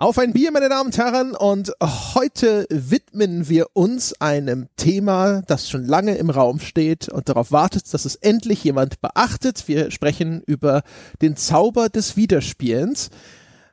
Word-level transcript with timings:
Auf 0.00 0.16
ein 0.16 0.32
Bier, 0.32 0.50
meine 0.50 0.70
Damen 0.70 0.86
und 0.86 0.96
Herren, 0.96 1.36
und 1.36 1.72
heute 2.14 2.64
widmen 2.70 3.50
wir 3.50 3.66
uns 3.74 4.18
einem 4.18 4.68
Thema, 4.76 5.42
das 5.42 5.68
schon 5.68 5.84
lange 5.84 6.14
im 6.14 6.30
Raum 6.30 6.58
steht 6.58 7.10
und 7.10 7.28
darauf 7.28 7.52
wartet, 7.52 7.92
dass 7.92 8.06
es 8.06 8.16
endlich 8.16 8.64
jemand 8.64 9.02
beachtet. 9.02 9.68
Wir 9.68 9.90
sprechen 9.90 10.42
über 10.46 10.84
den 11.20 11.36
Zauber 11.36 11.90
des 11.90 12.16
Wiederspielens. 12.16 13.10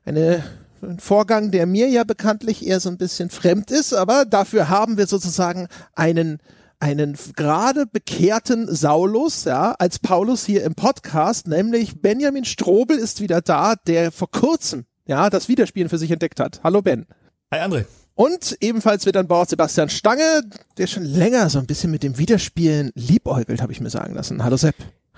Eine, 0.04 0.44
ein 0.82 1.00
Vorgang, 1.00 1.52
der 1.52 1.66
mir 1.66 1.88
ja 1.88 2.04
bekanntlich 2.04 2.68
eher 2.68 2.82
so 2.82 2.90
ein 2.90 2.98
bisschen 2.98 3.30
fremd 3.30 3.72
ist, 3.72 3.94
aber 3.94 4.26
dafür 4.26 4.68
haben 4.68 4.98
wir 4.98 5.08
sozusagen 5.08 5.70
einen 5.96 6.40
einen 6.80 7.18
gerade 7.38 7.86
bekehrten 7.86 8.68
Saulus, 8.68 9.46
ja, 9.46 9.76
als 9.80 9.98
Paulus 9.98 10.46
hier 10.46 10.66
im 10.66 10.76
Podcast, 10.76 11.48
nämlich 11.48 12.02
Benjamin 12.02 12.44
Strobel 12.44 12.98
ist 12.98 13.22
wieder 13.22 13.42
da, 13.42 13.76
der 13.88 14.12
vor 14.12 14.30
kurzem 14.30 14.86
ja, 15.08 15.30
das 15.30 15.48
Wiederspielen 15.48 15.90
für 15.90 15.98
sich 15.98 16.12
entdeckt 16.12 16.40
hat. 16.40 16.62
Hallo 16.64 16.82
Ben. 16.82 17.06
Hi 17.52 17.60
André. 17.60 17.86
Und 18.14 18.58
ebenfalls 18.62 19.06
wird 19.06 19.16
an 19.16 19.28
Bord 19.28 19.50
Sebastian 19.50 19.90
Stange, 19.90 20.42
der 20.78 20.88
schon 20.88 21.06
länger 21.06 21.50
so 21.50 21.60
ein 21.60 21.68
bisschen 21.68 21.92
mit 21.92 22.04
dem 22.04 22.18
Wiederspielen 22.18 22.92
liebäugelt, 22.96 23.62
habe 23.62 23.72
ich 23.72 23.80
mir 23.80 23.92
sagen 23.92 24.16
lassen. 24.16 24.44
Hallo 24.44 24.58
Sepp. 24.58 24.76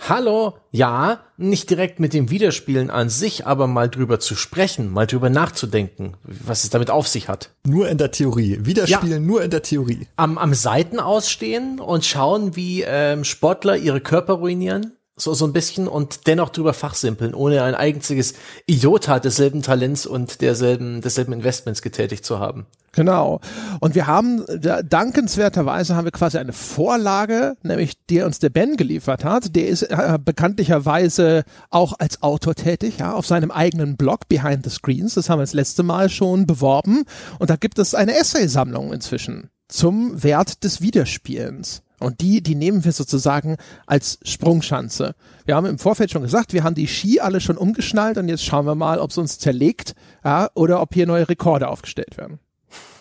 Hallo, 0.07 0.53
ja, 0.71 1.19
nicht 1.37 1.69
direkt 1.69 1.99
mit 1.99 2.13
dem 2.13 2.29
Wiederspielen 2.29 2.89
an 2.89 3.09
sich, 3.09 3.45
aber 3.45 3.67
mal 3.67 3.89
drüber 3.89 4.19
zu 4.19 4.35
sprechen, 4.35 4.89
mal 4.89 5.07
drüber 5.07 5.29
nachzudenken, 5.29 6.13
was 6.23 6.63
es 6.63 6.69
damit 6.69 6.89
auf 6.89 7.07
sich 7.07 7.27
hat. 7.27 7.49
Nur 7.65 7.89
in 7.89 7.97
der 7.97 8.11
Theorie. 8.11 8.59
Wiederspielen 8.61 9.23
ja. 9.23 9.27
nur 9.27 9.43
in 9.43 9.51
der 9.51 9.61
Theorie. 9.61 10.07
Am, 10.15 10.37
am 10.37 10.53
Seiten 10.53 10.99
ausstehen 10.99 11.79
und 11.79 12.05
schauen, 12.05 12.55
wie 12.55 12.83
ähm, 12.83 13.25
Sportler 13.25 13.75
ihre 13.75 13.99
Körper 13.99 14.33
ruinieren 14.33 14.93
so, 15.21 15.33
so 15.33 15.45
ein 15.45 15.53
bisschen 15.53 15.87
und 15.87 16.27
dennoch 16.27 16.49
drüber 16.49 16.73
fachsimpeln, 16.73 17.33
ohne 17.33 17.63
ein 17.63 17.75
einziges 17.75 18.33
Idiota 18.65 19.19
desselben 19.19 19.61
Talents 19.61 20.05
und 20.05 20.41
derselben, 20.41 21.01
desselben 21.01 21.33
Investments 21.33 21.81
getätigt 21.81 22.25
zu 22.25 22.39
haben. 22.39 22.65
Genau. 22.91 23.39
Und 23.79 23.95
wir 23.95 24.07
haben, 24.07 24.43
dankenswerterweise 24.47 25.95
haben 25.95 26.05
wir 26.05 26.11
quasi 26.11 26.37
eine 26.37 26.53
Vorlage, 26.53 27.55
nämlich 27.61 27.93
die 28.09 28.21
uns 28.21 28.39
der 28.39 28.49
Ben 28.49 28.77
geliefert 28.77 29.23
hat. 29.23 29.55
Der 29.55 29.67
ist 29.67 29.83
äh, 29.83 30.17
bekanntlicherweise 30.23 31.43
auch 31.69 31.93
als 31.99 32.23
Autor 32.23 32.55
tätig, 32.55 32.97
ja, 32.99 33.13
auf 33.13 33.27
seinem 33.27 33.51
eigenen 33.51 33.95
Blog 33.95 34.27
Behind 34.27 34.63
the 34.63 34.71
Screens. 34.71 35.13
Das 35.13 35.29
haben 35.29 35.39
wir 35.39 35.43
das 35.43 35.53
letzte 35.53 35.83
Mal 35.83 36.09
schon 36.09 36.47
beworben. 36.47 37.03
Und 37.37 37.49
da 37.49 37.57
gibt 37.57 37.77
es 37.79 37.93
eine 37.93 38.17
Essaysammlung 38.17 38.91
inzwischen 38.91 39.49
zum 39.69 40.21
Wert 40.21 40.63
des 40.63 40.81
Wiederspielens. 40.81 41.83
Und 41.99 42.21
die, 42.21 42.41
die 42.41 42.55
nehmen 42.55 42.85
wir 42.85 42.91
sozusagen 42.91 43.57
als 43.85 44.19
Sprungschanze. 44.23 45.15
Wir 45.45 45.55
haben 45.55 45.65
im 45.65 45.77
Vorfeld 45.77 46.11
schon 46.11 46.21
gesagt, 46.21 46.53
wir 46.53 46.63
haben 46.63 46.75
die 46.75 46.87
Ski 46.87 47.19
alle 47.19 47.41
schon 47.41 47.57
umgeschnallt 47.57 48.17
und 48.17 48.29
jetzt 48.29 48.43
schauen 48.43 48.65
wir 48.65 48.75
mal, 48.75 48.99
ob 48.99 49.11
es 49.11 49.17
uns 49.17 49.37
zerlegt 49.37 49.95
ja, 50.23 50.49
oder 50.53 50.81
ob 50.81 50.93
hier 50.93 51.07
neue 51.07 51.27
Rekorde 51.27 51.67
aufgestellt 51.67 52.17
werden. 52.17 52.39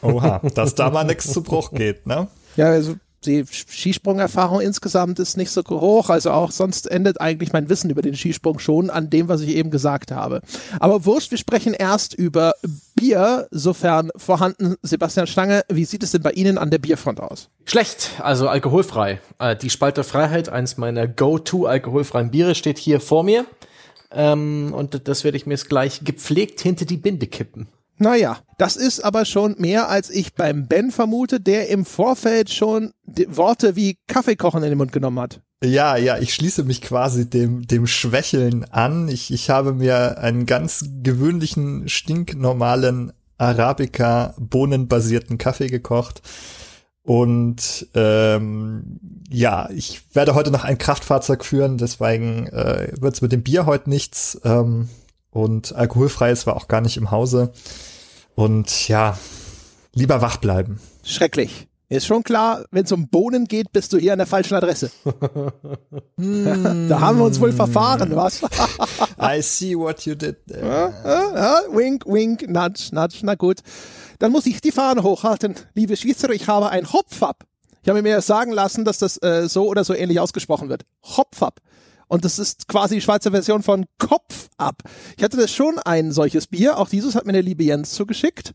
Oha, 0.02 0.40
dass 0.54 0.74
da 0.74 0.90
mal 0.90 1.04
nichts 1.04 1.32
zu 1.32 1.42
Bruch 1.42 1.72
geht, 1.72 2.06
ne? 2.06 2.28
Ja, 2.56 2.66
also 2.66 2.96
die 3.24 3.44
Skisprungerfahrung 3.46 4.60
insgesamt 4.60 5.18
ist 5.18 5.36
nicht 5.36 5.50
so 5.50 5.62
hoch, 5.68 6.08
also 6.10 6.30
auch 6.30 6.50
sonst 6.50 6.90
endet 6.90 7.20
eigentlich 7.20 7.52
mein 7.52 7.68
Wissen 7.68 7.90
über 7.90 8.02
den 8.02 8.14
Skisprung 8.14 8.58
schon 8.58 8.90
an 8.90 9.10
dem, 9.10 9.28
was 9.28 9.40
ich 9.40 9.56
eben 9.56 9.70
gesagt 9.70 10.12
habe. 10.12 10.40
Aber 10.78 11.04
wurscht, 11.04 11.30
wir 11.30 11.38
sprechen 11.38 11.74
erst 11.74 12.14
über 12.14 12.54
Bier, 12.94 13.48
sofern 13.50 14.10
vorhanden. 14.16 14.76
Sebastian 14.82 15.26
Stange, 15.26 15.62
wie 15.68 15.84
sieht 15.84 16.02
es 16.02 16.12
denn 16.12 16.22
bei 16.22 16.32
Ihnen 16.32 16.58
an 16.58 16.70
der 16.70 16.78
Bierfront 16.78 17.20
aus? 17.20 17.48
Schlecht, 17.64 18.12
also 18.22 18.48
alkoholfrei. 18.48 19.20
Äh, 19.38 19.56
die 19.56 19.70
Spalte 19.70 20.04
Freiheit, 20.04 20.48
eins 20.48 20.76
meiner 20.76 21.06
Go-To 21.06 21.66
alkoholfreien 21.66 22.30
Biere, 22.30 22.54
steht 22.54 22.78
hier 22.78 23.00
vor 23.00 23.24
mir. 23.24 23.46
Ähm, 24.10 24.72
und 24.74 25.06
das 25.08 25.24
werde 25.24 25.36
ich 25.36 25.46
mir 25.46 25.54
jetzt 25.54 25.68
gleich 25.68 26.00
gepflegt 26.04 26.60
hinter 26.60 26.84
die 26.84 26.96
Binde 26.96 27.26
kippen. 27.26 27.68
Naja, 27.98 28.38
das 28.58 28.76
ist 28.76 29.00
aber 29.00 29.24
schon 29.24 29.56
mehr, 29.58 29.88
als 29.88 30.08
ich 30.10 30.34
beim 30.34 30.66
Ben 30.66 30.90
vermute, 30.90 31.40
der 31.40 31.68
im 31.68 31.84
Vorfeld 31.84 32.50
schon 32.50 32.92
Worte 33.04 33.76
wie 33.76 33.98
Kaffee 34.06 34.36
kochen 34.36 34.62
in 34.62 34.70
den 34.70 34.78
Mund 34.78 34.92
genommen 34.92 35.20
hat. 35.20 35.40
Ja, 35.62 35.96
ja, 35.96 36.18
ich 36.18 36.34
schließe 36.34 36.62
mich 36.62 36.80
quasi 36.80 37.28
dem, 37.28 37.66
dem 37.66 37.88
Schwächeln 37.88 38.64
an. 38.70 39.08
Ich, 39.08 39.32
ich 39.32 39.50
habe 39.50 39.74
mir 39.74 40.18
einen 40.18 40.46
ganz 40.46 40.88
gewöhnlichen, 41.02 41.88
stinknormalen 41.88 43.12
Arabica 43.38 44.34
bohnenbasierten 44.38 45.36
Kaffee 45.36 45.66
gekocht. 45.66 46.22
Und 47.02 47.88
ähm, 47.94 49.00
ja, 49.30 49.68
ich 49.70 50.02
werde 50.14 50.34
heute 50.34 50.50
noch 50.50 50.64
ein 50.64 50.78
Kraftfahrzeug 50.78 51.44
führen, 51.44 51.78
deswegen 51.78 52.46
äh, 52.48 52.92
wird 53.00 53.14
es 53.14 53.22
mit 53.22 53.32
dem 53.32 53.42
Bier 53.42 53.66
heute 53.66 53.88
nichts. 53.88 54.38
Ähm, 54.44 54.88
und 55.38 55.74
alkoholfreies 55.74 56.46
war 56.46 56.56
auch 56.56 56.68
gar 56.68 56.80
nicht 56.80 56.96
im 56.96 57.10
Hause. 57.10 57.52
Und 58.34 58.88
ja, 58.88 59.16
lieber 59.94 60.20
wach 60.20 60.38
bleiben. 60.38 60.80
Schrecklich. 61.04 61.68
Ist 61.90 62.06
schon 62.06 62.22
klar, 62.22 62.66
wenn 62.70 62.84
es 62.84 62.92
um 62.92 63.08
Bohnen 63.08 63.46
geht, 63.46 63.72
bist 63.72 63.94
du 63.94 63.98
hier 63.98 64.12
an 64.12 64.18
der 64.18 64.26
falschen 64.26 64.54
Adresse. 64.54 64.90
da 65.04 67.00
haben 67.00 67.18
wir 67.18 67.24
uns 67.24 67.40
wohl 67.40 67.52
verfahren, 67.52 68.14
was? 68.14 68.42
I 69.22 69.40
see 69.40 69.74
what 69.74 70.04
you 70.04 70.14
did 70.14 70.36
there. 70.46 70.92
Ja, 71.02 71.34
ja, 71.34 71.60
wink, 71.72 72.04
wink, 72.04 72.46
nudge, 72.46 72.90
nudge, 72.92 73.20
na 73.22 73.36
gut. 73.36 73.60
Dann 74.18 74.32
muss 74.32 74.44
ich 74.44 74.60
die 74.60 74.72
Fahne 74.72 75.02
hochhalten. 75.02 75.54
Liebe 75.72 75.96
Schweizer, 75.96 76.28
ich 76.30 76.46
habe 76.46 76.68
ein 76.68 76.92
Hopfab. 76.92 77.44
Ich 77.82 77.88
habe 77.88 78.02
mir 78.02 78.20
sagen 78.20 78.52
lassen, 78.52 78.84
dass 78.84 78.98
das 78.98 79.16
äh, 79.22 79.48
so 79.48 79.66
oder 79.66 79.82
so 79.82 79.94
ähnlich 79.94 80.20
ausgesprochen 80.20 80.68
wird. 80.68 80.82
Hopfab. 81.02 81.60
Und 82.08 82.24
das 82.24 82.38
ist 82.38 82.68
quasi 82.68 82.96
die 82.96 83.00
Schweizer 83.00 83.30
Version 83.30 83.62
von 83.62 83.86
Kopf 83.98 84.48
ab. 84.56 84.82
Ich 85.16 85.22
hatte 85.22 85.36
das 85.36 85.52
schon 85.52 85.78
ein 85.78 86.10
solches 86.10 86.46
Bier. 86.46 86.78
Auch 86.78 86.88
dieses 86.88 87.14
hat 87.14 87.26
mir 87.26 87.32
der 87.32 87.42
liebe 87.42 87.64
Jens 87.64 87.92
zugeschickt. 87.92 88.52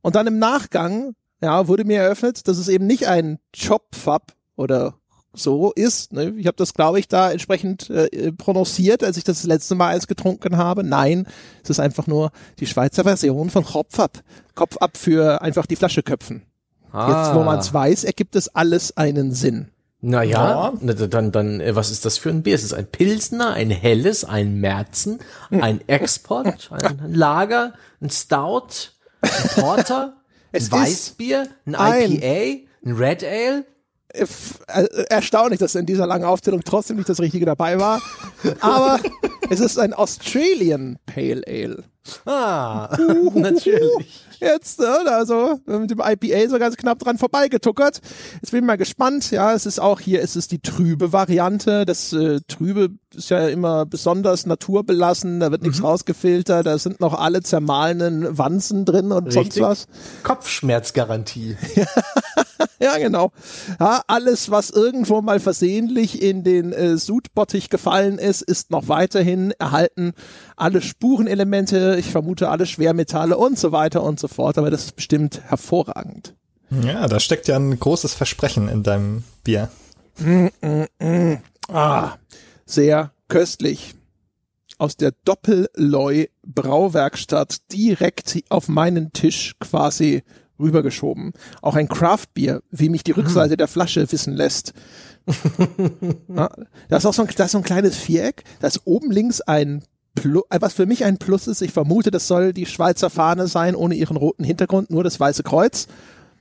Und 0.00 0.14
dann 0.14 0.26
im 0.26 0.38
Nachgang, 0.38 1.14
ja, 1.40 1.68
wurde 1.68 1.84
mir 1.84 2.00
eröffnet, 2.00 2.46
dass 2.48 2.58
es 2.58 2.68
eben 2.68 2.86
nicht 2.86 3.08
ein 3.08 3.38
Chopfab 3.54 4.32
oder 4.56 4.94
so 5.32 5.72
ist. 5.72 6.12
Ne? 6.12 6.34
Ich 6.36 6.46
habe 6.46 6.56
das, 6.56 6.74
glaube 6.74 6.98
ich, 6.98 7.08
da 7.08 7.30
entsprechend 7.30 7.90
äh, 7.90 8.32
prononciert, 8.32 9.02
als 9.02 9.16
ich 9.16 9.24
das, 9.24 9.38
das 9.38 9.46
letzte 9.46 9.74
Mal 9.74 9.88
eins 9.88 10.06
getrunken 10.06 10.56
habe. 10.56 10.84
Nein, 10.84 11.26
es 11.62 11.70
ist 11.70 11.80
einfach 11.80 12.06
nur 12.06 12.30
die 12.58 12.66
Schweizer 12.66 13.04
Version 13.04 13.50
von 13.50 13.64
Kopf 13.64 13.98
ab. 13.98 14.18
Kopf 14.54 14.76
ab 14.78 14.96
für 14.96 15.42
einfach 15.42 15.66
die 15.66 15.76
Flasche 15.76 16.02
köpfen. 16.02 16.42
Ah. 16.92 17.08
Jetzt, 17.08 17.34
wo 17.34 17.42
man 17.42 17.58
es 17.58 17.72
weiß, 17.72 18.04
ergibt 18.04 18.36
es 18.36 18.48
alles 18.48 18.96
einen 18.96 19.32
Sinn. 19.32 19.70
Naja, 20.04 20.72
ja. 20.80 20.94
dann, 20.94 21.30
dann, 21.30 21.60
äh, 21.60 21.76
was 21.76 21.92
ist 21.92 22.04
das 22.04 22.18
für 22.18 22.28
ein 22.28 22.42
Bier? 22.42 22.56
Es 22.56 22.64
ist 22.64 22.74
ein 22.74 22.86
Pilsner, 22.86 23.52
ein 23.52 23.70
helles, 23.70 24.24
ein 24.24 24.56
Märzen, 24.56 25.20
ein 25.50 25.80
Export, 25.86 26.70
ein 26.72 27.14
Lager, 27.14 27.74
ein 28.00 28.10
Stout, 28.10 28.90
ein 29.20 29.50
Porter, 29.54 30.16
ein 30.52 30.72
Weißbier, 30.72 31.46
ein 31.66 31.74
IPA, 31.74 32.68
ein 32.84 32.96
Red 32.96 33.22
Ale. 33.22 33.64
Äh, 34.08 34.26
erstaunlich, 35.08 35.60
dass 35.60 35.76
in 35.76 35.86
dieser 35.86 36.08
langen 36.08 36.24
Aufzählung 36.24 36.62
trotzdem 36.64 36.96
nicht 36.96 37.08
das 37.08 37.20
Richtige 37.20 37.46
dabei 37.46 37.78
war. 37.78 38.02
Aber 38.60 38.98
es 39.50 39.60
ist 39.60 39.78
ein 39.78 39.94
Australian 39.94 40.98
Pale 41.06 41.44
Ale. 41.46 41.84
Ah, 42.26 42.96
natürlich. 43.34 44.26
Jetzt, 44.40 44.80
ne, 44.80 44.98
also 45.06 45.60
mit 45.66 45.90
dem 45.90 46.00
IPA 46.00 46.48
so 46.48 46.58
ganz 46.58 46.76
knapp 46.76 46.98
dran 46.98 47.16
vorbeigetuckert. 47.16 48.00
Jetzt 48.34 48.50
bin 48.50 48.60
ich 48.60 48.66
mal 48.66 48.76
gespannt. 48.76 49.30
Ja, 49.30 49.54
es 49.54 49.66
ist 49.66 49.78
auch 49.78 50.00
hier, 50.00 50.20
es 50.20 50.34
ist 50.34 50.50
die 50.50 50.58
trübe 50.58 51.12
Variante. 51.12 51.84
Das 51.86 52.12
äh, 52.12 52.40
Trübe 52.48 52.88
ist 53.14 53.30
ja 53.30 53.46
immer 53.46 53.86
besonders 53.86 54.44
naturbelassen. 54.46 55.38
Da 55.38 55.52
wird 55.52 55.62
nichts 55.62 55.78
mhm. 55.78 55.86
rausgefiltert. 55.86 56.66
Da 56.66 56.76
sind 56.78 56.98
noch 56.98 57.14
alle 57.14 57.42
zermahlenen 57.42 58.36
Wanzen 58.36 58.84
drin 58.84 59.12
und 59.12 59.26
Richtig. 59.26 59.54
sonst 59.54 59.60
was. 59.60 59.86
Kopfschmerzgarantie. 60.24 61.56
ja, 62.80 62.98
genau. 62.98 63.32
Ja, 63.78 64.02
alles, 64.06 64.50
was 64.50 64.70
irgendwo 64.70 65.20
mal 65.20 65.40
versehentlich 65.40 66.22
in 66.22 66.44
den 66.44 66.72
äh, 66.72 66.96
Sudbottich 66.96 67.70
gefallen 67.70 68.18
ist, 68.18 68.42
ist 68.42 68.70
noch 68.70 68.88
weiterhin 68.88 69.52
erhalten. 69.58 70.12
Alle 70.56 70.82
Spurenelemente, 70.82 71.96
ich 71.98 72.10
vermute 72.10 72.48
alle 72.48 72.66
Schwermetalle 72.66 73.36
und 73.36 73.58
so 73.58 73.72
weiter 73.72 74.02
und 74.02 74.20
so 74.20 74.28
fort. 74.28 74.58
Aber 74.58 74.70
das 74.70 74.86
ist 74.86 74.96
bestimmt 74.96 75.42
hervorragend. 75.46 76.34
Ja, 76.84 77.06
da 77.06 77.20
steckt 77.20 77.48
ja 77.48 77.56
ein 77.56 77.78
großes 77.78 78.14
Versprechen 78.14 78.68
in 78.68 78.82
deinem 78.82 79.24
Bier. 79.44 79.68
Mm, 80.18 80.46
mm, 80.62 80.86
mm. 80.98 81.38
Ah, 81.68 82.16
sehr 82.64 83.12
köstlich. 83.28 83.94
Aus 84.78 84.96
der 84.96 85.12
Doppelloi 85.24 86.28
Brauwerkstatt 86.44 87.58
direkt 87.72 88.42
auf 88.48 88.68
meinen 88.68 89.12
Tisch 89.12 89.54
quasi 89.60 90.22
rübergeschoben. 90.62 91.32
Auch 91.60 91.76
ein 91.76 91.88
Craftbier, 91.88 92.62
wie 92.70 92.88
mich 92.88 93.04
die 93.04 93.12
Rückseite 93.12 93.54
mhm. 93.54 93.58
der 93.58 93.68
Flasche 93.68 94.10
wissen 94.10 94.34
lässt. 94.34 94.72
ja, 96.28 96.50
das 96.88 97.04
ist 97.04 97.06
auch 97.06 97.14
so 97.14 97.22
ein, 97.22 97.28
das 97.36 97.46
ist 97.46 97.52
so 97.52 97.58
ein 97.58 97.64
kleines 97.64 97.96
Viereck. 97.96 98.44
Da 98.60 98.68
ist 98.68 98.82
oben 98.84 99.10
links 99.10 99.40
ein 99.40 99.84
Plus, 100.14 100.44
äh, 100.50 100.58
was 100.60 100.74
für 100.74 100.86
mich 100.86 101.04
ein 101.04 101.18
Plus 101.18 101.46
ist. 101.46 101.62
Ich 101.62 101.72
vermute, 101.72 102.10
das 102.10 102.28
soll 102.28 102.52
die 102.52 102.66
Schweizer 102.66 103.10
Fahne 103.10 103.46
sein, 103.46 103.74
ohne 103.74 103.94
ihren 103.94 104.16
roten 104.16 104.44
Hintergrund, 104.44 104.90
nur 104.90 105.04
das 105.04 105.18
weiße 105.18 105.42
Kreuz. 105.42 105.88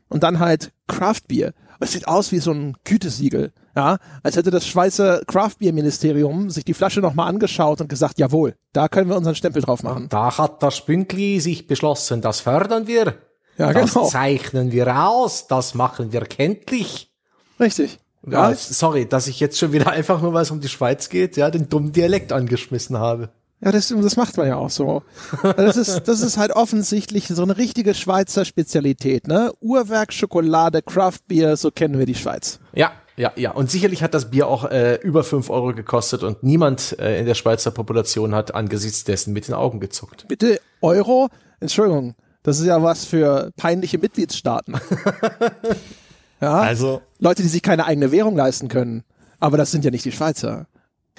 Und 0.09 0.23
dann 0.23 0.39
halt 0.39 0.71
Craftbier. 0.87 1.53
es 1.79 1.93
sieht 1.93 2.07
aus 2.07 2.31
wie 2.31 2.39
so 2.39 2.51
ein 2.51 2.75
Gütesiegel. 2.83 3.53
Ja, 3.75 3.99
als 4.23 4.35
hätte 4.35 4.51
das 4.51 4.67
Schweizer 4.67 5.21
Craftbeer-Ministerium 5.25 6.49
sich 6.49 6.65
die 6.65 6.73
Flasche 6.73 6.99
nochmal 6.99 7.29
angeschaut 7.29 7.79
und 7.79 7.87
gesagt, 7.87 8.19
jawohl, 8.19 8.55
da 8.73 8.89
können 8.89 9.09
wir 9.09 9.15
unseren 9.15 9.35
Stempel 9.35 9.61
drauf 9.61 9.81
machen. 9.83 10.07
Da 10.09 10.37
hat 10.37 10.61
das 10.61 10.85
Bündli 10.85 11.39
sich 11.39 11.67
beschlossen, 11.67 12.21
das 12.21 12.41
fördern 12.41 12.87
wir. 12.87 13.15
Ja, 13.57 13.73
das 13.73 13.93
genau. 13.93 14.07
zeichnen 14.07 14.71
wir 14.71 15.07
aus, 15.07 15.47
das 15.47 15.73
machen 15.73 16.11
wir 16.13 16.21
kenntlich. 16.21 17.11
Richtig. 17.59 17.99
Ja, 18.27 18.49
Ja, 18.49 18.55
sorry, 18.55 19.07
dass 19.07 19.27
ich 19.27 19.39
jetzt 19.39 19.57
schon 19.57 19.71
wieder 19.71 19.89
einfach 19.91 20.21
nur, 20.21 20.33
weil 20.33 20.43
es 20.43 20.51
um 20.51 20.61
die 20.61 20.69
Schweiz 20.69 21.09
geht, 21.09 21.37
ja, 21.37 21.49
den 21.49 21.69
dummen 21.69 21.91
Dialekt 21.91 22.31
angeschmissen 22.31 22.97
habe. 22.97 23.29
ja 23.63 23.71
das, 23.71 23.89
das 23.89 24.15
macht 24.15 24.37
man 24.37 24.47
ja 24.47 24.55
auch 24.55 24.69
so. 24.69 25.03
Das 25.43 25.77
ist, 25.77 26.07
das 26.07 26.21
ist 26.21 26.37
halt 26.37 26.51
offensichtlich 26.51 27.27
so 27.27 27.43
eine 27.43 27.57
richtige 27.57 27.93
Schweizer 27.93 28.45
Spezialität, 28.45 29.27
ne? 29.27 29.51
Uhrwerk, 29.59 30.13
Schokolade, 30.13 30.81
Craftbeer, 30.81 31.57
so 31.57 31.71
kennen 31.71 31.97
wir 31.97 32.05
die 32.05 32.15
Schweiz. 32.15 32.59
Ja, 32.73 32.91
ja, 33.17 33.31
ja. 33.35 33.51
Und 33.51 33.69
sicherlich 33.69 34.03
hat 34.03 34.13
das 34.13 34.31
Bier 34.31 34.47
auch 34.47 34.65
äh, 34.65 34.95
über 34.95 35.23
fünf 35.23 35.49
Euro 35.49 35.73
gekostet 35.73 36.23
und 36.23 36.43
niemand 36.43 36.97
äh, 36.99 37.19
in 37.19 37.25
der 37.25 37.35
Schweizer 37.35 37.71
Population 37.71 38.33
hat 38.33 38.55
angesichts 38.55 39.03
dessen 39.03 39.33
mit 39.33 39.47
den 39.47 39.53
Augen 39.53 39.79
gezuckt. 39.79 40.25
Bitte 40.27 40.59
Euro? 40.81 41.29
Entschuldigung, 41.59 42.15
das 42.43 42.59
ist 42.59 42.65
ja 42.65 42.81
was 42.81 43.05
für 43.05 43.51
peinliche 43.57 43.97
Mitgliedstaaten. 43.97 44.75
ja, 46.41 46.59
Also, 46.59 47.01
Leute, 47.19 47.41
die 47.43 47.49
sich 47.49 47.61
keine 47.61 47.85
eigene 47.85 48.11
Währung 48.11 48.35
leisten 48.35 48.67
können. 48.67 49.03
Aber 49.39 49.57
das 49.57 49.71
sind 49.71 49.85
ja 49.85 49.91
nicht 49.91 50.05
die 50.05 50.11
Schweizer. 50.11 50.67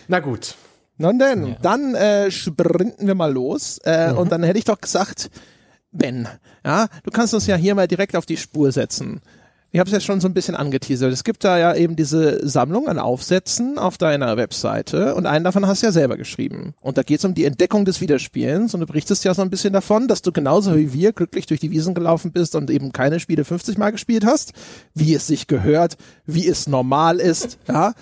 Na 0.09 0.21
gut. 0.21 0.57
Nun 0.99 1.19
denn, 1.19 1.57
dann 1.63 1.95
äh, 1.95 2.31
sprinten 2.31 3.07
wir 3.07 3.15
mal 3.15 3.33
los. 3.33 3.79
Äh, 3.85 4.13
Und 4.13 4.31
dann 4.31 4.43
hätte 4.43 4.59
ich 4.59 4.65
doch 4.65 4.81
gesagt, 4.81 5.31
Ben, 5.91 6.29
ja, 6.65 6.89
du 7.03 7.11
kannst 7.11 7.35
uns 7.35 7.47
ja 7.47 7.57
hier 7.57 7.75
mal 7.75 7.89
direkt 7.89 8.15
auf 8.17 8.27
die 8.27 8.37
Spur 8.37 8.73
setzen. 8.73 9.21
Ich 9.75 9.81
habe 9.81 9.89
es 9.89 9.93
jetzt 9.95 10.05
schon 10.05 10.21
so 10.21 10.29
ein 10.29 10.35
bisschen 10.35 10.55
angeteasert. 10.55 11.11
Es 11.11 11.25
gibt 11.25 11.45
da 11.45 11.59
ja 11.59 11.75
eben 11.75 11.97
diese 11.97 12.47
Sammlung 12.47 12.89
an 12.89 12.99
Aufsätzen 12.99 13.79
auf 13.79 13.97
deiner 13.97 14.37
Webseite 14.37 15.15
und 15.15 15.25
einen 15.25 15.45
davon 15.45 15.67
hast 15.67 15.81
du 15.81 15.87
ja 15.87 15.93
selber 15.93 16.19
geschrieben. 16.19 16.75
Und 16.83 16.99
da 16.99 17.03
geht 17.03 17.21
es 17.21 17.25
um 17.25 17.33
die 17.33 17.47
Entdeckung 17.47 17.87
des 17.87 18.03
Wiederspielens 18.03 18.75
und 18.75 18.81
du 18.81 18.87
berichtest 18.87 19.25
ja 19.25 19.33
so 19.33 19.41
ein 19.41 19.49
bisschen 19.49 19.73
davon, 19.73 20.09
dass 20.09 20.21
du 20.21 20.31
genauso 20.31 20.77
wie 20.77 20.93
wir 20.93 21.15
glücklich 21.15 21.47
durch 21.47 21.59
die 21.59 21.71
Wiesen 21.71 21.95
gelaufen 21.95 22.33
bist 22.33 22.55
und 22.55 22.71
eben 22.71 22.93
keine 22.93 23.19
Spiele 23.19 23.47
50 23.47 23.79
Mal 23.79 23.93
gespielt 23.93 24.27
hast, 24.27 24.53
wie 24.93 25.15
es 25.15 25.27
sich 25.27 25.47
gehört, 25.47 25.97
wie 26.27 26.47
es 26.47 26.67
normal 26.67 27.19
ist, 27.19 27.59
ja. 27.69 27.95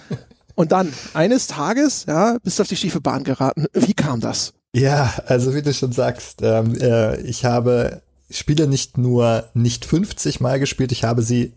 Und 0.56 0.72
dann 0.72 0.92
eines 1.14 1.46
Tages, 1.46 2.04
ja, 2.08 2.36
bist 2.42 2.58
du 2.58 2.62
auf 2.62 2.68
die 2.68 2.76
schiefe 2.76 3.00
Bahn 3.00 3.22
geraten. 3.22 3.66
Wie 3.72 3.94
kam 3.94 4.20
das? 4.20 4.52
ja, 4.72 5.14
also 5.26 5.54
wie 5.54 5.62
du 5.62 5.72
schon 5.72 5.92
sagst, 5.92 6.40
ähm, 6.42 6.76
äh, 6.80 7.20
ich 7.22 7.44
habe 7.44 8.02
Spiele 8.30 8.66
nicht 8.66 8.98
nur 8.98 9.44
nicht 9.54 9.84
50 9.84 10.40
Mal 10.40 10.60
gespielt, 10.60 10.92
ich 10.92 11.04
habe 11.04 11.22
sie 11.22 11.52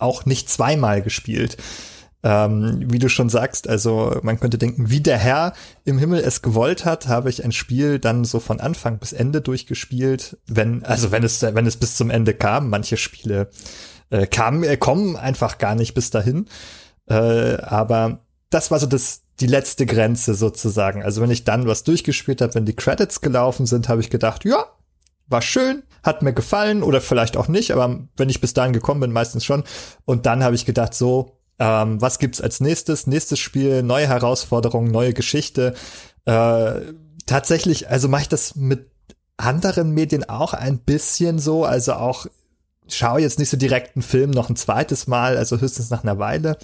auch 0.00 0.26
nicht 0.26 0.48
zweimal 0.48 1.02
gespielt. 1.02 1.56
Ähm, 2.24 2.82
wie 2.86 2.98
du 2.98 3.08
schon 3.08 3.28
sagst, 3.28 3.68
also 3.68 4.18
man 4.22 4.40
könnte 4.40 4.58
denken, 4.58 4.90
wie 4.90 5.00
der 5.00 5.18
Herr 5.18 5.52
im 5.84 5.98
Himmel 5.98 6.18
es 6.20 6.42
gewollt 6.42 6.84
hat, 6.84 7.06
habe 7.06 7.30
ich 7.30 7.44
ein 7.44 7.52
Spiel 7.52 8.00
dann 8.00 8.24
so 8.24 8.40
von 8.40 8.58
Anfang 8.58 8.98
bis 8.98 9.12
Ende 9.12 9.40
durchgespielt, 9.40 10.36
wenn, 10.46 10.84
also 10.84 11.12
wenn 11.12 11.22
es, 11.22 11.40
wenn 11.42 11.66
es 11.66 11.76
bis 11.76 11.94
zum 11.94 12.10
Ende 12.10 12.34
kam, 12.34 12.70
manche 12.70 12.96
Spiele 12.96 13.50
äh, 14.10 14.26
kamen, 14.26 14.64
äh, 14.64 14.76
kommen 14.76 15.16
einfach 15.16 15.58
gar 15.58 15.76
nicht 15.76 15.94
bis 15.94 16.10
dahin. 16.10 16.48
Äh, 17.06 17.14
aber 17.58 18.20
das 18.50 18.72
war 18.72 18.80
so 18.80 18.86
das, 18.86 19.22
die 19.40 19.46
letzte 19.46 19.86
Grenze 19.86 20.34
sozusagen. 20.34 21.04
Also 21.04 21.22
wenn 21.22 21.30
ich 21.30 21.44
dann 21.44 21.68
was 21.68 21.84
durchgespielt 21.84 22.40
habe, 22.40 22.54
wenn 22.54 22.66
die 22.66 22.76
Credits 22.76 23.20
gelaufen 23.20 23.66
sind, 23.66 23.88
habe 23.88 24.00
ich 24.00 24.10
gedacht, 24.10 24.44
ja, 24.44 24.64
war 25.28 25.42
schön, 25.42 25.82
hat 26.08 26.22
mir 26.22 26.32
gefallen 26.32 26.82
oder 26.82 27.00
vielleicht 27.00 27.36
auch 27.36 27.46
nicht, 27.46 27.70
aber 27.70 28.00
wenn 28.16 28.28
ich 28.28 28.40
bis 28.40 28.54
dahin 28.54 28.72
gekommen 28.72 29.00
bin, 29.00 29.12
meistens 29.12 29.44
schon. 29.44 29.62
Und 30.04 30.26
dann 30.26 30.42
habe 30.42 30.56
ich 30.56 30.66
gedacht, 30.66 30.94
so, 30.94 31.38
ähm, 31.60 32.00
was 32.00 32.18
gibt's 32.18 32.40
als 32.40 32.60
nächstes? 32.60 33.06
Nächstes 33.06 33.38
Spiel, 33.38 33.82
neue 33.82 34.08
Herausforderungen, 34.08 34.90
neue 34.90 35.12
Geschichte. 35.12 35.74
Äh, 36.24 36.72
tatsächlich, 37.26 37.88
also 37.88 38.08
mache 38.08 38.22
ich 38.22 38.28
das 38.28 38.56
mit 38.56 38.90
anderen 39.36 39.92
Medien 39.92 40.28
auch 40.28 40.54
ein 40.54 40.78
bisschen 40.78 41.38
so, 41.38 41.64
also 41.64 41.94
auch 41.94 42.26
schaue 42.88 43.20
jetzt 43.20 43.38
nicht 43.38 43.50
so 43.50 43.56
direkt 43.56 43.96
einen 43.96 44.02
Film 44.02 44.30
noch 44.30 44.48
ein 44.48 44.56
zweites 44.56 45.06
Mal, 45.06 45.36
also 45.36 45.60
höchstens 45.60 45.90
nach 45.90 46.02
einer 46.02 46.18
Weile. 46.18 46.56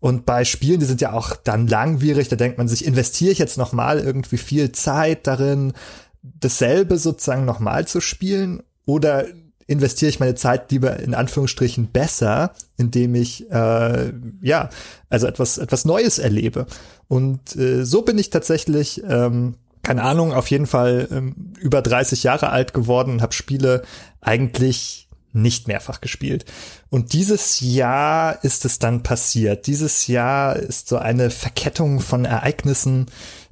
Und 0.00 0.26
bei 0.26 0.44
Spielen, 0.44 0.80
die 0.80 0.86
sind 0.86 1.00
ja 1.00 1.12
auch 1.12 1.36
dann 1.36 1.66
langwierig, 1.66 2.28
da 2.28 2.36
denkt 2.36 2.58
man 2.58 2.68
sich, 2.68 2.84
investiere 2.84 3.32
ich 3.32 3.38
jetzt 3.38 3.58
noch 3.58 3.72
mal 3.72 3.98
irgendwie 3.98 4.38
viel 4.38 4.72
Zeit 4.72 5.26
darin, 5.26 5.74
dasselbe 6.22 6.98
sozusagen 6.98 7.44
noch 7.44 7.60
mal 7.60 7.86
zu 7.86 8.00
spielen 8.00 8.62
oder 8.86 9.26
investiere 9.66 10.08
ich 10.08 10.20
meine 10.20 10.34
Zeit 10.34 10.70
lieber 10.72 10.98
in 10.98 11.14
Anführungsstrichen 11.14 11.88
besser, 11.92 12.54
indem 12.76 13.14
ich 13.14 13.50
äh, 13.50 14.12
ja 14.42 14.68
also 15.08 15.26
etwas 15.26 15.58
etwas 15.58 15.84
Neues 15.84 16.18
erlebe. 16.18 16.66
Und 17.06 17.56
äh, 17.56 17.84
so 17.84 18.02
bin 18.02 18.18
ich 18.18 18.30
tatsächlich 18.30 19.02
ähm, 19.08 19.54
keine 19.82 20.02
Ahnung, 20.02 20.32
auf 20.32 20.50
jeden 20.50 20.66
Fall 20.66 21.08
ähm, 21.10 21.52
über 21.58 21.82
30 21.82 22.22
Jahre 22.22 22.50
alt 22.50 22.74
geworden 22.74 23.12
und 23.12 23.22
habe 23.22 23.32
Spiele 23.32 23.82
eigentlich 24.20 25.08
nicht 25.32 25.68
mehrfach 25.68 26.00
gespielt. 26.00 26.44
Und 26.90 27.12
dieses 27.12 27.60
Jahr 27.60 28.42
ist 28.44 28.64
es 28.64 28.78
dann 28.78 29.02
passiert. 29.02 29.66
Dieses 29.66 30.06
Jahr 30.06 30.56
ist 30.56 30.88
so 30.88 30.96
eine 30.96 31.30
Verkettung 31.30 32.00
von 32.00 32.24
Ereignissen 32.24 33.06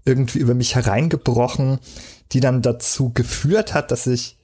irgendwie 0.05 0.39
über 0.39 0.55
mich 0.55 0.75
hereingebrochen, 0.75 1.79
die 2.33 2.41
dann 2.41 2.63
dazu 2.63 3.13
geführt 3.13 3.75
hat, 3.75 3.91
dass 3.91 4.07
ich 4.07 4.39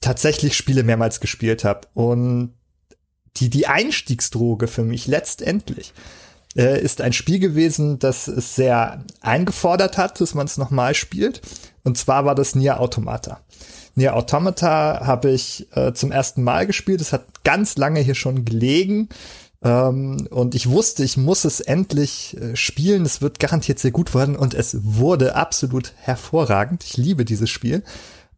tatsächlich 0.00 0.56
Spiele 0.56 0.82
mehrmals 0.82 1.20
gespielt 1.20 1.64
habe. 1.64 1.88
Und 1.94 2.54
die, 3.36 3.50
die 3.50 3.66
Einstiegsdroge 3.66 4.66
für 4.66 4.82
mich 4.82 5.06
letztendlich 5.06 5.92
äh, 6.56 6.80
ist 6.80 7.00
ein 7.00 7.12
Spiel 7.12 7.38
gewesen, 7.38 7.98
das 7.98 8.28
es 8.28 8.54
sehr 8.54 9.04
eingefordert 9.20 9.98
hat, 9.98 10.20
dass 10.20 10.34
man 10.34 10.46
es 10.46 10.58
nochmal 10.58 10.94
spielt. 10.94 11.40
Und 11.84 11.96
zwar 11.96 12.24
war 12.24 12.34
das 12.34 12.54
Nier 12.54 12.80
Automata. 12.80 13.40
Nier 13.94 14.16
Automata 14.16 15.06
habe 15.06 15.30
ich 15.30 15.66
äh, 15.74 15.92
zum 15.92 16.12
ersten 16.12 16.42
Mal 16.42 16.66
gespielt. 16.66 17.00
Es 17.00 17.12
hat 17.12 17.44
ganz 17.44 17.76
lange 17.76 18.00
hier 18.00 18.14
schon 18.14 18.44
gelegen. 18.44 19.08
Ähm, 19.62 20.28
und 20.30 20.54
ich 20.54 20.68
wusste, 20.68 21.04
ich 21.04 21.16
muss 21.16 21.44
es 21.44 21.60
endlich 21.60 22.36
äh, 22.36 22.56
spielen. 22.56 23.04
Es 23.04 23.20
wird 23.20 23.38
garantiert 23.38 23.78
sehr 23.78 23.90
gut 23.90 24.14
werden. 24.14 24.36
Und 24.36 24.54
es 24.54 24.76
wurde 24.82 25.34
absolut 25.36 25.92
hervorragend. 25.96 26.84
Ich 26.84 26.96
liebe 26.96 27.24
dieses 27.24 27.50
Spiel. 27.50 27.82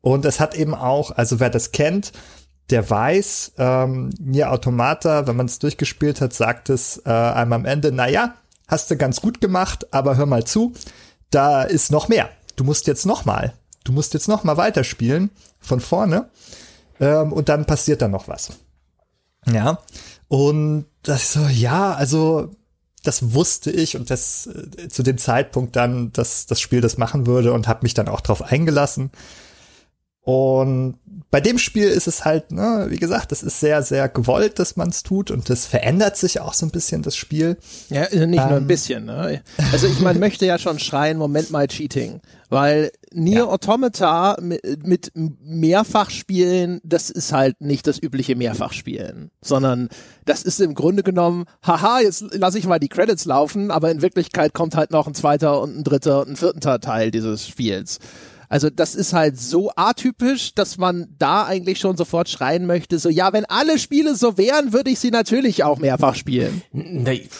Und 0.03 0.27
es 0.27 0.41
hat 0.41 0.55
eben 0.55 0.75
auch, 0.75 1.13
also 1.13 1.41
wer 1.41 1.49
das 1.49 1.73
kennt, 1.73 2.13
der 2.71 2.89
weiß, 2.89 3.53
ähm, 3.59 4.11
Nier 4.21 4.53
Automata, 4.53 5.27
wenn 5.27 5.37
man 5.37 5.47
es 5.47 5.59
durchgespielt 5.59 6.21
hat, 6.21 6.33
sagt 6.33 6.69
es 6.71 7.03
äh, 7.07 7.11
einem 7.11 7.53
am 7.55 7.65
Ende, 7.65 7.93
na 7.93 8.09
ja, 8.09 8.35
hast 8.69 8.91
du 8.91 8.97
ganz 8.97 9.21
gut 9.21 9.41
gemacht, 9.41 9.93
aber 9.93 10.17
hör 10.17 10.27
mal 10.27 10.45
zu, 10.45 10.73
da 11.31 11.63
ist 11.63 11.91
noch 11.91 12.09
mehr. 12.09 12.29
Du 12.57 12.65
musst 12.65 12.87
jetzt 12.87 13.07
noch 13.07 13.25
mal, 13.25 13.55
du 13.85 13.93
musst 13.93 14.15
jetzt 14.15 14.29
noch 14.29 14.45
mal 14.45 14.57
weiterspielen 14.57 15.31
von 15.61 15.81
vorne 15.81 16.31
ähm, 17.01 17.33
und 17.33 17.49
dann 17.49 17.65
passiert 17.65 18.03
da 18.03 18.09
noch 18.09 18.29
was. 18.29 18.51
Ja, 19.47 19.79
und 20.29 20.87
das 21.03 21.33
so, 21.33 21.41
ja, 21.47 21.95
also 21.95 22.51
das 23.03 23.35
wusste 23.35 23.71
ich 23.71 23.97
und 23.97 24.11
das 24.11 24.47
äh, 24.47 24.89
zu 24.89 25.03
dem 25.03 25.19
Zeitpunkt 25.19 25.77
dann, 25.77 26.13
dass 26.13 26.47
das 26.47 26.61
Spiel 26.61 26.81
das 26.81 26.99
machen 26.99 27.27
würde 27.27 27.53
und 27.53 27.69
habe 27.69 27.81
mich 27.83 27.95
dann 27.95 28.09
auch 28.09 28.21
drauf 28.21 28.43
eingelassen. 28.43 29.11
Und 30.25 30.99
bei 31.33 31.41
dem 31.41 31.59
Spiel 31.59 31.89
ist 31.89 32.07
es 32.07 32.25
halt, 32.25 32.53
ne, 32.53 32.87
wie 32.91 32.99
gesagt, 32.99 33.33
das 33.33 33.43
ist 33.43 33.59
sehr, 33.59 33.83
sehr 33.83 34.09
gewollt, 34.09 34.61
dass 34.61 34.77
man 34.77 34.89
es 34.91 35.03
tut 35.03 35.33
und 35.33 35.51
das 35.51 35.67
verändert 35.67 36.17
sich 36.17 36.39
auch 36.41 36.55
so 36.55 36.65
ein 36.65 36.71
bisschen, 36.71 37.03
das 37.03 37.17
Spiel. 37.17 37.57
Ja, 37.91 38.03
nicht 38.03 38.21
nur 38.21 38.41
ein 38.43 38.57
Ähm. 38.59 38.67
bisschen. 38.69 39.07
Ne? 39.07 39.43
Also 39.73 39.89
ich 39.89 39.99
meine, 40.01 40.19
möchte 40.21 40.47
ja 40.47 40.59
schon 40.59 40.79
schreien, 40.79 41.19
Moment 41.19 41.51
mal 41.51 41.67
Cheating. 41.67 42.21
Weil 42.51 42.93
Nier 43.13 43.39
Ja. 43.39 43.45
Automata 43.47 44.37
mit, 44.41 44.87
mit 44.87 45.11
Mehrfachspielen, 45.17 46.81
das 46.85 47.11
ist 47.11 47.33
halt 47.33 47.61
nicht 47.61 47.87
das 47.87 47.99
übliche 48.01 48.37
Mehrfachspielen, 48.37 49.31
sondern 49.41 49.89
das 50.27 50.43
ist 50.43 50.61
im 50.61 50.75
Grunde 50.75 51.03
genommen, 51.03 51.47
haha, 51.67 52.01
jetzt 52.01 52.23
lasse 52.33 52.59
ich 52.59 52.67
mal 52.67 52.79
die 52.79 52.89
Credits 52.89 53.25
laufen, 53.25 53.71
aber 53.71 53.91
in 53.91 54.03
Wirklichkeit 54.03 54.53
kommt 54.55 54.77
halt 54.77 54.91
noch 54.93 55.07
ein 55.07 55.15
zweiter 55.15 55.61
und 55.61 55.79
ein 55.79 55.83
dritter 55.85 56.21
und 56.21 56.29
ein 56.31 56.37
vierter 56.37 56.79
Teil 56.79 57.11
dieses 57.11 57.49
Spiels. 57.49 57.99
Also 58.53 58.69
das 58.69 58.95
ist 58.95 59.15
halt 59.15 59.41
so 59.41 59.73
atypisch, 59.77 60.55
dass 60.55 60.77
man 60.77 61.09
da 61.17 61.47
eigentlich 61.47 61.79
schon 61.79 61.97
sofort 61.97 62.29
schreien 62.29 62.67
möchte, 62.67 62.99
so 62.99 63.09
ja, 63.09 63.33
wenn 63.33 63.47
alle 63.47 63.79
Spiele 63.79 64.15
so 64.15 64.37
wären, 64.37 64.75
würde 64.75 64.91
ich 64.91 64.99
sie 64.99 65.11
natürlich 65.11 65.65
auch 65.65 65.79
mehrfach 65.79 66.15
spielen. 66.15 66.61
Nee, 66.71 67.31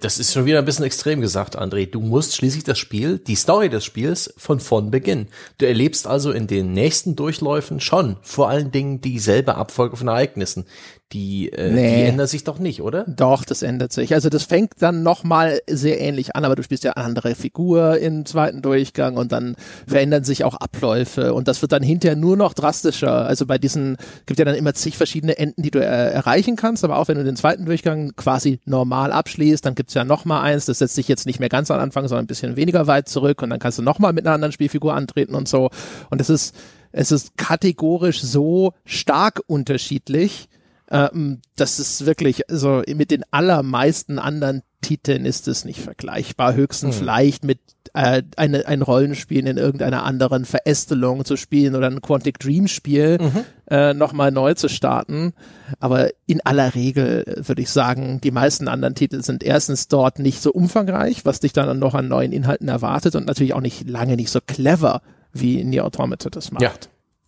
das 0.00 0.18
ist 0.18 0.32
schon 0.32 0.46
wieder 0.46 0.60
ein 0.60 0.64
bisschen 0.64 0.86
extrem 0.86 1.20
gesagt, 1.20 1.58
André. 1.58 1.84
Du 1.84 2.00
musst 2.00 2.34
schließlich 2.34 2.64
das 2.64 2.78
Spiel, 2.78 3.18
die 3.18 3.34
Story 3.34 3.68
des 3.68 3.84
Spiels 3.84 4.32
von 4.38 4.58
vorn 4.58 4.90
beginnen. 4.90 5.28
Du 5.58 5.66
erlebst 5.66 6.06
also 6.06 6.32
in 6.32 6.46
den 6.46 6.72
nächsten 6.72 7.14
Durchläufen 7.14 7.78
schon 7.80 8.16
vor 8.22 8.48
allen 8.48 8.70
Dingen 8.70 9.02
dieselbe 9.02 9.56
Abfolge 9.56 9.98
von 9.98 10.08
Ereignissen. 10.08 10.64
Die, 11.12 11.52
äh, 11.52 11.70
nee. 11.70 11.96
die 11.96 12.02
ändert 12.02 12.28
sich 12.28 12.44
doch 12.44 12.58
nicht, 12.58 12.82
oder? 12.82 13.04
Doch, 13.06 13.44
das 13.44 13.62
ändert 13.62 13.92
sich. 13.92 14.14
Also 14.14 14.30
das 14.30 14.44
fängt 14.44 14.72
dann 14.80 15.02
nochmal 15.02 15.60
sehr 15.68 16.00
ähnlich 16.00 16.34
an, 16.34 16.44
aber 16.44 16.56
du 16.56 16.62
spielst 16.62 16.82
ja 16.82 16.92
eine 16.92 17.04
andere 17.04 17.34
Figur 17.34 17.98
im 17.98 18.26
zweiten 18.26 18.62
Durchgang 18.62 19.16
und 19.16 19.30
dann 19.30 19.54
verändern 19.86 20.24
sich 20.24 20.44
auch 20.44 20.54
Abläufe 20.54 21.32
und 21.34 21.46
das 21.46 21.62
wird 21.62 21.72
dann 21.72 21.82
hinterher 21.82 22.16
nur 22.16 22.36
noch 22.36 22.52
drastischer. 22.52 23.26
Also 23.26 23.46
bei 23.46 23.58
diesen, 23.58 23.96
gibt 24.26 24.38
ja 24.38 24.44
dann 24.44 24.56
immer 24.56 24.74
zig 24.74 24.96
verschiedene 24.96 25.38
Enden, 25.38 25.62
die 25.62 25.70
du 25.70 25.78
äh, 25.78 25.84
erreichen 25.84 26.56
kannst, 26.56 26.84
aber 26.84 26.98
auch 26.98 27.06
wenn 27.06 27.16
du 27.16 27.24
den 27.24 27.36
zweiten 27.36 27.64
Durchgang 27.64 28.16
quasi 28.16 28.58
normal 28.64 29.12
abschließt, 29.12 29.64
dann 29.64 29.76
gibt's 29.76 29.94
ja 29.94 30.04
nochmal 30.04 30.42
eins, 30.42 30.66
das 30.66 30.78
setzt 30.78 30.96
sich 30.96 31.06
jetzt 31.06 31.26
nicht 31.26 31.38
mehr 31.38 31.48
ganz 31.48 31.70
am 31.70 31.78
Anfang, 31.78 32.08
sondern 32.08 32.24
ein 32.24 32.28
bisschen 32.28 32.56
weniger 32.56 32.86
weit 32.88 33.08
zurück 33.08 33.42
und 33.42 33.50
dann 33.50 33.60
kannst 33.60 33.78
du 33.78 33.82
nochmal 33.82 34.12
mit 34.12 34.26
einer 34.26 34.34
anderen 34.34 34.52
Spielfigur 34.52 34.94
antreten 34.94 35.34
und 35.34 35.48
so. 35.48 35.70
Und 36.10 36.20
es 36.20 36.28
ist, 36.28 36.56
es 36.90 37.12
ist 37.12 37.36
kategorisch 37.36 38.20
so 38.22 38.72
stark 38.84 39.42
unterschiedlich, 39.46 40.48
ähm, 40.90 41.40
das 41.56 41.78
ist 41.78 42.06
wirklich, 42.06 42.50
also 42.50 42.82
mit 42.86 43.10
den 43.10 43.24
allermeisten 43.30 44.18
anderen 44.18 44.62
Titeln 44.82 45.24
ist 45.24 45.48
es 45.48 45.64
nicht 45.64 45.80
vergleichbar. 45.80 46.54
Höchstens 46.54 46.96
hm. 46.96 47.00
vielleicht 47.00 47.44
mit 47.44 47.58
äh, 47.94 48.22
eine, 48.36 48.66
ein 48.66 48.82
Rollenspiel 48.82 49.46
in 49.46 49.56
irgendeiner 49.56 50.04
anderen 50.04 50.44
Verästelung 50.44 51.24
zu 51.24 51.36
spielen 51.36 51.74
oder 51.74 51.86
ein 51.86 52.02
Quantic 52.02 52.38
Dream 52.38 52.68
Spiel 52.68 53.18
mhm. 53.20 53.44
äh, 53.70 53.94
nochmal 53.94 54.30
neu 54.30 54.54
zu 54.54 54.68
starten. 54.68 55.32
Aber 55.80 56.10
in 56.26 56.40
aller 56.44 56.74
Regel 56.74 57.24
würde 57.46 57.62
ich 57.62 57.70
sagen, 57.70 58.20
die 58.20 58.30
meisten 58.30 58.68
anderen 58.68 58.94
Titel 58.94 59.22
sind 59.22 59.42
erstens 59.42 59.88
dort 59.88 60.18
nicht 60.18 60.42
so 60.42 60.52
umfangreich, 60.52 61.24
was 61.24 61.40
dich 61.40 61.52
dann 61.52 61.78
noch 61.78 61.94
an 61.94 62.08
neuen 62.08 62.32
Inhalten 62.32 62.68
erwartet 62.68 63.16
und 63.16 63.26
natürlich 63.26 63.54
auch 63.54 63.60
nicht 63.60 63.88
lange 63.88 64.16
nicht 64.16 64.30
so 64.30 64.40
clever, 64.44 65.00
wie 65.32 65.64
Nier 65.64 65.84
Automata 65.84 66.30
das 66.30 66.52
macht. 66.52 66.62
Ja, 66.62 66.72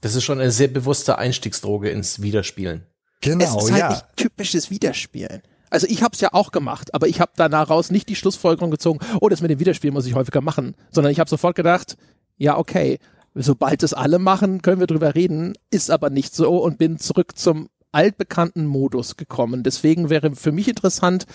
das 0.02 0.14
ist 0.14 0.24
schon 0.24 0.40
eine 0.40 0.50
sehr 0.50 0.68
bewusste 0.68 1.18
Einstiegsdroge 1.18 1.90
ins 1.90 2.22
Wiederspielen. 2.22 2.82
Genau, 3.20 3.44
es 3.44 3.64
ist 3.64 3.72
halt 3.72 3.80
ja. 3.80 3.88
nicht 3.90 4.04
typisches 4.16 4.70
Wiederspielen. 4.70 5.42
Also 5.70 5.86
ich 5.88 6.02
habe 6.02 6.14
es 6.14 6.20
ja 6.20 6.32
auch 6.32 6.52
gemacht, 6.52 6.94
aber 6.94 7.08
ich 7.08 7.20
habe 7.20 7.32
danach 7.36 7.68
nicht 7.90 8.08
die 8.08 8.16
Schlussfolgerung 8.16 8.70
gezogen, 8.70 9.00
oh, 9.20 9.28
das 9.28 9.40
mit 9.40 9.50
dem 9.50 9.58
Wiederspielen 9.58 9.94
muss 9.94 10.06
ich 10.06 10.14
häufiger 10.14 10.40
machen, 10.40 10.76
sondern 10.90 11.12
ich 11.12 11.18
habe 11.18 11.28
sofort 11.28 11.56
gedacht, 11.56 11.96
ja, 12.36 12.56
okay, 12.56 12.98
sobald 13.34 13.82
es 13.82 13.92
alle 13.92 14.18
machen, 14.18 14.62
können 14.62 14.80
wir 14.80 14.86
drüber 14.86 15.14
reden, 15.14 15.54
ist 15.70 15.90
aber 15.90 16.10
nicht 16.10 16.34
so 16.34 16.58
und 16.58 16.78
bin 16.78 16.98
zurück 16.98 17.36
zum 17.36 17.68
altbekannten 17.92 18.66
Modus 18.66 19.16
gekommen. 19.16 19.62
Deswegen 19.62 20.10
wäre 20.10 20.34
für 20.34 20.52
mich 20.52 20.68
interessant, 20.68 21.26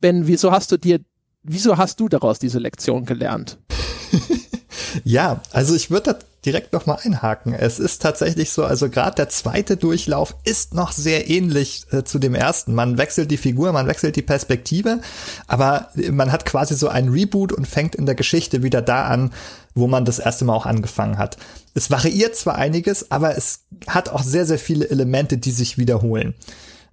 Ben, 0.00 0.26
wieso 0.26 0.52
hast 0.52 0.72
du 0.72 0.76
dir, 0.76 1.00
wieso 1.42 1.76
hast 1.76 2.00
du 2.00 2.08
daraus 2.08 2.38
diese 2.38 2.58
Lektion 2.58 3.04
gelernt? 3.04 3.58
ja, 5.04 5.40
also 5.50 5.74
ich 5.74 5.90
würde 5.90 6.18
direkt 6.44 6.72
noch 6.72 6.86
mal 6.86 6.98
einhaken. 7.02 7.54
Es 7.54 7.78
ist 7.78 8.02
tatsächlich 8.02 8.50
so, 8.50 8.64
also 8.64 8.90
gerade 8.90 9.16
der 9.16 9.28
zweite 9.28 9.76
Durchlauf 9.76 10.36
ist 10.44 10.74
noch 10.74 10.92
sehr 10.92 11.28
ähnlich 11.30 11.86
äh, 11.90 12.04
zu 12.04 12.18
dem 12.18 12.34
ersten. 12.34 12.74
Man 12.74 12.98
wechselt 12.98 13.30
die 13.30 13.36
Figur, 13.36 13.72
man 13.72 13.86
wechselt 13.86 14.16
die 14.16 14.22
Perspektive, 14.22 15.00
aber 15.46 15.88
man 16.10 16.32
hat 16.32 16.44
quasi 16.44 16.74
so 16.74 16.88
ein 16.88 17.08
Reboot 17.08 17.52
und 17.52 17.66
fängt 17.66 17.94
in 17.94 18.06
der 18.06 18.14
Geschichte 18.14 18.62
wieder 18.62 18.82
da 18.82 19.06
an, 19.06 19.32
wo 19.74 19.86
man 19.86 20.04
das 20.04 20.18
erste 20.18 20.44
Mal 20.44 20.54
auch 20.54 20.66
angefangen 20.66 21.18
hat. 21.18 21.36
Es 21.74 21.90
variiert 21.90 22.36
zwar 22.36 22.56
einiges, 22.56 23.10
aber 23.10 23.36
es 23.36 23.64
hat 23.86 24.08
auch 24.08 24.22
sehr, 24.22 24.46
sehr 24.46 24.58
viele 24.58 24.88
Elemente, 24.88 25.38
die 25.38 25.50
sich 25.50 25.78
wiederholen. 25.78 26.34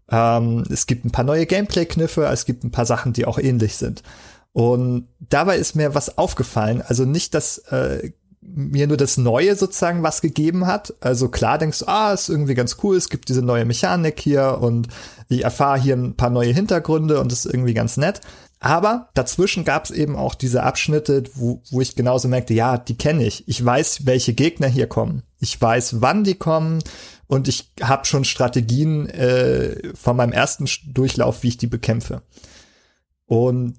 Ähm, 0.10 0.64
es 0.70 0.88
gibt 0.88 1.06
ein 1.06 1.12
paar 1.12 1.26
neue 1.26 1.46
Gameplay-Kniffe, 1.46 2.26
es 2.26 2.46
gibt 2.46 2.64
ein 2.64 2.72
paar 2.72 2.86
Sachen, 2.86 3.14
die 3.14 3.26
auch 3.26 3.38
ähnlich 3.38 3.78
sind. 3.78 4.04
Und 4.54 5.08
dabei 5.20 5.58
ist 5.58 5.76
mir 5.76 5.96
was 5.96 6.18
aufgefallen. 6.18 6.82
Also 6.82 7.06
nicht, 7.06 7.34
dass 7.34 7.60
äh, 7.70 8.12
mir 8.42 8.88
nur 8.88 8.98
das 8.98 9.18
Neue 9.18 9.56
sozusagen 9.56 10.04
was 10.04 10.22
gegeben 10.22 10.66
hat. 10.66 10.94
Also 11.00 11.30
klar 11.30 11.58
denkst 11.58 11.80
du, 11.80 11.88
ah, 11.88 12.14
ist 12.14 12.30
irgendwie 12.30 12.56
ganz 12.56 12.78
cool, 12.84 12.98
es 12.98 13.10
gibt 13.10 13.30
diese 13.30 13.42
neue 13.42 13.66
Mechanik 13.66 14.20
hier 14.20 14.58
und 14.60 14.88
ich 15.30 15.44
erfahre 15.44 15.80
hier 15.80 15.96
ein 15.96 16.16
paar 16.16 16.32
neue 16.32 16.54
Hintergründe 16.54 17.20
und 17.20 17.32
ist 17.32 17.46
irgendwie 17.46 17.74
ganz 17.74 17.98
nett. 17.98 18.22
Aber 18.60 19.10
dazwischen 19.16 19.64
gab 19.64 19.86
es 19.86 19.92
eben 19.92 20.16
auch 20.16 20.36
diese 20.36 20.64
Abschnitte, 20.64 21.24
wo, 21.34 21.64
wo 21.72 21.82
ich 21.82 21.96
genauso 21.96 22.28
merkte, 22.28 22.54
ja, 22.54 22.78
die 22.78 22.96
kenne 22.96 23.26
ich. 23.26 23.48
Ich 23.48 23.64
weiß, 23.64 24.06
welche 24.06 24.34
Gegner 24.34 24.68
hier 24.68 24.88
kommen. 24.88 25.24
Ich 25.40 25.60
weiß, 25.60 26.02
wann 26.02 26.24
die 26.24 26.36
kommen 26.36 26.80
und 27.26 27.48
ich 27.48 27.72
habe 27.82 28.06
schon 28.06 28.24
Strategien 28.24 29.10
äh, 29.10 29.94
von 29.96 30.16
meinem 30.16 30.32
ersten 30.32 30.66
Durchlauf, 30.86 31.42
wie 31.42 31.48
ich 31.48 31.58
die 31.58 31.68
bekämpfe. 31.68 32.22
Und 33.26 33.76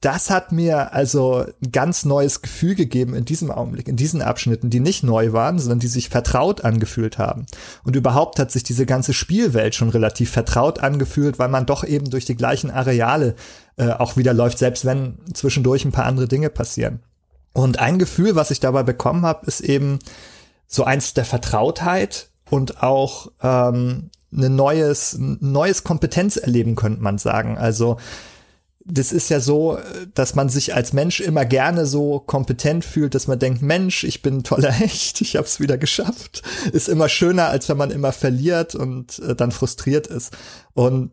das 0.00 0.28
hat 0.28 0.52
mir 0.52 0.92
also 0.92 1.46
ein 1.62 1.72
ganz 1.72 2.04
neues 2.04 2.42
Gefühl 2.42 2.74
gegeben 2.74 3.14
in 3.14 3.24
diesem 3.24 3.50
Augenblick, 3.50 3.88
in 3.88 3.96
diesen 3.96 4.20
Abschnitten, 4.20 4.68
die 4.68 4.80
nicht 4.80 5.02
neu 5.02 5.32
waren, 5.32 5.58
sondern 5.58 5.78
die 5.78 5.86
sich 5.86 6.10
vertraut 6.10 6.64
angefühlt 6.64 7.18
haben. 7.18 7.46
Und 7.82 7.96
überhaupt 7.96 8.38
hat 8.38 8.52
sich 8.52 8.62
diese 8.62 8.84
ganze 8.84 9.14
Spielwelt 9.14 9.74
schon 9.74 9.88
relativ 9.88 10.30
vertraut 10.30 10.80
angefühlt, 10.80 11.38
weil 11.38 11.48
man 11.48 11.64
doch 11.64 11.82
eben 11.82 12.10
durch 12.10 12.26
die 12.26 12.36
gleichen 12.36 12.70
Areale 12.70 13.36
äh, 13.78 13.90
auch 13.90 14.18
wieder 14.18 14.34
läuft, 14.34 14.58
selbst 14.58 14.84
wenn 14.84 15.18
zwischendurch 15.32 15.84
ein 15.84 15.92
paar 15.92 16.06
andere 16.06 16.28
Dinge 16.28 16.50
passieren. 16.50 17.00
Und 17.54 17.78
ein 17.78 17.98
Gefühl, 17.98 18.36
was 18.36 18.50
ich 18.50 18.60
dabei 18.60 18.82
bekommen 18.82 19.24
habe, 19.24 19.46
ist 19.46 19.60
eben 19.60 19.98
so 20.66 20.84
eins 20.84 21.14
der 21.14 21.24
Vertrautheit 21.24 22.28
und 22.50 22.82
auch 22.82 23.32
ähm, 23.42 24.10
ein 24.30 24.56
neues, 24.56 25.16
neues 25.18 25.84
Kompetenz 25.84 26.36
erleben, 26.36 26.76
könnte 26.76 27.02
man 27.02 27.16
sagen. 27.16 27.56
Also 27.56 27.96
das 28.88 29.12
ist 29.12 29.30
ja 29.30 29.40
so, 29.40 29.78
dass 30.14 30.34
man 30.34 30.48
sich 30.48 30.74
als 30.74 30.92
Mensch 30.92 31.20
immer 31.20 31.44
gerne 31.44 31.86
so 31.86 32.20
kompetent 32.20 32.84
fühlt, 32.84 33.14
dass 33.14 33.26
man 33.26 33.38
denkt, 33.38 33.60
Mensch, 33.60 34.04
ich 34.04 34.22
bin 34.22 34.44
toller 34.44 34.70
Hecht, 34.72 35.20
ich 35.20 35.36
habe 35.36 35.46
es 35.46 35.58
wieder 35.60 35.76
geschafft. 35.76 36.42
Ist 36.72 36.88
immer 36.88 37.08
schöner, 37.08 37.48
als 37.48 37.68
wenn 37.68 37.76
man 37.76 37.90
immer 37.90 38.12
verliert 38.12 38.74
und 38.74 39.18
äh, 39.18 39.34
dann 39.34 39.50
frustriert 39.50 40.06
ist. 40.06 40.36
Und 40.72 41.10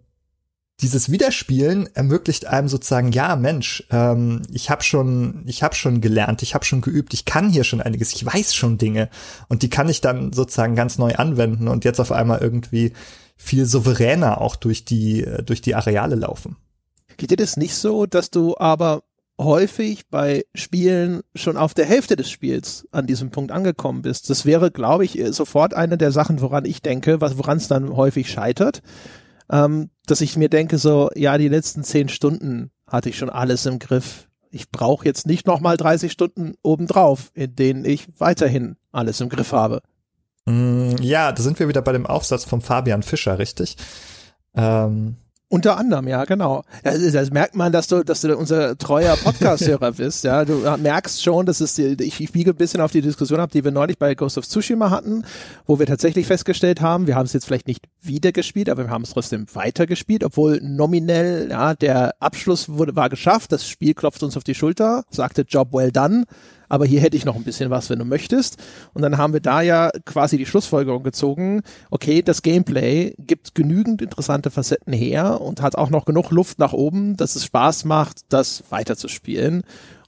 dieses 0.81 1.11
Wiederspielen 1.11 1.87
ermöglicht 1.95 2.45
einem 2.45 2.67
sozusagen, 2.67 3.11
ja, 3.11 3.35
Mensch, 3.35 3.83
ähm, 3.89 4.41
ich 4.51 4.69
habe 4.69 4.83
schon, 4.83 5.43
ich 5.47 5.63
habe 5.63 5.75
schon 5.75 6.01
gelernt, 6.01 6.41
ich 6.43 6.53
habe 6.53 6.65
schon 6.65 6.81
geübt, 6.81 7.13
ich 7.13 7.25
kann 7.25 7.49
hier 7.49 7.63
schon 7.63 7.81
einiges, 7.81 8.13
ich 8.13 8.25
weiß 8.25 8.53
schon 8.53 8.77
Dinge 8.77 9.09
und 9.47 9.63
die 9.63 9.69
kann 9.69 9.89
ich 9.89 10.01
dann 10.01 10.33
sozusagen 10.33 10.75
ganz 10.75 10.97
neu 10.97 11.15
anwenden 11.15 11.67
und 11.67 11.85
jetzt 11.85 11.99
auf 11.99 12.11
einmal 12.11 12.39
irgendwie 12.39 12.93
viel 13.35 13.65
souveräner 13.65 14.41
auch 14.41 14.55
durch 14.55 14.85
die 14.85 15.23
äh, 15.23 15.43
durch 15.43 15.61
die 15.61 15.75
Areale 15.75 16.15
laufen. 16.15 16.57
Geht 17.17 17.31
dir 17.31 17.37
das 17.37 17.57
nicht 17.57 17.75
so, 17.75 18.05
dass 18.05 18.29
du 18.29 18.55
aber 18.57 19.03
häufig 19.39 20.07
bei 20.09 20.45
Spielen 20.53 21.21
schon 21.35 21.57
auf 21.57 21.73
der 21.73 21.85
Hälfte 21.85 22.15
des 22.15 22.29
Spiels 22.29 22.87
an 22.91 23.07
diesem 23.07 23.31
Punkt 23.31 23.51
angekommen 23.51 24.01
bist? 24.01 24.29
Das 24.29 24.45
wäre, 24.45 24.71
glaube 24.71 25.05
ich, 25.05 25.19
sofort 25.31 25.73
eine 25.73 25.97
der 25.97 26.11
Sachen, 26.11 26.41
woran 26.41 26.65
ich 26.65 26.81
denke, 26.81 27.19
woran 27.21 27.57
es 27.57 27.67
dann 27.67 27.95
häufig 27.95 28.29
scheitert, 28.31 28.81
ähm, 29.51 29.89
dass 30.05 30.21
ich 30.21 30.37
mir 30.37 30.49
denke 30.49 30.77
so, 30.77 31.09
ja, 31.15 31.37
die 31.37 31.49
letzten 31.49 31.83
zehn 31.83 32.09
Stunden 32.09 32.71
hatte 32.87 33.09
ich 33.09 33.17
schon 33.17 33.29
alles 33.29 33.65
im 33.65 33.79
Griff. 33.79 34.27
Ich 34.49 34.69
brauche 34.69 35.05
jetzt 35.05 35.25
nicht 35.25 35.47
nochmal 35.47 35.77
30 35.77 36.11
Stunden 36.11 36.53
obendrauf, 36.61 37.31
in 37.33 37.55
denen 37.55 37.85
ich 37.85 38.07
weiterhin 38.19 38.75
alles 38.91 39.19
im 39.19 39.29
Griff 39.29 39.51
habe. 39.51 39.81
Mm, 40.45 40.95
ja, 41.01 41.31
da 41.31 41.41
sind 41.41 41.59
wir 41.59 41.67
wieder 41.67 41.81
bei 41.81 41.91
dem 41.91 42.05
Aufsatz 42.05 42.45
von 42.45 42.61
Fabian 42.61 43.01
Fischer, 43.01 43.39
richtig? 43.39 43.77
Ähm, 44.55 45.15
unter 45.53 45.77
anderem, 45.77 46.07
ja, 46.07 46.25
genau. 46.25 46.63
Das, 46.81 47.11
das, 47.11 47.29
merkt 47.29 47.55
man, 47.55 47.71
dass 47.71 47.85
du, 47.85 48.03
dass 48.03 48.21
du 48.21 48.35
unser 48.35 48.75
treuer 48.75 49.15
Podcast-Hörer 49.15 49.91
bist. 49.97 50.23
Ja, 50.23 50.45
du 50.45 50.65
merkst 50.79 51.21
schon, 51.21 51.45
dass 51.45 51.61
es, 51.61 51.77
ich, 51.77 52.19
ich 52.19 52.31
biege 52.31 52.49
ein 52.49 52.55
bisschen 52.55 52.81
auf 52.81 52.91
die 52.91 53.01
Diskussion 53.01 53.39
ab, 53.39 53.51
die 53.51 53.63
wir 53.63 53.69
neulich 53.69 53.99
bei 53.99 54.15
Ghost 54.15 54.39
of 54.39 54.47
Tsushima 54.47 54.89
hatten, 54.89 55.25
wo 55.67 55.77
wir 55.77 55.85
tatsächlich 55.85 56.25
festgestellt 56.25 56.81
haben, 56.81 57.05
wir 57.05 57.15
haben 57.15 57.27
es 57.27 57.33
jetzt 57.33 57.45
vielleicht 57.45 57.67
nicht 57.67 57.85
wieder 58.01 58.31
gespielt, 58.31 58.67
aber 58.67 58.85
wir 58.85 58.89
haben 58.89 59.03
es 59.03 59.11
trotzdem 59.11 59.45
weitergespielt, 59.53 60.23
obwohl 60.23 60.59
nominell, 60.59 61.49
ja, 61.51 61.75
der 61.75 62.15
Abschluss 62.19 62.69
wurde, 62.69 62.95
war 62.95 63.09
geschafft, 63.09 63.51
das 63.51 63.67
Spiel 63.67 63.93
klopft 63.93 64.23
uns 64.23 64.35
auf 64.35 64.43
die 64.43 64.55
Schulter, 64.55 65.03
sagte 65.11 65.43
Job 65.47 65.71
well 65.71 65.91
done 65.91 66.25
aber 66.69 66.85
hier 66.85 67.01
hätte 67.01 67.17
ich 67.17 67.25
noch 67.25 67.35
ein 67.35 67.43
bisschen 67.43 67.69
was, 67.69 67.89
wenn 67.89 67.99
du 67.99 68.05
möchtest. 68.05 68.57
Und 68.93 69.01
dann 69.01 69.17
haben 69.17 69.33
wir 69.33 69.39
da 69.39 69.61
ja 69.61 69.91
quasi 70.05 70.37
die 70.37 70.45
Schlussfolgerung 70.45 71.03
gezogen, 71.03 71.61
okay, 71.91 72.21
das 72.21 72.41
Gameplay 72.41 73.13
gibt 73.17 73.55
genügend 73.55 74.01
interessante 74.01 74.51
Facetten 74.51 74.93
her 74.93 75.41
und 75.41 75.61
hat 75.61 75.75
auch 75.75 75.89
noch 75.89 76.05
genug 76.05 76.31
Luft 76.31 76.59
nach 76.59 76.73
oben, 76.73 77.17
dass 77.17 77.35
es 77.35 77.45
Spaß 77.45 77.85
macht, 77.85 78.21
das 78.29 78.63
weiterzuspielen. 78.69 79.63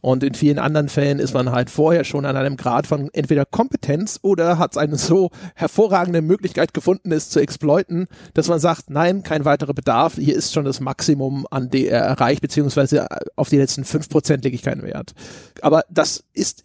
Und 0.06 0.24
in 0.24 0.36
vielen 0.36 0.60
anderen 0.60 0.88
Fällen 0.88 1.18
ist 1.18 1.34
man 1.34 1.52
halt 1.52 1.72
vorher 1.72 2.04
schon 2.04 2.26
an 2.26 2.38
einem 2.38 2.58
Grad 2.58 2.86
von 2.86 3.10
entweder 3.12 3.44
Kompetenz 3.44 4.20
oder 4.22 4.60
hat 4.60 4.78
eine 4.78 5.00
so 5.00 5.32
hervorragende 5.56 6.22
Möglichkeit 6.22 6.76
gefunden, 6.76 7.12
es 7.12 7.32
zu 7.32 7.40
exploiten, 7.40 8.06
dass 8.36 8.48
man 8.48 8.60
sagt, 8.60 8.92
nein, 8.92 9.24
kein 9.24 9.46
weiterer 9.46 9.74
Bedarf, 9.74 10.14
hier 10.14 10.36
ist 10.36 10.54
schon 10.54 10.64
das 10.64 10.80
Maximum, 10.80 11.48
an 11.50 11.72
der 11.72 11.90
er 11.90 12.02
erreicht, 12.02 12.42
beziehungsweise 12.42 13.08
auf 13.36 13.50
die 13.50 13.58
letzten 13.58 13.84
fünf 13.84 14.08
Prozent 14.08 14.44
lege 14.44 14.56
ich 14.56 14.62
keinen 14.62 14.84
Wert. 14.84 15.16
Aber 15.64 15.84
das 15.90 16.24
ist, 16.34 16.62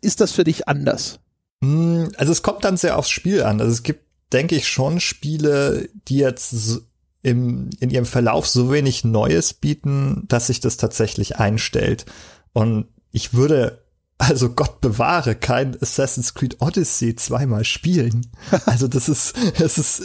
ist 0.00 0.20
das 0.20 0.30
für 0.30 0.44
dich 0.44 0.68
anders? 0.68 1.18
Hm, 1.64 2.12
also 2.16 2.30
es 2.30 2.44
kommt 2.44 2.64
dann 2.64 2.76
sehr 2.76 2.96
aufs 2.96 3.10
Spiel 3.10 3.42
an. 3.42 3.60
Also 3.60 3.72
es 3.72 3.82
gibt, 3.82 4.04
denke 4.32 4.54
ich, 4.54 4.68
schon 4.68 5.00
Spiele, 5.00 5.88
die 6.06 6.18
jetzt 6.18 6.82
im, 7.22 7.70
in 7.80 7.90
ihrem 7.90 8.06
Verlauf 8.06 8.46
so 8.46 8.70
wenig 8.70 9.02
Neues 9.02 9.52
bieten, 9.52 10.26
dass 10.28 10.46
sich 10.46 10.60
das 10.60 10.76
tatsächlich 10.76 11.38
einstellt. 11.38 12.06
Und 12.54 12.86
ich 13.12 13.34
würde, 13.34 13.84
also 14.16 14.48
Gott 14.48 14.80
bewahre, 14.80 15.34
kein 15.34 15.76
Assassin's 15.82 16.32
Creed 16.32 16.56
Odyssey 16.60 17.14
zweimal 17.16 17.64
spielen. 17.64 18.30
Also 18.66 18.88
das 18.88 19.10
ist, 19.10 19.34
das 19.58 19.76
ist 19.76 20.02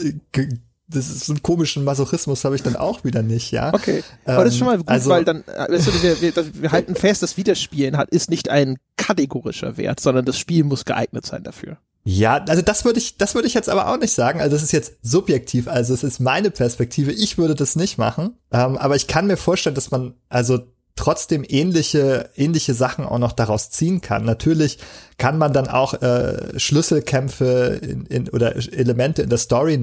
das 0.91 1.07
ist 1.07 1.25
so 1.25 1.33
einen 1.33 1.43
komischen 1.43 1.83
Masochismus 1.83 2.43
habe 2.43 2.55
ich 2.55 2.63
dann 2.63 2.75
auch 2.75 3.03
wieder 3.03 3.21
nicht, 3.21 3.51
ja. 3.51 3.71
Okay, 3.73 4.03
aber 4.25 4.43
das 4.43 4.53
ist 4.53 4.57
schon 4.57 4.67
mal 4.67 4.77
gut, 4.77 4.87
also- 4.89 5.11
weil 5.11 5.23
dann, 5.23 5.43
äh, 5.43 5.71
weißt 5.71 5.87
du, 5.87 6.03
wir, 6.03 6.21
wir, 6.21 6.61
wir 6.63 6.71
halten 6.71 6.95
fest, 6.95 7.21
das 7.21 7.37
Wiederspielen 7.37 7.95
hat, 7.95 8.09
ist 8.09 8.29
nicht 8.29 8.49
ein 8.49 8.77
kategorischer 8.97 9.77
Wert, 9.77 9.99
sondern 9.99 10.25
das 10.25 10.39
Spiel 10.39 10.63
muss 10.63 10.85
geeignet 10.85 11.25
sein 11.27 11.43
dafür. 11.43 11.77
Ja, 12.05 12.43
also 12.47 12.63
das 12.63 12.85
würde 12.85 12.97
ich, 12.97 13.17
das 13.17 13.35
würde 13.35 13.47
ich 13.47 13.53
jetzt 13.53 13.69
aber 13.69 13.87
auch 13.87 13.97
nicht 13.97 14.13
sagen. 14.13 14.39
Also 14.41 14.55
das 14.55 14.63
ist 14.63 14.71
jetzt 14.71 14.93
subjektiv, 15.03 15.67
also 15.67 15.93
es 15.93 16.03
ist 16.03 16.19
meine 16.19 16.49
Perspektive. 16.49 17.11
Ich 17.11 17.37
würde 17.37 17.53
das 17.53 17.75
nicht 17.75 17.99
machen, 17.99 18.31
ähm, 18.51 18.77
aber 18.77 18.95
ich 18.95 19.05
kann 19.05 19.27
mir 19.27 19.37
vorstellen, 19.37 19.75
dass 19.75 19.91
man 19.91 20.15
also 20.27 20.59
trotzdem 20.99 21.45
ähnliche 21.47 22.29
ähnliche 22.35 22.73
Sachen 22.73 23.05
auch 23.05 23.19
noch 23.19 23.31
daraus 23.31 23.69
ziehen 23.69 24.01
kann. 24.01 24.25
Natürlich 24.25 24.79
kann 25.17 25.37
man 25.37 25.53
dann 25.53 25.69
auch 25.69 25.93
äh, 26.01 26.59
Schlüsselkämpfe 26.59 27.79
in, 27.81 28.05
in, 28.07 28.29
oder 28.29 28.57
Elemente 28.57 29.21
in 29.21 29.29
der 29.29 29.37
Story 29.37 29.79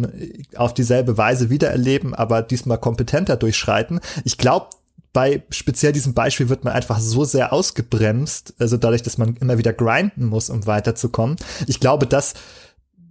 auf 0.56 0.74
dieselbe 0.74 1.16
Weise 1.16 1.48
wiedererleben, 1.48 2.14
aber 2.14 2.42
diesmal 2.42 2.76
kompetenter 2.76 3.38
durchschreiten. 3.38 4.00
Ich 4.24 4.36
glaube, 4.36 4.66
bei 5.14 5.42
speziell 5.48 5.92
diesem 5.92 6.12
Beispiel 6.12 6.50
wird 6.50 6.64
man 6.64 6.74
einfach 6.74 7.00
so 7.00 7.24
sehr 7.24 7.50
ausgebremst, 7.50 8.52
also 8.58 8.76
dadurch, 8.76 9.02
dass 9.02 9.16
man 9.16 9.36
immer 9.36 9.56
wieder 9.56 9.72
grinden 9.72 10.26
muss, 10.26 10.50
um 10.50 10.66
weiterzukommen. 10.66 11.36
Ich 11.66 11.80
glaube, 11.80 12.06
dass 12.06 12.34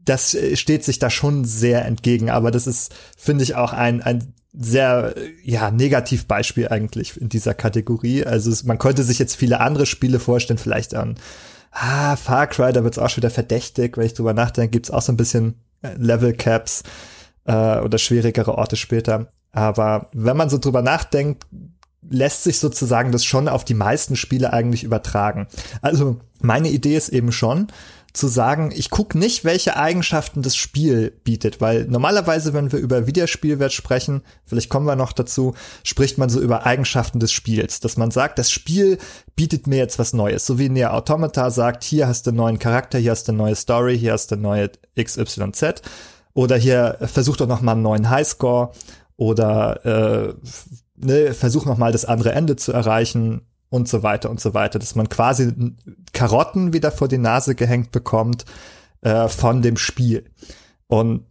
das 0.06 0.38
steht 0.54 0.84
sich 0.84 1.00
da 1.00 1.10
schon 1.10 1.46
sehr 1.46 1.84
entgegen, 1.86 2.30
aber 2.30 2.52
das 2.52 2.68
ist, 2.68 2.94
finde 3.18 3.44
ich, 3.44 3.56
auch 3.56 3.74
ein, 3.74 4.04
ein 4.04 4.36
sehr, 4.58 5.16
ja, 5.44 5.72
Negativbeispiel 5.72 6.70
eigentlich 6.70 7.20
in 7.20 7.30
dieser 7.30 7.54
Kategorie. 7.54 8.26
Also 8.26 8.52
es, 8.52 8.64
man 8.64 8.78
könnte 8.78 9.04
sich 9.04 9.20
jetzt 9.20 9.36
viele 9.36 9.60
andere 9.60 9.86
Spiele 9.86 10.20
vorstellen, 10.20 10.58
vielleicht 10.58 10.96
an, 10.96 11.16
ah, 11.72 12.16
Far 12.16 12.48
Cry, 12.48 12.72
da 12.72 12.84
wird's 12.84 12.98
auch 12.98 13.10
schon 13.10 13.18
wieder 13.18 13.30
verdächtig, 13.30 13.98
wenn 13.98 14.06
ich 14.06 14.14
drüber 14.14 14.34
nachdenke, 14.34 14.72
gibt's 14.72 14.92
auch 14.92 15.02
so 15.02 15.12
ein 15.12 15.18
bisschen 15.18 15.56
äh, 15.82 15.94
Level 15.98 16.34
Caps 16.34 16.84
äh, 17.46 17.80
oder 17.80 17.98
schwierigere 17.98 18.58
Orte 18.58 18.76
später. 18.76 19.28
Aber 19.52 20.10
wenn 20.14 20.38
man 20.38 20.50
so 20.50 20.58
drüber 20.58 20.82
nachdenkt, 20.82 21.46
lässt 22.10 22.44
sich 22.44 22.60
sozusagen 22.60 23.12
das 23.12 23.26
schon 23.26 23.48
auf 23.48 23.66
die 23.66 23.74
meisten 23.74 24.16
Spiele 24.16 24.54
eigentlich 24.54 24.84
übertragen. 24.84 25.48
Also 25.82 26.20
meine 26.40 26.70
Idee 26.70 26.96
ist 26.96 27.10
eben 27.10 27.32
schon, 27.32 27.68
zu 28.16 28.28
sagen, 28.28 28.72
ich 28.76 28.90
gucke 28.90 29.18
nicht, 29.18 29.44
welche 29.44 29.76
Eigenschaften 29.78 30.42
das 30.42 30.56
Spiel 30.56 31.12
bietet, 31.24 31.62
weil 31.62 31.86
normalerweise, 31.86 32.54
wenn 32.54 32.72
wir 32.72 32.80
über 32.80 33.08
Videospielwert 33.08 33.74
sprechen, 33.74 34.22
vielleicht 34.46 34.70
kommen 34.70 34.88
wir 34.88 34.96
noch 34.96 35.12
dazu, 35.12 35.54
spricht 35.84 36.18
man 36.18 36.30
so 36.30 36.40
über 36.40 36.66
Eigenschaften 36.66 37.20
des 37.20 37.32
Spiels, 37.32 37.80
dass 37.80 37.98
man 37.98 38.12
sagt, 38.12 38.40
das 38.40 38.52
Spiel 38.52 38.98
bietet 39.36 39.68
mir 39.68 39.78
jetzt 39.78 40.00
was 40.00 40.14
Neues, 40.14 40.46
so 40.46 40.58
wie 40.60 40.70
Nier 40.70 40.94
Automata 40.94 41.50
sagt, 41.52 41.84
hier 41.84 42.08
hast 42.08 42.26
du 42.26 42.32
einen 42.32 42.38
neuen 42.38 42.60
Charakter, 42.60 42.98
hier 42.98 43.12
hast 43.12 43.28
du 43.28 43.34
eine 43.34 43.40
neue 43.40 43.56
Story, 43.56 43.98
hier 43.98 44.14
hast 44.14 44.32
du 44.32 44.36
eine 44.36 44.44
neue 44.44 44.72
XYZ 44.98 45.82
oder 46.34 46.58
hier 46.58 46.98
versuch 47.02 47.38
doch 47.38 47.48
noch 47.48 47.62
mal 47.62 47.72
einen 47.72 47.82
neuen 47.82 48.10
Highscore. 48.10 48.72
Oder 49.18 49.86
äh, 49.86 50.34
ne, 50.98 51.34
versuch 51.34 51.66
noch 51.66 51.78
mal 51.78 51.92
das 51.92 52.06
andere 52.06 52.34
Ende 52.34 52.56
zu 52.56 52.72
erreichen 52.74 53.42
und 53.70 53.88
so 53.88 54.04
weiter 54.04 54.30
und 54.30 54.40
so 54.40 54.54
weiter, 54.54 54.80
dass 54.80 54.96
man 54.96 55.10
quasi 55.10 55.54
Karotten 56.14 56.74
wieder 56.74 56.92
vor 56.92 57.08
die 57.08 57.18
Nase 57.18 57.56
gehängt 57.56 57.92
bekommt 57.92 58.46
äh, 59.02 59.28
von 59.28 59.62
dem 59.62 59.78
Spiel. 59.78 60.26
Und 60.88 61.26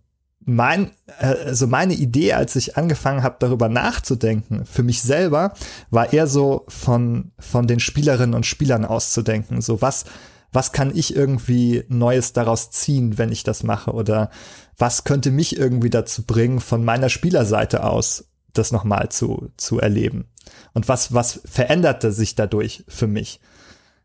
mein, 0.44 0.90
äh, 1.18 1.26
also 1.26 1.66
meine 1.66 1.94
Idee, 1.94 2.34
als 2.34 2.56
ich 2.56 2.76
angefangen 2.76 3.22
habe, 3.22 3.36
darüber 3.38 3.68
nachzudenken, 3.68 4.64
für 4.66 4.82
mich 4.82 5.02
selber, 5.02 5.54
war 5.90 6.12
eher 6.12 6.26
so 6.26 6.64
von, 6.68 7.32
von 7.38 7.66
den 7.66 7.80
Spielerinnen 7.80 8.34
und 8.34 8.46
Spielern 8.46 8.84
auszudenken. 8.84 9.60
So 9.60 9.80
was, 9.80 10.04
was 10.52 10.72
kann 10.72 10.92
ich 10.94 11.16
irgendwie 11.16 11.84
Neues 11.88 12.32
daraus 12.32 12.70
ziehen, 12.70 13.18
wenn 13.18 13.32
ich 13.32 13.42
das 13.42 13.62
mache? 13.62 13.92
Oder 13.92 14.30
was 14.76 15.04
könnte 15.04 15.30
mich 15.30 15.56
irgendwie 15.56 15.90
dazu 15.90 16.24
bringen, 16.24 16.60
von 16.60 16.84
meiner 16.84 17.08
Spielerseite 17.08 17.84
aus 17.84 18.26
das 18.52 18.70
nochmal 18.70 19.08
zu, 19.08 19.50
zu 19.56 19.80
erleben? 19.80 20.26
Und 20.72 20.88
was, 20.88 21.12
was 21.14 21.40
veränderte 21.44 22.12
sich 22.12 22.34
dadurch 22.34 22.84
für 22.88 23.06
mich? 23.06 23.40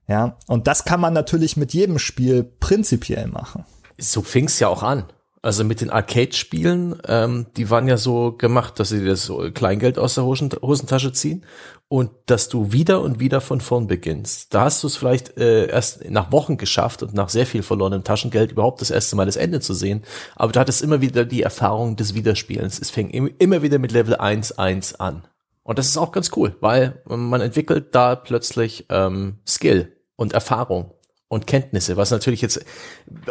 Ja, 0.08 0.38
und 0.48 0.66
das 0.66 0.86
kann 0.86 1.00
man 1.00 1.14
natürlich 1.14 1.56
mit 1.56 1.74
jedem 1.74 2.00
Spiel 2.00 2.44
prinzipiell 2.44 3.28
machen. 3.28 3.66
So 4.00 4.24
fing's 4.24 4.60
ja 4.60 4.68
auch 4.68 4.82
an. 4.82 5.06
Also 5.42 5.64
mit 5.64 5.80
den 5.80 5.90
Arcade-Spielen, 5.90 6.98
ähm, 7.08 7.46
die 7.56 7.70
waren 7.70 7.88
ja 7.88 7.96
so 7.96 8.34
gemacht, 8.34 8.78
dass 8.78 8.90
sie 8.90 9.06
das 9.06 9.24
so 9.24 9.50
Kleingeld 9.52 9.98
aus 9.98 10.16
der 10.16 10.26
Hosen 10.26 10.50
Hosentasche 10.62 11.14
ziehen 11.14 11.46
und 11.88 12.12
dass 12.26 12.50
du 12.50 12.74
wieder 12.74 13.02
und 13.02 13.22
wieder 13.22 13.40
von 13.40 13.62
vorn 13.62 13.88
beginnst. 13.88 14.54
Da 14.54 14.66
hast 14.66 14.84
du 14.84 14.88
es 14.88 14.98
vielleicht 14.98 15.38
äh, 15.38 15.68
erst 15.68 16.10
nach 16.10 16.34
Wochen 16.34 16.58
geschafft 16.58 17.04
und 17.04 17.14
nach 17.14 17.30
sehr 17.30 17.46
viel 17.46 17.64
verlorenem 17.64 18.04
Taschengeld 18.04 18.52
überhaupt 18.52 18.82
das 18.82 18.92
erste 18.92 19.16
Mal 19.16 19.28
das 19.28 19.38
Ende 19.38 19.62
zu 19.62 19.74
sehen. 19.74 20.04
Aber 20.36 20.52
du 20.52 20.60
hattest 20.60 20.82
immer 20.82 21.00
wieder 21.00 21.24
die 21.24 21.42
Erfahrung 21.44 21.96
des 21.96 22.16
Wiederspielens. 22.16 22.78
Es 22.78 22.90
fängt 22.90 23.14
immer 23.14 23.62
wieder 23.62 23.80
mit 23.80 23.94
Level 23.94 24.16
1, 24.16 24.58
1 24.58 25.00
an. 25.00 25.24
Und 25.70 25.78
das 25.78 25.86
ist 25.86 25.98
auch 25.98 26.12
ganz 26.12 26.32
cool, 26.36 26.56
weil 26.62 27.00
man 27.06 27.42
entwickelt 27.42 27.94
da 27.94 28.16
plötzlich 28.16 28.88
ähm, 28.90 29.38
Skill 29.46 29.96
und 30.16 30.34
Erfahrung 30.34 30.96
und 31.28 31.46
Kenntnisse, 31.46 31.96
was 31.96 32.10
natürlich 32.10 32.42
jetzt 32.42 32.66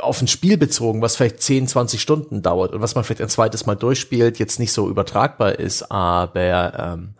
auf 0.01 0.23
ein 0.23 0.29
Spiel 0.29 0.57
bezogen, 0.57 1.03
was 1.03 1.17
vielleicht 1.17 1.43
10, 1.43 1.67
20 1.67 2.01
Stunden 2.01 2.41
dauert 2.41 2.75
und 2.75 2.81
was 2.81 2.95
man 2.95 3.03
vielleicht 3.03 3.23
ein 3.23 3.29
zweites 3.29 3.67
Mal 3.67 3.75
durchspielt, 3.75 4.39
jetzt 4.39 4.61
nicht 4.61 4.71
so 4.71 4.89
übertragbar 4.89 5.59
ist, 5.59 5.91
aber 5.91 6.79
ähm, 6.79 7.17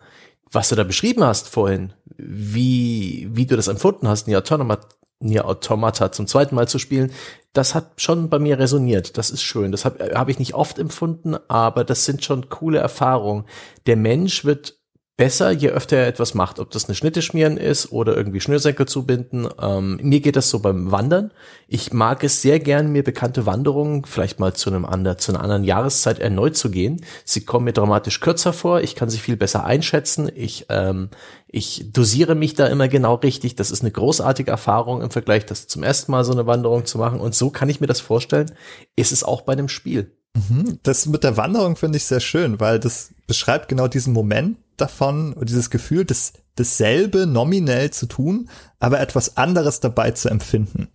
was 0.49 0.69
du 0.69 0.77
da 0.77 0.85
beschrieben 0.85 1.25
hast 1.25 1.49
vorhin, 1.49 1.91
wie, 2.15 3.27
wie 3.29 3.45
du 3.45 3.57
das 3.57 3.67
empfunden 3.67 4.07
hast, 4.07 4.25
Nier 4.29 4.37
Automata, 4.37 4.87
Nier 5.19 5.45
Automata 5.45 6.13
zum 6.13 6.27
zweiten 6.27 6.55
Mal 6.55 6.69
zu 6.69 6.79
spielen, 6.79 7.11
das 7.51 7.75
hat 7.75 7.91
schon 7.97 8.29
bei 8.29 8.39
mir 8.39 8.57
resoniert. 8.57 9.17
Das 9.17 9.31
ist 9.31 9.41
schön. 9.41 9.73
Das 9.73 9.83
habe 9.83 10.11
hab 10.15 10.29
ich 10.29 10.39
nicht 10.39 10.53
oft 10.53 10.79
empfunden, 10.79 11.35
aber 11.49 11.83
das 11.83 12.05
sind 12.05 12.23
schon 12.23 12.47
coole 12.47 12.79
Erfahrungen. 12.79 13.43
Der 13.85 13.97
Mensch 13.97 14.45
wird 14.45 14.78
besser, 15.19 15.51
je 15.51 15.67
öfter 15.67 15.97
er 15.97 16.07
etwas 16.07 16.33
macht, 16.33 16.59
ob 16.59 16.71
das 16.71 16.85
eine 16.85 16.95
Schnitte 16.95 17.21
schmieren 17.21 17.57
ist 17.57 17.91
oder 17.91 18.15
irgendwie 18.15 18.39
Schnürsenkel 18.39 18.87
zubinden. 18.87 19.49
Ähm, 19.61 19.99
mir 20.01 20.21
geht 20.21 20.37
das 20.37 20.49
so 20.49 20.59
beim 20.59 20.93
Wandern. 20.93 21.31
Ich 21.67 21.91
mag 21.91 22.23
es 22.23 22.41
sehr 22.41 22.61
gern, 22.61 22.93
mir 22.93 23.03
bekannte 23.03 23.45
Wanderungen 23.45 24.05
vielleicht 24.05 24.39
mal 24.39 24.53
zu 24.53 24.69
einem 24.69 24.85
anderen, 24.85 25.19
zu 25.19 25.33
einer 25.33 25.43
anderen 25.43 25.65
Jahreszeit 25.65 26.19
erneut 26.19 26.55
zu 26.55 26.71
gehen. 26.71 27.03
Sie 27.25 27.43
kommen 27.43 27.65
mir 27.65 27.73
dramatisch 27.73 28.21
kürzer 28.21 28.53
vor. 28.53 28.79
Ich 28.79 28.95
kann 28.95 29.09
sie 29.09 29.17
viel 29.17 29.35
besser 29.35 29.65
einschätzen. 29.65 30.31
Ich 30.33 30.67
ähm, 30.69 31.09
ich 31.49 31.91
dosiere 31.91 32.35
mich 32.35 32.53
da 32.53 32.67
immer 32.67 32.87
genau 32.87 33.15
richtig. 33.15 33.55
Das 33.55 33.71
ist 33.71 33.81
eine 33.81 33.91
großartige 33.91 34.49
Erfahrung 34.49 35.01
im 35.01 35.11
Vergleich, 35.11 35.45
das 35.45 35.67
zum 35.67 35.83
ersten 35.83 36.13
Mal 36.13 36.23
so 36.23 36.31
eine 36.31 36.47
Wanderung 36.47 36.85
zu 36.85 36.97
machen. 36.97 37.19
Und 37.19 37.35
so 37.35 37.49
kann 37.49 37.67
ich 37.67 37.81
mir 37.81 37.87
das 37.87 37.99
vorstellen. 37.99 38.53
Ist 38.95 39.11
es 39.11 39.25
auch 39.25 39.41
bei 39.41 39.51
einem 39.51 39.67
Spiel. 39.67 40.15
Mhm. 40.33 40.79
Das 40.83 41.07
mit 41.07 41.25
der 41.25 41.35
Wanderung 41.35 41.75
finde 41.75 41.97
ich 41.97 42.05
sehr 42.05 42.21
schön, 42.21 42.61
weil 42.61 42.79
das 42.79 43.09
beschreibt 43.27 43.67
genau 43.67 43.89
diesen 43.89 44.13
Moment 44.13 44.55
davon, 44.81 45.35
dieses 45.43 45.69
Gefühl, 45.69 46.05
das, 46.05 46.33
dasselbe 46.55 47.25
nominell 47.25 47.91
zu 47.91 48.05
tun, 48.05 48.49
aber 48.79 48.99
etwas 48.99 49.37
anderes 49.37 49.79
dabei 49.79 50.11
zu 50.11 50.29
empfinden. 50.29 50.89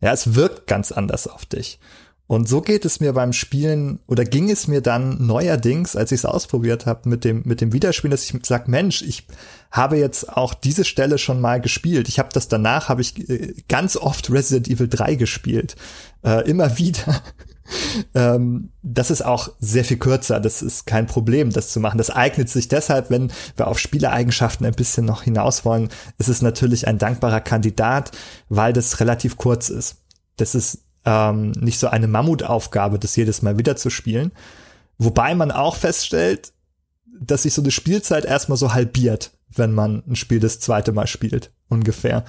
Ja, 0.00 0.12
es 0.12 0.34
wirkt 0.34 0.66
ganz 0.66 0.92
anders 0.92 1.26
auf 1.26 1.46
dich. 1.46 1.78
Und 2.32 2.48
so 2.48 2.62
geht 2.62 2.86
es 2.86 2.98
mir 2.98 3.12
beim 3.12 3.34
Spielen 3.34 3.98
oder 4.06 4.24
ging 4.24 4.50
es 4.50 4.66
mir 4.66 4.80
dann 4.80 5.26
neuerdings, 5.26 5.96
als 5.96 6.12
ich 6.12 6.20
es 6.20 6.24
ausprobiert 6.24 6.86
habe 6.86 7.08
mit 7.08 7.24
dem 7.24 7.42
mit 7.44 7.60
dem 7.60 7.74
Wiederspielen, 7.74 8.10
dass 8.10 8.24
ich 8.24 8.34
sage, 8.46 8.70
Mensch, 8.70 9.02
ich 9.02 9.26
habe 9.70 9.98
jetzt 9.98 10.34
auch 10.34 10.54
diese 10.54 10.84
Stelle 10.84 11.18
schon 11.18 11.42
mal 11.42 11.60
gespielt. 11.60 12.08
Ich 12.08 12.18
habe 12.18 12.30
das 12.32 12.48
danach 12.48 12.88
habe 12.88 13.02
ich 13.02 13.28
äh, 13.28 13.54
ganz 13.68 13.98
oft 13.98 14.30
Resident 14.30 14.68
Evil 14.68 14.88
3 14.88 15.16
gespielt, 15.16 15.76
äh, 16.24 16.48
immer 16.48 16.78
wieder 16.78 17.22
ähm, 18.14 18.70
das 18.82 19.10
ist 19.10 19.24
auch 19.24 19.50
sehr 19.60 19.84
viel 19.84 19.98
kürzer. 19.98 20.40
Das 20.40 20.62
ist 20.62 20.86
kein 20.86 21.06
Problem, 21.06 21.50
das 21.50 21.70
zu 21.70 21.80
machen. 21.80 21.98
Das 21.98 22.10
eignet 22.10 22.48
sich 22.48 22.68
deshalb, 22.68 23.10
wenn 23.10 23.32
wir 23.56 23.68
auf 23.68 23.78
Spielereigenschaften 23.78 24.66
ein 24.66 24.74
bisschen 24.74 25.04
noch 25.04 25.22
hinaus 25.22 25.64
wollen, 25.64 25.88
ist 26.18 26.28
es 26.28 26.42
natürlich 26.42 26.86
ein 26.86 26.98
dankbarer 26.98 27.40
Kandidat, 27.40 28.12
weil 28.48 28.72
das 28.72 29.00
relativ 29.00 29.36
kurz 29.36 29.68
ist. 29.68 29.96
Das 30.36 30.54
ist 30.54 30.78
ähm, 31.04 31.52
nicht 31.52 31.78
so 31.78 31.88
eine 31.88 32.08
Mammutaufgabe, 32.08 32.98
das 32.98 33.16
jedes 33.16 33.42
Mal 33.42 33.58
wieder 33.58 33.76
zu 33.76 33.90
spielen. 33.90 34.32
Wobei 34.98 35.34
man 35.34 35.50
auch 35.50 35.76
feststellt, 35.76 36.52
dass 37.20 37.42
sich 37.42 37.54
so 37.54 37.62
eine 37.62 37.70
Spielzeit 37.70 38.24
erstmal 38.24 38.58
so 38.58 38.72
halbiert, 38.72 39.32
wenn 39.48 39.72
man 39.72 40.02
ein 40.06 40.16
Spiel 40.16 40.40
das 40.40 40.60
zweite 40.60 40.92
Mal 40.92 41.06
spielt, 41.06 41.52
ungefähr 41.68 42.24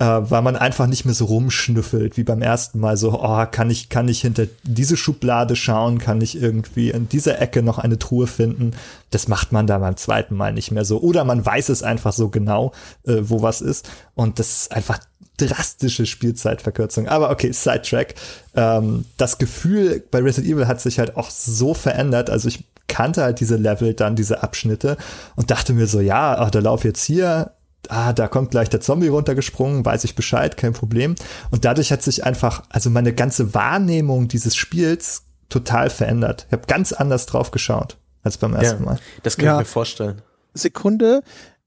äh, 0.00 0.30
weil 0.30 0.40
man 0.40 0.56
einfach 0.56 0.86
nicht 0.86 1.04
mehr 1.04 1.14
so 1.14 1.26
rumschnüffelt 1.26 2.16
wie 2.16 2.24
beim 2.24 2.40
ersten 2.40 2.80
Mal. 2.80 2.96
So, 2.96 3.12
oh, 3.22 3.46
kann 3.50 3.68
ich, 3.68 3.90
kann 3.90 4.08
ich 4.08 4.22
hinter 4.22 4.46
diese 4.62 4.96
Schublade 4.96 5.56
schauen? 5.56 5.98
Kann 5.98 6.22
ich 6.22 6.40
irgendwie 6.40 6.90
in 6.90 7.08
dieser 7.08 7.40
Ecke 7.40 7.62
noch 7.62 7.78
eine 7.78 7.98
Truhe 7.98 8.26
finden? 8.26 8.72
Das 9.10 9.28
macht 9.28 9.52
man 9.52 9.66
da 9.66 9.78
beim 9.78 9.98
zweiten 9.98 10.34
Mal 10.34 10.54
nicht 10.54 10.70
mehr 10.70 10.86
so. 10.86 11.02
Oder 11.02 11.24
man 11.24 11.44
weiß 11.44 11.68
es 11.68 11.82
einfach 11.82 12.14
so 12.14 12.30
genau, 12.30 12.72
äh, 13.06 13.18
wo 13.20 13.42
was 13.42 13.60
ist. 13.60 13.90
Und 14.14 14.38
das 14.38 14.62
ist 14.62 14.72
einfach 14.72 15.00
drastische 15.36 16.06
Spielzeitverkürzung. 16.06 17.06
Aber 17.06 17.30
okay, 17.30 17.52
Sidetrack. 17.52 18.14
Ähm, 18.54 19.04
das 19.18 19.36
Gefühl 19.36 20.02
bei 20.10 20.20
Resident 20.20 20.50
Evil 20.50 20.66
hat 20.66 20.80
sich 20.80 20.98
halt 20.98 21.18
auch 21.18 21.28
so 21.28 21.74
verändert. 21.74 22.30
Also 22.30 22.48
ich 22.48 22.64
kannte 22.88 23.22
halt 23.22 23.40
diese 23.40 23.56
Level, 23.56 23.92
dann 23.92 24.16
diese 24.16 24.42
Abschnitte 24.42 24.96
und 25.36 25.50
dachte 25.50 25.74
mir 25.74 25.86
so, 25.86 26.00
ja, 26.00 26.38
ach, 26.38 26.50
da 26.50 26.60
lauf 26.60 26.84
jetzt 26.84 27.04
hier 27.04 27.52
ah, 27.88 28.12
da 28.12 28.28
kommt 28.28 28.50
gleich 28.50 28.68
der 28.68 28.80
Zombie 28.80 29.08
runtergesprungen, 29.08 29.84
weiß 29.84 30.04
ich 30.04 30.14
Bescheid, 30.14 30.56
kein 30.56 30.72
Problem. 30.72 31.14
Und 31.50 31.64
dadurch 31.64 31.92
hat 31.92 32.02
sich 32.02 32.24
einfach, 32.24 32.64
also 32.68 32.90
meine 32.90 33.12
ganze 33.12 33.54
Wahrnehmung 33.54 34.28
dieses 34.28 34.56
Spiels 34.56 35.24
total 35.48 35.90
verändert. 35.90 36.46
Ich 36.48 36.52
habe 36.52 36.66
ganz 36.66 36.92
anders 36.92 37.26
drauf 37.26 37.50
geschaut 37.50 37.98
als 38.22 38.38
beim 38.38 38.54
ersten 38.54 38.84
ja, 38.84 38.90
Mal. 38.90 38.98
Das 39.22 39.36
kann 39.36 39.46
ja. 39.46 39.54
ich 39.54 39.60
mir 39.60 39.64
vorstellen. 39.64 40.22
Sekunde, 40.54 41.22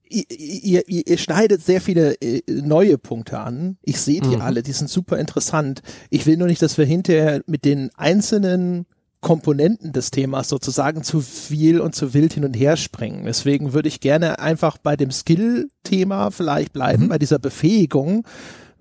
ihr, 0.08 0.26
ihr, 0.30 1.08
ihr 1.08 1.18
schneidet 1.18 1.64
sehr 1.64 1.82
viele 1.82 2.14
äh, 2.22 2.42
neue 2.48 2.98
Punkte 2.98 3.40
an. 3.40 3.78
Ich 3.82 4.00
sehe 4.00 4.22
die 4.22 4.36
mhm. 4.36 4.42
alle, 4.42 4.64
die 4.64 4.72
sind 4.72 4.90
super 4.90 5.18
interessant. 5.18 5.82
Ich 6.10 6.26
will 6.26 6.38
nur 6.38 6.48
nicht, 6.48 6.62
dass 6.62 6.78
wir 6.78 6.86
hinterher 6.86 7.42
mit 7.48 7.66
den 7.66 7.90
einzelnen 7.96 8.86
Komponenten 9.24 9.94
des 9.94 10.12
Themas 10.12 10.50
sozusagen 10.50 11.02
zu 11.02 11.22
viel 11.22 11.82
und 11.82 11.96
zu 11.96 12.14
wild 12.14 12.34
hin 12.34 12.46
und 12.46 12.54
her 12.54 12.78
springen. 12.78 13.26
Deswegen 13.26 13.74
würde 13.74 13.88
ich 13.88 14.00
gerne 14.00 14.38
einfach 14.38 14.78
bei 14.78 14.96
dem 14.96 15.10
Skill-Thema 15.10 16.30
vielleicht 16.30 16.74
bleiben, 16.74 17.06
mhm. 17.06 17.10
bei 17.10 17.18
dieser 17.18 17.40
Befähigung 17.40 18.28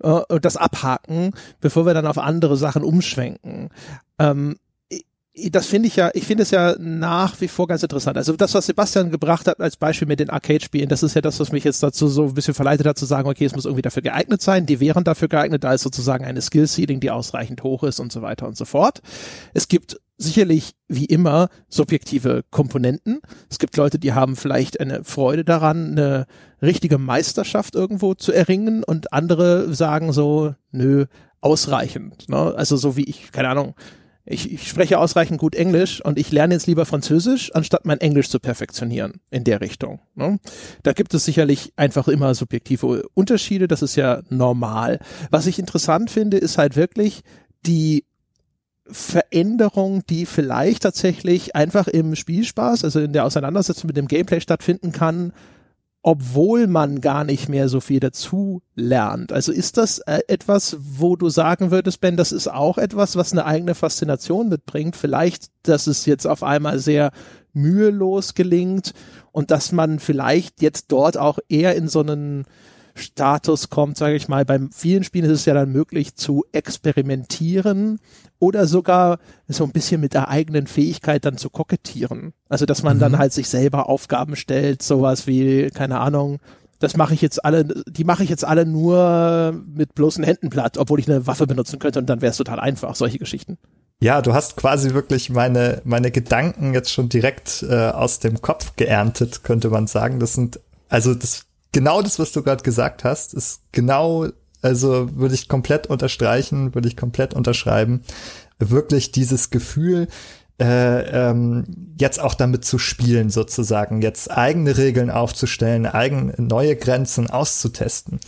äh, 0.03 0.09
und 0.09 0.45
das 0.45 0.57
abhaken, 0.57 1.31
bevor 1.61 1.87
wir 1.87 1.95
dann 1.95 2.05
auf 2.05 2.19
andere 2.19 2.57
Sachen 2.57 2.83
umschwenken. 2.83 3.69
Ähm, 4.19 4.57
das 5.49 5.65
finde 5.65 5.87
ich 5.87 5.95
ja, 5.95 6.11
ich 6.13 6.25
finde 6.25 6.43
es 6.43 6.51
ja 6.51 6.75
nach 6.77 7.41
wie 7.41 7.47
vor 7.47 7.67
ganz 7.67 7.81
interessant. 7.81 8.17
Also 8.17 8.35
das, 8.35 8.53
was 8.53 8.67
Sebastian 8.67 9.09
gebracht 9.09 9.47
hat 9.47 9.59
als 9.59 9.77
Beispiel 9.77 10.07
mit 10.07 10.19
den 10.19 10.29
Arcade-Spielen, 10.29 10.89
das 10.89 11.01
ist 11.01 11.15
ja 11.15 11.21
das, 11.21 11.39
was 11.39 11.51
mich 11.51 11.63
jetzt 11.63 11.81
dazu 11.81 12.07
so 12.07 12.25
ein 12.25 12.33
bisschen 12.35 12.53
verleitet 12.53 12.85
hat 12.85 12.99
zu 12.99 13.05
sagen, 13.05 13.27
okay, 13.27 13.45
es 13.45 13.55
muss 13.55 13.65
irgendwie 13.65 13.81
dafür 13.81 14.03
geeignet 14.03 14.43
sein. 14.43 14.67
Die 14.67 14.79
wären 14.79 15.03
dafür 15.03 15.27
geeignet, 15.27 15.63
da 15.63 15.73
ist 15.73 15.81
sozusagen 15.81 16.23
eine 16.23 16.39
Skill-Ceiling, 16.39 16.99
die 16.99 17.09
ausreichend 17.09 17.63
hoch 17.63 17.83
ist 17.83 17.99
und 17.99 18.11
so 18.11 18.21
weiter 18.21 18.47
und 18.47 18.55
so 18.55 18.65
fort. 18.65 19.01
Es 19.55 19.67
gibt 19.67 19.99
sicherlich 20.17 20.75
wie 20.87 21.05
immer 21.05 21.49
subjektive 21.67 22.43
Komponenten. 22.51 23.19
Es 23.49 23.57
gibt 23.57 23.75
Leute, 23.75 23.97
die 23.97 24.13
haben 24.13 24.35
vielleicht 24.35 24.79
eine 24.79 25.03
Freude 25.03 25.43
daran, 25.43 25.91
eine 25.91 26.27
richtige 26.61 26.99
Meisterschaft 26.99 27.73
irgendwo 27.73 28.13
zu 28.13 28.31
erringen 28.31 28.83
und 28.83 29.11
andere 29.11 29.73
sagen 29.73 30.13
so, 30.13 30.53
nö, 30.71 31.05
ausreichend. 31.41 32.29
Ne? 32.29 32.53
Also 32.55 32.77
so 32.77 32.95
wie 32.95 33.03
ich, 33.03 33.31
keine 33.31 33.49
Ahnung, 33.49 33.73
ich, 34.25 34.51
ich 34.51 34.69
spreche 34.69 34.99
ausreichend 34.99 35.39
gut 35.39 35.53
Englisch 35.53 36.03
und 36.03 36.17
ich 36.17 36.31
lerne 36.31 36.53
jetzt 36.53 36.67
lieber 36.67 36.85
Französisch, 36.85 37.53
anstatt 37.53 37.85
mein 37.85 37.99
Englisch 37.99 38.29
zu 38.29 38.39
perfektionieren 38.39 39.19
in 39.31 39.43
der 39.43 39.59
Richtung. 39.59 39.99
Ne? 40.15 40.39
Da 40.81 40.93
gibt 40.93 41.13
es 41.13 41.25
sicherlich 41.25 41.73
einfach 41.75 42.07
immer 42.07 42.33
subjektive 42.33 43.03
Unterschiede, 43.13 43.67
das 43.67 43.81
ist 43.81 43.95
ja 43.95 44.21
normal. 44.29 44.99
Was 45.29 45.45
ich 45.45 45.59
interessant 45.59 46.09
finde, 46.09 46.37
ist 46.37 46.57
halt 46.57 46.77
wirklich 46.77 47.21
die 47.65 48.05
Veränderung, 48.87 50.05
die 50.09 50.25
vielleicht 50.25 50.83
tatsächlich 50.83 51.55
einfach 51.55 51.87
im 51.87 52.15
Spielspaß, 52.15 52.83
also 52.83 52.99
in 52.99 53.13
der 53.13 53.25
Auseinandersetzung 53.25 53.87
mit 53.87 53.97
dem 53.97 54.07
Gameplay 54.07 54.39
stattfinden 54.39 54.91
kann, 54.91 55.33
obwohl 56.05 56.67
man 56.67 56.99
gar 56.99 57.23
nicht 57.23 57.47
mehr 57.47 57.69
so 57.69 57.79
viel 57.79 58.01
dazu 58.01 58.61
lernt. 58.75 59.31
Also 59.31 59.53
ist 59.53 59.77
das 59.77 59.99
äh, 59.99 60.19
etwas, 60.27 60.77
wo 60.79 61.15
du 61.15 61.29
sagen 61.29 61.71
würdest, 61.71 62.01
Ben, 62.01 62.17
das 62.17 62.33
ist 62.33 62.49
auch 62.49 62.77
etwas, 62.77 63.15
was 63.15 63.31
eine 63.31 63.45
eigene 63.45 63.73
Faszination 63.73 64.49
mitbringt. 64.49 64.97
Vielleicht, 64.97 65.47
dass 65.63 65.87
es 65.87 66.05
jetzt 66.05 66.27
auf 66.27 66.43
einmal 66.43 66.77
sehr 66.79 67.11
mühelos 67.53 68.33
gelingt 68.33 68.93
und 69.31 69.49
dass 69.49 69.71
man 69.71 69.99
vielleicht 69.99 70.61
jetzt 70.61 70.91
dort 70.91 71.17
auch 71.17 71.39
eher 71.47 71.75
in 71.75 71.87
so 71.87 72.01
einen 72.01 72.43
Status 72.95 73.69
kommt, 73.69 73.97
sage 73.97 74.15
ich 74.15 74.27
mal. 74.27 74.45
Bei 74.45 74.59
vielen 74.71 75.03
Spielen 75.03 75.25
ist 75.25 75.39
es 75.39 75.45
ja 75.45 75.53
dann 75.53 75.71
möglich 75.71 76.15
zu 76.15 76.45
experimentieren 76.51 77.99
oder 78.39 78.67
sogar 78.67 79.19
so 79.47 79.63
ein 79.63 79.71
bisschen 79.71 80.01
mit 80.01 80.13
der 80.13 80.29
eigenen 80.29 80.67
Fähigkeit 80.67 81.25
dann 81.25 81.37
zu 81.37 81.49
kokettieren. 81.49 82.33
Also 82.49 82.65
dass 82.65 82.83
man 82.83 82.97
mhm. 82.97 83.01
dann 83.01 83.17
halt 83.17 83.33
sich 83.33 83.49
selber 83.49 83.89
Aufgaben 83.89 84.35
stellt, 84.35 84.81
sowas 84.83 85.27
wie, 85.27 85.69
keine 85.69 85.99
Ahnung, 85.99 86.39
das 86.79 86.97
mache 86.97 87.13
ich 87.13 87.21
jetzt 87.21 87.43
alle, 87.45 87.65
die 87.87 88.03
mache 88.03 88.23
ich 88.23 88.29
jetzt 88.29 88.43
alle 88.43 88.65
nur 88.65 89.53
mit 89.73 89.95
bloßen 89.95 90.23
Händen 90.23 90.49
platt, 90.49 90.77
obwohl 90.77 90.99
ich 90.99 91.09
eine 91.09 91.25
Waffe 91.25 91.47
benutzen 91.47 91.79
könnte 91.79 91.99
und 91.99 92.09
dann 92.09 92.21
wäre 92.21 92.31
es 92.31 92.37
total 92.37 92.59
einfach, 92.59 92.95
solche 92.95 93.19
Geschichten. 93.19 93.57
Ja, 94.01 94.21
du 94.21 94.33
hast 94.33 94.57
quasi 94.57 94.93
wirklich 94.93 95.29
meine, 95.29 95.81
meine 95.85 96.11
Gedanken 96.11 96.73
jetzt 96.73 96.91
schon 96.91 97.07
direkt 97.07 97.63
äh, 97.69 97.89
aus 97.89 98.19
dem 98.19 98.41
Kopf 98.41 98.75
geerntet, 98.75 99.45
könnte 99.45 99.69
man 99.69 99.87
sagen. 99.87 100.19
Das 100.19 100.33
sind, 100.33 100.59
also 100.89 101.13
das 101.13 101.45
genau 101.73 102.01
das, 102.01 102.17
was 102.19 102.31
du 102.31 102.41
gerade 102.41 102.63
gesagt 102.63 103.03
hast, 103.03 103.33
ist 103.33 103.61
genau, 103.73 104.27
also 104.61 105.13
würde 105.17 105.35
ich 105.35 105.49
komplett 105.49 105.87
unterstreichen, 105.87 106.73
würde 106.73 106.87
ich 106.87 106.95
komplett 106.95 107.33
unterschreiben. 107.33 108.01
Wirklich 108.59 109.11
dieses 109.11 109.49
Gefühl, 109.49 110.07
äh, 110.61 111.29
ähm, 111.29 111.65
jetzt 111.99 112.21
auch 112.21 112.35
damit 112.35 112.63
zu 112.63 112.77
spielen, 112.77 113.29
sozusagen, 113.29 114.01
jetzt 114.01 114.31
eigene 114.31 114.77
Regeln 114.77 115.09
aufzustellen, 115.09 115.85
eigen 115.85 116.33
neue 116.37 116.75
Grenzen 116.75 117.29
auszutesten. 117.29 118.19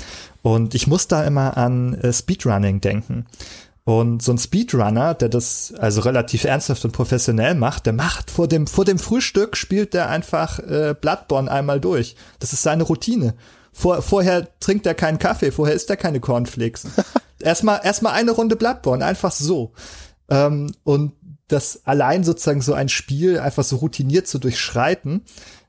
Und 0.42 0.76
ich 0.76 0.88
muss 0.88 1.08
da 1.08 1.24
immer 1.24 1.56
an 1.56 1.94
äh, 1.96 2.12
Speedrunning 2.12 2.82
denken. 2.82 3.28
Und 3.86 4.24
so 4.24 4.32
ein 4.32 4.40
Speedrunner, 4.40 5.14
der 5.14 5.30
das 5.30 5.72
also 5.78 6.02
relativ 6.02 6.44
ernsthaft 6.44 6.84
und 6.86 6.92
professionell 6.92 7.54
macht, 7.54 7.86
der 7.86 7.94
macht 7.94 8.32
vor 8.32 8.48
dem, 8.48 8.66
vor 8.66 8.84
dem 8.84 8.98
Frühstück 8.98 9.56
spielt 9.56 9.94
der 9.94 10.10
einfach 10.10 10.58
äh, 10.58 10.96
Bloodborne 11.00 11.52
einmal 11.52 11.80
durch. 11.80 12.16
Das 12.40 12.52
ist 12.52 12.64
seine 12.64 12.84
Routine. 12.84 13.36
Vor, 13.72 14.02
vorher 14.02 14.48
trinkt 14.60 14.88
er 14.88 14.96
keinen 14.96 15.20
Kaffee, 15.20 15.52
vorher 15.52 15.76
isst 15.76 15.90
er 15.92 15.98
keine 15.98 16.20
Cornflakes. 16.20 16.88
erstmal, 17.40 17.82
erstmal 17.84 18.14
eine 18.14 18.32
Runde 18.32 18.56
Bloodborne, 18.56 19.06
einfach 19.06 19.32
so. 19.32 19.74
Ähm, 20.30 20.74
und 20.84 21.14
das 21.48 21.86
allein 21.86 22.24
sozusagen 22.24 22.62
so 22.62 22.74
ein 22.74 22.90
Spiel 22.90 23.40
einfach 23.40 23.64
so 23.64 23.76
routiniert 23.76 24.28
zu 24.28 24.40
durchschreiten, 24.40 25.22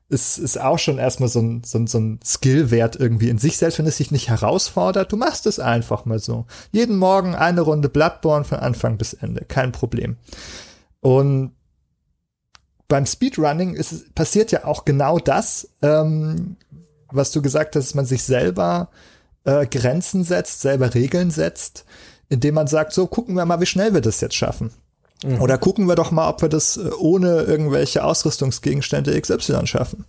ist, 0.09 0.38
ist 0.38 0.61
auch 0.61 0.79
schon 0.79 0.99
erstmal 0.99 1.29
so 1.29 1.40
ein, 1.40 1.62
so 1.64 1.79
ein, 1.79 1.87
so 1.87 1.99
ein 1.99 2.21
Skillwert 2.25 2.97
irgendwie 2.97 3.29
in 3.29 3.38
sich, 3.38 3.57
selbst 3.57 3.79
wenn 3.79 3.87
es 3.87 3.97
sich 3.97 4.11
nicht 4.11 4.29
herausfordert. 4.29 5.11
Du 5.11 5.16
machst 5.16 5.47
es 5.47 5.59
einfach 5.59 6.05
mal 6.05 6.19
so. 6.19 6.47
Jeden 6.71 6.97
Morgen 6.97 7.35
eine 7.35 7.62
Runde 7.62 7.88
Bloodborne 7.88 8.45
von 8.45 8.59
Anfang 8.59 8.99
bis 8.99 9.14
Ende. 9.14 9.45
Kein 9.45 9.73
Problem. 9.73 10.16
Und 11.01 11.53
beim 12.88 13.07
Speedrunning 13.07 13.75
ist, 13.75 14.14
passiert 14.14 14.53
ja 14.53 14.64
auch 14.64 14.85
genau 14.85 15.19
das, 15.19 15.69
ähm, 15.83 16.57
was 17.09 17.33
du 17.33 17.42
gesagt 17.42 17.75
hast, 17.75 17.88
dass 17.88 17.95
man 17.95 18.07
sich 18.07 18.23
selber 18.23 18.90
äh, 19.45 19.66
Grenzen 19.66 20.23
setzt, 20.23 20.61
selber 20.61 20.95
Regeln 20.95 21.33
setzt, 21.33 21.85
indem 22.29 22.55
man 22.55 22.69
sagt, 22.69 22.92
so 22.92 23.09
gucken 23.09 23.35
wir 23.35 23.45
mal, 23.45 23.61
wie 23.61 23.66
schnell 23.66 23.92
wir 23.92 24.01
das 24.01 24.21
jetzt 24.21 24.37
schaffen. 24.37 24.71
Mhm. 25.25 25.41
Oder 25.41 25.59
gucken 25.59 25.87
wir 25.87 25.95
doch 25.95 26.11
mal, 26.11 26.29
ob 26.29 26.43
wir 26.43 26.49
das 26.49 26.77
äh, 26.77 26.91
ohne 26.99 27.43
irgendwelche 27.43 28.05
Ausrüstungsgegenstände 28.05 29.19
XY 29.21 29.67
schaffen. 29.67 30.05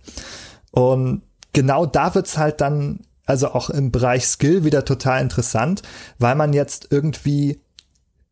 Und 0.70 1.22
genau 1.52 1.86
da 1.86 2.14
wird's 2.14 2.36
halt 2.36 2.60
dann, 2.60 3.00
also 3.26 3.48
auch 3.48 3.70
im 3.70 3.90
Bereich 3.90 4.26
Skill 4.26 4.64
wieder 4.64 4.84
total 4.84 5.22
interessant, 5.22 5.82
weil 6.18 6.34
man 6.34 6.52
jetzt 6.52 6.88
irgendwie 6.90 7.60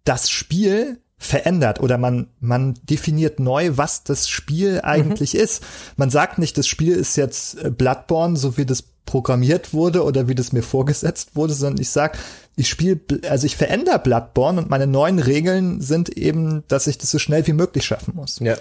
das 0.05 0.31
Spiel 0.31 1.01
verändert 1.19 1.81
oder 1.81 1.97
man, 1.97 2.29
man 2.41 2.75
definiert 2.83 3.41
neu, 3.41 3.73
was 3.77 4.05
das 4.05 4.29
Spiel 4.29 4.81
eigentlich 4.83 5.35
mhm. 5.35 5.41
ist. 5.41 5.62
Man 5.97 6.11
sagt 6.11 6.39
nicht, 6.39 6.59
das 6.59 6.67
Spiel 6.67 6.95
ist 6.95 7.17
jetzt 7.17 7.62
äh, 7.62 7.71
Bloodborne, 7.71 8.37
so 8.37 8.59
wie 8.59 8.67
das 8.67 8.85
programmiert 9.07 9.73
wurde 9.73 10.05
oder 10.05 10.29
wie 10.29 10.35
das 10.35 10.53
mir 10.53 10.62
vorgesetzt 10.62 11.37
wurde, 11.37 11.55
sondern 11.55 11.81
ich 11.81 11.90
sag, 11.90 12.19
ich 12.57 12.69
spiele, 12.69 13.01
also 13.29 13.47
ich 13.47 13.57
verändere 13.57 13.99
Bloodborne 13.99 14.61
und 14.61 14.71
meine 14.71 14.87
neuen 14.87 15.19
Regeln 15.19 15.81
sind 15.81 16.11
eben, 16.11 16.64
dass 16.69 16.87
ich 16.87 16.99
das 16.99 17.11
so 17.11 17.19
schnell 17.19 17.47
wie 17.47 17.53
möglich 17.53 17.85
schaffen 17.85 18.14
muss. 18.14 18.38
Ja. 18.40 18.57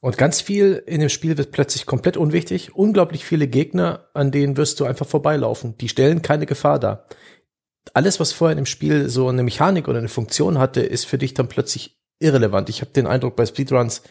Und 0.00 0.18
ganz 0.18 0.40
viel 0.40 0.82
in 0.86 1.00
dem 1.00 1.08
Spiel 1.08 1.38
wird 1.38 1.50
plötzlich 1.50 1.86
komplett 1.86 2.16
unwichtig. 2.16 2.74
Unglaublich 2.74 3.24
viele 3.24 3.48
Gegner, 3.48 4.08
an 4.12 4.30
denen 4.30 4.56
wirst 4.56 4.78
du 4.78 4.84
einfach 4.84 5.06
vorbeilaufen. 5.06 5.78
Die 5.78 5.88
stellen 5.88 6.20
keine 6.20 6.46
Gefahr 6.46 6.78
dar. 6.78 7.06
Alles, 7.94 8.20
was 8.20 8.32
vorher 8.32 8.52
in 8.52 8.62
dem 8.62 8.66
Spiel 8.66 9.08
so 9.08 9.28
eine 9.28 9.42
Mechanik 9.42 9.88
oder 9.88 9.98
eine 9.98 10.08
Funktion 10.08 10.58
hatte, 10.58 10.82
ist 10.82 11.06
für 11.06 11.18
dich 11.18 11.34
dann 11.34 11.48
plötzlich 11.48 11.98
irrelevant. 12.18 12.68
Ich 12.68 12.80
habe 12.82 12.92
den 12.92 13.06
Eindruck, 13.06 13.36
bei 13.36 13.46
Speedruns 13.46 14.02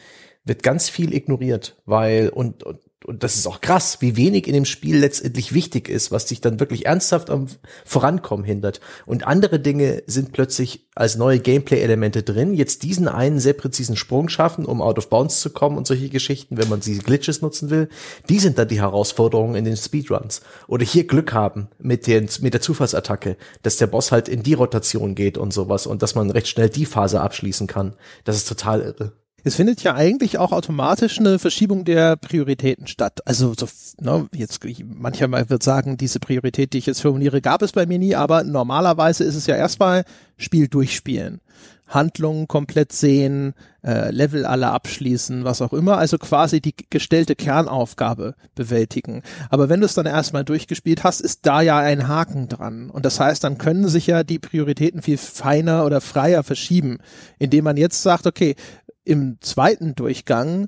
wird 0.43 0.63
ganz 0.63 0.89
viel 0.89 1.13
ignoriert, 1.13 1.81
weil 1.85 2.29
und, 2.29 2.63
und 2.63 2.79
und 3.05 3.23
das 3.23 3.35
ist 3.35 3.47
auch 3.47 3.61
krass, 3.61 3.97
wie 3.99 4.15
wenig 4.15 4.47
in 4.47 4.53
dem 4.53 4.65
Spiel 4.65 4.97
letztendlich 4.97 5.53
wichtig 5.53 5.89
ist, 5.89 6.11
was 6.11 6.25
dich 6.25 6.41
dann 6.41 6.59
wirklich 6.59 6.85
ernsthaft 6.85 7.29
am 7.29 7.47
Vorankommen 7.85 8.45
hindert. 8.45 8.79
Und 9.05 9.27
andere 9.27 9.59
Dinge 9.59 10.03
sind 10.07 10.31
plötzlich 10.31 10.87
als 10.95 11.15
neue 11.15 11.39
Gameplay-Elemente 11.39 12.23
drin. 12.23 12.53
Jetzt 12.53 12.83
diesen 12.83 13.07
einen 13.07 13.39
sehr 13.39 13.53
präzisen 13.53 13.95
Sprung 13.95 14.29
schaffen, 14.29 14.65
um 14.65 14.81
out 14.81 14.97
of 14.97 15.09
bounds 15.09 15.41
zu 15.41 15.49
kommen 15.49 15.77
und 15.77 15.87
solche 15.87 16.09
Geschichten, 16.09 16.57
wenn 16.57 16.69
man 16.69 16.79
diese 16.79 17.01
Glitches 17.01 17.41
nutzen 17.41 17.69
will. 17.69 17.89
Die 18.29 18.39
sind 18.39 18.57
dann 18.57 18.67
die 18.67 18.81
Herausforderungen 18.81 19.55
in 19.55 19.65
den 19.65 19.77
Speedruns. 19.77 20.41
Oder 20.67 20.85
hier 20.85 21.05
Glück 21.05 21.33
haben 21.33 21.67
mit, 21.79 22.07
den, 22.07 22.29
mit 22.41 22.53
der 22.53 22.61
Zufallsattacke, 22.61 23.37
dass 23.63 23.77
der 23.77 23.87
Boss 23.87 24.11
halt 24.11 24.29
in 24.29 24.43
die 24.43 24.53
Rotation 24.53 25.15
geht 25.15 25.37
und 25.37 25.53
sowas 25.53 25.87
und 25.87 26.01
dass 26.01 26.15
man 26.15 26.29
recht 26.29 26.47
schnell 26.47 26.69
die 26.69 26.85
Phase 26.85 27.21
abschließen 27.21 27.67
kann. 27.67 27.93
Das 28.23 28.35
ist 28.35 28.47
total 28.47 28.81
irre 28.81 29.13
es 29.43 29.55
findet 29.55 29.83
ja 29.83 29.95
eigentlich 29.95 30.37
auch 30.37 30.51
automatisch 30.51 31.19
eine 31.19 31.37
Verschiebung 31.39 31.83
der 31.83 32.15
Prioritäten 32.15 32.87
statt. 32.87 33.19
Also 33.25 33.53
so, 33.57 33.67
ne, 33.99 34.27
jetzt 34.33 34.59
mancher 34.83 35.29
wird 35.49 35.63
sagen, 35.63 35.97
diese 35.97 36.19
Priorität, 36.19 36.73
die 36.73 36.77
ich 36.77 36.85
jetzt 36.85 37.01
formuliere, 37.01 37.41
gab 37.41 37.61
es 37.61 37.73
bei 37.73 37.85
mir 37.85 37.99
nie, 37.99 38.15
aber 38.15 38.43
normalerweise 38.43 39.23
ist 39.23 39.35
es 39.35 39.47
ja 39.47 39.55
erstmal 39.55 40.05
Spiel 40.37 40.67
durchspielen. 40.67 41.41
Handlungen 41.87 42.47
komplett 42.47 42.91
sehen, 42.91 43.53
äh, 43.83 44.09
Level 44.09 44.45
alle 44.45 44.69
abschließen, 44.71 45.43
was 45.43 45.61
auch 45.61 45.73
immer, 45.73 45.97
also 45.97 46.17
quasi 46.17 46.61
die 46.61 46.73
gestellte 46.89 47.35
Kernaufgabe 47.35 48.35
bewältigen. 48.55 49.21
Aber 49.49 49.69
wenn 49.69 49.81
du 49.81 49.85
es 49.85 49.93
dann 49.93 50.05
erstmal 50.05 50.43
durchgespielt 50.43 51.03
hast, 51.03 51.21
ist 51.21 51.45
da 51.45 51.61
ja 51.61 51.77
ein 51.77 52.07
Haken 52.07 52.47
dran. 52.47 52.89
Und 52.89 53.05
das 53.05 53.19
heißt, 53.19 53.43
dann 53.43 53.57
können 53.57 53.87
sich 53.89 54.07
ja 54.07 54.23
die 54.23 54.39
Prioritäten 54.39 55.01
viel 55.01 55.17
feiner 55.17 55.85
oder 55.85 56.01
freier 56.01 56.43
verschieben, 56.43 56.99
indem 57.37 57.65
man 57.65 57.77
jetzt 57.77 58.01
sagt, 58.01 58.25
okay, 58.25 58.55
im 59.03 59.37
zweiten 59.41 59.95
Durchgang 59.95 60.67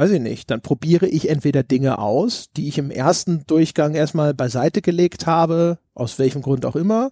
weiß 0.00 0.12
ich 0.12 0.20
nicht, 0.20 0.50
dann 0.50 0.62
probiere 0.62 1.06
ich 1.06 1.28
entweder 1.28 1.62
Dinge 1.62 1.98
aus, 1.98 2.48
die 2.56 2.68
ich 2.68 2.78
im 2.78 2.90
ersten 2.90 3.44
Durchgang 3.46 3.94
erstmal 3.94 4.32
beiseite 4.32 4.80
gelegt 4.80 5.26
habe, 5.26 5.76
aus 5.92 6.18
welchem 6.18 6.40
Grund 6.40 6.64
auch 6.64 6.74
immer, 6.74 7.10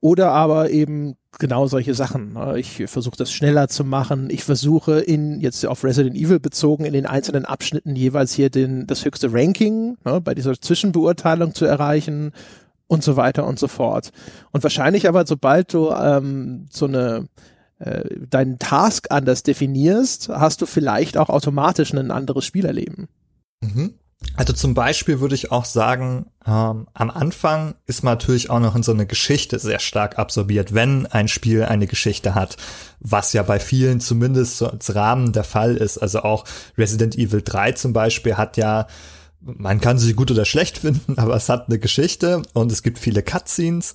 oder 0.00 0.30
aber 0.30 0.70
eben 0.70 1.16
genau 1.40 1.66
solche 1.66 1.94
Sachen. 1.94 2.34
Ne? 2.34 2.60
Ich 2.60 2.84
versuche 2.86 3.16
das 3.16 3.32
schneller 3.32 3.66
zu 3.66 3.82
machen. 3.82 4.30
Ich 4.30 4.44
versuche 4.44 5.00
in, 5.00 5.40
jetzt 5.40 5.66
auf 5.66 5.82
Resident 5.82 6.14
Evil 6.14 6.38
bezogen, 6.38 6.84
in 6.84 6.92
den 6.92 7.06
einzelnen 7.06 7.44
Abschnitten 7.44 7.96
jeweils 7.96 8.32
hier 8.32 8.50
den, 8.50 8.86
das 8.86 9.04
höchste 9.04 9.32
Ranking 9.32 9.96
ne, 10.04 10.20
bei 10.20 10.36
dieser 10.36 10.54
Zwischenbeurteilung 10.60 11.54
zu 11.54 11.64
erreichen 11.64 12.30
und 12.86 13.02
so 13.02 13.16
weiter 13.16 13.44
und 13.48 13.58
so 13.58 13.66
fort. 13.66 14.12
Und 14.52 14.62
wahrscheinlich 14.62 15.08
aber, 15.08 15.26
sobald 15.26 15.74
du 15.74 15.90
ähm, 15.90 16.66
so 16.70 16.86
eine 16.86 17.26
äh, 17.78 18.04
deinen 18.28 18.58
Task 18.58 19.08
anders 19.10 19.42
definierst, 19.42 20.28
hast 20.28 20.62
du 20.62 20.66
vielleicht 20.66 21.16
auch 21.16 21.28
automatisch 21.28 21.92
ein 21.92 22.10
anderes 22.10 22.44
Spielerleben. 22.44 23.08
Mhm. 23.60 23.94
Also 24.34 24.54
zum 24.54 24.72
Beispiel 24.72 25.20
würde 25.20 25.34
ich 25.34 25.52
auch 25.52 25.66
sagen, 25.66 26.26
ähm, 26.46 26.88
am 26.94 27.10
Anfang 27.10 27.74
ist 27.86 28.02
man 28.02 28.12
natürlich 28.12 28.48
auch 28.48 28.60
noch 28.60 28.74
in 28.74 28.82
so 28.82 28.92
eine 28.92 29.06
Geschichte 29.06 29.58
sehr 29.58 29.78
stark 29.78 30.18
absorbiert, 30.18 30.72
wenn 30.72 31.06
ein 31.06 31.28
Spiel 31.28 31.64
eine 31.64 31.86
Geschichte 31.86 32.34
hat, 32.34 32.56
was 32.98 33.34
ja 33.34 33.42
bei 33.42 33.60
vielen 33.60 34.00
zumindest 34.00 34.58
so 34.58 34.68
als 34.68 34.94
Rahmen 34.94 35.32
der 35.32 35.44
Fall 35.44 35.76
ist. 35.76 35.98
Also 35.98 36.20
auch 36.20 36.44
Resident 36.78 37.14
Evil 37.16 37.42
3 37.42 37.72
zum 37.72 37.92
Beispiel 37.92 38.36
hat 38.36 38.56
ja 38.56 38.86
man 39.40 39.80
kann 39.80 39.98
sie 39.98 40.14
gut 40.14 40.30
oder 40.30 40.44
schlecht 40.44 40.78
finden, 40.78 41.18
aber 41.18 41.36
es 41.36 41.48
hat 41.48 41.68
eine 41.68 41.78
Geschichte 41.78 42.42
und 42.52 42.72
es 42.72 42.82
gibt 42.82 42.98
viele 42.98 43.22
Cutscenes 43.22 43.94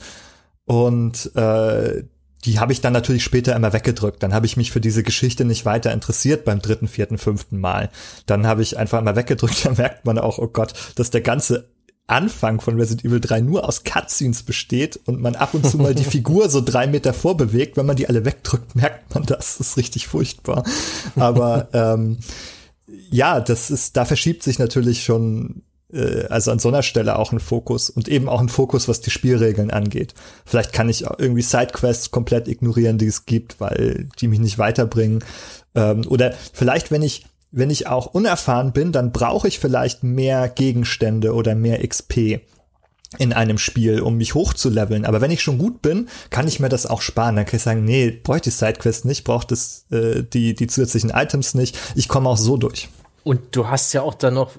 und 0.65 1.35
äh, 1.35 2.03
die 2.45 2.59
habe 2.59 2.73
ich 2.73 2.81
dann 2.81 2.93
natürlich 2.93 3.23
später 3.23 3.55
immer 3.55 3.73
weggedrückt. 3.73 4.23
Dann 4.23 4.33
habe 4.33 4.45
ich 4.45 4.57
mich 4.57 4.71
für 4.71 4.81
diese 4.81 5.03
Geschichte 5.03 5.45
nicht 5.45 5.65
weiter 5.65 5.91
interessiert 5.91 6.45
beim 6.45 6.59
dritten, 6.59 6.87
vierten, 6.87 7.17
fünften 7.17 7.59
Mal. 7.59 7.89
Dann 8.25 8.47
habe 8.47 8.61
ich 8.61 8.77
einfach 8.77 8.99
immer 8.99 9.15
weggedrückt. 9.15 9.65
Da 9.71 9.71
merkt 9.71 10.05
man 10.05 10.17
auch, 10.17 10.39
oh 10.39 10.47
Gott, 10.47 10.73
dass 10.95 11.11
der 11.11 11.21
ganze 11.21 11.69
Anfang 12.07 12.59
von 12.59 12.77
Resident 12.77 13.05
Evil 13.05 13.21
3 13.21 13.41
nur 13.41 13.67
aus 13.67 13.83
Cutscenes 13.83 14.43
besteht 14.43 14.99
und 15.05 15.21
man 15.21 15.35
ab 15.35 15.53
und 15.53 15.65
zu 15.65 15.77
mal 15.77 15.95
die 15.95 16.03
Figur 16.11 16.49
so 16.49 16.61
drei 16.61 16.87
Meter 16.87 17.13
vorbewegt. 17.13 17.77
Wenn 17.77 17.85
man 17.85 17.95
die 17.95 18.09
alle 18.09 18.25
wegdrückt, 18.25 18.75
merkt 18.75 19.13
man 19.13 19.25
das. 19.25 19.57
Das 19.57 19.69
ist 19.69 19.77
richtig 19.77 20.07
furchtbar. 20.07 20.63
Aber 21.15 21.69
ähm, 21.73 22.17
ja, 23.11 23.39
das 23.39 23.71
ist, 23.71 23.95
da 23.97 24.05
verschiebt 24.05 24.43
sich 24.43 24.59
natürlich 24.59 25.03
schon 25.03 25.63
also 26.29 26.51
an 26.51 26.59
so 26.59 26.69
einer 26.69 26.83
Stelle 26.83 27.17
auch 27.17 27.31
ein 27.31 27.39
Fokus 27.39 27.89
und 27.89 28.07
eben 28.07 28.29
auch 28.29 28.41
ein 28.41 28.49
Fokus, 28.49 28.87
was 28.87 29.01
die 29.01 29.11
Spielregeln 29.11 29.71
angeht. 29.71 30.13
Vielleicht 30.45 30.73
kann 30.73 30.89
ich 30.89 31.05
irgendwie 31.17 31.41
Sidequests 31.41 32.11
komplett 32.11 32.47
ignorieren, 32.47 32.97
die 32.97 33.07
es 33.07 33.25
gibt, 33.25 33.59
weil 33.59 34.07
die 34.19 34.27
mich 34.27 34.39
nicht 34.39 34.57
weiterbringen. 34.57 35.23
Ähm, 35.75 36.03
oder 36.07 36.33
vielleicht, 36.53 36.91
wenn 36.91 37.01
ich 37.01 37.25
wenn 37.53 37.69
ich 37.69 37.87
auch 37.87 38.07
unerfahren 38.07 38.71
bin, 38.71 38.93
dann 38.93 39.11
brauche 39.11 39.47
ich 39.47 39.59
vielleicht 39.59 40.03
mehr 40.03 40.47
Gegenstände 40.47 41.33
oder 41.33 41.53
mehr 41.53 41.85
XP 41.85 42.39
in 43.17 43.33
einem 43.33 43.57
Spiel, 43.57 43.99
um 44.01 44.15
mich 44.15 44.35
hochzuleveln. 44.35 45.05
Aber 45.05 45.19
wenn 45.19 45.31
ich 45.31 45.41
schon 45.43 45.57
gut 45.57 45.81
bin, 45.81 46.07
kann 46.29 46.47
ich 46.47 46.61
mir 46.61 46.69
das 46.69 46.85
auch 46.85 47.01
sparen. 47.01 47.35
Dann 47.35 47.45
kann 47.45 47.57
ich 47.57 47.63
sagen, 47.63 47.83
nee, 47.83 48.09
bräuchte 48.09 48.49
ich 48.49 48.55
Sidequest 48.55 49.03
nicht, 49.03 49.25
braucht 49.25 49.51
es 49.51 49.85
äh, 49.91 50.23
die, 50.23 50.55
die 50.55 50.67
zusätzlichen 50.67 51.09
Items 51.09 51.53
nicht. 51.53 51.77
Ich 51.95 52.07
komme 52.07 52.29
auch 52.29 52.37
so 52.37 52.55
durch. 52.55 52.87
Und 53.23 53.55
du 53.55 53.67
hast 53.67 53.91
ja 53.93 54.01
auch 54.01 54.13
dann 54.13 54.35
noch 54.35 54.51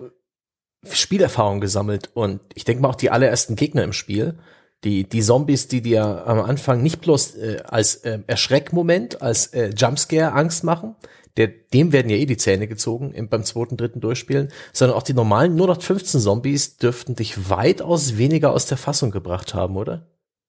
Spielerfahrung 0.91 1.61
gesammelt 1.61 2.11
und 2.15 2.41
ich 2.55 2.65
denke 2.65 2.83
mal 2.83 2.89
auch 2.89 2.97
die 2.97 3.11
allerersten 3.11 3.57
Gegner 3.57 3.85
im 3.85 3.93
Spiel, 3.93 4.39
die, 4.85 5.09
die 5.09 5.23
Zombies, 5.23 5.69
die 5.69 5.81
dir 5.81 6.27
am 6.27 6.41
Anfang 6.41 6.83
nicht 6.83 7.01
bloß 7.01 7.37
äh, 7.37 7.63
als 7.65 7.97
äh, 7.97 8.19
Erschreckmoment, 8.27 9.23
als 9.23 9.49
äh, 9.49 9.71
Jumpscare 9.77 10.33
Angst 10.33 10.65
machen, 10.65 10.97
der, 11.37 11.49
dem 11.49 11.93
werden 11.93 12.11
ja 12.11 12.17
eh 12.17 12.27
die 12.27 12.37
Zähne 12.37 12.67
gezogen 12.67 13.13
im, 13.13 13.29
beim 13.29 13.45
zweiten, 13.45 13.77
dritten 13.77 14.01
Durchspielen, 14.01 14.49
sondern 14.73 14.97
auch 14.97 15.03
die 15.03 15.15
normalen 15.15 15.53
0815 15.55 16.21
Zombies 16.21 16.77
dürften 16.77 17.15
dich 17.15 17.49
weitaus 17.49 18.19
weniger 18.19 18.53
aus 18.53 18.67
der 18.67 18.77
Fassung 18.77 19.11
gebracht 19.11 19.55
haben, 19.55 19.77
oder? 19.77 20.07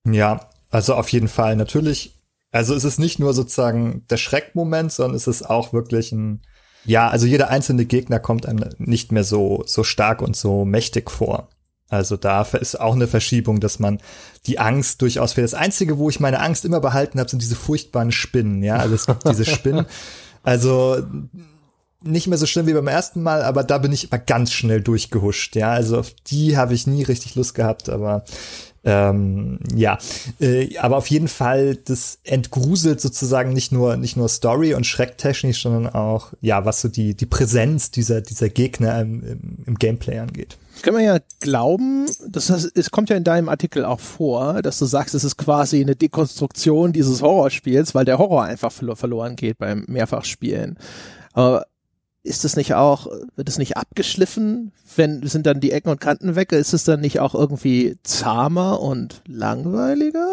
Ja, 0.09 0.49
also 0.69 0.95
auf 0.95 1.09
jeden 1.09 1.29
Fall. 1.29 1.55
Natürlich, 1.55 2.15
also 2.51 2.73
es 2.73 2.83
ist 2.83 2.99
nicht 2.99 3.19
nur 3.19 3.33
sozusagen 3.33 4.05
der 4.09 4.17
Schreckmoment, 4.17 4.91
sondern 4.91 5.15
es 5.15 5.27
ist 5.27 5.43
auch 5.43 5.71
wirklich 5.71 6.11
ein, 6.11 6.41
ja, 6.85 7.07
also 7.07 7.25
jeder 7.25 7.49
einzelne 7.49 7.85
Gegner 7.85 8.19
kommt 8.19 8.45
einem 8.45 8.69
nicht 8.77 9.11
mehr 9.11 9.23
so, 9.23 9.63
so 9.65 9.83
stark 9.83 10.21
und 10.21 10.35
so 10.35 10.65
mächtig 10.65 11.09
vor. 11.09 11.49
Also 11.89 12.17
da 12.17 12.41
ist 12.41 12.79
auch 12.79 12.95
eine 12.95 13.07
Verschiebung, 13.07 13.59
dass 13.59 13.79
man 13.79 13.99
die 14.47 14.57
Angst 14.59 15.01
durchaus 15.01 15.33
für 15.33 15.41
das 15.41 15.53
Einzige, 15.53 15.97
wo 15.99 16.09
ich 16.09 16.19
meine 16.19 16.39
Angst 16.39 16.65
immer 16.65 16.79
behalten 16.79 17.19
habe, 17.19 17.29
sind 17.29 17.41
diese 17.41 17.55
furchtbaren 17.55 18.11
Spinnen. 18.11 18.63
Ja, 18.63 18.77
also 18.77 18.95
es 18.95 19.05
gibt 19.05 19.27
diese 19.27 19.45
Spinnen. 19.45 19.85
Also 20.45 21.01
nicht 22.03 22.27
mehr 22.27 22.37
so 22.37 22.45
schlimm 22.45 22.67
wie 22.67 22.73
beim 22.73 22.87
ersten 22.87 23.23
Mal, 23.23 23.43
aber 23.43 23.63
da 23.63 23.77
bin 23.77 23.93
ich 23.93 24.11
immer 24.11 24.19
ganz 24.19 24.51
schnell 24.51 24.81
durchgehuscht. 24.81 25.55
Ja, 25.55 25.71
also 25.71 25.99
auf 25.99 26.13
die 26.27 26.57
habe 26.57 26.73
ich 26.73 26.85
nie 26.85 27.03
richtig 27.03 27.35
Lust 27.35 27.55
gehabt, 27.55 27.87
aber 27.87 28.25
ähm, 28.85 29.59
ja, 29.73 29.97
äh, 30.41 30.77
aber 30.77 30.97
auf 30.97 31.07
jeden 31.07 31.29
Fall, 31.29 31.75
das 31.75 32.19
entgruselt 32.23 32.99
sozusagen 32.99 33.53
nicht 33.53 33.71
nur 33.71 33.95
nicht 33.95 34.17
nur 34.17 34.27
Story 34.27 34.73
und 34.73 34.85
schrecktechnisch, 34.85 35.61
sondern 35.63 35.87
auch 35.93 36.33
ja, 36.41 36.65
was 36.65 36.81
so 36.81 36.89
die 36.89 37.15
die 37.15 37.25
Präsenz 37.25 37.91
dieser 37.91 38.21
dieser 38.21 38.49
Gegner 38.49 38.99
im, 38.99 39.23
im, 39.23 39.57
im 39.65 39.75
Gameplay 39.75 40.19
angeht. 40.19 40.57
Können 40.81 40.97
wir 40.97 41.03
ja 41.05 41.19
glauben, 41.39 42.07
das 42.27 42.49
heißt, 42.49 42.71
es 42.75 42.91
kommt 42.91 43.09
ja 43.09 43.15
in 43.15 43.23
deinem 43.23 43.47
Artikel 43.47 43.85
auch 43.85 43.99
vor, 43.99 44.61
dass 44.61 44.79
du 44.79 44.85
sagst, 44.85 45.15
es 45.15 45.23
ist 45.23 45.37
quasi 45.37 45.79
eine 45.79 45.95
Dekonstruktion 45.95 46.91
dieses 46.91 47.21
Horrorspiels, 47.21 47.95
weil 47.95 48.05
der 48.05 48.17
Horror 48.17 48.43
einfach 48.43 48.71
verloren 48.71 49.35
geht 49.35 49.59
beim 49.59 49.85
Mehrfachspielen. 49.87 50.77
Aber 51.31 51.65
ist 52.23 52.45
es 52.45 52.55
nicht 52.55 52.73
auch, 52.73 53.07
wird 53.35 53.49
es 53.49 53.57
nicht 53.57 53.77
abgeschliffen, 53.77 54.71
wenn 54.95 55.25
sind 55.27 55.45
dann 55.45 55.59
die 55.59 55.71
Ecken 55.71 55.89
und 55.89 55.99
Kanten 55.99 56.35
weg? 56.35 56.53
Ist 56.53 56.73
es 56.73 56.85
dann 56.85 57.01
nicht 57.01 57.19
auch 57.19 57.35
irgendwie 57.35 57.97
zahmer 58.03 58.79
und 58.79 59.21
langweiliger? 59.27 60.27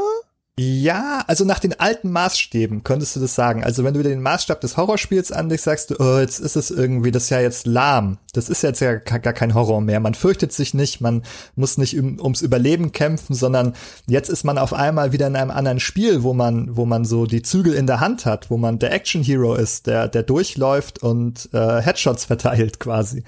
Ja, 0.63 1.25
also 1.27 1.47
nach 1.47 1.59
den 1.59 1.81
alten 1.81 2.11
Maßstäben 2.11 2.85
könntest 2.85 3.17
du 3.17 3.21
das 3.21 3.35
sagen. 3.35 3.65
Also 3.65 3.83
wenn 3.83 3.95
du 3.95 4.03
den 4.03 4.21
Maßstab 4.21 4.61
des 4.61 4.77
Horrorspiels 4.77 5.33
anlegst, 5.33 5.65
sagst 5.65 5.91
du, 5.91 5.95
oh, 5.99 6.19
jetzt 6.19 6.39
ist 6.39 6.55
es 6.55 6.71
irgendwie, 6.71 7.11
das 7.11 7.25
ist 7.25 7.31
ja 7.31 7.41
jetzt 7.41 7.67
lahm. 7.67 8.19
Das 8.35 8.51
ist 8.51 8.63
jetzt 8.63 8.81
ja 8.81 8.97
gar 8.97 9.33
kein 9.33 9.55
Horror 9.55 9.81
mehr. 9.81 10.01
Man 10.01 10.13
fürchtet 10.13 10.53
sich 10.53 10.75
nicht, 10.75 11.01
man 11.01 11.23
muss 11.55 11.79
nicht 11.79 11.99
um, 11.99 12.21
ums 12.21 12.43
Überleben 12.43 12.93
kämpfen, 12.93 13.35
sondern 13.35 13.73
jetzt 14.07 14.29
ist 14.29 14.45
man 14.45 14.59
auf 14.59 14.75
einmal 14.75 15.13
wieder 15.13 15.29
in 15.29 15.37
einem 15.37 15.51
anderen 15.51 15.81
Spiel, 15.81 16.25
wo 16.25 16.35
man, 16.35 16.77
wo 16.77 16.85
man 16.85 17.07
so 17.07 17.25
die 17.25 17.41
Zügel 17.41 17.73
in 17.73 17.87
der 17.87 18.01
Hand 18.01 18.27
hat, 18.27 18.51
wo 18.51 18.59
man 18.59 18.79
der 18.79 18.93
Action 18.93 19.23
Hero 19.23 19.55
ist, 19.55 19.87
der, 19.87 20.09
der 20.09 20.25
durchläuft 20.25 21.03
und 21.03 21.49
äh, 21.55 21.81
Headshots 21.81 22.25
verteilt 22.27 22.79
quasi. 22.79 23.25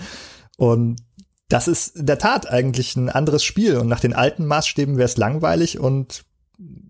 Und 0.59 1.01
das 1.49 1.67
ist 1.67 1.97
in 1.97 2.05
der 2.05 2.19
Tat 2.19 2.51
eigentlich 2.51 2.95
ein 2.95 3.09
anderes 3.09 3.43
Spiel. 3.43 3.79
Und 3.79 3.89
nach 3.89 4.01
den 4.01 4.13
alten 4.13 4.45
Maßstäben 4.45 4.99
wäre 4.99 5.07
es 5.07 5.17
langweilig 5.17 5.79
und 5.79 6.27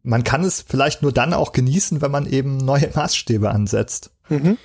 man 0.03 0.25
kann 0.25 0.45
es 0.45 0.65
vielleicht 0.67 1.03
nur 1.03 1.13
dann 1.13 1.33
auch 1.33 1.53
genießen, 1.53 2.03
wenn 2.03 2.11
man 2.11 2.27
eben 2.27 2.57
neue 2.59 2.91
Maßstäbe 2.95 3.51
ansetzt. 3.51 4.11
Mhm. 4.29 4.59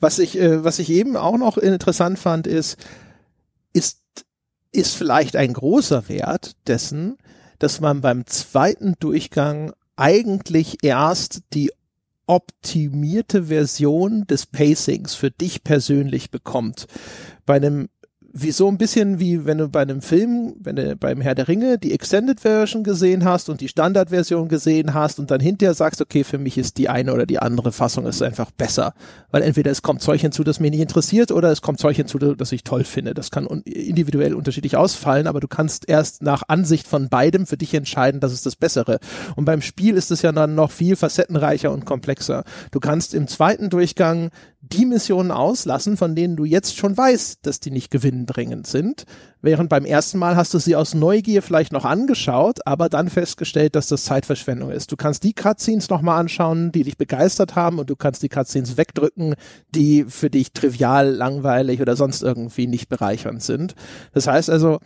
Was 0.00 0.18
ich, 0.18 0.38
äh, 0.38 0.62
was 0.64 0.78
ich 0.78 0.90
eben 0.90 1.16
auch 1.16 1.36
noch 1.36 1.58
interessant 1.58 2.18
fand, 2.18 2.46
ist, 2.46 2.76
ist, 3.72 4.00
ist 4.72 4.94
vielleicht 4.94 5.36
ein 5.36 5.52
großer 5.52 6.08
Wert 6.08 6.56
dessen, 6.66 7.16
dass 7.58 7.80
man 7.80 8.00
beim 8.00 8.26
zweiten 8.26 8.94
Durchgang 9.00 9.72
eigentlich 9.96 10.78
erst 10.82 11.42
die 11.52 11.72
optimierte 12.26 13.44
Version 13.44 14.26
des 14.26 14.46
Pacings 14.46 15.14
für 15.14 15.30
dich 15.30 15.62
persönlich 15.62 16.30
bekommt. 16.30 16.86
Bei 17.46 17.56
einem 17.56 17.88
wie 18.36 18.50
so 18.50 18.66
ein 18.66 18.78
bisschen 18.78 19.20
wie 19.20 19.46
wenn 19.46 19.58
du 19.58 19.68
bei 19.68 19.82
einem 19.82 20.02
Film, 20.02 20.54
wenn 20.58 20.74
du 20.74 20.96
beim 20.96 21.20
Herr 21.20 21.36
der 21.36 21.46
Ringe 21.46 21.78
die 21.78 21.92
Extended 21.92 22.40
Version 22.40 22.82
gesehen 22.82 23.24
hast 23.24 23.48
und 23.48 23.60
die 23.60 23.68
Standardversion 23.68 24.48
gesehen 24.48 24.92
hast 24.92 25.20
und 25.20 25.30
dann 25.30 25.38
hinterher 25.38 25.72
sagst, 25.72 26.00
okay, 26.00 26.24
für 26.24 26.38
mich 26.38 26.58
ist 26.58 26.76
die 26.76 26.88
eine 26.88 27.14
oder 27.14 27.26
die 27.26 27.38
andere 27.38 27.70
Fassung 27.70 28.06
ist 28.06 28.22
einfach 28.22 28.50
besser. 28.50 28.94
Weil 29.30 29.42
entweder 29.42 29.70
es 29.70 29.82
kommt 29.82 30.02
Zeug 30.02 30.20
hinzu, 30.20 30.42
das 30.42 30.58
mich 30.58 30.72
nicht 30.72 30.80
interessiert, 30.80 31.30
oder 31.30 31.52
es 31.52 31.62
kommt 31.62 31.78
Zeug 31.78 31.94
hinzu, 31.94 32.18
das 32.18 32.50
ich 32.50 32.64
toll 32.64 32.82
finde. 32.82 33.14
Das 33.14 33.30
kann 33.30 33.46
individuell 33.46 34.34
unterschiedlich 34.34 34.76
ausfallen, 34.76 35.28
aber 35.28 35.38
du 35.38 35.46
kannst 35.46 35.88
erst 35.88 36.20
nach 36.20 36.42
Ansicht 36.48 36.88
von 36.88 37.08
beidem 37.08 37.46
für 37.46 37.56
dich 37.56 37.72
entscheiden, 37.72 38.18
das 38.18 38.32
ist 38.32 38.46
das 38.46 38.56
Bessere. 38.56 38.98
Und 39.36 39.44
beim 39.44 39.62
Spiel 39.62 39.96
ist 39.96 40.10
es 40.10 40.22
ja 40.22 40.32
dann 40.32 40.56
noch 40.56 40.72
viel 40.72 40.96
facettenreicher 40.96 41.70
und 41.70 41.84
komplexer. 41.84 42.42
Du 42.72 42.80
kannst 42.80 43.14
im 43.14 43.28
zweiten 43.28 43.70
Durchgang 43.70 44.30
die 44.72 44.86
Missionen 44.86 45.30
auslassen, 45.30 45.96
von 45.96 46.14
denen 46.14 46.36
du 46.36 46.44
jetzt 46.44 46.76
schon 46.76 46.96
weißt, 46.96 47.40
dass 47.42 47.60
die 47.60 47.70
nicht 47.70 47.90
gewinnbringend 47.90 48.66
sind. 48.66 49.04
Während 49.42 49.68
beim 49.68 49.84
ersten 49.84 50.18
Mal 50.18 50.36
hast 50.36 50.54
du 50.54 50.58
sie 50.58 50.74
aus 50.74 50.94
Neugier 50.94 51.42
vielleicht 51.42 51.72
noch 51.72 51.84
angeschaut, 51.84 52.60
aber 52.66 52.88
dann 52.88 53.10
festgestellt, 53.10 53.76
dass 53.76 53.88
das 53.88 54.04
Zeitverschwendung 54.04 54.70
ist. 54.70 54.90
Du 54.90 54.96
kannst 54.96 55.22
die 55.22 55.34
Cutscenes 55.34 55.90
nochmal 55.90 56.18
anschauen, 56.18 56.72
die 56.72 56.82
dich 56.82 56.96
begeistert 56.96 57.56
haben 57.56 57.78
und 57.78 57.90
du 57.90 57.96
kannst 57.96 58.22
die 58.22 58.28
Cutscenes 58.28 58.76
wegdrücken, 58.76 59.34
die 59.74 60.04
für 60.08 60.30
dich 60.30 60.52
trivial, 60.52 61.10
langweilig 61.10 61.82
oder 61.82 61.94
sonst 61.94 62.22
irgendwie 62.22 62.66
nicht 62.66 62.88
bereichernd 62.88 63.42
sind. 63.42 63.74
Das 64.12 64.26
heißt 64.26 64.48
also, 64.48 64.78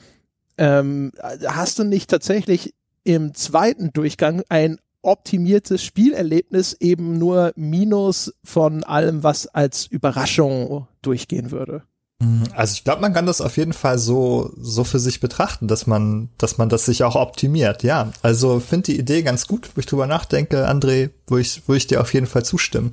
ähm, 0.56 1.12
hast 1.46 1.78
du 1.78 1.84
nicht 1.84 2.10
tatsächlich 2.10 2.74
im 3.04 3.32
zweiten 3.34 3.92
Durchgang 3.92 4.42
ein 4.48 4.78
optimiertes 5.02 5.82
Spielerlebnis 5.82 6.76
eben 6.80 7.18
nur 7.18 7.52
Minus 7.56 8.34
von 8.44 8.84
allem, 8.84 9.22
was 9.22 9.46
als 9.46 9.86
Überraschung 9.86 10.86
durchgehen 11.02 11.50
würde. 11.50 11.82
Mhm. 12.20 12.44
Also 12.54 12.72
ich 12.74 12.84
glaube, 12.84 13.00
man 13.00 13.12
kann 13.12 13.26
das 13.26 13.40
auf 13.40 13.56
jeden 13.56 13.72
Fall 13.72 13.98
so 13.98 14.52
so 14.60 14.82
für 14.84 14.98
sich 14.98 15.20
betrachten, 15.20 15.68
dass 15.68 15.86
man 15.86 16.30
dass 16.36 16.58
man 16.58 16.68
das 16.68 16.84
sich 16.84 17.04
auch 17.04 17.14
optimiert. 17.14 17.82
Ja, 17.84 18.12
also 18.22 18.58
finde 18.60 18.92
die 18.92 18.98
Idee 18.98 19.22
ganz 19.22 19.46
gut, 19.46 19.70
wo 19.74 19.80
ich 19.80 19.86
drüber 19.86 20.06
nachdenke, 20.06 20.68
André, 20.68 21.10
wo 21.28 21.38
ich 21.38 21.62
wo 21.68 21.74
ich 21.74 21.86
dir 21.86 22.00
auf 22.00 22.12
jeden 22.12 22.26
Fall 22.26 22.44
zustimme. 22.44 22.90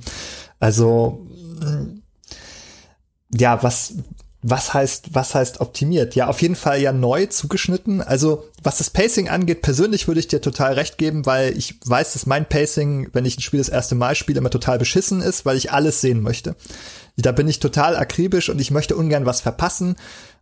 Also 0.60 1.26
ja, 3.36 3.62
was 3.62 3.94
was 4.42 4.74
heißt, 4.74 5.14
was 5.14 5.34
heißt 5.34 5.60
optimiert? 5.60 6.14
Ja, 6.14 6.28
auf 6.28 6.40
jeden 6.42 6.56
Fall 6.56 6.80
ja 6.80 6.92
neu 6.92 7.26
zugeschnitten. 7.26 8.00
Also, 8.00 8.44
was 8.62 8.78
das 8.78 8.90
Pacing 8.90 9.28
angeht, 9.28 9.62
persönlich 9.62 10.06
würde 10.06 10.20
ich 10.20 10.28
dir 10.28 10.40
total 10.40 10.74
recht 10.74 10.98
geben, 10.98 11.26
weil 11.26 11.56
ich 11.56 11.80
weiß, 11.84 12.12
dass 12.12 12.26
mein 12.26 12.46
Pacing, 12.46 13.08
wenn 13.12 13.24
ich 13.24 13.38
ein 13.38 13.42
Spiel 13.42 13.58
das 13.58 13.68
erste 13.68 13.94
Mal 13.94 14.14
spiele, 14.14 14.38
immer 14.38 14.50
total 14.50 14.78
beschissen 14.78 15.20
ist, 15.20 15.46
weil 15.46 15.56
ich 15.56 15.72
alles 15.72 16.00
sehen 16.00 16.20
möchte. 16.20 16.54
Da 17.16 17.32
bin 17.32 17.48
ich 17.48 17.60
total 17.60 17.96
akribisch 17.96 18.48
und 18.48 18.60
ich 18.60 18.70
möchte 18.70 18.94
ungern 18.94 19.26
was 19.26 19.40
verpassen. 19.40 19.96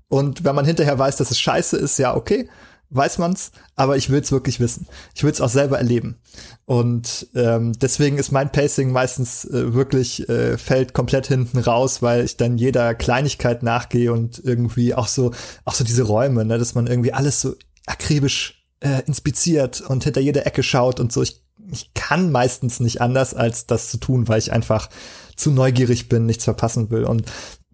Und 0.09 0.45
wenn 0.45 0.55
man 0.55 0.67
hinterher 0.67 0.99
weiß, 0.99 1.17
dass 1.17 1.31
es 1.31 1.41
scheiße 1.41 1.77
ist, 1.77 1.99
ja, 1.99 2.15
okay 2.15 2.49
weiß 2.95 3.19
man's, 3.19 3.53
aber 3.77 3.97
ich 3.97 4.11
will's 4.11 4.33
wirklich 4.33 4.61
wissen. 4.61 4.87
Ich 5.15 5.25
will's 5.25 5.41
auch 5.41 5.49
selber 5.49 5.79
erleben. 5.79 6.17
Und 6.65 7.29
ähm, 7.35 7.73
deswegen 7.73 8.19
ist 8.19 8.33
mein 8.33 8.53
Pacing 8.53 8.93
meistens 8.93 9.45
äh, 9.45 9.75
wirklich 9.75 10.29
äh, 10.29 10.57
fällt 10.59 10.95
komplett 10.95 11.27
hinten 11.27 11.59
raus, 11.59 12.03
weil 12.03 12.25
ich 12.25 12.37
dann 12.37 12.59
jeder 12.59 12.95
Kleinigkeit 12.95 13.63
nachgehe 13.63 14.13
und 14.13 14.41
irgendwie 14.43 14.95
auch 14.95 15.09
so 15.09 15.33
auch 15.65 15.75
so 15.75 15.85
diese 15.85 16.05
Räume, 16.05 16.45
ne, 16.45 16.59
dass 16.59 16.75
man 16.75 16.87
irgendwie 16.87 17.13
alles 17.13 17.41
so 17.41 17.55
akribisch 17.87 18.65
äh, 18.81 19.03
inspiziert 19.07 19.81
und 19.81 20.05
hinter 20.05 20.21
jeder 20.21 20.47
Ecke 20.47 20.63
schaut 20.63 21.01
und 21.01 21.13
so. 21.13 21.23
Ich, 21.23 21.43
ich 21.71 21.95
kann 21.95 22.31
meistens 22.31 22.81
nicht 22.81 23.01
anders, 23.01 23.35
als 23.35 23.67
das 23.67 23.91
zu 23.91 23.99
tun, 23.99 24.29
weil 24.29 24.39
ich 24.39 24.53
einfach 24.53 24.89
zu 25.37 25.51
neugierig 25.51 26.09
bin, 26.09 26.27
nichts 26.27 26.45
verpassen 26.45 26.91
will. 26.91 27.05
Und 27.05 27.25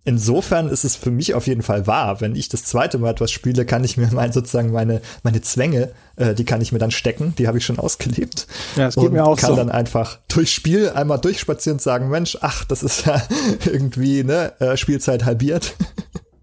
insofern 0.04 0.68
ist 0.68 0.84
es 0.84 0.96
für 0.96 1.10
mich 1.10 1.34
auf 1.34 1.46
jeden 1.46 1.62
Fall 1.62 1.86
wahr. 1.86 2.20
Wenn 2.20 2.34
ich 2.34 2.48
das 2.48 2.64
zweite 2.64 2.98
Mal 2.98 3.10
etwas 3.10 3.30
spiele, 3.30 3.64
kann 3.64 3.84
ich 3.84 3.96
mir 3.96 4.08
mein, 4.12 4.32
sozusagen 4.32 4.72
meine, 4.72 5.00
meine 5.22 5.40
Zwänge, 5.40 5.92
äh, 6.16 6.34
die 6.34 6.44
kann 6.44 6.60
ich 6.60 6.72
mir 6.72 6.78
dann 6.78 6.90
stecken, 6.90 7.34
die 7.38 7.48
habe 7.48 7.58
ich 7.58 7.64
schon 7.64 7.78
ausgelebt. 7.78 8.46
Ja, 8.76 8.86
das 8.86 8.94
geht 8.94 9.04
und 9.04 9.12
mir 9.12 9.24
auch 9.24 9.36
kann 9.36 9.50
so. 9.50 9.56
dann 9.56 9.70
einfach 9.70 10.18
durchs 10.28 10.52
Spiel 10.52 10.90
einmal 10.90 11.18
durchspazieren 11.18 11.76
und 11.76 11.82
sagen, 11.82 12.08
Mensch, 12.08 12.38
ach, 12.40 12.64
das 12.64 12.82
ist 12.82 13.06
ja 13.06 13.22
irgendwie, 13.66 14.24
ne, 14.24 14.52
äh, 14.60 14.76
Spielzeit 14.76 15.24
halbiert. 15.24 15.74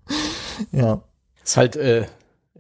ja. 0.71 1.01
Ist 1.43 1.57
halt 1.57 1.75
äh, 1.77 2.05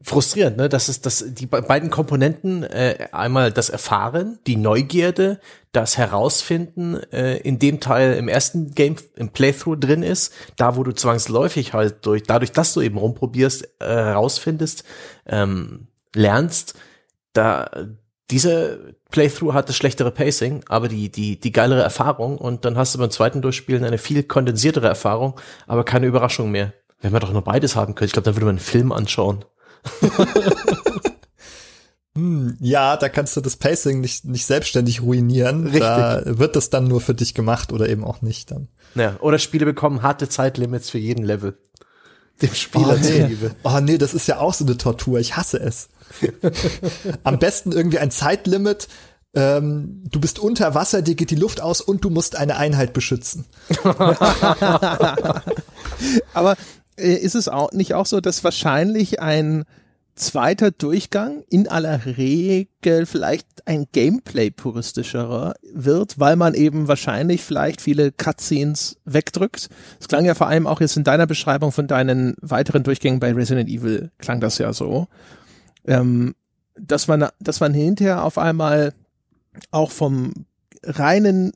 frustrierend, 0.07 0.55
ne? 0.55 0.69
Das 0.69 0.87
ist 0.87 1.05
das 1.05 1.25
die 1.27 1.47
beiden 1.47 1.89
Komponenten 1.89 2.63
äh, 2.63 3.09
einmal 3.11 3.51
das 3.51 3.69
Erfahren, 3.69 4.39
die 4.47 4.55
Neugierde, 4.55 5.41
das 5.73 5.97
Herausfinden 5.97 6.95
äh, 7.11 7.37
in 7.39 7.59
dem 7.59 7.81
Teil 7.81 8.13
im 8.13 8.29
ersten 8.29 8.73
Game 8.73 8.95
im 9.17 9.29
Playthrough 9.29 9.77
drin 9.77 10.03
ist, 10.03 10.33
da 10.55 10.77
wo 10.77 10.83
du 10.83 10.93
zwangsläufig 10.93 11.73
halt 11.73 12.05
durch 12.05 12.23
dadurch, 12.23 12.53
dass 12.53 12.73
du 12.73 12.81
eben 12.81 12.97
rumprobierst, 12.97 13.65
äh, 13.79 13.85
herausfindest, 13.85 14.85
ähm, 15.25 15.87
lernst, 16.15 16.75
da 17.33 17.69
diese 18.31 18.95
Playthrough 19.11 19.53
hat 19.53 19.67
das 19.67 19.75
schlechtere 19.75 20.11
Pacing, 20.11 20.63
aber 20.69 20.87
die 20.87 21.11
die 21.11 21.37
die 21.37 21.51
geilere 21.51 21.81
Erfahrung 21.81 22.37
und 22.37 22.63
dann 22.63 22.77
hast 22.77 22.95
du 22.95 22.99
beim 22.99 23.11
zweiten 23.11 23.41
Durchspielen 23.41 23.83
eine 23.83 23.97
viel 23.97 24.23
kondensiertere 24.23 24.87
Erfahrung, 24.87 25.37
aber 25.67 25.83
keine 25.83 26.07
Überraschung 26.07 26.49
mehr. 26.49 26.71
Wenn 27.01 27.11
man 27.11 27.21
doch 27.21 27.33
nur 27.33 27.43
beides 27.43 27.75
haben 27.75 27.93
könnte, 27.93 28.05
ich 28.05 28.13
glaube, 28.13 28.25
dann 28.25 28.35
würde 28.35 28.45
man 28.45 28.55
einen 28.55 28.59
Film 28.59 28.93
anschauen. 28.93 29.43
hm, 32.15 32.57
ja, 32.59 32.97
da 32.97 33.09
kannst 33.09 33.35
du 33.37 33.41
das 33.41 33.55
Pacing 33.55 34.01
nicht, 34.01 34.25
nicht 34.25 34.45
selbstständig 34.45 35.01
ruinieren. 35.01 35.63
Richtig. 35.63 35.81
Da 35.81 36.21
wird 36.25 36.55
das 36.55 36.69
dann 36.69 36.87
nur 36.87 37.01
für 37.01 37.13
dich 37.13 37.33
gemacht 37.33 37.71
oder 37.71 37.89
eben 37.89 38.03
auch 38.03 38.21
nicht 38.21 38.51
dann. 38.51 38.67
Ja, 38.95 39.17
oder 39.19 39.39
Spiele 39.39 39.65
bekommen 39.65 40.01
harte 40.01 40.29
Zeitlimits 40.29 40.89
für 40.89 40.99
jeden 40.99 41.23
Level. 41.23 41.57
Dem 42.41 42.53
Spieler 42.53 42.95
oh, 42.95 42.99
nee. 43.01 43.21
zuliebe. 43.21 43.55
Oh 43.63 43.79
nee, 43.81 43.97
das 43.97 44.13
ist 44.13 44.27
ja 44.27 44.39
auch 44.39 44.53
so 44.53 44.63
eine 44.63 44.77
Tortur. 44.77 45.19
Ich 45.19 45.37
hasse 45.37 45.59
es. 45.59 45.89
Am 47.23 47.39
besten 47.39 47.71
irgendwie 47.71 47.99
ein 47.99 48.11
Zeitlimit. 48.11 48.87
Ähm, 49.33 50.03
du 50.09 50.19
bist 50.19 50.39
unter 50.39 50.73
Wasser, 50.73 51.01
dir 51.01 51.15
geht 51.15 51.31
die 51.31 51.35
Luft 51.35 51.61
aus 51.61 51.81
und 51.81 52.03
du 52.03 52.09
musst 52.09 52.35
eine 52.35 52.57
Einheit 52.57 52.93
beschützen. 52.93 53.45
Aber 56.33 56.55
ist 56.97 57.35
es 57.35 57.47
auch 57.47 57.71
nicht 57.71 57.93
auch 57.93 58.05
so, 58.05 58.19
dass 58.19 58.43
wahrscheinlich 58.43 59.21
ein 59.21 59.65
zweiter 60.17 60.71
Durchgang 60.71 61.43
in 61.49 61.67
aller 61.67 62.05
Regel 62.05 63.05
vielleicht 63.05 63.67
ein 63.67 63.85
Gameplay-puristischerer 63.91 65.53
wird, 65.73 66.19
weil 66.19 66.35
man 66.35 66.53
eben 66.55 66.87
wahrscheinlich 66.87 67.43
vielleicht 67.43 67.81
viele 67.81 68.11
Cutscenes 68.11 68.97
wegdrückt. 69.05 69.69
Es 69.99 70.07
klang 70.07 70.25
ja 70.25 70.33
vor 70.33 70.47
allem 70.47 70.67
auch 70.67 70.81
jetzt 70.81 70.97
in 70.97 71.03
deiner 71.03 71.27
Beschreibung 71.27 71.71
von 71.71 71.87
deinen 71.87 72.35
weiteren 72.41 72.83
Durchgängen 72.83 73.19
bei 73.19 73.31
Resident 73.31 73.69
Evil 73.69 74.11
klang 74.17 74.39
das 74.39 74.57
ja 74.57 74.73
so, 74.73 75.07
ähm, 75.85 76.33
dass 76.75 77.07
man, 77.07 77.27
dass 77.39 77.59
man 77.59 77.73
hinterher 77.73 78.23
auf 78.23 78.37
einmal 78.37 78.93
auch 79.71 79.91
vom 79.91 80.45
reinen 80.83 81.53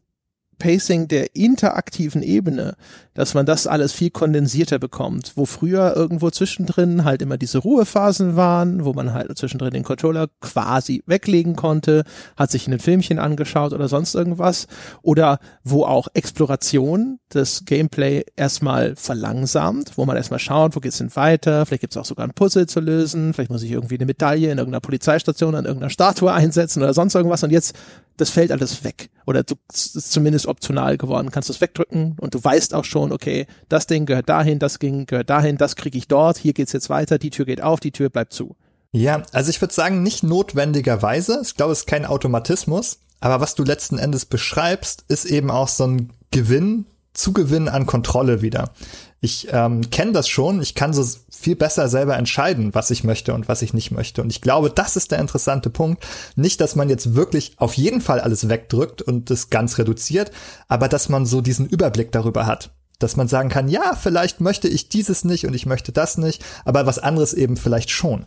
Pacing 0.61 1.07
der 1.07 1.35
interaktiven 1.35 2.21
Ebene, 2.21 2.75
dass 3.15 3.33
man 3.33 3.47
das 3.47 3.65
alles 3.65 3.93
viel 3.93 4.11
kondensierter 4.11 4.77
bekommt, 4.77 5.33
wo 5.35 5.45
früher 5.45 5.95
irgendwo 5.95 6.29
zwischendrin 6.29 7.03
halt 7.03 7.23
immer 7.23 7.37
diese 7.39 7.57
Ruhephasen 7.57 8.35
waren, 8.35 8.85
wo 8.85 8.93
man 8.93 9.11
halt 9.11 9.35
zwischendrin 9.35 9.73
den 9.73 9.83
Controller 9.83 10.27
quasi 10.39 11.01
weglegen 11.07 11.55
konnte, 11.55 12.03
hat 12.37 12.51
sich 12.51 12.67
ein 12.67 12.77
Filmchen 12.77 13.17
angeschaut 13.17 13.73
oder 13.73 13.87
sonst 13.87 14.13
irgendwas, 14.13 14.67
oder 15.01 15.39
wo 15.63 15.83
auch 15.83 16.07
Exploration 16.13 17.17
das 17.29 17.65
Gameplay 17.65 18.23
erstmal 18.35 18.95
verlangsamt, 18.95 19.97
wo 19.97 20.05
man 20.05 20.15
erstmal 20.15 20.39
schaut, 20.39 20.75
wo 20.75 20.79
geht's 20.79 20.99
denn 20.99 21.15
weiter, 21.15 21.65
vielleicht 21.65 21.81
gibt's 21.81 21.97
auch 21.97 22.05
sogar 22.05 22.27
ein 22.27 22.35
Puzzle 22.35 22.67
zu 22.67 22.81
lösen, 22.81 23.33
vielleicht 23.33 23.49
muss 23.49 23.63
ich 23.63 23.71
irgendwie 23.71 23.95
eine 23.95 24.05
Medaille 24.05 24.51
in 24.51 24.59
irgendeiner 24.59 24.81
Polizeistation 24.81 25.55
an 25.55 25.65
irgendeiner 25.65 25.89
Statue 25.89 26.31
einsetzen 26.31 26.83
oder 26.83 26.93
sonst 26.93 27.15
irgendwas. 27.15 27.43
Und 27.43 27.49
jetzt 27.49 27.75
das 28.21 28.29
fällt 28.29 28.51
alles 28.51 28.83
weg. 28.83 29.09
Oder 29.25 29.43
zumindest 29.71 30.47
optional 30.51 30.97
geworden. 30.97 31.31
Kannst 31.31 31.49
du 31.49 31.53
es 31.53 31.61
wegdrücken 31.61 32.15
und 32.21 32.35
du 32.35 32.43
weißt 32.43 32.75
auch 32.75 32.85
schon, 32.85 33.11
okay, 33.11 33.47
das 33.69 33.87
Ding 33.87 34.05
gehört 34.05 34.29
dahin, 34.29 34.59
das 34.59 34.77
Ding 34.77 35.07
gehört 35.07 35.29
dahin, 35.29 35.57
das 35.57 35.75
kriege 35.75 35.97
ich 35.97 36.07
dort, 36.07 36.37
hier 36.37 36.53
geht's 36.53 36.73
jetzt 36.73 36.89
weiter, 36.89 37.17
die 37.17 37.31
Tür 37.31 37.45
geht 37.45 37.61
auf, 37.61 37.79
die 37.79 37.91
Tür 37.91 38.09
bleibt 38.09 38.33
zu. 38.33 38.55
Ja, 38.91 39.23
also 39.31 39.49
ich 39.49 39.61
würde 39.61 39.73
sagen, 39.73 40.03
nicht 40.03 40.21
notwendigerweise. 40.23 41.41
Ich 41.43 41.55
glaube, 41.55 41.71
es 41.71 41.79
ist 41.79 41.87
kein 41.87 42.05
Automatismus. 42.05 42.99
Aber 43.21 43.39
was 43.39 43.55
du 43.55 43.63
letzten 43.63 43.97
Endes 43.97 44.25
beschreibst, 44.25 45.05
ist 45.07 45.25
eben 45.25 45.51
auch 45.51 45.67
so 45.67 45.85
ein 45.85 46.11
Gewinn, 46.31 46.85
Zugewinn 47.13 47.67
an 47.67 47.85
Kontrolle 47.85 48.41
wieder. 48.41 48.71
Ich 49.19 49.49
ähm, 49.51 49.89
kenne 49.91 50.13
das 50.13 50.27
schon. 50.27 50.61
Ich 50.61 50.73
kann 50.73 50.93
so 50.93 51.05
viel 51.29 51.55
besser 51.55 51.87
selber 51.89 52.17
entscheiden, 52.17 52.73
was 52.73 52.89
ich 52.89 53.03
möchte 53.03 53.33
und 53.33 53.47
was 53.47 53.61
ich 53.61 53.73
nicht 53.73 53.91
möchte. 53.91 54.21
Und 54.21 54.31
ich 54.31 54.41
glaube, 54.41 54.71
das 54.71 54.95
ist 54.95 55.11
der 55.11 55.19
interessante 55.19 55.69
Punkt. 55.69 56.03
Nicht, 56.35 56.59
dass 56.59 56.75
man 56.75 56.89
jetzt 56.89 57.13
wirklich 57.13 57.53
auf 57.57 57.75
jeden 57.75 58.01
Fall 58.01 58.19
alles 58.19 58.49
wegdrückt 58.49 59.01
und 59.01 59.29
das 59.29 59.49
ganz 59.49 59.77
reduziert, 59.77 60.31
aber 60.67 60.87
dass 60.87 61.09
man 61.09 61.25
so 61.25 61.41
diesen 61.41 61.67
Überblick 61.67 62.11
darüber 62.11 62.45
hat. 62.47 62.71
Dass 62.97 63.15
man 63.15 63.27
sagen 63.27 63.49
kann, 63.49 63.67
ja, 63.67 63.95
vielleicht 63.95 64.41
möchte 64.41 64.67
ich 64.67 64.89
dieses 64.89 65.23
nicht 65.23 65.45
und 65.45 65.53
ich 65.53 65.65
möchte 65.65 65.91
das 65.91 66.17
nicht, 66.17 66.43
aber 66.65 66.85
was 66.85 66.99
anderes 66.99 67.33
eben 67.33 67.57
vielleicht 67.57 67.89
schon. 67.89 68.25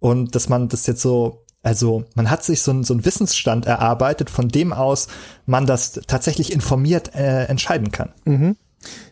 Und 0.00 0.34
dass 0.34 0.48
man 0.48 0.68
das 0.68 0.86
jetzt 0.86 1.02
so 1.02 1.43
also 1.64 2.04
man 2.14 2.30
hat 2.30 2.44
sich 2.44 2.62
so, 2.62 2.72
ein, 2.72 2.84
so 2.84 2.94
einen 2.94 3.04
Wissensstand 3.04 3.66
erarbeitet, 3.66 4.30
von 4.30 4.48
dem 4.48 4.72
aus 4.72 5.08
man 5.46 5.66
das 5.66 6.00
tatsächlich 6.06 6.52
informiert 6.52 7.14
äh, 7.14 7.46
entscheiden 7.46 7.90
kann. 7.90 8.12
Mhm. 8.24 8.56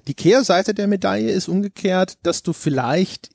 Die 0.07 0.15
Kehrseite 0.15 0.75
der 0.75 0.87
Medaille 0.87 1.33
ist 1.33 1.49
umgekehrt, 1.49 2.19
dass 2.23 2.43
du 2.43 2.53
vielleicht 2.53 3.31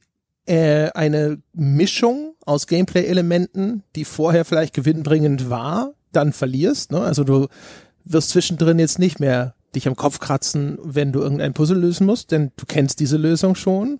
äh, 0.45 0.91
eine 0.91 1.41
Mischung 1.53 2.35
aus 2.45 2.67
Gameplay-Elementen, 2.67 3.83
die 3.95 4.05
vorher 4.05 4.45
vielleicht 4.45 4.75
gewinnbringend 4.75 5.49
war, 5.49 5.93
dann 6.11 6.31
verlierst. 6.31 6.91
Ne? 6.91 7.01
Also 7.01 7.23
du 7.23 7.47
wirst 8.05 8.29
zwischendrin 8.29 8.77
jetzt 8.77 8.99
nicht 8.99 9.19
mehr 9.19 9.55
dich 9.73 9.87
am 9.87 9.95
Kopf 9.95 10.19
kratzen, 10.19 10.77
wenn 10.83 11.11
du 11.11 11.21
irgendein 11.21 11.53
Puzzle 11.53 11.79
lösen 11.79 12.05
musst, 12.05 12.31
denn 12.31 12.51
du 12.55 12.65
kennst 12.67 12.99
diese 12.99 13.17
Lösung 13.17 13.55
schon. 13.55 13.99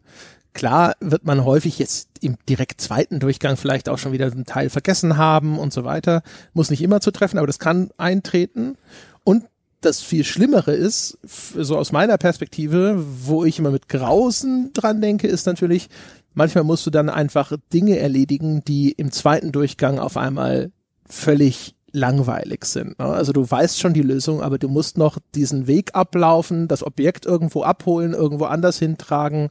Klar 0.58 0.96
wird 1.00 1.24
man 1.24 1.46
häufig 1.46 1.78
jetzt 1.78 2.10
im 2.20 2.36
direkt 2.50 2.82
zweiten 2.82 3.20
Durchgang 3.20 3.58
vielleicht 3.58 3.90
auch 3.90 4.00
schon 4.00 4.12
wieder 4.12 4.26
einen 4.26 4.46
Teil 4.46 4.72
vergessen 4.72 5.16
haben 5.16 5.60
und 5.60 5.72
so 5.72 5.84
weiter. 5.84 6.24
Muss 6.54 6.72
nicht 6.72 6.82
immer 6.82 7.00
zutreffen, 7.00 7.38
aber 7.38 7.46
das 7.46 7.60
kann 7.60 7.92
eintreten. 7.98 8.76
Und 9.24 9.44
das 9.82 10.02
viel 10.02 10.24
Schlimmere 10.24 10.74
ist, 10.74 11.20
so 11.56 11.78
aus 11.78 11.92
meiner 11.92 12.18
Perspektive, 12.18 12.96
wo 12.98 13.46
ich 13.46 13.60
immer 13.60 13.70
mit 13.70 13.88
Grausen 13.88 14.72
dran 14.74 15.00
denke, 15.00 15.28
ist 15.28 15.46
natürlich, 15.46 15.90
manchmal 16.34 16.64
musst 16.64 16.88
du 16.88 16.90
dann 16.90 17.12
einfach 17.12 17.54
Dinge 17.72 18.00
erledigen, 18.00 18.64
die 18.68 18.94
im 18.94 19.12
zweiten 19.12 19.52
Durchgang 19.52 20.00
auf 20.00 20.18
einmal 20.18 20.72
völlig 21.08 21.76
langweilig 21.92 22.66
sind. 22.66 22.98
Ne? 22.98 23.06
Also 23.06 23.32
du 23.32 23.50
weißt 23.50 23.80
schon 23.80 23.94
die 23.94 24.02
Lösung, 24.02 24.42
aber 24.42 24.58
du 24.58 24.70
musst 24.70 24.98
noch 24.98 25.20
diesen 25.36 25.68
Weg 25.68 25.94
ablaufen, 25.94 26.68
das 26.68 26.84
Objekt 26.84 27.28
irgendwo 27.28 27.62
abholen, 27.62 28.14
irgendwo 28.14 28.46
anders 28.46 28.80
hintragen 28.80 29.50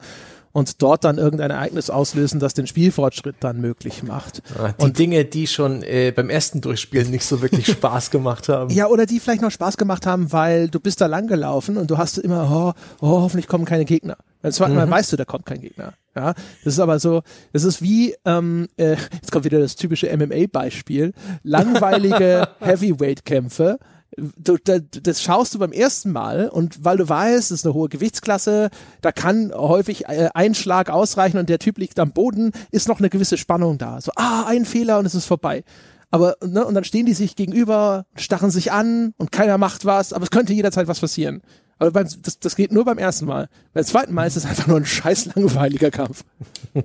und 0.56 0.80
dort 0.80 1.04
dann 1.04 1.18
irgendein 1.18 1.50
Ereignis 1.50 1.90
auslösen, 1.90 2.40
das 2.40 2.54
den 2.54 2.66
Spielfortschritt 2.66 3.36
dann 3.40 3.60
möglich 3.60 4.02
macht. 4.02 4.42
Ah, 4.58 4.72
die 4.72 4.84
und 4.84 4.98
Dinge, 4.98 5.26
die 5.26 5.46
schon 5.46 5.82
äh, 5.82 6.14
beim 6.16 6.30
ersten 6.30 6.62
Durchspielen 6.62 7.10
nicht 7.10 7.26
so 7.26 7.42
wirklich 7.42 7.66
Spaß 7.66 8.10
gemacht 8.10 8.48
haben. 8.48 8.72
Ja, 8.72 8.86
oder 8.86 9.04
die 9.04 9.20
vielleicht 9.20 9.42
noch 9.42 9.50
Spaß 9.50 9.76
gemacht 9.76 10.06
haben, 10.06 10.32
weil 10.32 10.70
du 10.70 10.80
bist 10.80 11.02
da 11.02 11.06
lang 11.08 11.26
gelaufen 11.26 11.76
und 11.76 11.90
du 11.90 11.98
hast 11.98 12.16
immer, 12.16 12.50
oh, 12.50 13.06
oh 13.06 13.20
hoffentlich 13.20 13.48
kommen 13.48 13.66
keine 13.66 13.84
Gegner. 13.84 14.16
Beim 14.40 14.50
zweiten 14.50 14.72
mhm. 14.72 14.78
Mal 14.78 14.90
weißt 14.92 15.12
du, 15.12 15.18
da 15.18 15.26
kommt 15.26 15.44
kein 15.44 15.60
Gegner. 15.60 15.92
Ja, 16.14 16.32
das 16.64 16.72
ist 16.72 16.80
aber 16.80 17.00
so, 17.00 17.20
das 17.52 17.64
ist 17.64 17.82
wie, 17.82 18.14
ähm, 18.24 18.66
äh, 18.78 18.96
jetzt 19.12 19.32
kommt 19.32 19.44
wieder 19.44 19.60
das 19.60 19.76
typische 19.76 20.06
MMA-Beispiel, 20.16 21.12
langweilige 21.42 22.48
Heavyweight-Kämpfe, 22.60 23.78
du, 24.16 24.56
das 24.58 25.22
schaust 25.22 25.54
du 25.54 25.58
beim 25.58 25.72
ersten 25.72 26.12
Mal 26.12 26.48
und 26.48 26.84
weil 26.84 26.96
du 26.96 27.08
weißt, 27.08 27.50
es 27.50 27.60
ist 27.60 27.66
eine 27.66 27.74
hohe 27.74 27.88
Gewichtsklasse, 27.88 28.70
da 29.02 29.12
kann 29.12 29.52
häufig 29.54 30.06
äh, 30.06 30.30
ein 30.34 30.54
Schlag 30.54 30.90
ausreichen 30.90 31.38
und 31.38 31.48
der 31.48 31.58
Typ 31.58 31.78
liegt 31.78 31.98
am 31.98 32.12
Boden, 32.12 32.52
ist 32.70 32.88
noch 32.88 32.98
eine 32.98 33.10
gewisse 33.10 33.36
Spannung 33.36 33.78
da. 33.78 34.00
So, 34.00 34.12
ah, 34.16 34.44
ein 34.46 34.64
Fehler 34.64 34.98
und 34.98 35.06
es 35.06 35.14
ist 35.14 35.26
vorbei. 35.26 35.64
Aber, 36.10 36.36
ne, 36.42 36.64
und 36.64 36.74
dann 36.74 36.84
stehen 36.84 37.06
die 37.06 37.14
sich 37.14 37.36
gegenüber, 37.36 38.06
starren 38.14 38.50
sich 38.50 38.72
an 38.72 39.12
und 39.18 39.32
keiner 39.32 39.58
macht 39.58 39.84
was, 39.84 40.12
aber 40.12 40.24
es 40.24 40.30
könnte 40.30 40.54
jederzeit 40.54 40.88
was 40.88 41.00
passieren. 41.00 41.42
Aber 41.78 41.90
beim, 41.90 42.08
das, 42.22 42.38
das 42.38 42.56
geht 42.56 42.72
nur 42.72 42.84
beim 42.84 42.98
ersten 42.98 43.26
Mal. 43.26 43.48
Beim 43.74 43.84
zweiten 43.84 44.14
Mal 44.14 44.26
ist 44.26 44.36
es 44.36 44.46
einfach 44.46 44.66
nur 44.66 44.78
ein 44.78 44.86
scheiß 44.86 45.34
langweiliger 45.34 45.90
Kampf. 45.90 46.24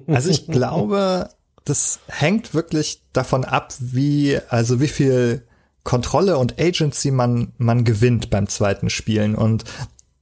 Also 0.08 0.30
ich 0.30 0.48
glaube, 0.48 1.30
das 1.64 2.00
hängt 2.08 2.54
wirklich 2.54 3.04
davon 3.14 3.46
ab, 3.46 3.74
wie, 3.80 4.40
also 4.50 4.82
wie 4.82 4.88
viel 4.88 5.46
Kontrolle 5.84 6.38
und 6.38 6.60
Agency 6.60 7.12
man, 7.12 7.54
man 7.58 7.84
gewinnt 7.84 8.30
beim 8.30 8.48
zweiten 8.48 8.90
Spielen. 8.90 9.36
Und 9.36 9.64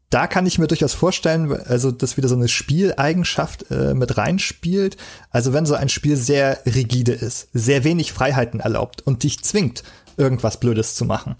da 0.09 0.27
kann 0.27 0.45
ich 0.45 0.57
mir 0.57 0.67
durchaus 0.67 0.93
vorstellen, 0.93 1.51
also 1.51 1.91
dass 1.91 2.17
wieder 2.17 2.29
so 2.29 2.35
eine 2.35 2.47
Spieleigenschaft 2.47 3.69
äh, 3.69 3.93
mit 3.93 4.17
reinspielt. 4.17 4.97
Also 5.29 5.53
wenn 5.53 5.65
so 5.65 5.75
ein 5.75 5.89
Spiel 5.89 6.15
sehr 6.15 6.59
rigide 6.65 7.11
ist, 7.11 7.49
sehr 7.53 7.83
wenig 7.83 8.13
Freiheiten 8.13 8.59
erlaubt 8.59 9.01
und 9.05 9.23
dich 9.23 9.43
zwingt, 9.43 9.83
irgendwas 10.17 10.59
Blödes 10.59 10.95
zu 10.95 11.05
machen 11.05 11.35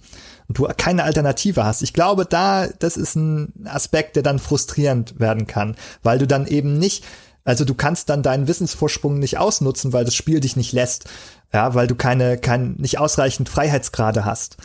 und 0.50 0.58
du 0.58 0.68
keine 0.78 1.04
Alternative 1.04 1.64
hast. 1.64 1.82
Ich 1.82 1.94
glaube, 1.94 2.26
da, 2.26 2.68
das 2.68 2.98
ist 2.98 3.16
ein 3.16 3.54
Aspekt, 3.66 4.16
der 4.16 4.24
dann 4.24 4.40
frustrierend 4.40 5.20
werden 5.20 5.48
kann, 5.48 5.76
weil 6.04 6.18
du 6.18 6.28
dann 6.28 6.48
eben 6.48 6.78
nicht, 6.78 7.06
also 7.46 7.66
du 7.66 7.76
kannst 7.76 8.10
dann 8.10 8.24
deinen 8.24 8.48
Wissensvorsprung 8.48 9.20
nicht 9.20 9.38
ausnutzen, 9.38 9.94
weil 9.94 10.06
das 10.06 10.16
Spiel 10.16 10.40
dich 10.40 10.56
nicht 10.56 10.74
lässt. 10.74 11.06
Ja, 11.52 11.74
weil 11.74 11.88
du 11.88 11.96
keine, 11.96 12.38
kein, 12.38 12.74
nicht 12.74 13.00
ausreichend 13.00 13.50
Freiheitsgrade 13.50 14.26
hast. 14.26 14.58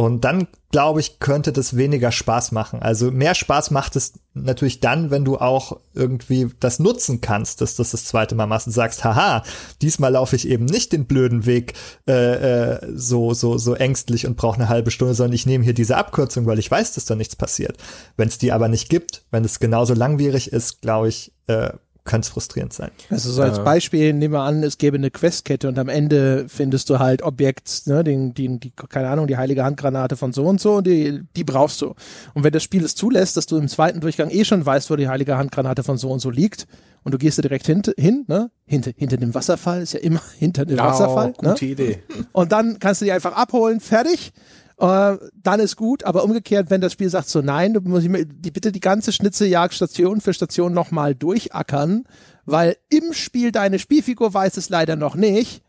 Und 0.00 0.24
dann, 0.24 0.48
glaube 0.70 1.00
ich, 1.00 1.18
könnte 1.18 1.52
das 1.52 1.76
weniger 1.76 2.10
Spaß 2.10 2.52
machen. 2.52 2.80
Also 2.80 3.10
mehr 3.10 3.34
Spaß 3.34 3.70
macht 3.70 3.96
es 3.96 4.14
natürlich 4.32 4.80
dann, 4.80 5.10
wenn 5.10 5.26
du 5.26 5.36
auch 5.36 5.78
irgendwie 5.92 6.48
das 6.58 6.78
nutzen 6.78 7.20
kannst, 7.20 7.60
dass 7.60 7.76
das 7.76 7.90
das 7.90 8.06
zweite 8.06 8.34
Mal 8.34 8.46
machst 8.46 8.66
und 8.66 8.72
sagst, 8.72 9.04
haha, 9.04 9.42
diesmal 9.82 10.12
laufe 10.12 10.36
ich 10.36 10.48
eben 10.48 10.64
nicht 10.64 10.94
den 10.94 11.04
blöden 11.04 11.44
Weg 11.44 11.74
äh, 12.08 12.12
äh, 12.12 12.92
so, 12.94 13.34
so, 13.34 13.58
so 13.58 13.74
ängstlich 13.74 14.26
und 14.26 14.38
brauche 14.38 14.56
eine 14.56 14.70
halbe 14.70 14.90
Stunde, 14.90 15.12
sondern 15.12 15.34
ich 15.34 15.44
nehme 15.44 15.64
hier 15.64 15.74
diese 15.74 15.98
Abkürzung, 15.98 16.46
weil 16.46 16.58
ich 16.58 16.70
weiß, 16.70 16.94
dass 16.94 17.04
da 17.04 17.14
nichts 17.14 17.36
passiert. 17.36 17.76
Wenn 18.16 18.28
es 18.28 18.38
die 18.38 18.52
aber 18.52 18.68
nicht 18.68 18.88
gibt, 18.88 19.26
wenn 19.30 19.44
es 19.44 19.60
genauso 19.60 19.92
langwierig 19.92 20.50
ist, 20.50 20.80
glaube 20.80 21.08
ich, 21.08 21.34
äh, 21.46 21.72
könnte 22.10 22.26
es 22.26 22.32
frustrierend 22.32 22.72
sein. 22.72 22.90
Also 23.08 23.30
so 23.30 23.40
als. 23.40 23.62
Beispiel 23.62 24.12
nehmen 24.12 24.34
wir 24.34 24.40
an, 24.40 24.64
es 24.64 24.78
gäbe 24.78 24.96
eine 24.96 25.12
Questkette 25.12 25.68
und 25.68 25.78
am 25.78 25.88
Ende 25.88 26.46
findest 26.48 26.90
du 26.90 26.98
halt 26.98 27.22
Objekt, 27.22 27.82
ne, 27.86 28.02
den, 28.02 28.34
die, 28.34 28.58
die, 28.58 28.72
keine 28.72 29.08
Ahnung, 29.08 29.28
die 29.28 29.36
heilige 29.36 29.62
Handgranate 29.62 30.16
von 30.16 30.32
so 30.32 30.44
und 30.44 30.60
so 30.60 30.74
und 30.74 30.88
die, 30.88 31.22
die 31.36 31.44
brauchst 31.44 31.80
du. 31.82 31.94
Und 32.34 32.42
wenn 32.42 32.52
das 32.52 32.64
Spiel 32.64 32.84
es 32.84 32.96
zulässt, 32.96 33.36
dass 33.36 33.46
du 33.46 33.56
im 33.58 33.68
zweiten 33.68 34.00
Durchgang 34.00 34.30
eh 34.30 34.44
schon 34.44 34.66
weißt, 34.66 34.90
wo 34.90 34.96
die 34.96 35.08
heilige 35.08 35.38
Handgranate 35.38 35.84
von 35.84 35.98
so 35.98 36.10
und 36.10 36.18
so 36.18 36.30
liegt 36.30 36.66
und 37.04 37.12
du 37.12 37.18
gehst 37.18 37.38
da 37.38 37.42
direkt 37.42 37.66
hin, 37.66 37.82
hin 37.96 38.24
ne, 38.26 38.50
hinter, 38.66 38.90
hinter 38.96 39.16
dem 39.16 39.32
Wasserfall, 39.32 39.80
ist 39.80 39.92
ja 39.92 40.00
immer 40.00 40.22
hinter 40.38 40.66
dem 40.66 40.80
oh, 40.80 40.82
Wasserfall. 40.82 41.32
Gute 41.34 41.64
ne? 41.64 41.70
Idee. 41.70 42.02
Und 42.32 42.50
dann 42.50 42.80
kannst 42.80 43.02
du 43.02 43.04
die 43.04 43.12
einfach 43.12 43.36
abholen, 43.36 43.78
fertig 43.78 44.32
äh, 44.80 45.18
dann 45.34 45.60
ist 45.60 45.76
gut, 45.76 46.04
aber 46.04 46.24
umgekehrt, 46.24 46.70
wenn 46.70 46.80
das 46.80 46.94
Spiel 46.94 47.10
sagt 47.10 47.28
so, 47.28 47.42
nein, 47.42 47.74
du 47.74 47.80
musst 47.82 48.06
die, 48.06 48.50
bitte 48.50 48.72
die 48.72 48.80
ganze 48.80 49.12
Schnitzeljagd 49.12 49.74
Station 49.74 50.22
für 50.22 50.32
Station 50.32 50.72
nochmal 50.72 51.14
durchackern, 51.14 52.04
weil 52.46 52.76
im 52.88 53.12
Spiel 53.12 53.52
deine 53.52 53.78
Spielfigur 53.78 54.32
weiß 54.32 54.56
es 54.56 54.70
leider 54.70 54.96
noch 54.96 55.16
nicht, 55.16 55.62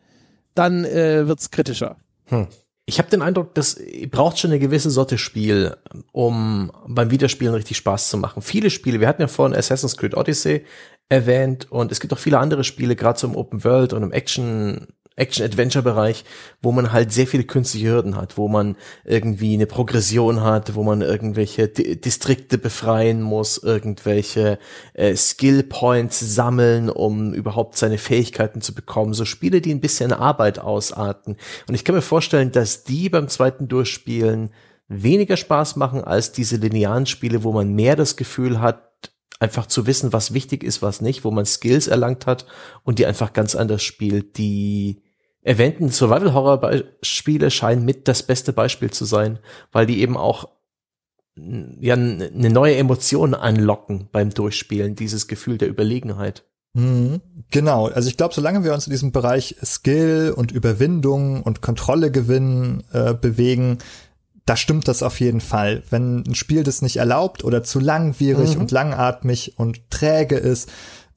dann 0.55 0.86
äh, 0.86 1.28
wird's 1.28 1.51
kritischer. 1.51 1.97
Hm. 2.26 2.47
Ich 2.86 2.99
habe 2.99 3.09
den 3.09 3.22
Eindruck, 3.22 3.53
das 3.53 3.80
braucht 4.09 4.39
schon 4.39 4.51
eine 4.51 4.59
gewisse 4.59 4.89
Sorte 4.89 5.18
Spiel, 5.18 5.76
um 6.12 6.72
beim 6.88 7.12
Wiederspielen 7.12 7.53
richtig 7.53 7.78
Spaß 7.78 8.09
zu 8.09 8.18
machen. 8.18 8.41
Viele 8.41 8.70
Spiele, 8.70 8.99
wir 8.99 9.07
hatten 9.07 9.22
ja 9.22 9.28
vorhin 9.28 9.55
Assassin's 9.55 9.97
Creed 9.97 10.16
Odyssey 10.16 10.66
erwähnt 11.09 11.70
und 11.70 11.91
es 11.91 11.99
gibt 11.99 12.14
auch 12.14 12.18
viele 12.18 12.39
andere 12.39 12.64
Spiele, 12.64 12.95
gerade 12.95 13.20
so 13.20 13.28
im 13.28 13.36
Open 13.36 13.64
World 13.64 13.93
und 13.93 14.03
im 14.03 14.12
Action 14.12 14.88
Action-Adventure-Bereich, 15.22 16.26
wo 16.62 16.72
man 16.72 16.92
halt 16.92 17.14
sehr 17.14 17.28
viele 17.28 17.44
künstliche 17.44 17.90
Hürden 17.90 18.18
hat, 18.18 18.38
wo 18.38 18.48
man 18.48 18.76
irgendwie 19.06 19.54
eine 19.54 19.68
Progression 19.68 20.42
hat, 20.42 20.76
wo 20.76 20.84
man 20.84 21.02
irgendwelche 21.02 21.68
D 21.68 21.96
Distrikte 21.96 22.58
befreien 22.58 23.22
muss, 23.22 23.58
irgendwelche 23.58 24.60
äh, 24.94 25.16
Skill-Points 25.16 26.20
sammeln, 26.20 26.90
um 26.90 27.34
überhaupt 27.34 27.78
seine 27.78 27.98
Fähigkeiten 27.98 28.62
zu 28.62 28.74
bekommen. 28.74 29.14
So 29.14 29.26
Spiele, 29.26 29.62
die 29.62 29.74
ein 29.74 29.82
bisschen 29.82 30.12
Arbeit 30.12 30.60
ausarten. 30.60 31.38
Und 31.68 31.76
ich 31.76 31.86
kann 31.86 31.96
mir 31.96 32.02
vorstellen, 32.02 32.52
dass 32.52 32.84
die 32.84 33.10
beim 33.10 33.28
zweiten 33.28 33.68
Durchspielen 33.68 34.52
weniger 34.88 35.38
Spaß 35.38 35.78
machen 35.78 36.04
als 36.04 36.32
diese 36.32 36.58
linearen 36.58 37.06
Spiele, 37.06 37.44
wo 37.44 37.54
man 37.54 37.74
mehr 37.74 37.96
das 37.96 38.18
Gefühl 38.18 38.60
hat, 38.60 38.92
einfach 39.42 39.66
zu 39.66 39.88
wissen, 39.88 40.14
was 40.14 40.34
wichtig 40.34 40.64
ist, 40.64 40.82
was 40.82 41.02
nicht, 41.02 41.24
wo 41.24 41.32
man 41.32 41.46
Skills 41.46 41.88
erlangt 41.88 42.28
hat 42.28 42.46
und 42.84 43.00
die 43.00 43.06
einfach 43.06 43.34
ganz 43.34 43.56
anders 43.56 43.82
spielt. 43.82 44.38
Die 44.38 45.02
erwähnten 45.42 45.89
Survival-Horror-Spiele 45.89 47.52
scheinen 47.52 47.86
mit 47.86 48.08
das 48.08 48.24
beste 48.24 48.54
Beispiel 48.54 48.92
zu 48.92 49.06
sein, 49.06 49.39
weil 49.72 49.86
die 49.86 50.02
eben 50.02 50.18
auch 50.18 50.50
ja 51.36 51.96
eine 51.96 52.50
neue 52.50 52.76
Emotion 52.76 53.34
anlocken 53.34 54.10
beim 54.12 54.32
Durchspielen, 54.32 54.96
dieses 54.96 55.28
Gefühl 55.28 55.58
der 55.58 55.70
Überlegenheit. 55.70 56.44
Mhm, 56.74 57.22
genau, 57.50 57.88
also 57.88 58.08
ich 58.08 58.18
glaube, 58.18 58.34
solange 58.34 58.64
wir 58.64 58.74
uns 58.74 58.88
in 58.88 58.92
diesem 58.92 59.12
Bereich 59.12 59.56
Skill 59.64 60.34
und 60.36 60.52
Überwindung 60.52 61.42
und 61.44 61.62
Kontrolle 61.62 62.12
gewinnen 62.12 62.84
äh, 62.94 63.14
bewegen, 63.14 63.80
da 64.46 64.56
stimmt 64.56 64.88
das 64.88 65.04
auf 65.04 65.20
jeden 65.20 65.42
Fall. 65.42 65.84
Wenn 65.89 66.24
ein 66.26 66.36
Spiel 66.36 66.64
das 66.64 66.82
nicht 66.82 66.98
erlaubt 66.98 67.44
oder 67.44 67.64
zu 67.64 67.80
langwierig 67.80 68.56
mhm. 68.56 68.62
und 68.62 68.72
langatmig 68.72 69.58
und 69.58 69.89
träge 69.89 70.36
ist, 70.36 70.70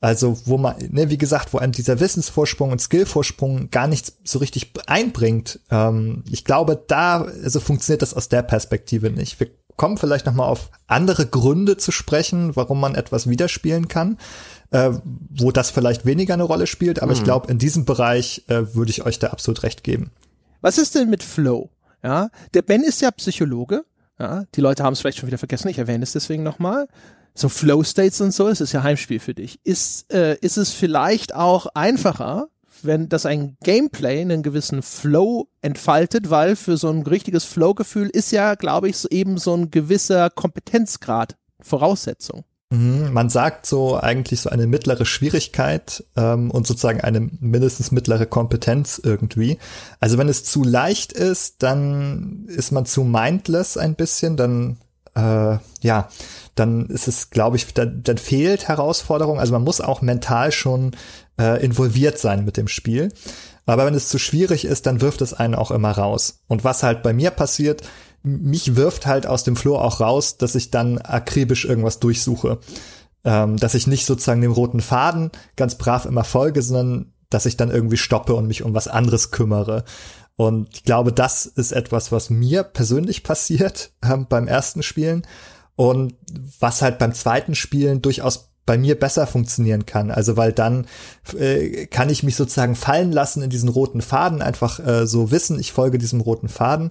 also 0.04 0.36
wo 0.44 0.58
man, 0.58 0.76
ne, 0.90 1.08
wie 1.08 1.16
gesagt, 1.16 1.54
wo 1.54 1.58
einem 1.58 1.72
dieser 1.72 1.98
Wissensvorsprung 1.98 2.72
und 2.72 2.78
Skillvorsprung 2.78 3.70
gar 3.70 3.86
nichts 3.86 4.18
so 4.22 4.38
richtig 4.38 4.70
einbringt. 4.86 5.60
Ähm, 5.70 6.24
ich 6.30 6.44
glaube, 6.44 6.84
da 6.86 7.22
also 7.22 7.58
funktioniert 7.58 8.02
das 8.02 8.12
aus 8.12 8.28
der 8.28 8.42
Perspektive 8.42 9.08
nicht. 9.08 9.40
Wir 9.40 9.48
kommen 9.76 9.96
vielleicht 9.96 10.26
noch 10.26 10.34
mal 10.34 10.44
auf 10.44 10.70
andere 10.88 11.24
Gründe 11.24 11.78
zu 11.78 11.90
sprechen, 11.90 12.54
warum 12.54 12.80
man 12.80 12.96
etwas 12.96 13.30
widerspielen 13.30 13.88
kann, 13.88 14.18
äh, 14.72 14.90
wo 15.30 15.52
das 15.52 15.70
vielleicht 15.70 16.04
weniger 16.04 16.34
eine 16.34 16.42
Rolle 16.42 16.66
spielt. 16.66 17.00
Aber 17.00 17.12
mhm. 17.12 17.18
ich 17.18 17.24
glaube, 17.24 17.50
in 17.50 17.58
diesem 17.58 17.86
Bereich 17.86 18.44
äh, 18.48 18.74
würde 18.74 18.90
ich 18.90 19.06
euch 19.06 19.18
da 19.18 19.28
absolut 19.28 19.62
recht 19.62 19.84
geben. 19.84 20.10
Was 20.60 20.76
ist 20.76 20.94
denn 20.94 21.08
mit 21.08 21.22
Flow? 21.22 21.70
Ja, 22.02 22.28
der 22.52 22.60
Ben 22.60 22.82
ist 22.82 23.00
ja 23.00 23.10
Psychologe. 23.10 23.86
Ja, 24.18 24.44
die 24.54 24.60
Leute 24.60 24.84
haben 24.84 24.92
es 24.92 25.00
vielleicht 25.00 25.16
schon 25.16 25.28
wieder 25.28 25.38
vergessen. 25.38 25.68
Ich 25.68 25.78
erwähne 25.78 26.02
es 26.02 26.12
deswegen 26.12 26.42
nochmal. 26.42 26.88
So 27.36 27.48
Flow 27.48 27.82
States 27.82 28.20
und 28.20 28.32
so, 28.32 28.48
es 28.48 28.60
ist 28.60 28.72
ja 28.72 28.82
Heimspiel 28.82 29.18
für 29.18 29.34
dich. 29.34 29.58
Ist, 29.64 30.12
äh, 30.12 30.36
ist 30.40 30.56
es 30.56 30.70
vielleicht 30.70 31.34
auch 31.34 31.66
einfacher, 31.74 32.48
wenn 32.82 33.08
das 33.08 33.26
ein 33.26 33.56
Gameplay 33.62 34.20
einen 34.20 34.42
gewissen 34.42 34.82
Flow 34.82 35.48
entfaltet, 35.62 36.30
weil 36.30 36.54
für 36.54 36.76
so 36.76 36.90
ein 36.90 37.02
richtiges 37.02 37.44
Flow-Gefühl 37.44 38.08
ist 38.08 38.30
ja, 38.30 38.54
glaube 38.54 38.88
ich, 38.88 38.98
so 38.98 39.08
eben 39.08 39.38
so 39.38 39.54
ein 39.56 39.70
gewisser 39.70 40.30
Kompetenzgrad 40.30 41.36
Voraussetzung. 41.60 42.44
Mhm, 42.70 43.12
man 43.12 43.30
sagt 43.30 43.66
so 43.66 43.98
eigentlich 43.98 44.40
so 44.40 44.50
eine 44.50 44.66
mittlere 44.66 45.04
Schwierigkeit 45.04 46.04
ähm, 46.16 46.50
und 46.50 46.66
sozusagen 46.66 47.00
eine 47.00 47.20
mindestens 47.20 47.90
mittlere 47.90 48.26
Kompetenz 48.26 49.00
irgendwie. 49.02 49.58
Also 50.00 50.18
wenn 50.18 50.28
es 50.28 50.44
zu 50.44 50.64
leicht 50.64 51.12
ist, 51.12 51.62
dann 51.62 52.46
ist 52.48 52.72
man 52.72 52.86
zu 52.86 53.04
mindless 53.04 53.76
ein 53.76 53.94
bisschen, 53.94 54.36
dann 54.36 54.78
äh, 55.14 55.58
ja, 55.82 56.08
dann 56.54 56.86
ist 56.86 57.08
es, 57.08 57.30
glaube 57.30 57.56
ich, 57.56 57.72
dann, 57.74 58.02
dann 58.02 58.18
fehlt 58.18 58.68
Herausforderung. 58.68 59.38
Also 59.38 59.52
man 59.52 59.64
muss 59.64 59.80
auch 59.80 60.02
mental 60.02 60.52
schon 60.52 60.92
äh, 61.38 61.64
involviert 61.64 62.18
sein 62.18 62.44
mit 62.44 62.56
dem 62.56 62.68
Spiel. 62.68 63.12
Aber 63.66 63.86
wenn 63.86 63.94
es 63.94 64.08
zu 64.08 64.18
schwierig 64.18 64.64
ist, 64.64 64.86
dann 64.86 65.00
wirft 65.00 65.22
es 65.22 65.34
einen 65.34 65.54
auch 65.54 65.70
immer 65.70 65.92
raus. 65.92 66.40
Und 66.48 66.64
was 66.64 66.82
halt 66.82 67.02
bei 67.02 67.12
mir 67.12 67.30
passiert, 67.30 67.82
mich 68.22 68.76
wirft 68.76 69.06
halt 69.06 69.26
aus 69.26 69.44
dem 69.44 69.56
Flow 69.56 69.76
auch 69.76 70.00
raus, 70.00 70.36
dass 70.38 70.54
ich 70.54 70.70
dann 70.70 70.98
akribisch 70.98 71.64
irgendwas 71.64 71.98
durchsuche. 71.98 72.58
Ähm, 73.24 73.56
dass 73.56 73.74
ich 73.74 73.86
nicht 73.86 74.04
sozusagen 74.04 74.42
dem 74.42 74.52
roten 74.52 74.80
Faden 74.80 75.30
ganz 75.56 75.76
brav 75.76 76.04
immer 76.04 76.24
folge, 76.24 76.60
sondern 76.60 77.12
dass 77.30 77.46
ich 77.46 77.56
dann 77.56 77.70
irgendwie 77.70 77.96
stoppe 77.96 78.34
und 78.34 78.46
mich 78.46 78.62
um 78.62 78.74
was 78.74 78.86
anderes 78.86 79.30
kümmere. 79.30 79.84
Und 80.36 80.68
ich 80.74 80.84
glaube, 80.84 81.12
das 81.12 81.46
ist 81.46 81.72
etwas, 81.72 82.10
was 82.10 82.30
mir 82.30 82.64
persönlich 82.64 83.22
passiert 83.22 83.92
ähm, 84.02 84.26
beim 84.28 84.48
ersten 84.48 84.82
Spielen 84.82 85.26
und 85.76 86.14
was 86.60 86.82
halt 86.82 86.98
beim 86.98 87.14
zweiten 87.14 87.54
Spielen 87.54 88.02
durchaus 88.02 88.50
bei 88.66 88.78
mir 88.78 88.98
besser 88.98 89.26
funktionieren 89.26 89.84
kann. 89.84 90.10
Also 90.10 90.36
weil 90.36 90.52
dann 90.52 90.86
äh, 91.38 91.86
kann 91.86 92.08
ich 92.08 92.22
mich 92.22 92.36
sozusagen 92.36 92.76
fallen 92.76 93.12
lassen 93.12 93.42
in 93.42 93.50
diesen 93.50 93.68
roten 93.68 94.00
Faden, 94.00 94.40
einfach 94.40 94.80
äh, 94.80 95.06
so 95.06 95.30
wissen, 95.30 95.58
ich 95.60 95.72
folge 95.72 95.98
diesem 95.98 96.20
roten 96.20 96.48
Faden. 96.48 96.90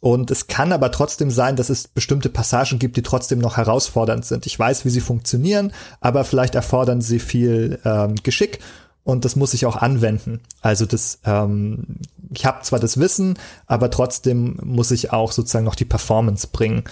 Und 0.00 0.30
es 0.30 0.46
kann 0.46 0.72
aber 0.72 0.92
trotzdem 0.92 1.30
sein, 1.30 1.56
dass 1.56 1.70
es 1.70 1.88
bestimmte 1.88 2.28
Passagen 2.28 2.78
gibt, 2.78 2.98
die 2.98 3.02
trotzdem 3.02 3.38
noch 3.38 3.56
herausfordernd 3.56 4.26
sind. 4.26 4.44
Ich 4.44 4.58
weiß, 4.58 4.84
wie 4.84 4.90
sie 4.90 5.00
funktionieren, 5.00 5.72
aber 6.00 6.24
vielleicht 6.24 6.54
erfordern 6.54 7.00
sie 7.00 7.18
viel 7.18 7.80
ähm, 7.84 8.14
Geschick 8.22 8.60
und 9.06 9.24
das 9.24 9.36
muss 9.36 9.54
ich 9.54 9.66
auch 9.66 9.76
anwenden. 9.76 10.40
Also 10.62 10.84
das, 10.84 11.20
ähm, 11.24 12.00
ich 12.34 12.44
habe 12.44 12.62
zwar 12.62 12.80
das 12.80 12.98
Wissen, 12.98 13.38
aber 13.68 13.88
trotzdem 13.88 14.58
muss 14.64 14.90
ich 14.90 15.12
auch 15.12 15.30
sozusagen 15.30 15.64
noch 15.64 15.76
die 15.76 15.84
Performance 15.84 16.48
bringen. 16.48 16.82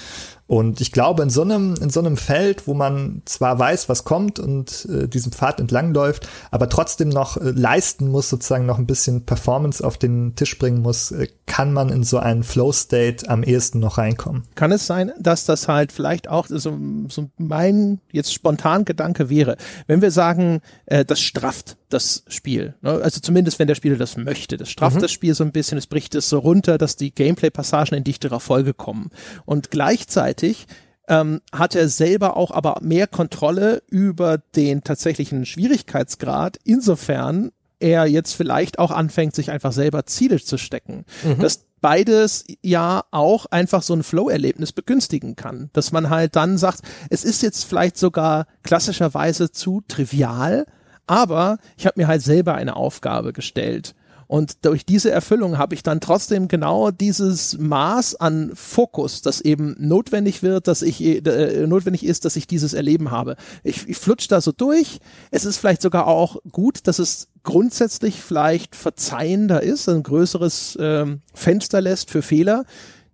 Und 0.46 0.82
ich 0.82 0.92
glaube, 0.92 1.22
in 1.22 1.30
so 1.30 1.42
einem, 1.42 1.74
in 1.80 1.88
so 1.88 2.00
einem 2.00 2.16
Feld, 2.18 2.68
wo 2.68 2.74
man 2.74 3.22
zwar 3.24 3.58
weiß, 3.58 3.88
was 3.88 4.04
kommt 4.04 4.38
und 4.38 4.86
äh, 4.90 5.08
diesem 5.08 5.32
Pfad 5.32 5.58
entlangläuft, 5.58 6.28
aber 6.50 6.68
trotzdem 6.68 7.08
noch 7.08 7.38
äh, 7.38 7.50
leisten 7.50 8.08
muss, 8.08 8.28
sozusagen 8.28 8.66
noch 8.66 8.78
ein 8.78 8.86
bisschen 8.86 9.24
Performance 9.24 9.82
auf 9.82 9.96
den 9.96 10.36
Tisch 10.36 10.58
bringen 10.58 10.82
muss, 10.82 11.12
äh, 11.12 11.28
kann 11.46 11.72
man 11.72 11.88
in 11.88 12.04
so 12.04 12.18
einen 12.18 12.42
Flow-State 12.42 13.28
am 13.28 13.42
ehesten 13.42 13.80
noch 13.80 13.96
reinkommen. 13.96 14.42
Kann 14.54 14.70
es 14.70 14.86
sein, 14.86 15.12
dass 15.18 15.46
das 15.46 15.66
halt 15.66 15.92
vielleicht 15.92 16.28
auch 16.28 16.46
so, 16.46 16.78
so 17.08 17.30
mein 17.38 18.00
jetzt 18.12 18.34
spontan 18.34 18.84
Gedanke 18.84 19.30
wäre, 19.30 19.56
wenn 19.86 20.02
wir 20.02 20.10
sagen, 20.10 20.60
äh, 20.84 21.06
das 21.06 21.20
strafft 21.20 21.78
das 21.94 22.24
Spiel. 22.28 22.74
Ne? 22.82 22.90
Also 23.02 23.20
zumindest, 23.20 23.58
wenn 23.58 23.68
der 23.68 23.74
Spieler 23.74 23.96
das 23.96 24.16
möchte. 24.16 24.56
Das 24.56 24.68
strafft 24.68 24.96
mhm. 24.96 25.00
das 25.00 25.12
Spiel 25.12 25.34
so 25.34 25.44
ein 25.44 25.52
bisschen, 25.52 25.78
es 25.78 25.86
bricht 25.86 26.14
es 26.14 26.28
so 26.28 26.38
runter, 26.38 26.76
dass 26.76 26.96
die 26.96 27.14
Gameplay-Passagen 27.14 27.96
in 27.96 28.04
dichterer 28.04 28.40
Folge 28.40 28.74
kommen. 28.74 29.10
Und 29.46 29.70
gleichzeitig 29.70 30.66
ähm, 31.08 31.40
hat 31.52 31.74
er 31.74 31.88
selber 31.88 32.36
auch 32.36 32.50
aber 32.50 32.78
mehr 32.82 33.06
Kontrolle 33.06 33.82
über 33.88 34.38
den 34.38 34.82
tatsächlichen 34.82 35.46
Schwierigkeitsgrad, 35.46 36.58
insofern 36.64 37.52
er 37.78 38.06
jetzt 38.06 38.34
vielleicht 38.34 38.78
auch 38.78 38.90
anfängt, 38.90 39.34
sich 39.34 39.50
einfach 39.50 39.72
selber 39.72 40.06
Ziele 40.06 40.40
zu 40.40 40.56
stecken. 40.56 41.04
Mhm. 41.22 41.40
Das 41.40 41.66
beides 41.84 42.46
ja 42.62 43.04
auch 43.10 43.44
einfach 43.46 43.82
so 43.82 43.92
ein 43.92 44.02
Flow-Erlebnis 44.02 44.72
begünstigen 44.72 45.36
kann. 45.36 45.68
Dass 45.74 45.92
man 45.92 46.08
halt 46.08 46.34
dann 46.34 46.56
sagt, 46.56 46.80
es 47.10 47.24
ist 47.24 47.42
jetzt 47.42 47.64
vielleicht 47.64 47.98
sogar 47.98 48.46
klassischerweise 48.62 49.52
zu 49.52 49.82
trivial, 49.86 50.64
aber 51.06 51.58
ich 51.76 51.86
habe 51.86 52.00
mir 52.00 52.08
halt 52.08 52.22
selber 52.22 52.54
eine 52.54 52.76
Aufgabe 52.76 53.32
gestellt. 53.32 53.94
Und 54.26 54.64
durch 54.64 54.86
diese 54.86 55.10
Erfüllung 55.10 55.58
habe 55.58 55.74
ich 55.74 55.82
dann 55.82 56.00
trotzdem 56.00 56.48
genau 56.48 56.90
dieses 56.90 57.58
Maß 57.58 58.16
an 58.16 58.52
Fokus, 58.54 59.22
das 59.22 59.40
eben 59.40 59.76
notwendig 59.78 60.42
wird, 60.42 60.66
dass 60.66 60.82
ich 60.82 61.02
äh, 61.02 61.66
notwendig 61.66 62.04
ist, 62.04 62.24
dass 62.24 62.36
ich 62.36 62.46
dieses 62.46 62.72
Erleben 62.72 63.10
habe. 63.10 63.36
Ich, 63.62 63.86
ich 63.88 63.96
flutsch 63.96 64.26
da 64.28 64.40
so 64.40 64.52
durch. 64.52 64.98
Es 65.30 65.44
ist 65.44 65.58
vielleicht 65.58 65.82
sogar 65.82 66.06
auch 66.06 66.38
gut, 66.50 66.86
dass 66.86 66.98
es 66.98 67.28
grundsätzlich 67.42 68.22
vielleicht 68.22 68.74
verzeihender 68.74 69.62
ist, 69.62 69.88
ein 69.88 70.02
größeres 70.02 70.78
ähm, 70.80 71.20
Fenster 71.34 71.80
lässt 71.80 72.10
für 72.10 72.22
Fehler 72.22 72.64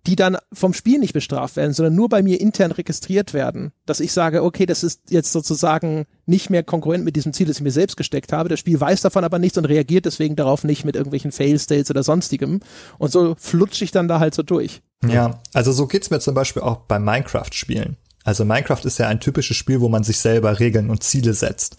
die 0.07 0.15
dann 0.15 0.37
vom 0.51 0.73
Spiel 0.73 0.99
nicht 0.99 1.13
bestraft 1.13 1.55
werden, 1.55 1.73
sondern 1.73 1.95
nur 1.95 2.09
bei 2.09 2.23
mir 2.23 2.41
intern 2.41 2.71
registriert 2.71 3.33
werden. 3.33 3.71
Dass 3.85 3.99
ich 3.99 4.13
sage, 4.13 4.43
okay, 4.43 4.65
das 4.65 4.83
ist 4.83 5.01
jetzt 5.09 5.31
sozusagen 5.31 6.05
nicht 6.25 6.49
mehr 6.49 6.63
konkurrent 6.63 7.05
mit 7.05 7.15
diesem 7.15 7.33
Ziel, 7.33 7.47
das 7.47 7.57
ich 7.57 7.63
mir 7.63 7.71
selbst 7.71 7.97
gesteckt 7.97 8.33
habe. 8.33 8.49
Das 8.49 8.59
Spiel 8.59 8.79
weiß 8.79 9.01
davon 9.01 9.23
aber 9.23 9.37
nichts 9.37 9.57
und 9.57 9.65
reagiert 9.65 10.05
deswegen 10.05 10.35
darauf 10.35 10.63
nicht 10.63 10.85
mit 10.85 10.95
irgendwelchen 10.95 11.31
Fail-States 11.31 11.91
oder 11.91 12.03
sonstigem. 12.03 12.61
Und 12.97 13.11
so 13.11 13.35
flutsche 13.37 13.83
ich 13.83 13.91
dann 13.91 14.07
da 14.07 14.19
halt 14.19 14.33
so 14.33 14.41
durch. 14.43 14.81
Ja, 15.07 15.39
also 15.53 15.71
so 15.71 15.87
geht's 15.87 16.09
mir 16.09 16.19
zum 16.19 16.33
Beispiel 16.33 16.63
auch 16.63 16.77
beim 16.77 17.03
Minecraft-Spielen. 17.03 17.97
Also 18.23 18.45
Minecraft 18.45 18.85
ist 18.85 18.97
ja 18.97 19.07
ein 19.07 19.19
typisches 19.19 19.57
Spiel, 19.57 19.81
wo 19.81 19.89
man 19.89 20.03
sich 20.03 20.19
selber 20.19 20.59
Regeln 20.59 20.89
und 20.89 21.03
Ziele 21.03 21.33
setzt. 21.33 21.77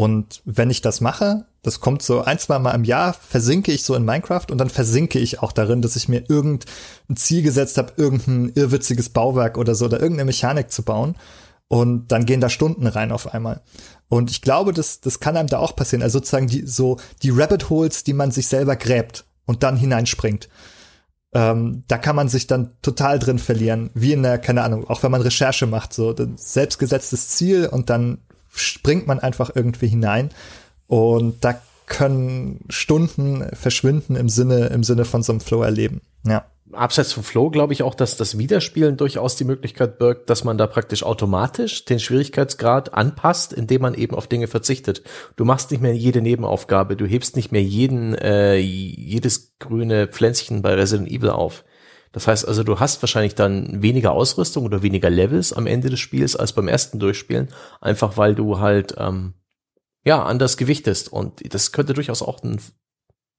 Und 0.00 0.40
wenn 0.46 0.70
ich 0.70 0.80
das 0.80 1.02
mache, 1.02 1.44
das 1.60 1.80
kommt 1.80 2.00
so 2.00 2.22
ein, 2.22 2.38
zwei 2.38 2.58
Mal 2.58 2.70
im 2.70 2.84
Jahr, 2.84 3.12
versinke 3.12 3.70
ich 3.70 3.82
so 3.82 3.94
in 3.94 4.06
Minecraft 4.06 4.46
und 4.50 4.56
dann 4.56 4.70
versinke 4.70 5.18
ich 5.18 5.42
auch 5.42 5.52
darin, 5.52 5.82
dass 5.82 5.94
ich 5.94 6.08
mir 6.08 6.24
irgendein 6.26 7.16
Ziel 7.16 7.42
gesetzt 7.42 7.76
habe, 7.76 7.92
irgendein 7.98 8.50
irrwitziges 8.54 9.10
Bauwerk 9.10 9.58
oder 9.58 9.74
so 9.74 9.84
oder 9.84 10.00
irgendeine 10.00 10.24
Mechanik 10.24 10.70
zu 10.70 10.84
bauen. 10.84 11.16
Und 11.68 12.12
dann 12.12 12.24
gehen 12.24 12.40
da 12.40 12.48
Stunden 12.48 12.86
rein 12.86 13.12
auf 13.12 13.34
einmal. 13.34 13.60
Und 14.08 14.30
ich 14.30 14.40
glaube, 14.40 14.72
das, 14.72 15.02
das 15.02 15.20
kann 15.20 15.36
einem 15.36 15.50
da 15.50 15.58
auch 15.58 15.76
passieren. 15.76 16.02
Also 16.02 16.20
sozusagen 16.20 16.46
die, 16.46 16.66
so 16.66 16.96
die 17.22 17.28
Rabbit 17.28 17.68
Holes, 17.68 18.02
die 18.02 18.14
man 18.14 18.30
sich 18.30 18.48
selber 18.48 18.76
gräbt 18.76 19.26
und 19.44 19.62
dann 19.62 19.76
hineinspringt. 19.76 20.48
Ähm, 21.34 21.84
da 21.88 21.98
kann 21.98 22.16
man 22.16 22.30
sich 22.30 22.46
dann 22.46 22.72
total 22.80 23.18
drin 23.18 23.38
verlieren, 23.38 23.90
wie 23.92 24.14
in 24.14 24.22
der, 24.22 24.38
keine 24.38 24.62
Ahnung, 24.62 24.88
auch 24.88 25.02
wenn 25.02 25.10
man 25.10 25.20
Recherche 25.20 25.66
macht, 25.66 25.92
so 25.92 26.16
selbstgesetztes 26.36 27.28
Ziel 27.28 27.66
und 27.66 27.90
dann 27.90 28.22
springt 28.50 29.06
man 29.06 29.18
einfach 29.18 29.50
irgendwie 29.54 29.88
hinein 29.88 30.30
und 30.86 31.44
da 31.44 31.60
können 31.86 32.64
Stunden 32.68 33.44
verschwinden 33.54 34.16
im 34.16 34.28
Sinne, 34.28 34.66
im 34.68 34.84
Sinne 34.84 35.04
von 35.04 35.22
so 35.22 35.32
einem 35.32 35.40
Flow 35.40 35.62
erleben. 35.62 36.00
Ja. 36.24 36.46
Abseits 36.72 37.12
vom 37.12 37.24
Flow 37.24 37.50
glaube 37.50 37.72
ich 37.72 37.82
auch, 37.82 37.96
dass 37.96 38.16
das 38.16 38.38
Wiederspielen 38.38 38.96
durchaus 38.96 39.34
die 39.34 39.44
Möglichkeit 39.44 39.98
birgt, 39.98 40.30
dass 40.30 40.44
man 40.44 40.56
da 40.56 40.68
praktisch 40.68 41.02
automatisch 41.02 41.84
den 41.84 41.98
Schwierigkeitsgrad 41.98 42.94
anpasst, 42.94 43.52
indem 43.52 43.82
man 43.82 43.94
eben 43.94 44.14
auf 44.14 44.28
Dinge 44.28 44.46
verzichtet. 44.46 45.02
Du 45.34 45.44
machst 45.44 45.72
nicht 45.72 45.80
mehr 45.80 45.96
jede 45.96 46.22
Nebenaufgabe, 46.22 46.94
du 46.94 47.06
hebst 47.06 47.34
nicht 47.34 47.50
mehr 47.50 47.62
jeden, 47.62 48.14
äh, 48.14 48.56
jedes 48.56 49.58
grüne 49.58 50.06
Pflänzchen 50.06 50.62
bei 50.62 50.74
Resident 50.74 51.10
Evil 51.10 51.30
auf. 51.30 51.64
Das 52.12 52.26
heißt 52.26 52.46
also, 52.46 52.64
du 52.64 52.80
hast 52.80 53.02
wahrscheinlich 53.02 53.34
dann 53.34 53.82
weniger 53.82 54.12
Ausrüstung 54.12 54.64
oder 54.64 54.82
weniger 54.82 55.10
Levels 55.10 55.52
am 55.52 55.66
Ende 55.66 55.90
des 55.90 56.00
Spiels 56.00 56.34
als 56.34 56.52
beim 56.52 56.66
ersten 56.66 56.98
Durchspielen, 56.98 57.48
einfach 57.80 58.16
weil 58.16 58.34
du 58.34 58.58
halt 58.58 58.94
ähm, 58.98 59.34
ja 60.04 60.22
anders 60.22 60.56
gewichtest. 60.56 61.12
Und 61.12 61.54
das 61.54 61.72
könnte 61.72 61.94
durchaus 61.94 62.22
auch 62.22 62.42
ein, 62.42 62.60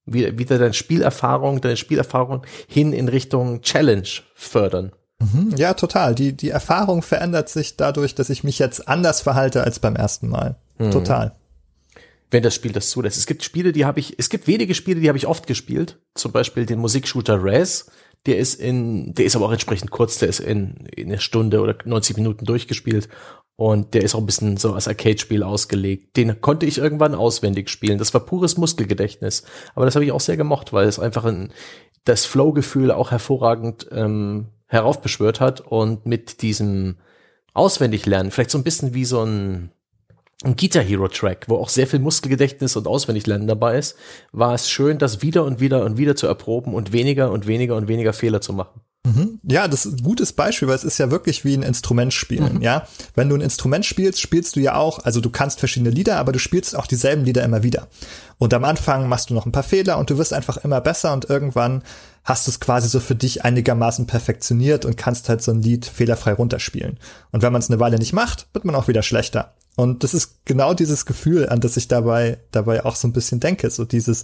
wieder 0.05 0.57
deine 0.57 0.73
Spielerfahrung, 0.73 1.59
deine 1.59 1.77
Spielerfahrung 1.77 2.45
hin 2.67 2.93
in 2.93 3.09
Richtung 3.09 3.61
Challenge 3.61 4.07
fördern. 4.35 4.93
Mhm, 5.19 5.53
ja, 5.57 5.73
total. 5.73 6.15
Die, 6.15 6.35
die 6.35 6.49
Erfahrung 6.49 7.01
verändert 7.01 7.49
sich 7.49 7.75
dadurch, 7.75 8.15
dass 8.15 8.29
ich 8.29 8.43
mich 8.43 8.57
jetzt 8.57 8.87
anders 8.87 9.21
verhalte 9.21 9.63
als 9.63 9.79
beim 9.79 9.95
ersten 9.95 10.29
Mal. 10.29 10.55
Mhm. 10.79 10.91
Total 10.91 11.35
wenn 12.31 12.43
das 12.43 12.55
Spiel 12.55 12.71
das 12.71 12.89
zulässt. 12.89 13.17
Es 13.17 13.27
gibt 13.27 13.43
Spiele, 13.43 13.73
die 13.73 13.85
habe 13.85 13.99
ich, 13.99 14.15
es 14.17 14.29
gibt 14.29 14.47
wenige 14.47 14.73
Spiele, 14.73 15.01
die 15.01 15.09
habe 15.09 15.17
ich 15.17 15.27
oft 15.27 15.47
gespielt. 15.47 15.99
Zum 16.15 16.31
Beispiel 16.31 16.65
den 16.65 16.79
Musikshooter 16.79 17.43
Res. 17.43 17.91
Der 18.25 18.37
ist 18.37 18.59
in, 18.59 19.13
der 19.13 19.25
ist 19.25 19.35
aber 19.35 19.47
auch 19.47 19.51
entsprechend 19.51 19.91
kurz, 19.91 20.19
der 20.19 20.29
ist 20.29 20.39
in, 20.39 20.87
in 20.95 21.09
einer 21.09 21.19
Stunde 21.19 21.59
oder 21.59 21.75
90 21.83 22.17
Minuten 22.17 22.45
durchgespielt. 22.45 23.09
Und 23.57 23.93
der 23.93 24.03
ist 24.03 24.15
auch 24.15 24.19
ein 24.19 24.25
bisschen 24.25 24.57
so 24.57 24.73
als 24.73 24.87
Arcade-Spiel 24.87 25.43
ausgelegt. 25.43 26.15
Den 26.17 26.39
konnte 26.39 26.65
ich 26.65 26.77
irgendwann 26.77 27.13
auswendig 27.13 27.69
spielen. 27.69 27.97
Das 27.97 28.13
war 28.13 28.21
pures 28.21 28.57
Muskelgedächtnis. 28.57 29.43
Aber 29.75 29.85
das 29.85 29.95
habe 29.95 30.05
ich 30.05 30.11
auch 30.11 30.21
sehr 30.21 30.37
gemocht, 30.37 30.71
weil 30.71 30.87
es 30.87 30.99
einfach 30.99 31.25
ein, 31.25 31.51
das 32.05 32.25
Flow-Gefühl 32.25 32.91
auch 32.91 33.11
hervorragend 33.11 33.87
ähm, 33.91 34.47
heraufbeschwört 34.67 35.41
hat. 35.41 35.61
Und 35.61 36.05
mit 36.05 36.41
diesem 36.41 36.97
Auswendiglernen, 37.53 38.31
vielleicht 38.31 38.51
so 38.51 38.57
ein 38.57 38.63
bisschen 38.63 38.93
wie 38.93 39.05
so 39.05 39.23
ein 39.23 39.71
ein 40.43 40.55
Guitar 40.55 40.83
Hero 40.83 41.07
Track, 41.07 41.45
wo 41.47 41.57
auch 41.57 41.69
sehr 41.69 41.87
viel 41.87 41.99
Muskelgedächtnis 41.99 42.75
und 42.75 42.87
Auswendiglernen 42.87 43.47
dabei 43.47 43.77
ist, 43.77 43.95
war 44.31 44.53
es 44.53 44.69
schön, 44.69 44.97
das 44.97 45.21
wieder 45.21 45.45
und 45.45 45.59
wieder 45.59 45.85
und 45.85 45.97
wieder 45.97 46.15
zu 46.15 46.27
erproben 46.27 46.73
und 46.73 46.93
weniger 46.93 47.31
und 47.31 47.47
weniger 47.47 47.75
und 47.75 47.87
weniger 47.87 48.13
Fehler 48.13 48.41
zu 48.41 48.53
machen. 48.53 48.81
Mhm. 49.03 49.39
Ja, 49.43 49.67
das 49.67 49.85
ist 49.85 49.99
ein 49.99 50.03
gutes 50.03 50.33
Beispiel, 50.33 50.67
weil 50.67 50.75
es 50.75 50.83
ist 50.83 50.99
ja 50.99 51.09
wirklich 51.09 51.43
wie 51.43 51.55
ein 51.55 51.63
Instrument 51.63 52.13
spielen, 52.13 52.57
mhm. 52.57 52.61
ja. 52.61 52.87
Wenn 53.15 53.29
du 53.29 53.35
ein 53.35 53.41
Instrument 53.41 53.85
spielst, 53.85 54.21
spielst 54.21 54.55
du 54.55 54.59
ja 54.59 54.75
auch, 54.75 55.03
also 55.03 55.21
du 55.21 55.31
kannst 55.31 55.59
verschiedene 55.59 55.89
Lieder, 55.89 56.17
aber 56.17 56.31
du 56.31 56.39
spielst 56.39 56.75
auch 56.75 56.85
dieselben 56.85 57.25
Lieder 57.25 57.43
immer 57.43 57.63
wieder. 57.63 57.87
Und 58.37 58.53
am 58.53 58.63
Anfang 58.63 59.09
machst 59.09 59.29
du 59.29 59.33
noch 59.33 59.45
ein 59.45 59.51
paar 59.51 59.63
Fehler 59.63 59.97
und 59.97 60.09
du 60.09 60.17
wirst 60.17 60.33
einfach 60.33 60.57
immer 60.57 60.81
besser 60.81 61.13
und 61.13 61.29
irgendwann 61.29 61.83
hast 62.23 62.45
du 62.45 62.51
es 62.51 62.59
quasi 62.59 62.87
so 62.89 62.99
für 62.99 63.15
dich 63.15 63.43
einigermaßen 63.43 64.05
perfektioniert 64.05 64.85
und 64.85 64.97
kannst 64.97 65.29
halt 65.29 65.41
so 65.41 65.51
ein 65.51 65.63
Lied 65.63 65.85
fehlerfrei 65.85 66.33
runterspielen. 66.33 66.99
Und 67.31 67.41
wenn 67.41 67.51
man 67.51 67.61
es 67.61 67.71
eine 67.71 67.79
Weile 67.79 67.97
nicht 67.97 68.13
macht, 68.13 68.47
wird 68.53 68.65
man 68.65 68.75
auch 68.75 68.87
wieder 68.87 69.01
schlechter. 69.01 69.55
Und 69.75 70.03
das 70.03 70.13
ist 70.13 70.45
genau 70.45 70.73
dieses 70.73 71.05
Gefühl, 71.05 71.49
an 71.49 71.61
das 71.61 71.77
ich 71.77 71.87
dabei, 71.87 72.39
dabei 72.51 72.85
auch 72.85 72.95
so 72.95 73.07
ein 73.07 73.13
bisschen 73.13 73.39
denke. 73.39 73.69
So 73.69 73.85
dieses 73.85 74.23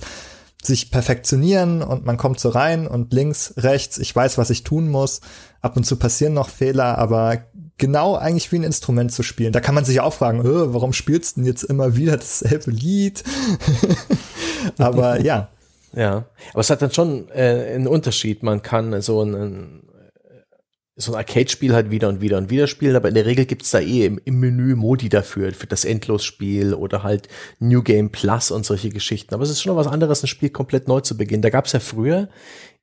sich 0.62 0.92
perfektionieren 0.92 1.82
und 1.82 2.06
man 2.06 2.18
kommt 2.18 2.40
so 2.40 2.50
rein 2.50 2.88
und 2.88 3.14
links, 3.14 3.54
rechts, 3.58 3.98
ich 4.00 4.16
weiß, 4.16 4.38
was 4.38 4.50
ich 4.50 4.64
tun 4.64 4.90
muss. 4.90 5.22
Ab 5.62 5.78
und 5.78 5.86
zu 5.86 5.98
passieren 5.98 6.34
noch 6.34 6.50
Fehler, 6.50 6.98
aber 6.98 7.44
genau 7.78 8.16
eigentlich 8.16 8.52
wie 8.52 8.58
ein 8.58 8.64
Instrument 8.64 9.12
zu 9.12 9.24
spielen. 9.24 9.54
Da 9.54 9.60
kann 9.60 9.76
man 9.76 9.86
sich 9.86 10.00
auch 10.02 10.14
fragen, 10.14 10.42
äh, 10.42 10.74
warum 10.74 10.94
spielst 10.94 11.38
du 11.38 11.42
denn 11.42 11.48
jetzt 11.48 11.64
immer 11.64 11.96
wieder 11.96 12.18
dasselbe 12.18 12.72
Lied? 12.72 13.24
aber 14.78 15.22
ja. 15.22 15.50
Ja, 15.94 16.26
aber 16.52 16.60
es 16.60 16.70
hat 16.70 16.82
dann 16.82 16.92
schon 16.92 17.30
äh, 17.30 17.74
einen 17.74 17.88
Unterschied. 17.88 18.44
Man 18.44 18.62
kann 18.62 19.02
so 19.02 19.22
einen 19.22 19.84
so 21.00 21.14
ein 21.14 21.18
Arcade-Spiel 21.20 21.74
halt 21.74 21.92
wieder 21.92 22.10
und 22.10 22.22
wieder 22.22 22.40
und 22.40 22.50
wieder 22.50 22.66
spielen, 22.66 22.96
aber 22.96 23.08
in 23.08 23.14
der 23.14 23.28
Regel 23.28 23.46
gibt's 23.46 23.70
da 23.70 23.80
eh 23.80 24.06
im, 24.06 24.20
im 24.26 24.40
Menü 24.40 24.76
Modi 24.76 25.10
dafür, 25.10 25.54
für 25.54 25.68
das 25.68 25.86
Endlosspiel 25.86 26.74
oder 26.74 27.04
halt 27.04 27.28
New 27.60 27.84
Game 27.84 28.10
Plus 28.10 28.50
und 28.50 28.66
solche 28.66 28.90
Geschichten. 28.90 29.34
Aber 29.36 29.44
es 29.44 29.52
ist 29.52 29.62
schon 29.62 29.76
was 29.76 29.86
anderes, 29.86 30.24
ein 30.24 30.28
Spiel 30.28 30.50
komplett 30.50 30.88
neu 30.88 31.02
zu 31.02 31.16
beginnen. 31.16 31.44
Da 31.44 31.52
gab's 31.52 31.72
ja 31.72 31.80
früher, 31.80 32.30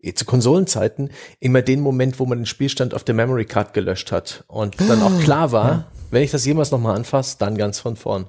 eh, 0.01 0.15
zu 0.15 0.25
Konsolenzeiten, 0.25 1.11
immer 1.41 1.61
den 1.61 1.81
Moment, 1.81 2.21
wo 2.21 2.27
man 2.27 2.39
den 2.39 2.47
Spielstand 2.47 2.95
auf 2.95 3.03
der 3.03 3.17
Memory 3.17 3.47
Card 3.47 3.75
gelöscht 3.75 4.13
hat 4.13 4.45
und 4.47 4.81
dann 4.81 5.03
auch 5.03 5.19
klar 5.21 5.51
war, 5.51 5.91
wenn 6.13 6.23
ich 6.23 6.31
das 6.31 6.45
jemals 6.45 6.71
nochmal 6.71 6.95
anfasse, 6.95 7.37
dann 7.41 7.57
ganz 7.57 7.81
von 7.81 7.97
vorn. 7.97 8.29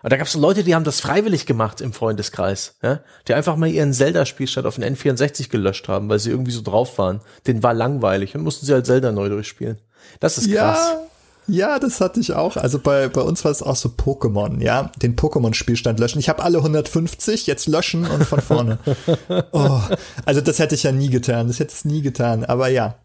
Aber 0.00 0.10
da 0.10 0.16
gab 0.16 0.26
es 0.26 0.32
so 0.32 0.40
Leute, 0.40 0.62
die 0.62 0.74
haben 0.74 0.84
das 0.84 1.00
freiwillig 1.00 1.46
gemacht 1.46 1.80
im 1.80 1.92
Freundeskreis, 1.92 2.76
ja? 2.82 3.00
die 3.26 3.34
einfach 3.34 3.56
mal 3.56 3.68
ihren 3.68 3.92
Zelda-Spielstand 3.92 4.66
auf 4.66 4.76
den 4.76 4.96
N64 4.96 5.48
gelöscht 5.48 5.88
haben, 5.88 6.08
weil 6.08 6.18
sie 6.18 6.30
irgendwie 6.30 6.52
so 6.52 6.62
drauf 6.62 6.98
waren. 6.98 7.20
Den 7.46 7.62
war 7.62 7.74
langweilig 7.74 8.34
und 8.34 8.42
mussten 8.42 8.66
sie 8.66 8.72
halt 8.72 8.86
Zelda 8.86 9.10
neu 9.10 9.28
durchspielen. 9.28 9.78
Das 10.20 10.38
ist 10.38 10.52
krass. 10.52 10.78
Ja, 10.92 11.00
ja, 11.48 11.78
das 11.78 12.00
hatte 12.02 12.20
ich 12.20 12.34
auch. 12.34 12.56
Also 12.56 12.78
bei, 12.78 13.08
bei 13.08 13.22
uns 13.22 13.42
war 13.42 13.50
es 13.50 13.62
auch 13.62 13.74
so 13.74 13.88
Pokémon, 13.88 14.62
ja. 14.62 14.92
Den 15.02 15.16
Pokémon-Spielstand 15.16 15.98
löschen. 15.98 16.18
Ich 16.18 16.28
habe 16.28 16.42
alle 16.42 16.58
150, 16.58 17.46
jetzt 17.46 17.66
löschen 17.66 18.06
und 18.06 18.24
von 18.24 18.40
vorne. 18.40 18.78
oh, 19.52 19.80
also 20.26 20.42
das 20.42 20.58
hätte 20.58 20.74
ich 20.74 20.82
ja 20.82 20.92
nie 20.92 21.08
getan. 21.08 21.48
Das 21.48 21.58
hätte 21.58 21.74
ich 21.74 21.86
nie 21.86 22.02
getan. 22.02 22.44
Aber 22.44 22.68
ja, 22.68 22.96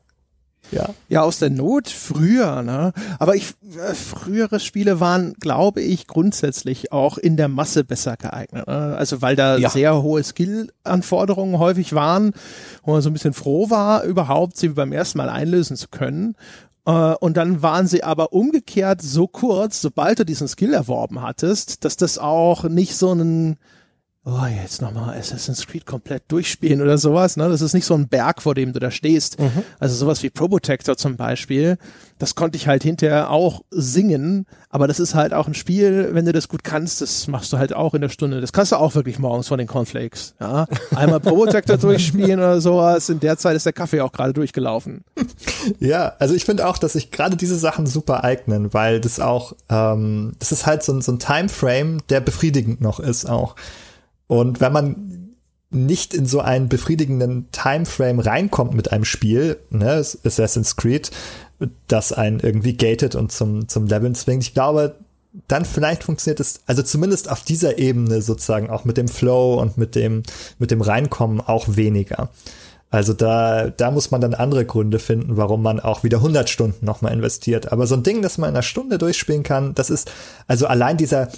ja. 0.71 0.89
Ja, 1.09 1.21
aus 1.21 1.39
der 1.39 1.49
Not 1.49 1.87
früher, 1.87 2.61
ne? 2.61 2.93
Aber 3.19 3.35
ich, 3.35 3.53
äh, 3.77 3.93
frühere 3.93 4.59
Spiele 4.59 4.99
waren, 4.99 5.33
glaube 5.39 5.81
ich, 5.81 6.07
grundsätzlich 6.07 6.91
auch 6.91 7.17
in 7.17 7.37
der 7.37 7.47
Masse 7.47 7.83
besser 7.83 8.17
geeignet. 8.17 8.67
Ne? 8.67 8.95
Also 8.97 9.21
weil 9.21 9.35
da 9.35 9.57
ja. 9.57 9.69
sehr 9.69 10.01
hohe 10.01 10.23
Skill-Anforderungen 10.23 11.59
häufig 11.59 11.93
waren, 11.93 12.33
wo 12.83 12.93
man 12.93 13.01
so 13.01 13.09
ein 13.09 13.13
bisschen 13.13 13.33
froh 13.33 13.69
war, 13.69 14.03
überhaupt 14.03 14.57
sie 14.57 14.69
beim 14.69 14.91
ersten 14.91 15.17
Mal 15.17 15.29
einlösen 15.29 15.77
zu 15.77 15.87
können. 15.89 16.35
Äh, 16.85 16.91
und 16.91 17.37
dann 17.37 17.61
waren 17.61 17.87
sie 17.87 18.03
aber 18.03 18.33
umgekehrt 18.33 19.01
so 19.01 19.27
kurz, 19.27 19.81
sobald 19.81 20.19
du 20.19 20.25
diesen 20.25 20.47
Skill 20.47 20.73
erworben 20.73 21.21
hattest, 21.21 21.85
dass 21.85 21.97
das 21.97 22.17
auch 22.17 22.63
nicht 22.63 22.95
so 22.95 23.13
ein 23.13 23.57
oh, 24.25 24.45
jetzt 24.45 24.81
nochmal 24.81 25.17
Assassin's 25.17 25.67
Creed 25.67 25.85
komplett 25.85 26.23
durchspielen 26.29 26.81
oder 26.81 26.97
sowas. 26.97 27.35
Ne? 27.35 27.49
Das 27.49 27.61
ist 27.61 27.73
nicht 27.73 27.85
so 27.85 27.93
ein 27.93 28.07
Berg, 28.07 28.41
vor 28.41 28.55
dem 28.55 28.71
du 28.71 28.79
da 28.79 28.89
stehst. 28.89 29.39
Mhm. 29.39 29.63
Also 29.79 29.95
sowas 29.95 30.23
wie 30.23 30.29
Probotector 30.29 30.95
zum 30.95 31.17
Beispiel, 31.17 31.77
das 32.19 32.35
konnte 32.35 32.55
ich 32.55 32.67
halt 32.67 32.83
hinterher 32.83 33.31
auch 33.31 33.63
singen, 33.69 34.45
aber 34.69 34.87
das 34.87 35.01
ist 35.01 35.13
halt 35.13 35.33
auch 35.33 35.47
ein 35.47 35.53
Spiel, 35.53 36.09
wenn 36.13 36.23
du 36.23 36.31
das 36.31 36.47
gut 36.47 36.63
kannst, 36.63 37.01
das 37.01 37.27
machst 37.27 37.51
du 37.51 37.57
halt 37.57 37.73
auch 37.73 37.93
in 37.93 38.01
der 38.01 38.09
Stunde. 38.09 38.39
Das 38.39 38.53
kannst 38.53 38.71
du 38.71 38.77
auch 38.77 38.95
wirklich 38.95 39.19
morgens 39.19 39.49
von 39.49 39.57
den 39.57 39.67
Cornflakes. 39.67 40.35
Ja? 40.39 40.67
Einmal 40.95 41.19
Probotector 41.19 41.77
durchspielen 41.77 42.39
oder 42.39 42.61
sowas. 42.61 43.09
In 43.09 43.19
der 43.19 43.37
Zeit 43.37 43.57
ist 43.57 43.65
der 43.65 43.73
Kaffee 43.73 43.99
auch 44.01 44.11
gerade 44.11 44.33
durchgelaufen. 44.33 45.03
Ja, 45.79 46.13
also 46.19 46.33
ich 46.33 46.45
finde 46.45 46.67
auch, 46.67 46.77
dass 46.77 46.93
sich 46.93 47.11
gerade 47.11 47.37
diese 47.37 47.55
Sachen 47.55 47.87
super 47.87 48.23
eignen, 48.23 48.73
weil 48.73 48.99
das 48.99 49.19
auch, 49.19 49.53
ähm, 49.69 50.33
das 50.39 50.51
ist 50.51 50.65
halt 50.65 50.83
so, 50.83 50.99
so 50.99 51.13
ein 51.13 51.19
Timeframe, 51.19 52.01
der 52.09 52.19
befriedigend 52.19 52.81
noch 52.81 52.99
ist 52.99 53.29
auch. 53.29 53.55
Und 54.27 54.61
wenn 54.61 54.73
man 54.73 55.33
nicht 55.69 56.13
in 56.13 56.25
so 56.25 56.39
einen 56.39 56.69
befriedigenden 56.69 57.47
Timeframe 57.51 58.19
reinkommt 58.19 58.73
mit 58.73 58.91
einem 58.91 59.05
Spiel, 59.05 59.57
ne, 59.69 60.03
Assassin's 60.23 60.75
Creed, 60.75 61.11
das 61.87 62.13
einen 62.13 62.39
irgendwie 62.39 62.75
gated 62.77 63.15
und 63.15 63.31
zum, 63.31 63.67
zum 63.67 63.87
Leveln 63.87 64.15
zwingt, 64.15 64.43
ich 64.43 64.53
glaube, 64.53 64.95
dann 65.47 65.65
vielleicht 65.65 66.03
funktioniert 66.03 66.39
es, 66.39 66.61
also 66.67 66.83
zumindest 66.83 67.29
auf 67.29 67.41
dieser 67.41 67.79
Ebene 67.79 68.21
sozusagen 68.21 68.69
auch 68.69 68.85
mit 68.85 68.97
dem 68.97 69.07
Flow 69.07 69.59
und 69.59 69.77
mit 69.77 69.95
dem, 69.95 70.23
mit 70.59 70.69
dem 70.69 70.81
Reinkommen 70.81 71.41
auch 71.41 71.65
weniger. 71.69 72.29
Also 72.91 73.13
da, 73.13 73.71
da 73.71 73.89
muss 73.89 74.11
man 74.11 74.21
dann 74.21 74.35
andere 74.35 74.65
Gründe 74.65 74.99
finden, 74.99 75.35
warum 75.35 75.63
man 75.63 75.79
auch 75.79 76.03
wieder 76.03 76.17
100 76.17 76.47
Stunden 76.47 76.85
nochmal 76.85 77.11
investiert. 77.11 77.71
Aber 77.71 77.87
so 77.87 77.95
ein 77.95 78.03
Ding, 78.03 78.21
das 78.21 78.37
man 78.37 78.51
in 78.51 78.55
einer 78.55 78.61
Stunde 78.61 78.99
durchspielen 78.99 79.41
kann, 79.41 79.73
das 79.73 79.89
ist, 79.89 80.11
also 80.45 80.67
allein 80.67 80.97
dieser, 80.97 81.29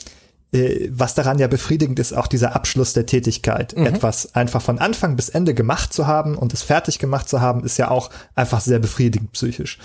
was 0.91 1.15
daran 1.15 1.39
ja 1.39 1.47
befriedigend 1.47 1.99
ist, 1.99 2.13
auch 2.13 2.27
dieser 2.27 2.55
Abschluss 2.55 2.93
der 2.93 3.05
Tätigkeit. 3.05 3.75
Mhm. 3.77 3.85
Etwas 3.85 4.35
einfach 4.35 4.61
von 4.61 4.79
Anfang 4.79 5.15
bis 5.15 5.29
Ende 5.29 5.53
gemacht 5.53 5.93
zu 5.93 6.07
haben 6.07 6.37
und 6.37 6.53
es 6.53 6.61
fertig 6.61 6.99
gemacht 6.99 7.29
zu 7.29 7.41
haben, 7.41 7.63
ist 7.63 7.77
ja 7.77 7.89
auch 7.89 8.09
einfach 8.35 8.61
sehr 8.61 8.79
befriedigend 8.79 9.31
psychisch. 9.33 9.79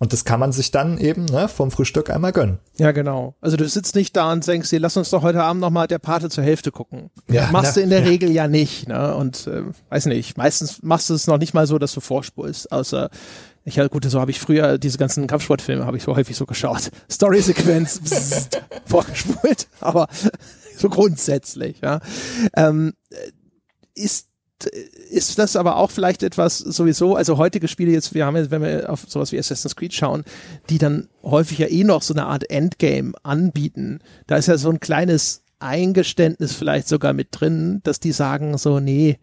Und 0.00 0.14
das 0.14 0.24
kann 0.24 0.40
man 0.40 0.50
sich 0.50 0.70
dann 0.70 0.96
eben 0.96 1.26
ne, 1.26 1.46
vom 1.46 1.70
Frühstück 1.70 2.08
einmal 2.08 2.32
gönnen. 2.32 2.58
Ja, 2.78 2.90
genau. 2.92 3.34
Also 3.42 3.58
du 3.58 3.68
sitzt 3.68 3.94
nicht 3.94 4.16
da 4.16 4.32
und 4.32 4.46
denkst 4.46 4.70
dir, 4.70 4.80
lass 4.80 4.96
uns 4.96 5.10
doch 5.10 5.20
heute 5.20 5.42
Abend 5.42 5.60
nochmal 5.60 5.88
der 5.88 5.98
Pate 5.98 6.30
zur 6.30 6.42
Hälfte 6.42 6.72
gucken. 6.72 7.10
Ja, 7.28 7.50
machst 7.52 7.72
na, 7.76 7.80
du 7.80 7.80
in 7.82 7.90
der 7.90 8.00
ja. 8.00 8.06
Regel 8.06 8.30
ja 8.30 8.48
nicht. 8.48 8.88
Ne? 8.88 9.14
Und 9.14 9.46
äh, 9.46 9.64
weiß 9.90 10.06
nicht, 10.06 10.38
meistens 10.38 10.82
machst 10.82 11.10
du 11.10 11.14
es 11.14 11.26
noch 11.26 11.36
nicht 11.36 11.52
mal 11.52 11.66
so, 11.66 11.78
dass 11.78 11.92
du 11.92 12.00
vorspulst, 12.00 12.72
außer 12.72 13.10
ich 13.64 13.76
ja 13.76 13.86
gut, 13.88 14.04
so 14.04 14.20
habe 14.20 14.30
ich 14.30 14.40
früher 14.40 14.78
diese 14.78 14.98
ganzen 14.98 15.26
Kampfsportfilme 15.26 15.84
habe 15.86 15.96
ich 15.96 16.02
so 16.02 16.16
häufig 16.16 16.36
so 16.36 16.46
geschaut. 16.46 16.90
Story-Sequenz 17.10 18.48
vorgespult, 18.86 19.68
aber 19.80 20.08
so 20.76 20.88
grundsätzlich, 20.88 21.80
ja. 21.82 22.00
Ähm, 22.56 22.94
ist 23.94 24.26
ist 25.10 25.38
das 25.38 25.56
aber 25.56 25.76
auch 25.76 25.90
vielleicht 25.90 26.22
etwas 26.22 26.58
sowieso, 26.58 27.16
also 27.16 27.38
heutige 27.38 27.66
Spiele 27.66 27.92
jetzt, 27.92 28.12
wir 28.12 28.26
haben 28.26 28.36
jetzt, 28.36 28.50
wenn 28.50 28.60
wir 28.62 28.90
auf 28.90 29.04
sowas 29.08 29.32
wie 29.32 29.38
Assassin's 29.38 29.74
Creed 29.74 29.94
schauen, 29.94 30.24
die 30.68 30.76
dann 30.76 31.08
häufig 31.22 31.58
ja 31.58 31.66
eh 31.68 31.82
noch 31.84 32.02
so 32.02 32.12
eine 32.12 32.26
Art 32.26 32.50
Endgame 32.50 33.12
anbieten. 33.22 34.00
Da 34.26 34.36
ist 34.36 34.48
ja 34.48 34.58
so 34.58 34.68
ein 34.68 34.80
kleines 34.80 35.42
Eingeständnis 35.60 36.54
vielleicht 36.54 36.88
sogar 36.88 37.12
mit 37.12 37.28
drin, 37.30 37.80
dass 37.84 38.00
die 38.00 38.12
sagen 38.12 38.56
so, 38.58 38.80
nee, 38.80 39.18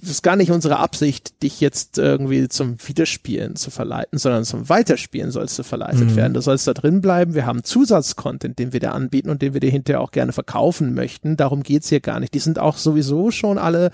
das 0.00 0.10
ist 0.10 0.22
gar 0.22 0.36
nicht 0.36 0.50
unsere 0.50 0.78
Absicht, 0.78 1.42
dich 1.42 1.60
jetzt 1.60 1.98
irgendwie 1.98 2.48
zum 2.48 2.76
Wiederspielen 2.86 3.56
zu 3.56 3.70
verleiten, 3.70 4.18
sondern 4.18 4.44
zum 4.44 4.68
Weiterspielen 4.68 5.30
sollst 5.30 5.58
du 5.58 5.62
verleitet 5.62 6.10
mhm. 6.10 6.16
werden. 6.16 6.34
Du 6.34 6.40
sollst 6.40 6.66
da 6.66 6.74
drin 6.74 7.00
bleiben. 7.00 7.34
Wir 7.34 7.46
haben 7.46 7.64
Zusatzcontent, 7.64 8.58
den 8.58 8.72
wir 8.72 8.80
dir 8.80 8.92
anbieten 8.92 9.30
und 9.30 9.42
den 9.42 9.52
wir 9.52 9.60
dir 9.60 9.70
hinterher 9.70 10.00
auch 10.00 10.12
gerne 10.12 10.32
verkaufen 10.32 10.94
möchten. 10.94 11.36
Darum 11.36 11.62
geht's 11.62 11.88
hier 11.88 12.00
gar 12.00 12.20
nicht. 12.20 12.34
Die 12.34 12.38
sind 12.38 12.58
auch 12.58 12.76
sowieso 12.76 13.30
schon 13.30 13.58
alle 13.58 13.90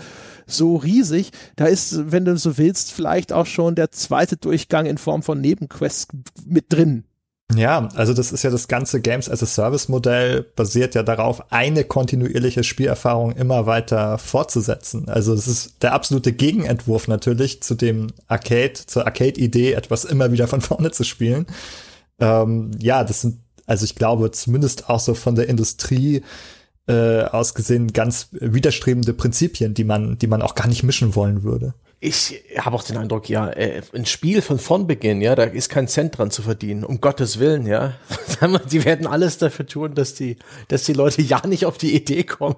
so 0.46 0.76
riesig. 0.76 1.30
Da 1.56 1.66
ist, 1.66 2.12
wenn 2.12 2.24
du 2.24 2.36
so 2.36 2.58
willst, 2.58 2.92
vielleicht 2.92 3.32
auch 3.32 3.46
schon 3.46 3.74
der 3.74 3.90
zweite 3.90 4.36
Durchgang 4.36 4.86
in 4.86 4.98
Form 4.98 5.22
von 5.22 5.40
Nebenquests 5.40 6.08
mit 6.46 6.72
drin. 6.72 7.04
Ja, 7.54 7.88
also 7.94 8.12
das 8.12 8.32
ist 8.32 8.42
ja 8.42 8.50
das 8.50 8.66
ganze 8.66 9.00
Games 9.00 9.30
as 9.30 9.42
a 9.42 9.46
Service 9.46 9.88
Modell 9.88 10.42
basiert 10.42 10.94
ja 10.94 11.02
darauf, 11.02 11.52
eine 11.52 11.84
kontinuierliche 11.84 12.64
Spielerfahrung 12.64 13.32
immer 13.32 13.66
weiter 13.66 14.18
fortzusetzen. 14.18 15.08
Also 15.08 15.34
das 15.34 15.46
ist 15.46 15.82
der 15.82 15.92
absolute 15.92 16.32
Gegenentwurf 16.32 17.06
natürlich 17.06 17.62
zu 17.62 17.74
dem 17.76 18.08
Arcade, 18.26 18.74
zur 18.86 19.06
Arcade-Idee, 19.06 19.72
etwas 19.72 20.04
immer 20.04 20.32
wieder 20.32 20.48
von 20.48 20.60
vorne 20.60 20.90
zu 20.90 21.04
spielen. 21.04 21.46
Ähm, 22.18 22.72
ja, 22.80 23.04
das 23.04 23.20
sind, 23.22 23.38
also 23.66 23.84
ich 23.84 23.94
glaube, 23.94 24.32
zumindest 24.32 24.90
auch 24.90 25.00
so 25.00 25.14
von 25.14 25.36
der 25.36 25.48
Industrie 25.48 26.22
äh, 26.88 27.22
ausgesehen 27.22 27.92
ganz 27.92 28.28
widerstrebende 28.32 29.12
Prinzipien, 29.12 29.72
die 29.72 29.84
man, 29.84 30.18
die 30.18 30.26
man 30.26 30.42
auch 30.42 30.56
gar 30.56 30.66
nicht 30.66 30.82
mischen 30.82 31.14
wollen 31.14 31.44
würde 31.44 31.74
ich 32.06 32.42
habe 32.58 32.76
auch 32.76 32.84
den 32.84 32.96
Eindruck, 32.96 33.28
ja, 33.28 33.48
äh, 33.48 33.82
ein 33.92 34.06
Spiel 34.06 34.40
von 34.40 34.58
vorn 34.58 34.86
beginnen, 34.86 35.20
ja, 35.20 35.34
da 35.34 35.42
ist 35.42 35.68
kein 35.68 35.88
Cent 35.88 36.16
dran 36.16 36.30
zu 36.30 36.42
verdienen, 36.42 36.84
um 36.84 37.00
Gottes 37.00 37.40
Willen, 37.40 37.66
ja. 37.66 37.94
die 38.70 38.84
werden 38.84 39.06
alles 39.06 39.38
dafür 39.38 39.66
tun, 39.66 39.94
dass 39.94 40.14
die, 40.14 40.36
dass 40.68 40.84
die 40.84 40.92
Leute 40.92 41.22
ja 41.22 41.44
nicht 41.46 41.66
auf 41.66 41.78
die 41.78 41.94
Idee 41.94 42.22
kommen. 42.22 42.56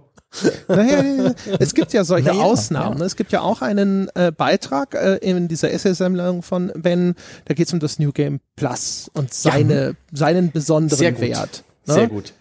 Naja, 0.68 1.32
es 1.58 1.72
gibt 1.72 1.94
ja 1.94 2.04
solche 2.04 2.28
naja, 2.34 2.42
Ausnahmen. 2.42 2.98
Ja. 2.98 3.06
Es 3.06 3.16
gibt 3.16 3.32
ja 3.32 3.40
auch 3.40 3.62
einen 3.62 4.10
äh, 4.14 4.30
Beitrag 4.30 4.94
äh, 4.94 5.16
in 5.16 5.48
dieser 5.48 5.70
SSM-Meldung 5.70 6.42
von 6.42 6.70
Ben, 6.76 7.14
da 7.46 7.54
geht 7.54 7.68
es 7.68 7.72
um 7.72 7.80
das 7.80 7.98
New 7.98 8.12
Game 8.12 8.40
Plus 8.54 9.10
und 9.14 9.32
seine, 9.32 9.86
ja. 9.86 9.92
seinen 10.12 10.50
besonderen 10.52 10.98
Sehr 10.98 11.20
Wert. 11.20 11.64
Ne? 11.86 11.94
Sehr 11.94 12.08
gut. 12.08 12.34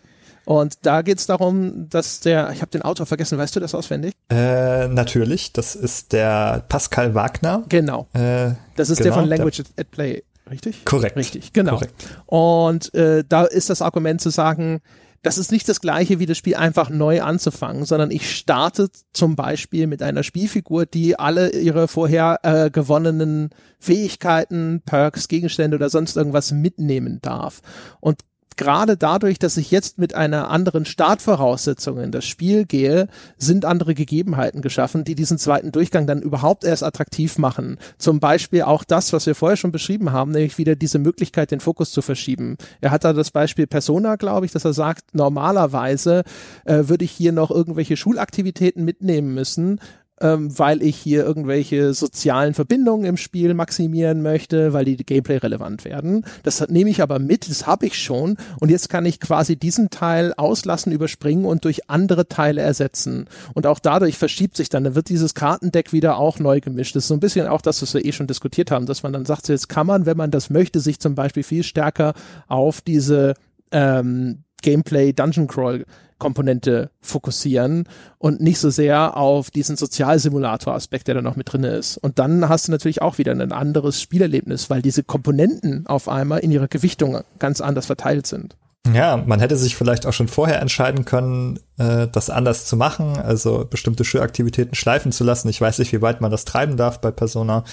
Und 0.47 0.85
da 0.85 1.01
geht 1.01 1.17
es 1.19 1.25
darum, 1.25 1.89
dass 1.89 2.21
der, 2.21 2.51
ich 2.53 2.61
habe 2.61 2.71
den 2.71 2.81
Autor 2.81 3.05
vergessen, 3.05 3.37
weißt 3.37 3.57
du 3.57 3.59
das 3.59 3.75
auswendig? 3.75 4.13
Äh, 4.29 4.87
natürlich, 4.87 5.51
das 5.51 5.75
ist 5.75 6.13
der 6.13 6.63
Pascal 6.69 7.13
Wagner. 7.15 7.65
Genau. 7.67 8.07
Äh, 8.13 8.51
das 8.77 8.89
ist 8.89 8.99
genau, 8.99 9.09
der 9.09 9.13
von 9.13 9.25
Language 9.25 9.57
der, 9.57 9.65
at 9.81 9.91
Play, 9.91 10.23
richtig? 10.49 10.85
Korrekt. 10.85 11.17
Richtig, 11.17 11.51
genau. 11.51 11.73
Korrekt. 11.73 11.93
Und 12.27 12.93
äh, 12.93 13.25
da 13.27 13.43
ist 13.43 13.69
das 13.69 13.81
Argument 13.81 14.21
zu 14.21 14.29
sagen, 14.29 14.79
das 15.21 15.37
ist 15.37 15.51
nicht 15.51 15.67
das 15.67 15.81
gleiche 15.81 16.19
wie 16.19 16.25
das 16.25 16.37
Spiel 16.37 16.55
einfach 16.55 16.89
neu 16.89 17.21
anzufangen, 17.21 17.83
sondern 17.83 18.09
ich 18.09 18.33
starte 18.33 18.87
zum 19.11 19.35
Beispiel 19.35 19.85
mit 19.85 20.01
einer 20.01 20.23
Spielfigur, 20.23 20.85
die 20.85 21.19
alle 21.19 21.49
ihre 21.49 21.89
vorher 21.89 22.39
äh, 22.43 22.69
gewonnenen 22.69 23.49
Fähigkeiten, 23.79 24.81
Perks, 24.85 25.27
Gegenstände 25.27 25.75
oder 25.75 25.89
sonst 25.89 26.15
irgendwas 26.15 26.53
mitnehmen 26.53 27.19
darf. 27.21 27.61
Und 27.99 28.21
gerade 28.57 28.97
dadurch, 28.97 29.39
dass 29.39 29.57
ich 29.57 29.71
jetzt 29.71 29.97
mit 29.97 30.13
einer 30.13 30.49
anderen 30.49 30.85
Startvoraussetzung 30.85 31.99
in 31.99 32.11
das 32.11 32.25
Spiel 32.25 32.65
gehe, 32.65 33.07
sind 33.37 33.65
andere 33.65 33.93
Gegebenheiten 33.93 34.61
geschaffen, 34.61 35.03
die 35.03 35.15
diesen 35.15 35.37
zweiten 35.37 35.71
Durchgang 35.71 36.07
dann 36.07 36.21
überhaupt 36.21 36.63
erst 36.63 36.83
attraktiv 36.83 37.37
machen. 37.37 37.77
Zum 37.97 38.19
Beispiel 38.19 38.63
auch 38.63 38.83
das, 38.83 39.13
was 39.13 39.25
wir 39.25 39.35
vorher 39.35 39.57
schon 39.57 39.71
beschrieben 39.71 40.11
haben, 40.11 40.31
nämlich 40.31 40.57
wieder 40.57 40.75
diese 40.75 40.99
Möglichkeit, 40.99 41.51
den 41.51 41.59
Fokus 41.59 41.91
zu 41.91 42.01
verschieben. 42.01 42.57
Er 42.81 42.91
hat 42.91 43.03
da 43.03 43.13
das 43.13 43.31
Beispiel 43.31 43.67
Persona, 43.67 44.15
glaube 44.15 44.45
ich, 44.45 44.51
dass 44.51 44.65
er 44.65 44.73
sagt, 44.73 45.13
normalerweise 45.13 46.23
äh, 46.65 46.83
würde 46.87 47.05
ich 47.05 47.11
hier 47.11 47.31
noch 47.31 47.51
irgendwelche 47.51 47.95
Schulaktivitäten 47.95 48.83
mitnehmen 48.83 49.33
müssen, 49.33 49.79
ähm, 50.21 50.57
weil 50.57 50.81
ich 50.81 50.97
hier 50.97 51.23
irgendwelche 51.23 51.93
sozialen 51.93 52.53
Verbindungen 52.53 53.05
im 53.05 53.17
Spiel 53.17 53.53
maximieren 53.53 54.21
möchte, 54.21 54.73
weil 54.73 54.85
die 54.85 54.97
Gameplay 54.97 55.37
relevant 55.37 55.85
werden. 55.85 56.25
Das 56.43 56.67
nehme 56.69 56.89
ich 56.89 57.01
aber 57.01 57.19
mit, 57.19 57.49
das 57.49 57.67
habe 57.67 57.85
ich 57.85 57.99
schon 57.99 58.37
und 58.59 58.69
jetzt 58.69 58.89
kann 58.89 59.05
ich 59.05 59.19
quasi 59.19 59.55
diesen 59.55 59.89
Teil 59.89 60.33
auslassen, 60.35 60.91
überspringen 60.91 61.45
und 61.45 61.65
durch 61.65 61.89
andere 61.89 62.27
Teile 62.27 62.61
ersetzen. 62.61 63.25
Und 63.53 63.67
auch 63.67 63.79
dadurch 63.79 64.17
verschiebt 64.17 64.57
sich 64.57 64.69
dann, 64.69 64.83
dann 64.83 64.95
wird 64.95 65.09
dieses 65.09 65.33
Kartendeck 65.33 65.93
wieder 65.93 66.17
auch 66.17 66.39
neu 66.39 66.59
gemischt. 66.59 66.95
Das 66.95 67.03
ist 67.03 67.07
so 67.09 67.13
ein 67.13 67.19
bisschen 67.19 67.47
auch 67.47 67.61
das, 67.61 67.81
was 67.81 67.93
wir 67.93 68.05
eh 68.05 68.11
schon 68.11 68.27
diskutiert 68.27 68.71
haben, 68.71 68.85
dass 68.85 69.03
man 69.03 69.13
dann 69.13 69.25
sagt, 69.25 69.47
jetzt 69.49 69.69
kann 69.69 69.87
man, 69.87 70.05
wenn 70.05 70.17
man 70.17 70.31
das 70.31 70.49
möchte, 70.49 70.79
sich 70.79 70.99
zum 70.99 71.15
Beispiel 71.15 71.43
viel 71.43 71.63
stärker 71.63 72.13
auf 72.47 72.81
diese 72.81 73.35
ähm, 73.71 74.43
Gameplay 74.61 75.13
Dungeon 75.13 75.47
Crawl 75.47 75.85
Komponente 76.17 76.89
fokussieren 77.01 77.87
und 78.17 78.41
nicht 78.41 78.59
so 78.59 78.69
sehr 78.69 79.17
auf 79.17 79.51
diesen 79.51 79.77
Sozialsimulator-Aspekt, 79.77 81.07
der 81.07 81.15
da 81.15 81.21
noch 81.21 81.35
mit 81.35 81.51
drin 81.51 81.63
ist. 81.63 81.97
Und 81.97 82.19
dann 82.19 82.49
hast 82.49 82.67
du 82.67 82.71
natürlich 82.71 83.01
auch 83.01 83.17
wieder 83.17 83.31
ein 83.31 83.51
anderes 83.51 84.01
Spielerlebnis, 84.01 84.69
weil 84.69 84.81
diese 84.81 85.03
Komponenten 85.03 85.85
auf 85.87 86.07
einmal 86.07 86.39
in 86.39 86.51
ihrer 86.51 86.67
Gewichtung 86.67 87.21
ganz 87.39 87.61
anders 87.61 87.85
verteilt 87.85 88.27
sind. 88.27 88.55
Ja, 88.93 89.17
man 89.17 89.39
hätte 89.39 89.57
sich 89.57 89.75
vielleicht 89.75 90.05
auch 90.05 90.13
schon 90.13 90.27
vorher 90.27 90.61
entscheiden 90.61 91.05
können, 91.05 91.59
äh, 91.77 92.07
das 92.07 92.29
anders 92.29 92.65
zu 92.65 92.77
machen, 92.77 93.17
also 93.17 93.65
bestimmte 93.69 94.05
Schulaktivitäten 94.05 94.75
schleifen 94.75 95.11
zu 95.11 95.23
lassen. 95.23 95.49
Ich 95.49 95.59
weiß 95.59 95.79
nicht, 95.79 95.91
wie 95.91 96.01
weit 96.01 96.21
man 96.21 96.31
das 96.31 96.45
treiben 96.45 96.77
darf 96.77 97.01
bei 97.01 97.11
Persona. 97.11 97.63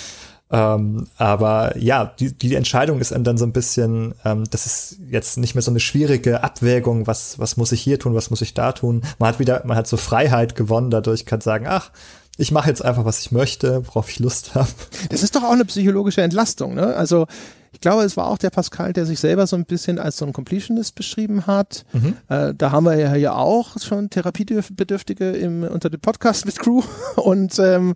Ähm, 0.50 1.06
aber 1.16 1.76
ja, 1.78 2.12
die, 2.18 2.32
die 2.32 2.54
Entscheidung 2.54 3.00
ist 3.00 3.14
dann 3.16 3.38
so 3.38 3.46
ein 3.46 3.52
bisschen, 3.52 4.14
ähm, 4.24 4.44
das 4.50 4.66
ist 4.66 4.98
jetzt 5.10 5.38
nicht 5.38 5.54
mehr 5.54 5.62
so 5.62 5.70
eine 5.70 5.80
schwierige 5.80 6.42
Abwägung, 6.42 7.06
was, 7.06 7.38
was 7.38 7.56
muss 7.56 7.72
ich 7.72 7.80
hier 7.80 7.98
tun, 7.98 8.14
was 8.14 8.30
muss 8.30 8.42
ich 8.42 8.54
da 8.54 8.72
tun. 8.72 9.02
Man 9.18 9.28
hat 9.28 9.38
wieder, 9.38 9.62
man 9.64 9.76
hat 9.76 9.86
so 9.86 9.96
Freiheit 9.96 10.54
gewonnen, 10.54 10.90
dadurch 10.90 11.26
kann 11.26 11.40
sagen, 11.40 11.66
ach, 11.66 11.90
ich 12.36 12.52
mache 12.52 12.68
jetzt 12.68 12.84
einfach, 12.84 13.04
was 13.04 13.20
ich 13.20 13.32
möchte, 13.32 13.86
worauf 13.86 14.10
ich 14.10 14.18
Lust 14.18 14.54
habe. 14.54 14.68
Das 15.08 15.22
ist 15.22 15.34
doch 15.36 15.44
auch 15.44 15.52
eine 15.52 15.64
psychologische 15.64 16.22
Entlastung, 16.22 16.74
ne? 16.74 16.94
Also 16.94 17.26
ich 17.74 17.80
glaube, 17.80 18.04
es 18.04 18.16
war 18.16 18.28
auch 18.28 18.38
der 18.38 18.50
Pascal, 18.50 18.92
der 18.92 19.04
sich 19.04 19.18
selber 19.18 19.48
so 19.48 19.56
ein 19.56 19.64
bisschen 19.64 19.98
als 19.98 20.16
so 20.16 20.24
ein 20.24 20.32
Completionist 20.32 20.94
beschrieben 20.94 21.48
hat. 21.48 21.84
Mhm. 21.92 22.16
Äh, 22.28 22.54
da 22.54 22.70
haben 22.70 22.84
wir 22.84 22.96
ja 22.96 23.12
hier 23.12 23.36
auch 23.36 23.76
schon 23.80 24.10
Therapiebedürftige 24.10 25.32
im, 25.32 25.64
unter 25.64 25.90
dem 25.90 26.00
Podcast 26.00 26.46
mit 26.46 26.56
Crew. 26.56 26.82
Und 27.16 27.58
ähm, 27.58 27.94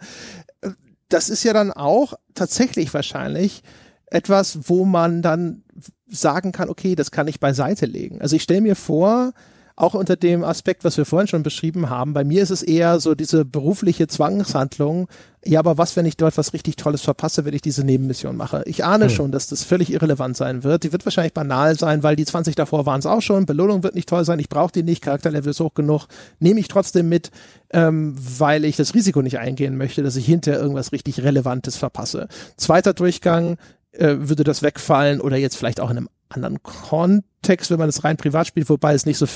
das 1.08 1.28
ist 1.28 1.44
ja 1.44 1.52
dann 1.52 1.72
auch 1.72 2.14
tatsächlich 2.34 2.92
wahrscheinlich 2.92 3.62
etwas, 4.06 4.68
wo 4.68 4.84
man 4.84 5.22
dann 5.22 5.62
sagen 6.08 6.52
kann, 6.52 6.70
okay, 6.70 6.94
das 6.94 7.10
kann 7.10 7.28
ich 7.28 7.40
beiseite 7.40 7.86
legen. 7.86 8.20
Also 8.20 8.36
ich 8.36 8.42
stelle 8.42 8.62
mir 8.62 8.76
vor, 8.76 9.32
auch 9.78 9.94
unter 9.94 10.16
dem 10.16 10.42
Aspekt, 10.42 10.82
was 10.84 10.96
wir 10.96 11.04
vorhin 11.04 11.28
schon 11.28 11.44
beschrieben 11.44 11.88
haben, 11.88 12.12
bei 12.12 12.24
mir 12.24 12.42
ist 12.42 12.50
es 12.50 12.62
eher 12.62 12.98
so 12.98 13.14
diese 13.14 13.44
berufliche 13.44 14.08
Zwangshandlung. 14.08 15.08
Ja, 15.44 15.60
aber 15.60 15.78
was, 15.78 15.94
wenn 15.94 16.04
ich 16.04 16.16
dort 16.16 16.36
was 16.36 16.52
richtig 16.52 16.74
Tolles 16.74 17.02
verpasse, 17.02 17.44
wenn 17.44 17.54
ich 17.54 17.62
diese 17.62 17.84
Nebenmission 17.84 18.36
mache? 18.36 18.62
Ich 18.66 18.84
ahne 18.84 19.04
hm. 19.04 19.10
schon, 19.10 19.32
dass 19.32 19.46
das 19.46 19.62
völlig 19.62 19.92
irrelevant 19.92 20.36
sein 20.36 20.64
wird. 20.64 20.82
Die 20.82 20.92
wird 20.92 21.06
wahrscheinlich 21.06 21.32
banal 21.32 21.78
sein, 21.78 22.02
weil 22.02 22.16
die 22.16 22.24
20 22.24 22.56
davor 22.56 22.86
waren 22.86 22.98
es 22.98 23.06
auch 23.06 23.22
schon. 23.22 23.46
Belohnung 23.46 23.84
wird 23.84 23.94
nicht 23.94 24.08
toll 24.08 24.24
sein. 24.24 24.40
Ich 24.40 24.48
brauche 24.48 24.72
die 24.72 24.82
nicht. 24.82 25.00
Charakterlevel 25.00 25.50
ist 25.50 25.60
hoch 25.60 25.74
genug. 25.74 26.08
Nehme 26.40 26.58
ich 26.58 26.66
trotzdem 26.66 27.08
mit, 27.08 27.30
ähm, 27.70 28.16
weil 28.18 28.64
ich 28.64 28.76
das 28.76 28.94
Risiko 28.94 29.22
nicht 29.22 29.38
eingehen 29.38 29.76
möchte, 29.76 30.02
dass 30.02 30.16
ich 30.16 30.26
hinterher 30.26 30.60
irgendwas 30.60 30.90
richtig 30.90 31.22
Relevantes 31.22 31.76
verpasse. 31.76 32.26
Zweiter 32.56 32.94
Durchgang, 32.94 33.58
äh, 33.92 34.16
würde 34.18 34.44
das 34.44 34.62
wegfallen 34.62 35.20
oder 35.20 35.36
jetzt 35.36 35.56
vielleicht 35.56 35.80
auch 35.80 35.90
in 35.90 35.98
einem 35.98 36.08
anderen 36.30 36.62
Kontext, 36.62 37.70
wenn 37.70 37.78
man 37.78 37.88
das 37.88 38.04
rein 38.04 38.16
privat 38.16 38.46
spielt, 38.46 38.68
wobei 38.68 38.94
es 38.94 39.06
nicht 39.06 39.18
so, 39.18 39.26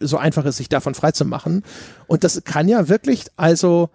so 0.00 0.16
einfach 0.16 0.44
ist, 0.44 0.56
sich 0.56 0.68
davon 0.68 0.94
frei 0.94 1.12
zu 1.12 1.24
machen. 1.24 1.62
Und 2.06 2.24
das 2.24 2.42
kann 2.44 2.68
ja 2.68 2.88
wirklich, 2.88 3.26
also, 3.36 3.90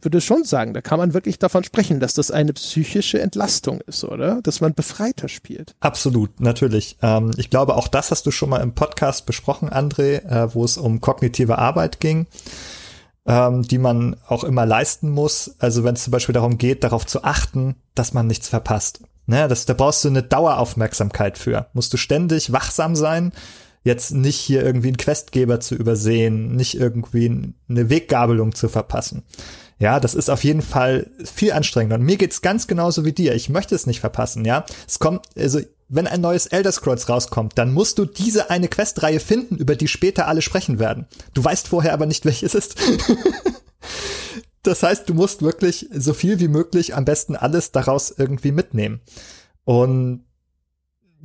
würde 0.00 0.20
schon 0.20 0.44
sagen, 0.44 0.74
da 0.74 0.80
kann 0.80 0.98
man 0.98 1.12
wirklich 1.12 1.38
davon 1.38 1.64
sprechen, 1.64 2.00
dass 2.00 2.14
das 2.14 2.30
eine 2.30 2.52
psychische 2.52 3.20
Entlastung 3.20 3.80
ist, 3.82 4.04
oder? 4.04 4.40
Dass 4.42 4.60
man 4.60 4.74
befreiter 4.74 5.28
spielt. 5.28 5.74
Absolut, 5.80 6.40
natürlich. 6.40 6.96
Ähm, 7.02 7.32
ich 7.36 7.50
glaube, 7.50 7.74
auch 7.76 7.88
das 7.88 8.10
hast 8.10 8.24
du 8.26 8.30
schon 8.30 8.50
mal 8.50 8.60
im 8.60 8.74
Podcast 8.74 9.26
besprochen, 9.26 9.68
André, 9.68 10.24
äh, 10.24 10.54
wo 10.54 10.64
es 10.64 10.76
um 10.76 11.00
kognitive 11.00 11.58
Arbeit 11.58 11.98
ging, 11.98 12.26
ähm, 13.26 13.62
die 13.62 13.78
man 13.78 14.16
auch 14.28 14.44
immer 14.44 14.66
leisten 14.66 15.10
muss. 15.10 15.56
Also 15.58 15.82
wenn 15.82 15.94
es 15.94 16.04
zum 16.04 16.12
Beispiel 16.12 16.32
darum 16.32 16.58
geht, 16.58 16.84
darauf 16.84 17.04
zu 17.04 17.24
achten, 17.24 17.74
dass 17.94 18.14
man 18.14 18.28
nichts 18.28 18.48
verpasst. 18.48 19.00
Ne, 19.28 19.46
das, 19.46 19.66
da 19.66 19.74
brauchst 19.74 20.02
du 20.04 20.08
eine 20.08 20.22
Daueraufmerksamkeit 20.22 21.36
für. 21.36 21.66
Musst 21.74 21.92
du 21.92 21.98
ständig 21.98 22.50
wachsam 22.50 22.96
sein, 22.96 23.32
jetzt 23.84 24.12
nicht 24.12 24.36
hier 24.36 24.64
irgendwie 24.64 24.88
einen 24.88 24.96
Questgeber 24.96 25.60
zu 25.60 25.74
übersehen, 25.74 26.56
nicht 26.56 26.80
irgendwie 26.80 27.52
eine 27.68 27.90
Weggabelung 27.90 28.54
zu 28.54 28.70
verpassen. 28.70 29.24
Ja, 29.78 30.00
das 30.00 30.14
ist 30.14 30.30
auf 30.30 30.44
jeden 30.44 30.62
Fall 30.62 31.10
viel 31.22 31.52
anstrengender. 31.52 31.96
Und 31.96 32.04
mir 32.04 32.16
geht's 32.16 32.40
ganz 32.40 32.68
genauso 32.68 33.04
wie 33.04 33.12
dir. 33.12 33.34
Ich 33.34 33.50
möchte 33.50 33.74
es 33.74 33.86
nicht 33.86 34.00
verpassen, 34.00 34.46
ja. 34.46 34.64
Es 34.86 34.98
kommt, 34.98 35.26
also, 35.36 35.60
wenn 35.90 36.06
ein 36.06 36.22
neues 36.22 36.46
Elder 36.46 36.72
Scrolls 36.72 37.10
rauskommt, 37.10 37.58
dann 37.58 37.74
musst 37.74 37.98
du 37.98 38.06
diese 38.06 38.48
eine 38.48 38.68
Questreihe 38.68 39.20
finden, 39.20 39.56
über 39.56 39.76
die 39.76 39.88
später 39.88 40.26
alle 40.26 40.40
sprechen 40.40 40.78
werden. 40.78 41.06
Du 41.34 41.44
weißt 41.44 41.68
vorher 41.68 41.92
aber 41.92 42.06
nicht, 42.06 42.24
welches 42.24 42.54
ist. 42.54 42.76
Das 44.68 44.82
heißt, 44.82 45.08
du 45.08 45.14
musst 45.14 45.40
wirklich 45.40 45.88
so 45.94 46.12
viel 46.12 46.40
wie 46.40 46.48
möglich 46.48 46.94
am 46.94 47.06
besten 47.06 47.36
alles 47.36 47.72
daraus 47.72 48.10
irgendwie 48.14 48.52
mitnehmen. 48.52 49.00
Und 49.64 50.26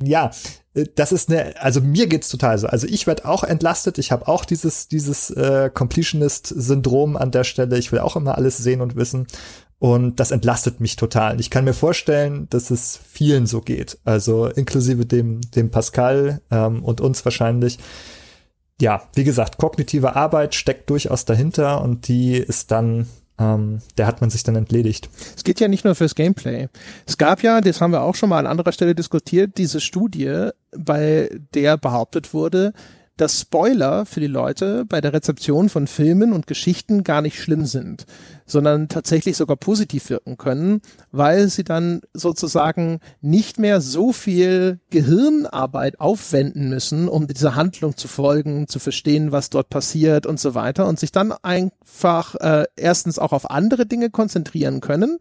ja, 0.02 0.30
das 0.96 1.12
ist 1.12 1.28
eine, 1.28 1.60
also 1.60 1.82
mir 1.82 2.06
geht's 2.06 2.30
total 2.30 2.56
so. 2.56 2.68
Also 2.68 2.86
ich 2.86 3.06
werde 3.06 3.26
auch 3.26 3.44
entlastet. 3.44 3.98
Ich 3.98 4.12
habe 4.12 4.28
auch 4.28 4.46
dieses 4.46 4.88
dieses 4.88 5.28
äh, 5.28 5.70
Completionist-Syndrom 5.72 7.18
an 7.18 7.32
der 7.32 7.44
Stelle. 7.44 7.76
Ich 7.76 7.92
will 7.92 7.98
auch 7.98 8.16
immer 8.16 8.38
alles 8.38 8.56
sehen 8.56 8.80
und 8.80 8.96
wissen. 8.96 9.26
Und 9.78 10.20
das 10.20 10.30
entlastet 10.30 10.80
mich 10.80 10.96
total. 10.96 11.38
Ich 11.38 11.50
kann 11.50 11.64
mir 11.64 11.74
vorstellen, 11.74 12.48
dass 12.48 12.70
es 12.70 12.98
vielen 13.06 13.46
so 13.46 13.60
geht. 13.60 13.98
Also 14.04 14.46
inklusive 14.46 15.04
dem 15.04 15.42
dem 15.50 15.70
Pascal 15.70 16.40
ähm, 16.50 16.82
und 16.82 17.02
uns 17.02 17.22
wahrscheinlich. 17.26 17.78
Ja, 18.80 19.02
wie 19.14 19.24
gesagt, 19.24 19.58
kognitive 19.58 20.16
Arbeit 20.16 20.54
steckt 20.54 20.88
durchaus 20.88 21.26
dahinter 21.26 21.82
und 21.82 22.08
die 22.08 22.38
ist 22.38 22.70
dann 22.70 23.06
ähm, 23.38 23.80
der 23.98 24.06
hat 24.06 24.20
man 24.20 24.30
sich 24.30 24.42
dann 24.42 24.56
entledigt. 24.56 25.08
Es 25.36 25.44
geht 25.44 25.60
ja 25.60 25.68
nicht 25.68 25.84
nur 25.84 25.94
fürs 25.94 26.14
Gameplay. 26.14 26.68
Es 27.06 27.18
gab 27.18 27.42
ja, 27.42 27.60
das 27.60 27.80
haben 27.80 27.92
wir 27.92 28.02
auch 28.02 28.14
schon 28.14 28.28
mal 28.28 28.38
an 28.38 28.46
anderer 28.46 28.72
Stelle 28.72 28.94
diskutiert, 28.94 29.58
diese 29.58 29.80
Studie, 29.80 30.50
bei 30.76 31.30
der 31.54 31.76
behauptet 31.76 32.32
wurde, 32.34 32.72
dass 33.16 33.40
Spoiler 33.40 34.06
für 34.06 34.20
die 34.20 34.26
Leute 34.26 34.84
bei 34.84 35.00
der 35.00 35.12
Rezeption 35.12 35.68
von 35.68 35.86
Filmen 35.86 36.32
und 36.32 36.46
Geschichten 36.46 37.04
gar 37.04 37.22
nicht 37.22 37.40
schlimm 37.40 37.64
sind, 37.64 38.06
sondern 38.44 38.88
tatsächlich 38.88 39.36
sogar 39.36 39.56
positiv 39.56 40.10
wirken 40.10 40.36
können, 40.36 40.80
weil 41.12 41.48
sie 41.48 41.62
dann 41.62 42.00
sozusagen 42.12 42.98
nicht 43.20 43.58
mehr 43.58 43.80
so 43.80 44.12
viel 44.12 44.80
Gehirnarbeit 44.90 46.00
aufwenden 46.00 46.68
müssen, 46.68 47.08
um 47.08 47.28
dieser 47.28 47.54
Handlung 47.54 47.96
zu 47.96 48.08
folgen, 48.08 48.66
zu 48.66 48.80
verstehen, 48.80 49.30
was 49.30 49.48
dort 49.48 49.68
passiert 49.68 50.26
und 50.26 50.40
so 50.40 50.54
weiter 50.54 50.86
und 50.86 50.98
sich 50.98 51.12
dann 51.12 51.32
einfach 51.42 52.34
äh, 52.36 52.64
erstens 52.76 53.18
auch 53.20 53.32
auf 53.32 53.50
andere 53.50 53.86
Dinge 53.86 54.10
konzentrieren 54.10 54.80
können 54.80 55.18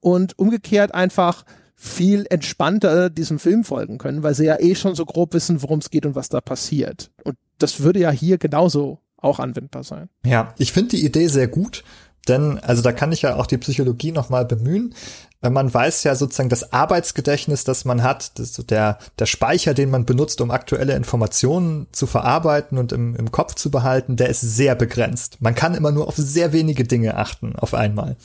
und 0.00 0.38
umgekehrt 0.38 0.94
einfach 0.94 1.44
viel 1.76 2.26
entspannter 2.30 3.10
diesem 3.10 3.38
Film 3.38 3.64
folgen 3.64 3.98
können, 3.98 4.22
weil 4.22 4.34
sie 4.34 4.44
ja 4.44 4.60
eh 4.60 4.74
schon 4.74 4.94
so 4.94 5.04
grob 5.04 5.34
wissen, 5.34 5.62
worum 5.62 5.80
es 5.80 5.90
geht 5.90 6.06
und 6.06 6.14
was 6.14 6.28
da 6.28 6.40
passiert. 6.40 7.10
Und 7.24 7.36
das 7.58 7.80
würde 7.80 8.00
ja 8.00 8.10
hier 8.10 8.38
genauso 8.38 9.00
auch 9.16 9.38
anwendbar 9.38 9.84
sein. 9.84 10.08
Ja, 10.24 10.54
ich 10.58 10.72
finde 10.72 10.96
die 10.96 11.04
Idee 11.04 11.28
sehr 11.28 11.48
gut, 11.48 11.82
denn 12.28 12.58
also 12.60 12.82
da 12.82 12.92
kann 12.92 13.12
ich 13.12 13.22
ja 13.22 13.36
auch 13.36 13.46
die 13.46 13.58
Psychologie 13.58 14.12
noch 14.12 14.28
mal 14.28 14.44
bemühen. 14.44 14.94
Äh, 15.40 15.50
man 15.50 15.72
weiß 15.72 16.04
ja 16.04 16.14
sozusagen 16.14 16.48
das 16.48 16.72
Arbeitsgedächtnis, 16.72 17.64
das 17.64 17.84
man 17.84 18.02
hat, 18.02 18.38
das 18.38 18.52
der 18.52 18.98
der 19.18 19.26
Speicher, 19.26 19.74
den 19.74 19.90
man 19.90 20.04
benutzt, 20.04 20.40
um 20.40 20.50
aktuelle 20.50 20.94
Informationen 20.94 21.86
zu 21.92 22.06
verarbeiten 22.06 22.78
und 22.78 22.92
im, 22.92 23.14
im 23.16 23.30
Kopf 23.30 23.54
zu 23.54 23.70
behalten, 23.70 24.16
der 24.16 24.28
ist 24.28 24.40
sehr 24.40 24.74
begrenzt. 24.74 25.38
Man 25.40 25.54
kann 25.54 25.74
immer 25.74 25.90
nur 25.90 26.08
auf 26.08 26.16
sehr 26.16 26.52
wenige 26.52 26.84
Dinge 26.84 27.16
achten 27.16 27.56
auf 27.56 27.74
einmal. 27.74 28.16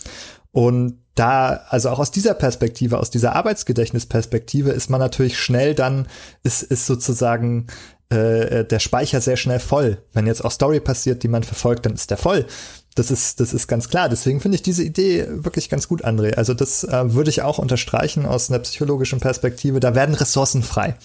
Und 0.52 0.98
da, 1.20 1.66
also 1.68 1.90
auch 1.90 2.00
aus 2.00 2.12
dieser 2.12 2.34
Perspektive, 2.34 2.98
aus 2.98 3.10
dieser 3.10 3.36
Arbeitsgedächtnisperspektive 3.36 4.72
ist 4.72 4.90
man 4.90 5.02
natürlich 5.02 5.38
schnell 5.38 5.76
dann, 5.76 6.08
ist, 6.44 6.64
ist 6.64 6.86
sozusagen 6.86 7.68
äh, 8.10 8.64
der 8.64 8.80
Speicher 8.80 9.20
sehr 9.20 9.36
schnell 9.36 9.60
voll. 9.60 9.98
Wenn 10.14 10.28
jetzt 10.28 10.46
auch 10.46 10.52
Story 10.52 10.80
passiert, 10.80 11.22
die 11.24 11.28
man 11.28 11.44
verfolgt, 11.44 11.86
dann 11.86 11.94
ist 11.94 12.10
der 12.10 12.18
voll. 12.18 12.46
Das 12.96 13.12
ist, 13.12 13.42
das 13.42 13.54
ist 13.54 13.68
ganz 13.68 13.90
klar. 13.90 14.08
Deswegen 14.08 14.40
finde 14.40 14.56
ich 14.56 14.62
diese 14.62 14.84
Idee 14.84 15.28
wirklich 15.30 15.70
ganz 15.70 15.90
gut, 15.90 16.06
André. 16.06 16.36
Also 16.36 16.54
das 16.54 16.86
äh, 16.86 17.14
würde 17.14 17.30
ich 17.30 17.42
auch 17.42 17.58
unterstreichen 17.58 18.26
aus 18.26 18.50
einer 18.50 18.60
psychologischen 18.60 19.20
Perspektive. 19.20 19.82
Da 19.82 19.96
werden 19.96 20.16
Ressourcen 20.16 20.64
frei. 20.64 20.96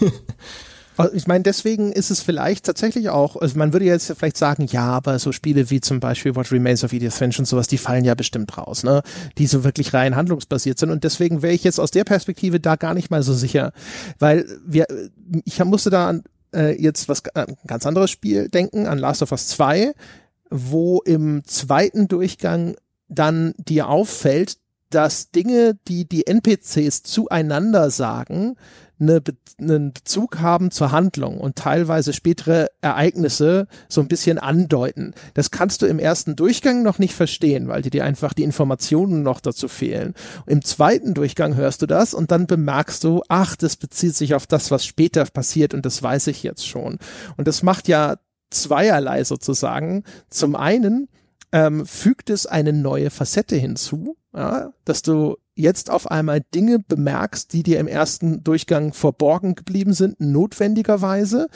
Ich 1.12 1.26
meine, 1.26 1.42
deswegen 1.42 1.92
ist 1.92 2.10
es 2.10 2.20
vielleicht 2.20 2.64
tatsächlich 2.64 3.10
auch, 3.10 3.36
also 3.36 3.58
man 3.58 3.72
würde 3.72 3.84
jetzt 3.84 4.12
vielleicht 4.16 4.36
sagen, 4.36 4.66
ja, 4.66 4.84
aber 4.84 5.18
so 5.18 5.32
Spiele 5.32 5.70
wie 5.70 5.80
zum 5.80 6.00
Beispiel 6.00 6.34
What 6.34 6.52
Remains 6.52 6.84
of 6.84 6.92
Edith 6.92 7.16
Finch 7.16 7.38
und 7.38 7.44
sowas, 7.44 7.68
die 7.68 7.78
fallen 7.78 8.04
ja 8.04 8.14
bestimmt 8.14 8.56
raus, 8.56 8.82
ne? 8.82 9.02
Die 9.38 9.46
so 9.46 9.64
wirklich 9.64 9.94
rein 9.94 10.16
handlungsbasiert 10.16 10.78
sind. 10.78 10.90
Und 10.90 11.04
deswegen 11.04 11.42
wäre 11.42 11.54
ich 11.54 11.64
jetzt 11.64 11.78
aus 11.78 11.90
der 11.90 12.04
Perspektive 12.04 12.60
da 12.60 12.76
gar 12.76 12.94
nicht 12.94 13.10
mal 13.10 13.22
so 13.22 13.34
sicher. 13.34 13.72
Weil 14.18 14.46
wir, 14.66 14.86
ich 15.44 15.62
musste 15.64 15.90
da 15.90 16.08
an 16.08 16.22
äh, 16.54 16.80
jetzt 16.80 17.08
was 17.08 17.22
ein 17.34 17.56
ganz 17.66 17.86
anderes 17.86 18.10
Spiel 18.10 18.48
denken, 18.48 18.86
an 18.86 18.98
Last 18.98 19.22
of 19.22 19.32
Us 19.32 19.48
2, 19.48 19.92
wo 20.50 21.00
im 21.04 21.42
zweiten 21.44 22.08
Durchgang 22.08 22.76
dann 23.08 23.54
dir 23.58 23.88
auffällt, 23.88 24.56
dass 24.90 25.30
Dinge, 25.30 25.78
die 25.86 26.08
die 26.08 26.26
NPCs 26.26 27.04
zueinander 27.04 27.90
sagen, 27.90 28.56
eine 29.00 29.20
Be 29.20 29.32
einen 29.58 29.92
Bezug 29.92 30.38
haben 30.40 30.70
zur 30.70 30.90
Handlung 30.90 31.38
und 31.38 31.56
teilweise 31.56 32.14
spätere 32.14 32.68
Ereignisse 32.80 33.66
so 33.88 34.00
ein 34.00 34.08
bisschen 34.08 34.38
andeuten. 34.38 35.12
Das 35.34 35.50
kannst 35.50 35.82
du 35.82 35.86
im 35.86 35.98
ersten 35.98 36.34
Durchgang 36.34 36.82
noch 36.82 36.98
nicht 36.98 37.14
verstehen, 37.14 37.68
weil 37.68 37.82
dir 37.82 38.04
einfach 38.04 38.32
die 38.32 38.42
Informationen 38.42 39.22
noch 39.22 39.40
dazu 39.40 39.68
fehlen. 39.68 40.14
Im 40.46 40.64
zweiten 40.64 41.12
Durchgang 41.12 41.56
hörst 41.56 41.82
du 41.82 41.86
das 41.86 42.14
und 42.14 42.30
dann 42.30 42.46
bemerkst 42.46 43.04
du, 43.04 43.22
ach, 43.28 43.54
das 43.56 43.76
bezieht 43.76 44.16
sich 44.16 44.34
auf 44.34 44.46
das, 44.46 44.70
was 44.70 44.86
später 44.86 45.24
passiert 45.26 45.74
und 45.74 45.84
das 45.84 46.02
weiß 46.02 46.28
ich 46.28 46.42
jetzt 46.42 46.66
schon. 46.66 46.98
Und 47.36 47.48
das 47.48 47.62
macht 47.62 47.86
ja 47.86 48.16
zweierlei 48.50 49.24
sozusagen. 49.24 50.04
Zum 50.28 50.56
einen 50.56 51.08
ähm, 51.52 51.86
fügt 51.86 52.30
es 52.30 52.46
eine 52.46 52.72
neue 52.72 53.10
Facette 53.10 53.56
hinzu, 53.56 54.16
ja, 54.34 54.72
dass 54.84 55.02
du 55.02 55.36
jetzt 55.60 55.90
auf 55.90 56.10
einmal 56.10 56.40
Dinge 56.54 56.78
bemerkst, 56.78 57.52
die 57.52 57.62
dir 57.62 57.78
im 57.78 57.88
ersten 57.88 58.42
Durchgang 58.42 58.92
verborgen 58.92 59.54
geblieben 59.54 59.92
sind, 59.92 60.20
notwendigerweise. 60.20 61.48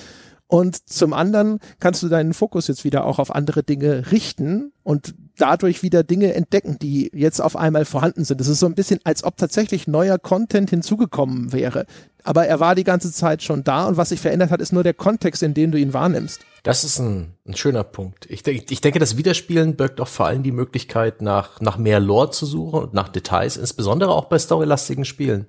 Und 0.47 0.89
zum 0.89 1.13
anderen 1.15 1.59
kannst 1.81 2.03
du 2.03 2.09
deinen 2.09 2.35
Fokus 2.35 2.69
jetzt 2.69 2.85
wieder 2.85 3.07
auch 3.07 3.19
auf 3.19 3.35
andere 3.35 3.63
Dinge 3.63 4.13
richten 4.13 4.73
und 4.83 5.15
dadurch 5.37 5.83
wieder 5.83 6.05
Dinge 6.05 6.35
entdecken, 6.35 6.79
die 6.79 7.11
jetzt 7.15 7.41
auf 7.41 7.57
einmal 7.57 7.85
vorhanden 7.85 8.25
sind. 8.25 8.41
Es 8.41 8.49
ist 8.49 8.61
so 8.61 8.67
ein 8.67 8.75
bisschen, 8.75 9.01
als 9.05 9.25
ob 9.25 9.37
tatsächlich 9.37 9.89
neuer 9.89 10.19
Content 10.19 10.71
hinzugekommen 10.71 11.53
wäre. 11.53 11.87
Aber 12.23 12.47
er 12.47 12.61
war 12.61 12.75
die 12.75 12.85
ganze 12.85 13.11
Zeit 13.11 13.43
schon 13.43 13.65
da 13.65 13.87
und 13.87 13.97
was 13.97 14.11
sich 14.11 14.21
verändert 14.21 14.51
hat, 14.51 14.61
ist 14.61 14.73
nur 14.73 14.85
der 14.85 14.95
Kontext, 14.95 15.43
in 15.43 15.55
dem 15.55 15.73
du 15.73 15.79
ihn 15.79 15.93
wahrnimmst. 15.93 16.41
Das 16.65 16.83
ist 16.83 16.99
ein, 16.99 17.37
ein 17.47 17.55
schöner 17.55 17.85
Punkt. 17.85 18.25
Ich, 18.31 18.47
ich 18.47 18.81
denke, 18.81 18.99
das 18.99 19.19
Wiederspielen 19.19 19.77
birgt 19.77 20.01
auch 20.01 20.09
vor 20.09 20.27
allem 20.27 20.43
die 20.43 20.51
Möglichkeit, 20.51 21.21
nach, 21.21 21.61
nach 21.61 21.77
mehr 21.77 22.01
Lore 22.01 22.31
zu 22.31 22.47
suchen 22.47 22.85
und 22.85 22.95
nach 22.95 23.11
Details, 23.11 23.59
insbesondere 23.59 24.13
auch 24.13 24.25
bei 24.25 24.39
storylastigen 24.39 25.05
Spielen. 25.05 25.47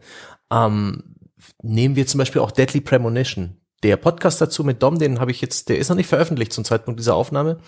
Ähm, 0.52 1.16
nehmen 1.64 1.96
wir 1.96 2.06
zum 2.06 2.18
Beispiel 2.18 2.42
auch 2.42 2.52
Deadly 2.52 2.82
Premonition. 2.82 3.62
Der 3.82 3.96
Podcast 3.96 4.42
dazu 4.42 4.66
mit 4.66 4.84
Dom, 4.84 5.00
den 5.00 5.22
habe 5.22 5.32
ich 5.32 5.40
jetzt, 5.40 5.70
der 5.70 5.78
ist 5.78 5.88
noch 5.88 5.96
nicht 5.96 6.10
veröffentlicht 6.10 6.52
zum 6.52 6.66
Zeitpunkt 6.66 7.00
dieser 7.00 7.16
Aufnahme, 7.16 7.60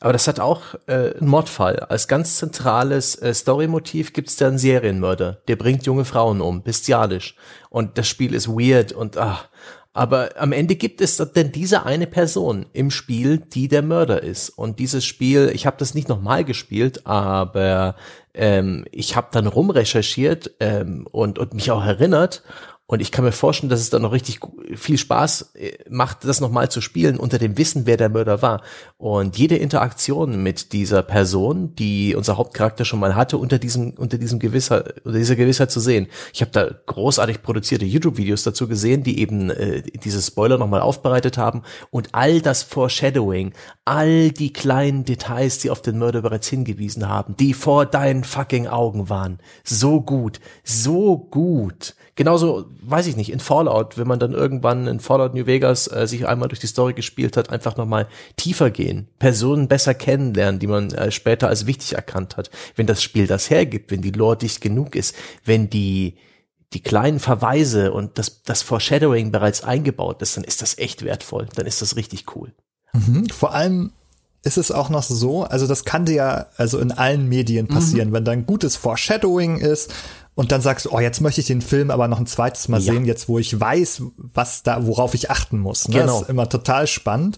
aber 0.00 0.12
das 0.12 0.28
hat 0.28 0.38
auch 0.38 0.74
äh, 0.86 1.14
einen 1.16 1.28
Mordfall. 1.28 1.78
Als 1.80 2.06
ganz 2.06 2.36
zentrales 2.36 3.14
äh, 3.16 3.32
Storymotiv 3.32 4.12
gibt 4.12 4.28
es 4.28 4.36
da 4.36 4.48
einen 4.48 4.58
Serienmörder, 4.58 5.40
der 5.48 5.56
bringt 5.56 5.86
junge 5.86 6.04
Frauen 6.04 6.42
um, 6.42 6.62
bestialisch. 6.62 7.34
Und 7.70 7.96
das 7.96 8.08
Spiel 8.08 8.34
ist 8.34 8.48
weird 8.48 8.92
und 8.92 9.16
ah, 9.16 9.40
aber 9.92 10.30
am 10.36 10.52
Ende 10.52 10.76
gibt 10.76 11.00
es 11.00 11.16
denn 11.16 11.50
diese 11.50 11.84
eine 11.84 12.06
Person 12.06 12.66
im 12.72 12.90
Spiel, 12.90 13.38
die 13.38 13.66
der 13.66 13.82
Mörder 13.82 14.22
ist. 14.22 14.50
Und 14.50 14.78
dieses 14.78 15.04
Spiel, 15.04 15.50
ich 15.52 15.66
habe 15.66 15.78
das 15.78 15.94
nicht 15.94 16.08
nochmal 16.08 16.44
gespielt, 16.44 17.06
aber 17.06 17.96
ähm, 18.32 18.84
ich 18.92 19.16
habe 19.16 19.28
dann 19.32 19.48
rumrecherchiert 19.48 20.52
ähm, 20.60 21.08
und, 21.10 21.40
und 21.40 21.54
mich 21.54 21.72
auch 21.72 21.84
erinnert. 21.84 22.44
Und 22.90 22.98
ich 22.98 23.12
kann 23.12 23.24
mir 23.24 23.30
vorstellen, 23.30 23.70
dass 23.70 23.78
es 23.78 23.90
dann 23.90 24.02
noch 24.02 24.10
richtig 24.10 24.40
viel 24.74 24.98
Spaß 24.98 25.52
äh, 25.54 25.78
macht, 25.88 26.24
das 26.24 26.40
nochmal 26.40 26.72
zu 26.72 26.80
spielen 26.80 27.18
unter 27.18 27.38
dem 27.38 27.56
Wissen, 27.56 27.86
wer 27.86 27.96
der 27.96 28.08
Mörder 28.08 28.42
war. 28.42 28.62
Und 28.98 29.38
jede 29.38 29.54
Interaktion 29.54 30.42
mit 30.42 30.72
dieser 30.72 31.04
Person, 31.04 31.76
die 31.76 32.16
unser 32.16 32.36
Hauptcharakter 32.36 32.84
schon 32.84 32.98
mal 32.98 33.14
hatte, 33.14 33.38
unter 33.38 33.60
diesem, 33.60 33.90
unter 33.90 34.18
diesem 34.18 34.40
Gewissheit, 34.40 35.02
unter 35.04 35.18
dieser 35.18 35.36
Gewissheit 35.36 35.70
zu 35.70 35.78
sehen. 35.78 36.08
Ich 36.32 36.40
habe 36.40 36.50
da 36.50 36.68
großartig 36.86 37.42
produzierte 37.42 37.84
YouTube-Videos 37.84 38.42
dazu 38.42 38.66
gesehen, 38.66 39.04
die 39.04 39.20
eben 39.20 39.50
äh, 39.50 39.82
diese 39.82 40.20
Spoiler 40.20 40.58
nochmal 40.58 40.80
aufbereitet 40.80 41.38
haben 41.38 41.62
und 41.90 42.08
all 42.10 42.40
das 42.40 42.64
Foreshadowing, 42.64 43.52
all 43.84 44.32
die 44.32 44.52
kleinen 44.52 45.04
Details, 45.04 45.58
die 45.58 45.70
auf 45.70 45.80
den 45.80 45.96
Mörder 45.96 46.22
bereits 46.22 46.48
hingewiesen 46.48 47.08
haben, 47.08 47.36
die 47.38 47.54
vor 47.54 47.86
deinen 47.86 48.24
fucking 48.24 48.66
Augen 48.66 49.08
waren. 49.08 49.38
So 49.62 50.00
gut, 50.00 50.40
so 50.64 51.16
gut 51.16 51.94
genauso, 52.14 52.66
weiß 52.82 53.06
ich 53.06 53.16
nicht, 53.16 53.30
in 53.30 53.40
Fallout, 53.40 53.98
wenn 53.98 54.06
man 54.06 54.18
dann 54.18 54.32
irgendwann 54.32 54.86
in 54.86 55.00
Fallout 55.00 55.34
New 55.34 55.46
Vegas 55.46 55.86
äh, 55.86 56.06
sich 56.06 56.26
einmal 56.26 56.48
durch 56.48 56.60
die 56.60 56.66
Story 56.66 56.94
gespielt 56.94 57.36
hat, 57.36 57.50
einfach 57.50 57.76
nochmal 57.76 58.08
tiefer 58.36 58.70
gehen, 58.70 59.08
Personen 59.18 59.68
besser 59.68 59.94
kennenlernen, 59.94 60.58
die 60.58 60.66
man 60.66 60.90
äh, 60.92 61.10
später 61.10 61.48
als 61.48 61.66
wichtig 61.66 61.94
erkannt 61.94 62.36
hat. 62.36 62.50
Wenn 62.76 62.86
das 62.86 63.02
Spiel 63.02 63.26
das 63.26 63.50
hergibt, 63.50 63.90
wenn 63.90 64.02
die 64.02 64.10
Lore 64.10 64.36
dicht 64.36 64.60
genug 64.60 64.94
ist, 64.94 65.14
wenn 65.44 65.70
die 65.70 66.16
die 66.72 66.82
kleinen 66.82 67.18
Verweise 67.18 67.92
und 67.92 68.18
das, 68.18 68.42
das 68.42 68.62
Foreshadowing 68.62 69.32
bereits 69.32 69.64
eingebaut 69.64 70.22
ist, 70.22 70.36
dann 70.36 70.44
ist 70.44 70.62
das 70.62 70.78
echt 70.78 71.04
wertvoll. 71.04 71.48
Dann 71.56 71.66
ist 71.66 71.82
das 71.82 71.96
richtig 71.96 72.36
cool. 72.36 72.52
Mhm. 72.92 73.28
Vor 73.28 73.54
allem 73.54 73.92
ist 74.42 74.56
es 74.56 74.70
auch 74.70 74.88
noch 74.88 75.02
so, 75.02 75.42
also 75.44 75.66
das 75.66 75.84
kann 75.84 76.06
dir 76.06 76.14
ja 76.14 76.46
also 76.56 76.78
in 76.78 76.92
allen 76.92 77.28
Medien 77.28 77.66
passieren, 77.66 78.10
mhm. 78.10 78.12
wenn 78.14 78.24
da 78.24 78.32
ein 78.32 78.46
gutes 78.46 78.76
Foreshadowing 78.76 79.58
ist, 79.58 79.92
und 80.40 80.52
dann 80.52 80.62
sagst 80.62 80.86
du, 80.86 80.92
oh, 80.92 81.00
jetzt 81.00 81.20
möchte 81.20 81.42
ich 81.42 81.48
den 81.48 81.60
Film 81.60 81.90
aber 81.90 82.08
noch 82.08 82.18
ein 82.18 82.24
zweites 82.24 82.68
Mal 82.68 82.80
ja. 82.80 82.94
sehen, 82.94 83.04
jetzt 83.04 83.28
wo 83.28 83.38
ich 83.38 83.60
weiß, 83.60 84.04
was 84.16 84.62
da, 84.62 84.86
worauf 84.86 85.12
ich 85.12 85.30
achten 85.30 85.58
muss. 85.58 85.86
Ne? 85.86 85.96
Genau. 85.96 86.14
Das 86.14 86.22
ist 86.22 86.30
immer 86.30 86.48
total 86.48 86.86
spannend. 86.86 87.36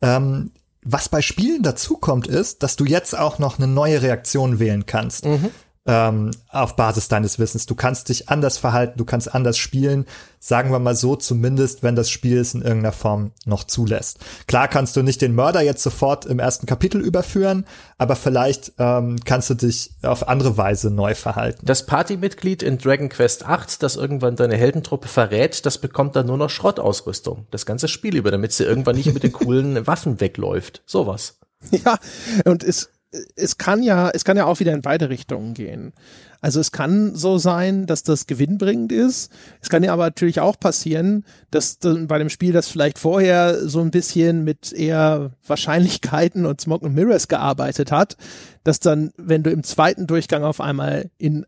Ähm, 0.00 0.52
was 0.82 1.10
bei 1.10 1.20
Spielen 1.20 1.62
dazu 1.62 1.98
kommt, 1.98 2.26
ist, 2.26 2.62
dass 2.62 2.76
du 2.76 2.86
jetzt 2.86 3.18
auch 3.18 3.38
noch 3.38 3.58
eine 3.58 3.66
neue 3.66 4.00
Reaktion 4.00 4.60
wählen 4.60 4.86
kannst. 4.86 5.26
Mhm 5.26 5.50
ähm, 5.88 6.30
auf 6.50 6.76
Basis 6.76 7.08
deines 7.08 7.38
Wissens. 7.38 7.66
Du 7.66 7.74
kannst 7.74 8.10
dich 8.10 8.28
anders 8.28 8.58
verhalten, 8.58 8.98
du 8.98 9.06
kannst 9.06 9.34
anders 9.34 9.56
spielen, 9.56 10.04
sagen 10.38 10.70
wir 10.70 10.78
mal 10.78 10.94
so, 10.94 11.16
zumindest 11.16 11.82
wenn 11.82 11.96
das 11.96 12.10
Spiel 12.10 12.38
es 12.38 12.54
in 12.54 12.60
irgendeiner 12.60 12.92
Form 12.92 13.32
noch 13.46 13.64
zulässt. 13.64 14.18
Klar 14.46 14.68
kannst 14.68 14.96
du 14.96 15.02
nicht 15.02 15.22
den 15.22 15.34
Mörder 15.34 15.62
jetzt 15.62 15.82
sofort 15.82 16.26
im 16.26 16.38
ersten 16.38 16.66
Kapitel 16.66 17.00
überführen, 17.00 17.64
aber 17.96 18.16
vielleicht 18.16 18.72
ähm, 18.78 19.16
kannst 19.24 19.48
du 19.48 19.54
dich 19.54 19.90
auf 20.02 20.28
andere 20.28 20.58
Weise 20.58 20.90
neu 20.90 21.14
verhalten. 21.14 21.64
Das 21.64 21.86
Partymitglied 21.86 22.62
in 22.62 22.76
Dragon 22.76 23.08
Quest 23.08 23.46
8, 23.46 23.82
das 23.82 23.96
irgendwann 23.96 24.36
deine 24.36 24.56
Heldentruppe 24.56 25.08
verrät, 25.08 25.64
das 25.64 25.78
bekommt 25.78 26.14
dann 26.16 26.26
nur 26.26 26.36
noch 26.36 26.50
Schrottausrüstung. 26.50 27.46
Das 27.50 27.64
ganze 27.64 27.88
Spiel 27.88 28.14
über, 28.14 28.30
damit 28.30 28.52
sie 28.52 28.64
irgendwann 28.64 28.96
nicht 28.96 29.12
mit 29.14 29.22
den 29.22 29.32
coolen 29.32 29.86
Waffen 29.86 30.20
wegläuft. 30.20 30.82
Sowas. 30.84 31.38
Ja, 31.70 31.98
und 32.44 32.62
es 32.62 32.90
es 33.36 33.56
kann 33.56 33.82
ja, 33.82 34.10
es 34.10 34.24
kann 34.24 34.36
ja 34.36 34.44
auch 34.44 34.60
wieder 34.60 34.72
in 34.72 34.82
beide 34.82 35.08
Richtungen 35.08 35.54
gehen. 35.54 35.92
Also 36.40 36.60
es 36.60 36.72
kann 36.72 37.14
so 37.16 37.38
sein, 37.38 37.86
dass 37.86 38.02
das 38.02 38.26
gewinnbringend 38.26 38.92
ist. 38.92 39.32
Es 39.60 39.70
kann 39.70 39.82
ja 39.82 39.92
aber 39.92 40.04
natürlich 40.04 40.40
auch 40.40 40.58
passieren, 40.58 41.24
dass 41.50 41.78
bei 41.82 42.18
dem 42.18 42.28
Spiel, 42.28 42.52
das 42.52 42.68
vielleicht 42.68 42.98
vorher 42.98 43.66
so 43.66 43.80
ein 43.80 43.90
bisschen 43.90 44.44
mit 44.44 44.72
eher 44.72 45.32
Wahrscheinlichkeiten 45.46 46.46
und 46.46 46.60
Smoke 46.60 46.86
and 46.86 46.94
Mirrors 46.94 47.28
gearbeitet 47.28 47.90
hat, 47.90 48.16
dass 48.62 48.78
dann, 48.78 49.12
wenn 49.16 49.42
du 49.42 49.50
im 49.50 49.64
zweiten 49.64 50.06
Durchgang 50.06 50.44
auf 50.44 50.60
einmal 50.60 51.10
in 51.18 51.46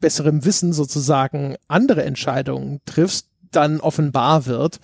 besserem 0.00 0.44
Wissen 0.44 0.72
sozusagen 0.72 1.56
andere 1.66 2.04
Entscheidungen 2.04 2.80
triffst, 2.84 3.28
dann 3.50 3.80
offenbar 3.80 4.46
wird, 4.46 4.78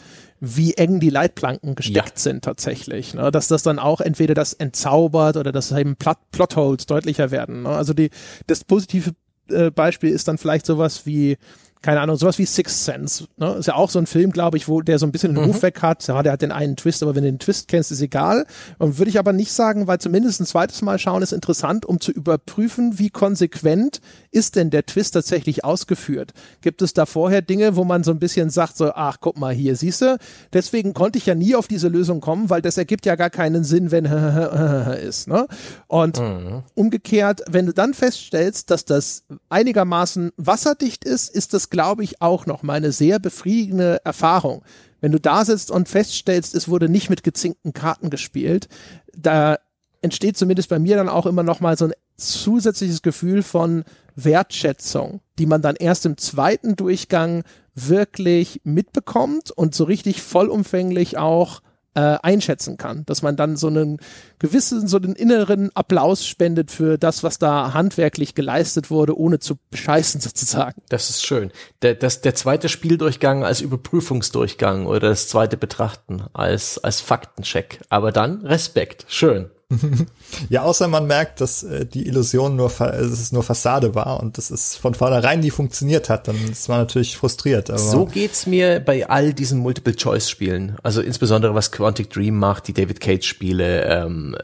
wie 0.44 0.74
eng 0.74 1.00
die 1.00 1.10
Leitplanken 1.10 1.74
gesteckt 1.74 2.16
ja. 2.16 2.16
sind 2.16 2.44
tatsächlich. 2.44 3.14
Ne? 3.14 3.30
Dass 3.30 3.48
das 3.48 3.62
dann 3.62 3.78
auch 3.78 4.00
entweder 4.00 4.34
das 4.34 4.52
entzaubert 4.52 5.36
oder 5.36 5.52
dass 5.52 5.72
eben 5.72 5.96
Plot 5.96 6.18
Plotholes 6.30 6.86
deutlicher 6.86 7.30
werden. 7.30 7.62
Ne? 7.62 7.70
Also 7.70 7.94
die, 7.94 8.10
das 8.46 8.64
positive 8.64 9.12
äh, 9.48 9.70
Beispiel 9.70 10.10
ist 10.10 10.28
dann 10.28 10.38
vielleicht 10.38 10.66
sowas 10.66 11.06
wie 11.06 11.36
keine 11.84 12.00
Ahnung, 12.00 12.16
sowas 12.16 12.38
wie 12.38 12.46
Sixth 12.46 12.82
Sense. 12.82 13.26
Ne? 13.36 13.56
Ist 13.58 13.66
ja 13.66 13.74
auch 13.74 13.90
so 13.90 13.98
ein 13.98 14.06
Film, 14.06 14.30
glaube 14.30 14.56
ich, 14.56 14.68
wo 14.68 14.80
der 14.80 14.98
so 14.98 15.04
ein 15.04 15.12
bisschen 15.12 15.34
den 15.34 15.44
mhm. 15.44 15.50
Ruf 15.50 15.62
weg 15.62 15.82
hat. 15.82 16.06
Ja, 16.06 16.22
der 16.22 16.32
hat 16.32 16.40
den 16.40 16.50
einen 16.50 16.76
Twist, 16.76 17.02
aber 17.02 17.14
wenn 17.14 17.24
du 17.24 17.30
den 17.30 17.38
Twist 17.38 17.68
kennst, 17.68 17.92
ist 17.92 18.00
egal. 18.00 18.46
Und 18.78 18.96
würde 18.96 19.10
ich 19.10 19.18
aber 19.18 19.34
nicht 19.34 19.52
sagen, 19.52 19.86
weil 19.86 19.98
zumindest 19.98 20.40
ein 20.40 20.46
zweites 20.46 20.80
Mal 20.80 20.98
schauen 20.98 21.20
ist 21.20 21.34
interessant, 21.34 21.84
um 21.84 22.00
zu 22.00 22.10
überprüfen, 22.10 22.98
wie 22.98 23.10
konsequent 23.10 24.00
ist 24.30 24.56
denn 24.56 24.70
der 24.70 24.86
Twist 24.86 25.12
tatsächlich 25.12 25.62
ausgeführt. 25.62 26.32
Gibt 26.62 26.80
es 26.80 26.94
da 26.94 27.04
vorher 27.04 27.42
Dinge, 27.42 27.76
wo 27.76 27.84
man 27.84 28.02
so 28.02 28.12
ein 28.12 28.18
bisschen 28.18 28.48
sagt, 28.48 28.78
so, 28.78 28.92
ach, 28.94 29.18
guck 29.20 29.38
mal 29.38 29.52
hier, 29.52 29.76
siehst 29.76 30.00
du, 30.00 30.16
deswegen 30.54 30.94
konnte 30.94 31.18
ich 31.18 31.26
ja 31.26 31.34
nie 31.34 31.54
auf 31.54 31.68
diese 31.68 31.88
Lösung 31.88 32.22
kommen, 32.22 32.48
weil 32.48 32.62
das 32.62 32.78
ergibt 32.78 33.04
ja 33.04 33.14
gar 33.14 33.30
keinen 33.30 33.62
Sinn, 33.62 33.90
wenn 33.90 34.06
ist. 35.06 35.28
Ne? 35.28 35.46
Und 35.86 36.18
mhm. 36.18 36.62
umgekehrt, 36.72 37.42
wenn 37.50 37.66
du 37.66 37.74
dann 37.74 37.92
feststellst, 37.92 38.70
dass 38.70 38.86
das 38.86 39.24
einigermaßen 39.50 40.32
wasserdicht 40.38 41.04
ist, 41.04 41.28
ist 41.28 41.52
das 41.52 41.68
glaube 41.74 42.04
ich, 42.04 42.22
auch 42.22 42.46
noch 42.46 42.62
mal 42.62 42.92
sehr 42.92 43.18
befriedigende 43.18 44.00
Erfahrung. 44.04 44.62
Wenn 45.00 45.10
du 45.10 45.18
da 45.18 45.44
sitzt 45.44 45.72
und 45.72 45.88
feststellst, 45.88 46.54
es 46.54 46.68
wurde 46.68 46.88
nicht 46.88 47.10
mit 47.10 47.24
gezinkten 47.24 47.72
Karten 47.72 48.10
gespielt, 48.10 48.68
da 49.12 49.58
entsteht 50.00 50.36
zumindest 50.36 50.68
bei 50.68 50.78
mir 50.78 50.94
dann 50.94 51.08
auch 51.08 51.26
immer 51.26 51.42
noch 51.42 51.58
mal 51.58 51.76
so 51.76 51.86
ein 51.86 51.92
zusätzliches 52.16 53.02
Gefühl 53.02 53.42
von 53.42 53.82
Wertschätzung, 54.14 55.20
die 55.40 55.46
man 55.46 55.62
dann 55.62 55.74
erst 55.74 56.06
im 56.06 56.16
zweiten 56.16 56.76
Durchgang 56.76 57.42
wirklich 57.74 58.60
mitbekommt 58.62 59.50
und 59.50 59.74
so 59.74 59.82
richtig 59.82 60.22
vollumfänglich 60.22 61.18
auch 61.18 61.60
äh, 61.94 62.18
einschätzen 62.22 62.76
kann, 62.76 63.04
dass 63.06 63.22
man 63.22 63.36
dann 63.36 63.56
so 63.56 63.68
einen 63.68 63.98
gewissen, 64.38 64.88
so 64.88 64.98
den 64.98 65.14
inneren 65.14 65.70
Applaus 65.74 66.26
spendet 66.26 66.70
für 66.70 66.98
das, 66.98 67.22
was 67.22 67.38
da 67.38 67.72
handwerklich 67.72 68.34
geleistet 68.34 68.90
wurde, 68.90 69.16
ohne 69.18 69.38
zu 69.38 69.56
bescheißen 69.70 70.20
sozusagen. 70.20 70.82
Das 70.88 71.10
ist 71.10 71.24
schön. 71.24 71.50
Der, 71.82 71.94
das, 71.94 72.20
der 72.20 72.34
zweite 72.34 72.68
Spieldurchgang 72.68 73.44
als 73.44 73.60
Überprüfungsdurchgang 73.60 74.86
oder 74.86 75.08
das 75.08 75.28
zweite 75.28 75.56
Betrachten 75.56 76.24
als, 76.32 76.78
als 76.78 77.00
Faktencheck. 77.00 77.80
Aber 77.88 78.12
dann 78.12 78.44
Respekt. 78.44 79.06
Schön. 79.08 79.50
ja, 80.48 80.62
außer 80.62 80.88
man 80.88 81.06
merkt, 81.06 81.40
dass 81.40 81.62
äh, 81.62 81.86
die 81.86 82.06
Illusion 82.06 82.56
nur, 82.56 82.68
dass 82.68 82.90
es 82.90 83.32
nur 83.32 83.42
Fassade 83.42 83.94
war 83.94 84.20
und 84.20 84.38
dass 84.38 84.50
es 84.50 84.76
von 84.76 84.94
vornherein 84.94 85.40
nie 85.40 85.50
funktioniert 85.50 86.08
hat, 86.08 86.28
dann 86.28 86.36
ist 86.50 86.68
man 86.68 86.78
natürlich 86.78 87.16
frustriert. 87.16 87.70
Aber 87.70 87.78
so 87.78 88.06
geht's 88.06 88.46
mir 88.46 88.80
bei 88.80 89.08
all 89.08 89.32
diesen 89.32 89.60
Multiple-Choice-Spielen. 89.60 90.76
Also 90.82 91.00
insbesondere 91.00 91.54
was 91.54 91.72
Quantic 91.72 92.10
Dream 92.10 92.38
macht, 92.38 92.68
die 92.68 92.72
David 92.72 93.00
Cage-Spiele, 93.00 93.84
ähm, 93.84 94.36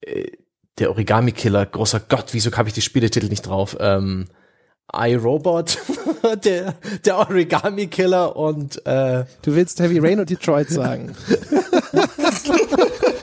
äh, 0.00 0.26
der 0.78 0.90
Origami-Killer, 0.90 1.66
großer 1.66 2.00
Gott, 2.00 2.26
wieso 2.32 2.50
habe 2.52 2.68
ich 2.68 2.74
die 2.74 2.82
Spieletitel 2.82 3.28
nicht 3.28 3.46
drauf? 3.46 3.76
Ähm, 3.78 4.26
iRobot, 4.92 5.78
der, 6.44 6.74
der 7.04 7.18
Origami-Killer 7.18 8.36
und 8.36 8.84
äh, 8.86 9.24
Du 9.42 9.54
willst 9.54 9.80
Heavy 9.80 9.98
Rain 9.98 10.20
und 10.20 10.30
Detroit 10.30 10.68
sagen. 10.68 11.14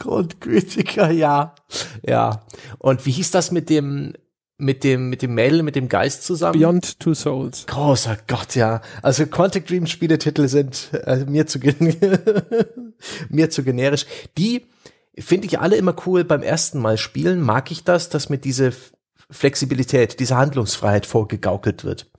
Grundkritiker, 0.00 1.10
ja. 1.10 1.54
Ja. 2.04 2.42
Und 2.78 3.06
wie 3.06 3.12
hieß 3.12 3.30
das 3.30 3.52
mit 3.52 3.68
dem, 3.70 4.14
mit 4.56 4.82
dem, 4.82 5.10
mit 5.10 5.22
dem 5.22 5.34
Mädel, 5.34 5.62
mit 5.62 5.76
dem 5.76 5.88
Geist 5.88 6.24
zusammen? 6.24 6.58
Beyond 6.58 6.98
Two 6.98 7.14
Souls. 7.14 7.66
Großer 7.66 8.16
Gott, 8.26 8.56
ja. 8.56 8.80
Also 9.02 9.26
Quantic 9.26 9.66
Dream 9.66 9.86
Spieletitel 9.86 10.48
sind 10.48 10.90
äh, 11.04 11.24
mir 11.26 11.46
zu 11.46 11.58
mir 13.28 13.50
zu 13.50 13.62
generisch. 13.62 14.06
Die 14.38 14.66
finde 15.18 15.46
ich 15.46 15.60
alle 15.60 15.76
immer 15.76 15.94
cool 16.06 16.24
beim 16.24 16.42
ersten 16.42 16.80
Mal 16.80 16.96
spielen. 16.96 17.42
Mag 17.42 17.70
ich 17.70 17.84
das, 17.84 18.08
dass 18.08 18.30
mit 18.30 18.44
diese 18.44 18.72
Flexibilität, 19.30 20.18
diese 20.18 20.36
Handlungsfreiheit 20.36 21.04
vorgegaukelt 21.04 21.84
wird. 21.84 22.10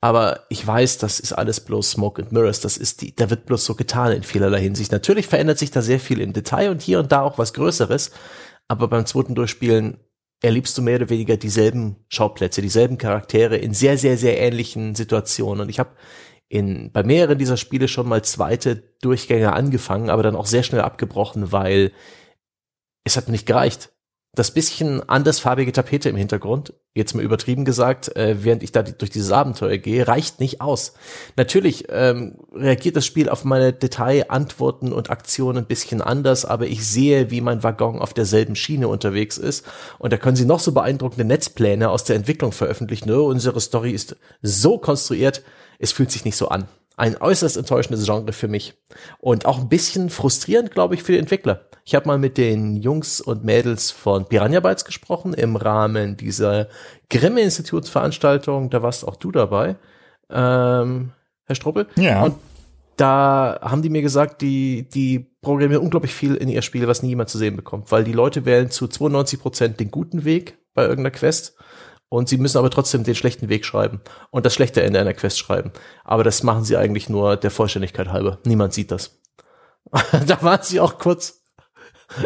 Aber 0.00 0.44
ich 0.48 0.64
weiß, 0.64 0.98
das 0.98 1.18
ist 1.18 1.32
alles 1.32 1.60
bloß 1.60 1.92
Smoke 1.92 2.22
and 2.22 2.32
Mirrors. 2.32 2.60
Das 2.60 2.76
ist 2.76 3.02
die, 3.02 3.14
da 3.16 3.30
wird 3.30 3.46
bloß 3.46 3.64
so 3.64 3.74
getan 3.74 4.12
in 4.12 4.22
vielerlei 4.22 4.60
Hinsicht. 4.60 4.92
Natürlich 4.92 5.26
verändert 5.26 5.58
sich 5.58 5.72
da 5.72 5.82
sehr 5.82 5.98
viel 5.98 6.20
im 6.20 6.32
Detail 6.32 6.70
und 6.70 6.82
hier 6.82 7.00
und 7.00 7.10
da 7.10 7.22
auch 7.22 7.38
was 7.38 7.52
Größeres. 7.52 8.12
Aber 8.68 8.86
beim 8.88 9.06
zweiten 9.06 9.34
Durchspielen 9.34 9.98
erlebst 10.40 10.78
du 10.78 10.82
mehr 10.82 10.96
oder 10.96 11.10
weniger 11.10 11.36
dieselben 11.36 11.96
Schauplätze, 12.08 12.62
dieselben 12.62 12.96
Charaktere 12.96 13.56
in 13.56 13.74
sehr, 13.74 13.98
sehr, 13.98 14.16
sehr 14.16 14.38
ähnlichen 14.38 14.94
Situationen. 14.94 15.62
Und 15.62 15.68
ich 15.68 15.80
habe 15.80 15.90
in, 16.48 16.92
bei 16.92 17.02
mehreren 17.02 17.38
dieser 17.38 17.56
Spiele 17.56 17.88
schon 17.88 18.08
mal 18.08 18.22
zweite 18.22 18.76
Durchgänge 19.02 19.52
angefangen, 19.52 20.10
aber 20.10 20.22
dann 20.22 20.36
auch 20.36 20.46
sehr 20.46 20.62
schnell 20.62 20.80
abgebrochen, 20.80 21.50
weil 21.50 21.92
es 23.04 23.16
hat 23.16 23.26
mir 23.26 23.32
nicht 23.32 23.46
gereicht 23.46 23.90
das 24.38 24.52
bisschen 24.52 25.08
andersfarbige 25.08 25.72
Tapete 25.72 26.08
im 26.08 26.16
Hintergrund, 26.16 26.72
jetzt 26.94 27.14
mal 27.14 27.22
übertrieben 27.22 27.64
gesagt, 27.64 28.14
äh, 28.16 28.36
während 28.44 28.62
ich 28.62 28.72
da 28.72 28.82
die, 28.82 28.96
durch 28.96 29.10
dieses 29.10 29.32
Abenteuer 29.32 29.78
gehe, 29.78 30.06
reicht 30.06 30.40
nicht 30.40 30.60
aus. 30.60 30.94
Natürlich 31.36 31.86
ähm, 31.90 32.36
reagiert 32.52 32.96
das 32.96 33.04
Spiel 33.06 33.28
auf 33.28 33.44
meine 33.44 33.72
Detailantworten 33.72 34.92
und 34.92 35.10
Aktionen 35.10 35.58
ein 35.58 35.66
bisschen 35.66 36.00
anders, 36.00 36.44
aber 36.44 36.66
ich 36.66 36.86
sehe, 36.86 37.30
wie 37.30 37.40
mein 37.40 37.62
Waggon 37.62 37.98
auf 37.98 38.14
derselben 38.14 38.56
Schiene 38.56 38.88
unterwegs 38.88 39.38
ist. 39.38 39.66
Und 39.98 40.12
da 40.12 40.16
können 40.16 40.36
sie 40.36 40.46
noch 40.46 40.60
so 40.60 40.72
beeindruckende 40.72 41.24
Netzpläne 41.24 41.90
aus 41.90 42.04
der 42.04 42.16
Entwicklung 42.16 42.52
veröffentlichen. 42.52 43.10
Oh, 43.10 43.26
unsere 43.26 43.60
Story 43.60 43.90
ist 43.90 44.16
so 44.42 44.78
konstruiert, 44.78 45.42
es 45.78 45.92
fühlt 45.92 46.10
sich 46.10 46.24
nicht 46.24 46.36
so 46.36 46.48
an. 46.48 46.68
Ein 46.96 47.16
äußerst 47.16 47.56
enttäuschendes 47.56 48.04
Genre 48.04 48.32
für 48.32 48.48
mich. 48.48 48.74
Und 49.18 49.46
auch 49.46 49.58
ein 49.58 49.68
bisschen 49.68 50.10
frustrierend, 50.10 50.72
glaube 50.72 50.96
ich, 50.96 51.02
für 51.02 51.12
die 51.12 51.18
Entwickler 51.18 51.68
ich 51.88 51.94
habe 51.94 52.06
mal 52.06 52.18
mit 52.18 52.36
den 52.36 52.76
Jungs 52.76 53.18
und 53.18 53.44
Mädels 53.44 53.90
von 53.90 54.26
Piranha 54.26 54.60
Bytes 54.60 54.84
gesprochen 54.84 55.32
im 55.32 55.56
Rahmen 55.56 56.18
dieser 56.18 56.68
Grimme 57.08 57.40
Institutsveranstaltung. 57.40 58.68
Da 58.68 58.82
warst 58.82 59.08
auch 59.08 59.16
du 59.16 59.32
dabei, 59.32 59.76
ähm, 60.28 61.12
Herr 61.46 61.54
Struppel. 61.54 61.86
Ja. 61.96 62.24
Und 62.24 62.34
da 62.98 63.58
haben 63.62 63.80
die 63.80 63.88
mir 63.88 64.02
gesagt, 64.02 64.42
die, 64.42 64.86
die 64.90 65.30
programmieren 65.40 65.82
unglaublich 65.82 66.12
viel 66.12 66.34
in 66.34 66.50
ihr 66.50 66.60
Spiel, 66.60 66.86
was 66.86 67.02
nie 67.02 67.08
jemand 67.08 67.30
zu 67.30 67.38
sehen 67.38 67.56
bekommt, 67.56 67.90
weil 67.90 68.04
die 68.04 68.12
Leute 68.12 68.44
wählen 68.44 68.70
zu 68.70 68.86
92 68.86 69.40
Prozent 69.40 69.80
den 69.80 69.90
guten 69.90 70.26
Weg 70.26 70.58
bei 70.74 70.82
irgendeiner 70.82 71.12
Quest 71.12 71.56
und 72.08 72.28
sie 72.28 72.38
müssen 72.38 72.58
aber 72.58 72.70
trotzdem 72.70 73.04
den 73.04 73.14
schlechten 73.14 73.48
Weg 73.48 73.64
schreiben 73.64 74.00
und 74.30 74.46
das 74.46 74.54
schlechte 74.54 74.82
Ende 74.82 75.00
einer 75.00 75.14
Quest 75.14 75.38
schreiben. 75.38 75.72
Aber 76.04 76.24
das 76.24 76.42
machen 76.42 76.64
sie 76.64 76.76
eigentlich 76.76 77.08
nur 77.08 77.36
der 77.36 77.50
Vollständigkeit 77.50 78.08
halber. 78.08 78.38
Niemand 78.44 78.72
sieht 78.72 78.90
das. 78.90 79.20
da 80.26 80.42
waren 80.42 80.62
sie 80.62 80.80
auch 80.80 80.98
kurz 80.98 81.37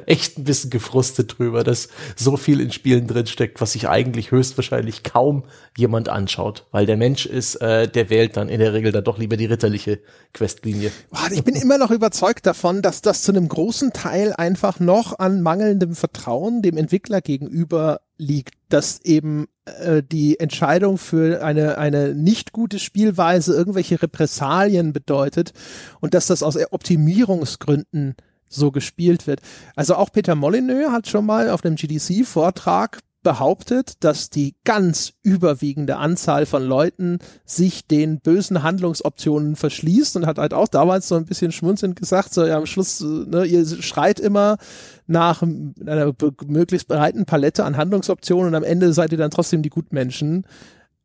echt 0.06 0.38
ein 0.38 0.44
bisschen 0.44 0.70
gefrustet 0.70 1.38
drüber, 1.38 1.64
dass 1.64 1.88
so 2.16 2.36
viel 2.36 2.60
in 2.60 2.72
Spielen 2.72 3.06
drin 3.06 3.26
steckt, 3.26 3.60
was 3.60 3.72
sich 3.72 3.88
eigentlich 3.88 4.30
höchstwahrscheinlich 4.30 5.02
kaum 5.02 5.44
jemand 5.76 6.08
anschaut, 6.08 6.66
weil 6.70 6.86
der 6.86 6.96
Mensch 6.96 7.26
ist, 7.26 7.56
äh, 7.56 7.88
der 7.88 8.10
wählt 8.10 8.36
dann 8.36 8.48
in 8.48 8.60
der 8.60 8.72
Regel 8.72 8.92
dann 8.92 9.04
doch 9.04 9.18
lieber 9.18 9.36
die 9.36 9.46
ritterliche 9.46 10.00
Questlinie. 10.32 10.92
Ich 11.32 11.44
bin 11.44 11.54
immer 11.54 11.78
noch 11.78 11.90
überzeugt 11.90 12.46
davon, 12.46 12.82
dass 12.82 13.02
das 13.02 13.22
zu 13.22 13.32
einem 13.32 13.48
großen 13.48 13.92
Teil 13.92 14.32
einfach 14.32 14.80
noch 14.80 15.18
an 15.18 15.42
mangelndem 15.42 15.94
Vertrauen 15.94 16.62
dem 16.62 16.76
Entwickler 16.76 17.20
gegenüber 17.20 18.00
liegt, 18.18 18.54
dass 18.68 19.00
eben 19.02 19.48
äh, 19.64 20.02
die 20.02 20.38
Entscheidung 20.38 20.98
für 20.98 21.44
eine, 21.44 21.78
eine 21.78 22.14
nicht 22.14 22.52
gute 22.52 22.78
Spielweise 22.78 23.54
irgendwelche 23.54 24.00
Repressalien 24.00 24.92
bedeutet 24.92 25.52
und 26.00 26.14
dass 26.14 26.26
das 26.26 26.42
aus 26.42 26.56
Optimierungsgründen 26.70 28.14
so 28.52 28.70
gespielt 28.70 29.26
wird. 29.26 29.40
Also 29.76 29.96
auch 29.96 30.12
Peter 30.12 30.34
Molyneux 30.34 30.90
hat 30.90 31.08
schon 31.08 31.26
mal 31.26 31.50
auf 31.50 31.64
einem 31.64 31.76
GDC-Vortrag 31.76 33.00
behauptet, 33.22 33.94
dass 34.00 34.30
die 34.30 34.56
ganz 34.64 35.12
überwiegende 35.22 35.96
Anzahl 35.96 36.46
von 36.46 36.64
Leuten 36.64 37.18
sich 37.44 37.86
den 37.86 38.20
bösen 38.20 38.62
Handlungsoptionen 38.62 39.56
verschließt 39.56 40.16
und 40.16 40.26
hat 40.26 40.38
halt 40.38 40.54
auch 40.54 40.68
damals 40.68 41.08
so 41.08 41.14
ein 41.14 41.24
bisschen 41.24 41.52
schmunzelnd 41.52 41.96
gesagt, 41.96 42.34
so 42.34 42.44
ja 42.44 42.56
am 42.56 42.66
Schluss, 42.66 43.00
ne, 43.00 43.44
ihr 43.44 43.64
schreit 43.66 44.18
immer 44.18 44.58
nach 45.06 45.42
einer 45.42 46.12
möglichst 46.46 46.88
breiten 46.88 47.24
Palette 47.24 47.64
an 47.64 47.76
Handlungsoptionen 47.76 48.48
und 48.48 48.54
am 48.54 48.64
Ende 48.64 48.92
seid 48.92 49.12
ihr 49.12 49.18
dann 49.18 49.30
trotzdem 49.30 49.62
die 49.62 49.70
Gutmenschen. 49.70 50.46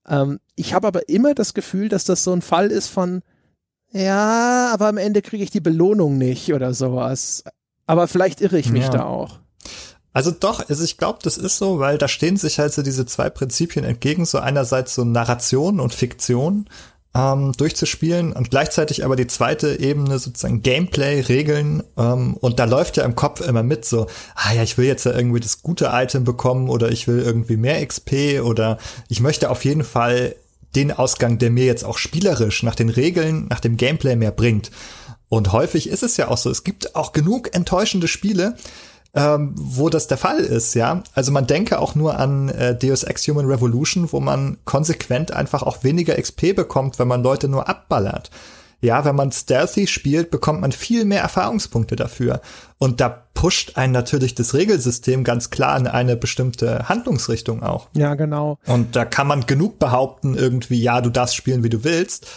Ähm, 0.08 0.40
ich 0.56 0.74
habe 0.74 0.88
aber 0.88 1.10
immer 1.10 1.36
das 1.36 1.54
Gefühl, 1.54 1.90
dass 1.90 2.06
das 2.06 2.24
so 2.24 2.34
ein 2.34 2.42
Fall 2.42 2.68
ist 2.68 2.88
von, 2.88 3.22
ja, 3.98 4.72
aber 4.74 4.88
am 4.88 4.98
Ende 4.98 5.22
kriege 5.22 5.44
ich 5.44 5.52
die 5.52 5.60
Belohnung 5.60 6.18
nicht 6.18 6.54
oder 6.54 6.74
sowas. 6.74 7.44
Aber 7.86 8.08
vielleicht 8.08 8.42
irre 8.42 8.60
ich 8.60 8.70
mich 8.70 8.84
ja. 8.84 8.90
da 8.90 9.06
auch. 9.06 9.40
Also 10.14 10.32
doch, 10.32 10.68
also 10.68 10.84
ich 10.84 10.98
glaube, 10.98 11.20
das 11.22 11.38
ist 11.38 11.58
so, 11.58 11.80
weil 11.80 11.98
da 11.98 12.08
stehen 12.08 12.38
sich 12.38 12.60
halt 12.60 12.74
so 12.74 12.82
diese 12.82 13.06
zwei 13.06 13.30
Prinzipien 13.30 13.86
entgegen, 13.86 14.26
so 14.26 14.40
einerseits 14.40 14.96
so 14.96 15.04
Narration 15.04 15.80
und 15.80 15.94
Fiktion 15.94 16.68
ähm, 17.14 17.54
durchzuspielen 17.56 18.34
und 18.34 18.50
gleichzeitig 18.50 19.06
aber 19.06 19.16
die 19.16 19.28
zweite 19.28 19.80
Ebene 19.80 20.20
sozusagen 20.20 20.62
Gameplay, 20.62 21.22
Regeln 21.22 21.84
ähm, 21.98 22.36
und 22.36 22.60
da 22.60 22.66
läuft 22.66 22.98
ja 22.98 23.04
im 23.04 23.16
Kopf 23.16 23.42
immer 23.42 23.64
mit 23.64 23.86
so, 23.86 24.08
ah 24.36 24.54
ja, 24.54 24.64
ich 24.64 24.78
will 24.78 24.86
jetzt 24.86 25.06
ja 25.06 25.14
irgendwie 25.14 25.40
das 25.40 25.62
gute 25.62 25.92
Item 25.94 26.24
bekommen 26.24 26.70
oder 26.70 26.92
ich 26.92 27.08
will 27.08 27.20
irgendwie 27.20 27.58
mehr 27.58 27.86
XP 27.86 28.42
oder 28.44 28.78
ich 29.10 29.22
möchte 29.22 29.50
auf 29.50 29.66
jeden 29.66 29.84
Fall 29.84 30.36
den 30.76 30.92
Ausgang, 30.92 31.38
der 31.38 31.50
mir 31.50 31.66
jetzt 31.66 31.84
auch 31.84 31.98
spielerisch 31.98 32.64
nach 32.64 32.76
den 32.76 32.90
Regeln, 32.90 33.48
nach 33.50 33.60
dem 33.60 33.78
Gameplay 33.78 34.16
mehr 34.16 34.32
bringt. 34.32 34.72
Und 35.30 35.52
häufig 35.52 35.90
ist 35.90 36.04
es 36.04 36.18
ja 36.18 36.30
auch 36.30 36.38
so, 36.38 36.50
es 36.50 36.64
gibt 36.64 36.96
auch 36.96 37.12
genug 37.12 37.54
enttäuschende 37.54 38.08
Spiele, 38.08 38.56
ähm, 39.14 39.54
wo 39.56 39.90
das 39.90 40.08
der 40.08 40.18
Fall 40.18 40.40
ist, 40.40 40.74
ja. 40.76 41.04
Also 41.14 41.32
man 41.32 41.48
denke 41.48 41.80
auch 41.80 41.96
nur 41.96 42.20
an 42.20 42.50
äh, 42.50 42.78
Deus 42.78 43.04
Ex 43.04 43.28
Human 43.28 43.48
Revolution, 43.48 44.12
wo 44.12 44.20
man 44.20 44.58
konsequent 44.66 45.32
einfach 45.32 45.64
auch 45.64 45.84
weniger 45.84 46.22
XP 46.22 46.56
bekommt, 46.56 47.00
wenn 47.00 47.08
man 47.08 47.24
Leute 47.24 47.48
nur 47.48 47.68
abballert. 47.68 48.30
Ja, 48.80 49.06
wenn 49.06 49.16
man 49.16 49.32
stealthy 49.32 49.88
spielt, 49.88 50.30
bekommt 50.30 50.62
man 50.62 50.72
viel 50.72 51.04
mehr 51.06 51.22
Erfahrungspunkte 51.22 51.96
dafür. 51.96 52.42
Und 52.78 53.02
da 53.02 53.10
pusht 53.10 53.76
einen 53.76 53.94
natürlich 53.94 54.36
das 54.36 54.54
Regelsystem 54.54 55.24
ganz 55.24 55.50
klar 55.50 55.78
in 55.78 55.88
eine 55.88 56.16
bestimmte 56.16 56.88
Handlungsrichtung 56.88 57.64
auch. 57.64 57.88
Ja, 57.96 58.16
genau. 58.16 58.60
Und 58.68 58.96
da 58.96 59.06
kann 59.06 59.28
man 59.28 59.46
genug 59.48 59.80
behaupten, 59.80 60.36
irgendwie, 60.36 60.82
ja, 60.82 61.02
du 61.02 61.10
darfst 61.10 61.36
spielen, 61.36 61.64
wie 61.64 61.70
du 61.70 61.84
willst 61.84 62.28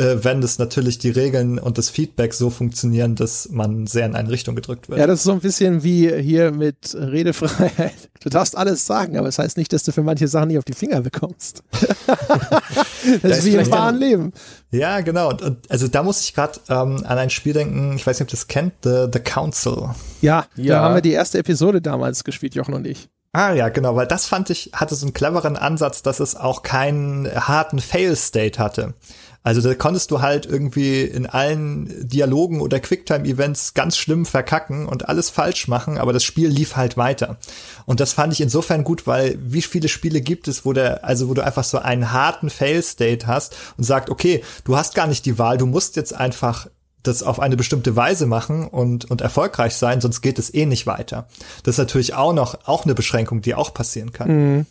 äh, 0.00 0.24
wenn 0.24 0.40
das 0.40 0.58
natürlich 0.58 0.98
die 0.98 1.10
Regeln 1.10 1.58
und 1.58 1.76
das 1.76 1.90
Feedback 1.90 2.32
so 2.32 2.48
funktionieren, 2.48 3.16
dass 3.16 3.50
man 3.50 3.86
sehr 3.86 4.06
in 4.06 4.16
eine 4.16 4.30
Richtung 4.30 4.56
gedrückt 4.56 4.88
wird. 4.88 4.98
Ja, 4.98 5.06
das 5.06 5.20
ist 5.20 5.24
so 5.24 5.32
ein 5.32 5.40
bisschen 5.40 5.82
wie 5.82 6.10
hier 6.22 6.52
mit 6.52 6.94
Redefreiheit. 6.94 8.08
Du 8.20 8.30
darfst 8.30 8.56
alles 8.56 8.86
sagen, 8.86 9.18
aber 9.18 9.28
es 9.28 9.36
das 9.36 9.44
heißt 9.44 9.56
nicht, 9.58 9.72
dass 9.72 9.82
du 9.82 9.92
für 9.92 10.02
manche 10.02 10.26
Sachen 10.26 10.48
nicht 10.48 10.58
auf 10.58 10.64
die 10.64 10.72
Finger 10.72 11.02
bekommst. 11.02 11.62
das, 11.70 13.20
das 13.22 13.38
ist 13.38 13.44
wie 13.44 13.54
im 13.56 13.70
wahren 13.70 13.98
Leben. 13.98 14.32
Ja, 14.70 15.00
genau. 15.00 15.30
Und, 15.30 15.42
und, 15.42 15.70
also 15.70 15.86
da 15.86 16.02
muss 16.02 16.22
ich 16.22 16.34
gerade 16.34 16.58
ähm, 16.68 17.04
an 17.04 17.18
ein 17.18 17.30
Spiel 17.30 17.52
denken, 17.52 17.94
ich 17.96 18.06
weiß 18.06 18.18
nicht, 18.18 18.26
ob 18.26 18.28
du 18.28 18.36
das 18.36 18.46
kennt, 18.46 18.72
The, 18.82 19.06
The 19.12 19.20
Council. 19.20 19.90
Ja, 20.22 20.46
ja, 20.56 20.74
da 20.74 20.82
haben 20.82 20.94
wir 20.94 21.02
die 21.02 21.12
erste 21.12 21.38
Episode 21.38 21.82
damals 21.82 22.24
gespielt, 22.24 22.54
Jochen 22.54 22.74
und 22.74 22.86
ich. 22.86 23.10
Ah 23.32 23.52
ja, 23.52 23.68
genau, 23.68 23.94
weil 23.94 24.08
das 24.08 24.26
fand 24.26 24.50
ich, 24.50 24.72
hatte 24.74 24.96
so 24.96 25.06
einen 25.06 25.12
cleveren 25.12 25.56
Ansatz, 25.56 26.02
dass 26.02 26.18
es 26.18 26.34
auch 26.34 26.62
keinen 26.62 27.32
harten 27.32 27.78
Fail-State 27.78 28.58
hatte. 28.58 28.94
Also 29.42 29.62
da 29.62 29.74
konntest 29.74 30.10
du 30.10 30.20
halt 30.20 30.44
irgendwie 30.44 31.02
in 31.02 31.26
allen 31.26 32.06
Dialogen 32.06 32.60
oder 32.60 32.78
Quicktime-Events 32.78 33.72
ganz 33.72 33.96
schlimm 33.96 34.26
verkacken 34.26 34.86
und 34.86 35.08
alles 35.08 35.30
falsch 35.30 35.66
machen, 35.66 35.96
aber 35.96 36.12
das 36.12 36.24
Spiel 36.24 36.48
lief 36.48 36.76
halt 36.76 36.98
weiter. 36.98 37.38
Und 37.86 38.00
das 38.00 38.12
fand 38.12 38.34
ich 38.34 38.42
insofern 38.42 38.84
gut, 38.84 39.06
weil 39.06 39.38
wie 39.40 39.62
viele 39.62 39.88
Spiele 39.88 40.20
gibt 40.20 40.46
es, 40.46 40.66
wo 40.66 40.74
der, 40.74 41.04
also 41.04 41.28
wo 41.30 41.34
du 41.34 41.42
einfach 41.42 41.64
so 41.64 41.78
einen 41.78 42.12
harten 42.12 42.50
Fail-State 42.50 43.26
hast 43.26 43.56
und 43.78 43.84
sagt, 43.84 44.10
okay, 44.10 44.42
du 44.64 44.76
hast 44.76 44.94
gar 44.94 45.06
nicht 45.06 45.24
die 45.24 45.38
Wahl, 45.38 45.56
du 45.56 45.66
musst 45.66 45.96
jetzt 45.96 46.14
einfach 46.14 46.66
das 47.02 47.22
auf 47.22 47.40
eine 47.40 47.56
bestimmte 47.56 47.96
Weise 47.96 48.26
machen 48.26 48.68
und, 48.68 49.10
und 49.10 49.22
erfolgreich 49.22 49.74
sein, 49.74 50.02
sonst 50.02 50.20
geht 50.20 50.38
es 50.38 50.52
eh 50.52 50.66
nicht 50.66 50.86
weiter. 50.86 51.28
Das 51.62 51.76
ist 51.76 51.78
natürlich 51.78 52.12
auch 52.12 52.34
noch, 52.34 52.58
auch 52.66 52.84
eine 52.84 52.94
Beschränkung, 52.94 53.40
die 53.40 53.54
auch 53.54 53.72
passieren 53.72 54.12
kann. 54.12 54.28
Mhm. 54.28 54.66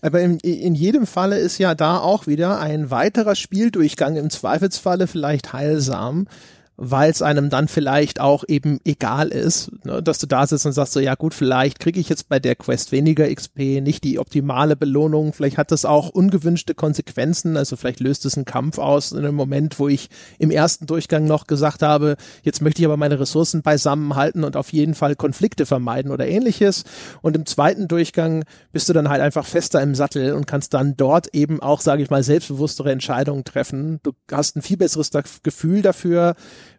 Aber 0.00 0.20
in, 0.20 0.38
in 0.38 0.74
jedem 0.74 1.06
Falle 1.06 1.38
ist 1.38 1.58
ja 1.58 1.74
da 1.74 1.98
auch 1.98 2.26
wieder 2.26 2.60
ein 2.60 2.90
weiterer 2.90 3.34
Spieldurchgang 3.34 4.16
im 4.16 4.30
Zweifelsfalle 4.30 5.06
vielleicht 5.06 5.52
heilsam, 5.52 6.26
weil 6.84 7.12
es 7.12 7.22
einem 7.22 7.48
dann 7.48 7.68
vielleicht 7.68 8.18
auch 8.20 8.42
eben 8.48 8.80
egal 8.84 9.28
ist, 9.28 9.70
ne, 9.84 10.02
dass 10.02 10.18
du 10.18 10.26
da 10.26 10.44
sitzt 10.44 10.66
und 10.66 10.72
sagst 10.72 10.94
so, 10.94 10.98
ja 10.98 11.14
gut, 11.14 11.32
vielleicht 11.32 11.78
kriege 11.78 12.00
ich 12.00 12.08
jetzt 12.08 12.28
bei 12.28 12.40
der 12.40 12.56
Quest 12.56 12.90
weniger 12.90 13.32
XP, 13.32 13.80
nicht 13.80 14.02
die 14.02 14.18
optimale 14.18 14.74
Belohnung, 14.74 15.32
vielleicht 15.32 15.58
hat 15.58 15.70
das 15.70 15.84
auch 15.84 16.08
ungewünschte 16.08 16.74
Konsequenzen, 16.74 17.56
also 17.56 17.76
vielleicht 17.76 18.00
löst 18.00 18.26
es 18.26 18.36
einen 18.36 18.46
Kampf 18.46 18.78
aus 18.78 19.12
in 19.12 19.18
einem 19.18 19.36
Moment, 19.36 19.78
wo 19.78 19.86
ich 19.86 20.10
im 20.40 20.50
ersten 20.50 20.86
Durchgang 20.86 21.24
noch 21.24 21.46
gesagt 21.46 21.82
habe, 21.82 22.16
jetzt 22.42 22.60
möchte 22.62 22.82
ich 22.82 22.86
aber 22.86 22.96
meine 22.96 23.20
Ressourcen 23.20 23.62
beisammen 23.62 24.16
halten 24.16 24.42
und 24.42 24.56
auf 24.56 24.72
jeden 24.72 24.96
Fall 24.96 25.14
Konflikte 25.14 25.66
vermeiden 25.66 26.10
oder 26.10 26.26
ähnliches. 26.26 26.82
Und 27.20 27.36
im 27.36 27.46
zweiten 27.46 27.86
Durchgang 27.86 28.44
bist 28.72 28.88
du 28.88 28.92
dann 28.92 29.08
halt 29.08 29.20
einfach 29.20 29.46
fester 29.46 29.80
im 29.80 29.94
Sattel 29.94 30.32
und 30.32 30.48
kannst 30.48 30.74
dann 30.74 30.96
dort 30.96 31.28
eben 31.32 31.62
auch, 31.62 31.80
sage 31.80 32.02
ich 32.02 32.10
mal, 32.10 32.24
selbstbewusstere 32.24 32.90
Entscheidungen 32.90 33.44
treffen. 33.44 34.00
Du 34.02 34.10
hast 34.32 34.56
ein 34.56 34.62
viel 34.62 34.78
besseres 34.78 35.12
Gefühl 35.44 35.82
dafür, 35.82 36.34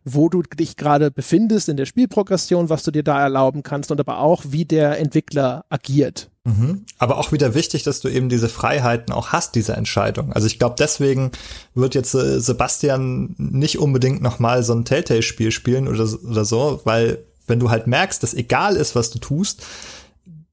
wo 0.05 0.29
du 0.29 0.41
dich 0.41 0.77
gerade 0.77 1.11
befindest 1.11 1.69
in 1.69 1.77
der 1.77 1.85
Spielprogression, 1.85 2.69
was 2.69 2.83
du 2.83 2.91
dir 2.91 3.03
da 3.03 3.21
erlauben 3.21 3.63
kannst 3.63 3.91
und 3.91 3.99
aber 3.99 4.19
auch, 4.19 4.43
wie 4.47 4.65
der 4.65 4.99
Entwickler 4.99 5.65
agiert. 5.69 6.29
Mhm. 6.45 6.85
Aber 6.97 7.17
auch 7.17 7.31
wieder 7.31 7.55
wichtig, 7.55 7.83
dass 7.83 8.01
du 8.01 8.09
eben 8.09 8.27
diese 8.27 8.49
Freiheiten 8.49 9.13
auch 9.13 9.29
hast, 9.29 9.55
diese 9.55 9.73
Entscheidung. 9.73 10.33
Also 10.33 10.47
ich 10.47 10.59
glaube, 10.59 10.75
deswegen 10.77 11.31
wird 11.73 11.95
jetzt 11.95 12.13
äh, 12.15 12.39
Sebastian 12.39 13.35
nicht 13.37 13.79
unbedingt 13.79 14.21
nochmal 14.21 14.63
so 14.63 14.73
ein 14.73 14.83
Telltale-Spiel 14.83 15.51
spielen 15.51 15.87
oder, 15.87 16.05
oder 16.29 16.43
so, 16.43 16.81
weil 16.83 17.19
wenn 17.47 17.59
du 17.59 17.69
halt 17.69 17.87
merkst, 17.87 18.21
dass 18.23 18.33
egal 18.33 18.75
ist, 18.75 18.95
was 18.95 19.09
du 19.09 19.19
tust, 19.19 19.63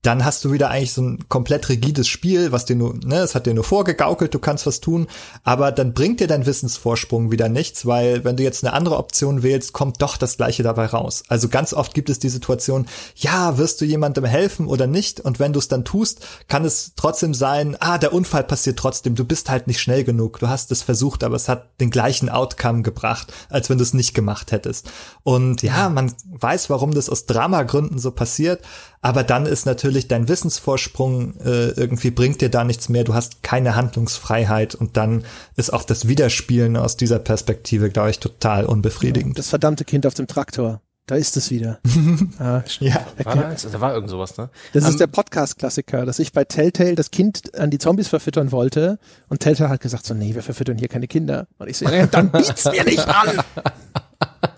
dann 0.02 0.24
hast 0.24 0.44
du 0.44 0.52
wieder 0.52 0.70
eigentlich 0.70 0.94
so 0.94 1.02
ein 1.02 1.28
komplett 1.28 1.68
rigides 1.68 2.08
Spiel, 2.08 2.52
was 2.52 2.64
dir 2.64 2.76
nur, 2.76 2.94
ne, 3.04 3.16
es 3.16 3.34
hat 3.34 3.46
dir 3.46 3.52
nur 3.52 3.64
vorgegaukelt, 3.64 4.32
du 4.32 4.38
kannst 4.38 4.66
was 4.66 4.80
tun, 4.80 5.06
aber 5.44 5.72
dann 5.72 5.92
bringt 5.92 6.20
dir 6.20 6.26
dein 6.26 6.46
Wissensvorsprung 6.46 7.30
wieder 7.30 7.50
nichts, 7.50 7.84
weil 7.84 8.24
wenn 8.24 8.36
du 8.36 8.42
jetzt 8.42 8.64
eine 8.64 8.72
andere 8.72 8.96
Option 8.96 9.42
wählst, 9.42 9.74
kommt 9.74 10.00
doch 10.00 10.16
das 10.16 10.38
gleiche 10.38 10.62
dabei 10.62 10.86
raus. 10.86 11.22
Also 11.28 11.48
ganz 11.48 11.74
oft 11.74 11.92
gibt 11.92 12.08
es 12.08 12.18
die 12.18 12.30
Situation, 12.30 12.86
ja, 13.14 13.58
wirst 13.58 13.80
du 13.80 13.84
jemandem 13.84 14.24
helfen 14.24 14.68
oder 14.68 14.86
nicht 14.86 15.20
und 15.20 15.38
wenn 15.38 15.52
du 15.52 15.58
es 15.58 15.68
dann 15.68 15.84
tust, 15.84 16.26
kann 16.48 16.64
es 16.64 16.92
trotzdem 16.96 17.34
sein, 17.34 17.76
ah, 17.80 17.98
der 17.98 18.14
Unfall 18.14 18.44
passiert 18.44 18.78
trotzdem, 18.78 19.14
du 19.14 19.24
bist 19.24 19.50
halt 19.50 19.66
nicht 19.66 19.80
schnell 19.80 20.04
genug, 20.04 20.38
du 20.38 20.48
hast 20.48 20.72
es 20.72 20.82
versucht, 20.82 21.22
aber 21.24 21.36
es 21.36 21.48
hat 21.48 21.78
den 21.78 21.90
gleichen 21.90 22.30
Outcome 22.30 22.82
gebracht, 22.82 23.32
als 23.50 23.68
wenn 23.68 23.76
du 23.76 23.84
es 23.84 23.92
nicht 23.92 24.14
gemacht 24.14 24.50
hättest. 24.50 24.90
Und 25.24 25.62
ja, 25.62 25.90
man 25.90 26.14
weiß, 26.30 26.70
warum 26.70 26.94
das 26.94 27.10
aus 27.10 27.26
Dramagründen 27.26 27.98
so 27.98 28.12
passiert, 28.12 28.62
aber 29.02 29.22
dann 29.22 29.46
ist 29.46 29.66
natürlich 29.66 30.08
dein 30.08 30.28
Wissensvorsprung 30.28 31.36
äh, 31.40 31.70
irgendwie 31.70 32.10
bringt 32.10 32.40
dir 32.40 32.50
da 32.50 32.64
nichts 32.64 32.88
mehr, 32.88 33.04
du 33.04 33.14
hast 33.14 33.42
keine 33.42 33.74
Handlungsfreiheit 33.74 34.74
und 34.74 34.96
dann 34.96 35.24
ist 35.56 35.72
auch 35.72 35.84
das 35.84 36.06
Wiederspielen 36.06 36.76
aus 36.76 36.96
dieser 36.96 37.18
Perspektive, 37.18 37.90
glaube 37.90 38.10
ich, 38.10 38.20
total 38.20 38.66
unbefriedigend. 38.66 39.38
Das 39.38 39.48
verdammte 39.48 39.84
Kind 39.84 40.06
auf 40.06 40.14
dem 40.14 40.26
Traktor. 40.26 40.80
Da 41.06 41.16
ist 41.16 41.36
es 41.36 41.50
wieder. 41.50 41.80
ah, 42.38 42.62
ja, 42.78 43.04
war 43.24 43.34
da, 43.34 43.54
da 43.54 43.80
war 43.80 43.94
irgend 43.94 44.10
sowas, 44.10 44.36
ne? 44.36 44.48
Das 44.72 44.84
um, 44.84 44.90
ist 44.90 44.94
ähm, 44.94 44.98
der 44.98 45.06
Podcast-Klassiker, 45.08 46.06
dass 46.06 46.20
ich 46.20 46.32
bei 46.32 46.44
Telltale 46.44 46.94
das 46.94 47.10
Kind 47.10 47.58
an 47.58 47.70
die 47.70 47.78
Zombies 47.78 48.06
verfüttern 48.06 48.52
wollte 48.52 49.00
und 49.28 49.40
Telltale 49.40 49.70
hat 49.70 49.80
gesagt 49.80 50.06
so, 50.06 50.14
nee, 50.14 50.36
wir 50.36 50.42
verfüttern 50.42 50.78
hier 50.78 50.86
keine 50.86 51.08
Kinder. 51.08 51.48
Und 51.58 51.68
ich 51.68 51.78
so, 51.78 51.86
ja, 51.86 52.06
dann 52.06 52.30
biet's 52.30 52.64
mir 52.64 52.84
nicht 52.84 53.08
an! 53.08 53.42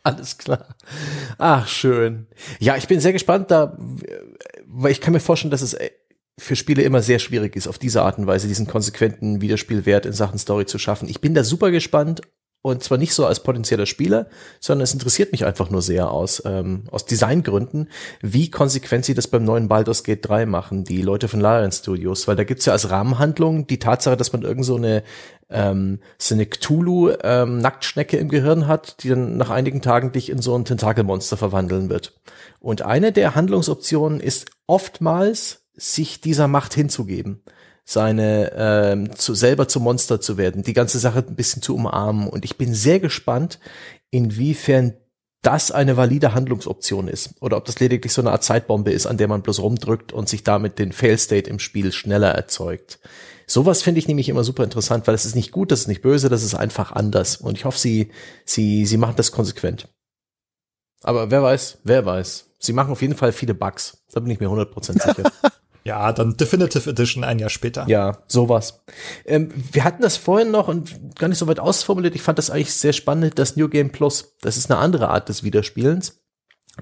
Alles 0.02 0.38
klar. 0.38 0.66
Ach, 1.38 1.68
schön. 1.68 2.26
Ja, 2.58 2.76
ich 2.76 2.88
bin 2.88 3.00
sehr 3.00 3.12
gespannt 3.12 3.50
da, 3.50 3.76
weil 4.66 4.92
ich 4.92 5.00
kann 5.00 5.12
mir 5.12 5.20
vorstellen, 5.20 5.50
dass 5.50 5.62
es 5.62 5.74
äh, 5.74 5.90
für 6.38 6.56
Spiele 6.56 6.82
immer 6.82 7.02
sehr 7.02 7.18
schwierig 7.18 7.54
ist, 7.54 7.68
auf 7.68 7.78
diese 7.78 8.02
Art 8.02 8.18
und 8.18 8.26
Weise 8.26 8.48
diesen 8.48 8.66
konsequenten 8.66 9.40
Wiederspielwert 9.42 10.06
in 10.06 10.12
Sachen 10.12 10.38
Story 10.38 10.64
zu 10.64 10.78
schaffen. 10.78 11.08
Ich 11.08 11.20
bin 11.20 11.34
da 11.34 11.44
super 11.44 11.70
gespannt 11.70 12.22
und 12.62 12.82
zwar 12.82 12.98
nicht 12.98 13.14
so 13.14 13.24
als 13.24 13.40
potenzieller 13.40 13.86
Spieler, 13.86 14.26
sondern 14.60 14.84
es 14.84 14.92
interessiert 14.92 15.32
mich 15.32 15.46
einfach 15.46 15.70
nur 15.70 15.80
sehr 15.80 16.10
aus, 16.10 16.42
ähm, 16.44 16.84
aus 16.90 17.06
Designgründen, 17.06 17.88
wie 18.20 18.50
konsequent 18.50 19.06
sie 19.06 19.14
das 19.14 19.28
beim 19.28 19.44
neuen 19.44 19.68
Baldur's 19.68 20.04
Gate 20.04 20.28
3 20.28 20.44
machen, 20.44 20.84
die 20.84 21.00
Leute 21.00 21.28
von 21.28 21.40
Larian 21.40 21.72
Studios, 21.72 22.28
weil 22.28 22.36
da 22.36 22.44
gibt's 22.44 22.66
ja 22.66 22.74
als 22.74 22.90
Rahmenhandlung 22.90 23.66
die 23.66 23.78
Tatsache, 23.78 24.16
dass 24.16 24.32
man 24.32 24.42
irgend 24.42 24.66
so 24.66 24.76
eine 24.76 25.02
ähm, 25.48 26.00
so 26.18 26.34
eine 26.34 26.46
Cthulhu 26.46 27.10
ähm, 27.22 27.62
im 28.10 28.28
Gehirn 28.28 28.68
hat, 28.68 29.02
die 29.02 29.08
dann 29.08 29.36
nach 29.36 29.50
einigen 29.50 29.82
Tagen 29.82 30.12
dich 30.12 30.30
in 30.30 30.40
so 30.40 30.54
ein 30.54 30.64
Tentakelmonster 30.64 31.36
verwandeln 31.36 31.88
wird. 31.88 32.20
Und 32.60 32.82
eine 32.82 33.10
der 33.10 33.34
Handlungsoptionen 33.34 34.20
ist 34.20 34.50
oftmals, 34.66 35.66
sich 35.74 36.20
dieser 36.20 36.46
Macht 36.46 36.74
hinzugeben 36.74 37.42
seine 37.90 38.52
ähm, 38.54 39.16
zu 39.16 39.34
selber 39.34 39.66
zum 39.66 39.82
Monster 39.82 40.20
zu 40.20 40.38
werden, 40.38 40.62
die 40.62 40.74
ganze 40.74 41.00
Sache 41.00 41.24
ein 41.26 41.34
bisschen 41.34 41.60
zu 41.60 41.74
umarmen. 41.74 42.28
Und 42.28 42.44
ich 42.44 42.56
bin 42.56 42.72
sehr 42.72 43.00
gespannt, 43.00 43.58
inwiefern 44.12 44.94
das 45.42 45.72
eine 45.72 45.96
valide 45.96 46.32
Handlungsoption 46.32 47.08
ist 47.08 47.34
oder 47.40 47.56
ob 47.56 47.64
das 47.64 47.80
lediglich 47.80 48.12
so 48.12 48.22
eine 48.22 48.30
Art 48.30 48.44
Zeitbombe 48.44 48.92
ist, 48.92 49.06
an 49.06 49.16
der 49.16 49.26
man 49.26 49.42
bloß 49.42 49.58
rumdrückt 49.58 50.12
und 50.12 50.28
sich 50.28 50.44
damit 50.44 50.78
den 50.78 50.92
Fail-State 50.92 51.50
im 51.50 51.58
Spiel 51.58 51.90
schneller 51.90 52.30
erzeugt. 52.30 53.00
Sowas 53.48 53.82
finde 53.82 53.98
ich 53.98 54.06
nämlich 54.06 54.28
immer 54.28 54.44
super 54.44 54.62
interessant, 54.62 55.08
weil 55.08 55.16
es 55.16 55.24
ist 55.24 55.34
nicht 55.34 55.50
gut, 55.50 55.72
das 55.72 55.80
ist 55.80 55.88
nicht 55.88 56.02
böse, 56.02 56.28
das 56.28 56.44
ist 56.44 56.54
einfach 56.54 56.92
anders. 56.92 57.38
Und 57.38 57.58
ich 57.58 57.64
hoffe, 57.64 57.78
sie, 57.78 58.12
sie, 58.44 58.86
sie 58.86 58.98
machen 58.98 59.16
das 59.16 59.32
konsequent. 59.32 59.88
Aber 61.02 61.32
wer 61.32 61.42
weiß, 61.42 61.78
wer 61.82 62.06
weiß. 62.06 62.50
Sie 62.60 62.72
machen 62.72 62.92
auf 62.92 63.02
jeden 63.02 63.16
Fall 63.16 63.32
viele 63.32 63.54
Bugs. 63.54 64.04
Da 64.12 64.20
bin 64.20 64.30
ich 64.30 64.38
mir 64.38 64.48
100% 64.48 64.92
sicher. 64.92 65.32
Ja, 65.84 66.12
dann 66.12 66.36
Definitive 66.36 66.90
Edition 66.90 67.24
ein 67.24 67.38
Jahr 67.38 67.50
später. 67.50 67.84
Ja, 67.88 68.18
sowas. 68.26 68.82
Ähm, 69.24 69.50
wir 69.72 69.84
hatten 69.84 70.02
das 70.02 70.16
vorhin 70.16 70.50
noch 70.50 70.68
und 70.68 71.16
gar 71.18 71.28
nicht 71.28 71.38
so 71.38 71.46
weit 71.46 71.60
ausformuliert. 71.60 72.14
Ich 72.14 72.22
fand 72.22 72.38
das 72.38 72.50
eigentlich 72.50 72.74
sehr 72.74 72.92
spannend, 72.92 73.38
das 73.38 73.56
New 73.56 73.68
Game 73.68 73.90
Plus. 73.90 74.36
Das 74.42 74.56
ist 74.56 74.70
eine 74.70 74.80
andere 74.80 75.08
Art 75.08 75.28
des 75.28 75.42
Wiederspielens. 75.42 76.20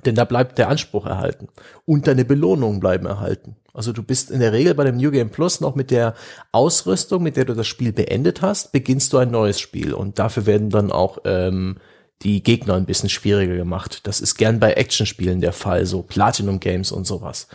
Denn 0.04 0.14
da 0.14 0.24
bleibt 0.24 0.58
der 0.58 0.68
Anspruch 0.68 1.06
erhalten. 1.06 1.48
Und 1.84 2.06
deine 2.06 2.24
Belohnungen 2.24 2.78
bleiben 2.78 3.06
erhalten. 3.06 3.56
Also 3.72 3.92
du 3.92 4.02
bist 4.02 4.30
in 4.30 4.40
der 4.40 4.52
Regel 4.52 4.74
bei 4.74 4.84
dem 4.84 4.96
New 4.96 5.10
Game 5.10 5.30
Plus 5.30 5.60
noch 5.60 5.74
mit 5.74 5.90
der 5.90 6.14
Ausrüstung, 6.52 7.22
mit 7.22 7.36
der 7.36 7.44
du 7.44 7.54
das 7.54 7.66
Spiel 7.66 7.92
beendet 7.92 8.42
hast, 8.42 8.72
beginnst 8.72 9.12
du 9.12 9.18
ein 9.18 9.30
neues 9.30 9.60
Spiel. 9.60 9.94
Und 9.94 10.18
dafür 10.18 10.46
werden 10.46 10.70
dann 10.70 10.92
auch 10.92 11.18
ähm, 11.24 11.78
die 12.22 12.42
Gegner 12.42 12.74
ein 12.74 12.86
bisschen 12.86 13.08
schwieriger 13.08 13.56
gemacht. 13.56 14.06
Das 14.06 14.20
ist 14.20 14.36
gern 14.36 14.60
bei 14.60 14.72
Actionspielen 14.72 15.40
der 15.40 15.52
Fall, 15.52 15.86
so 15.86 16.02
Platinum 16.02 16.60
Games 16.60 16.92
und 16.92 17.06
sowas 17.06 17.48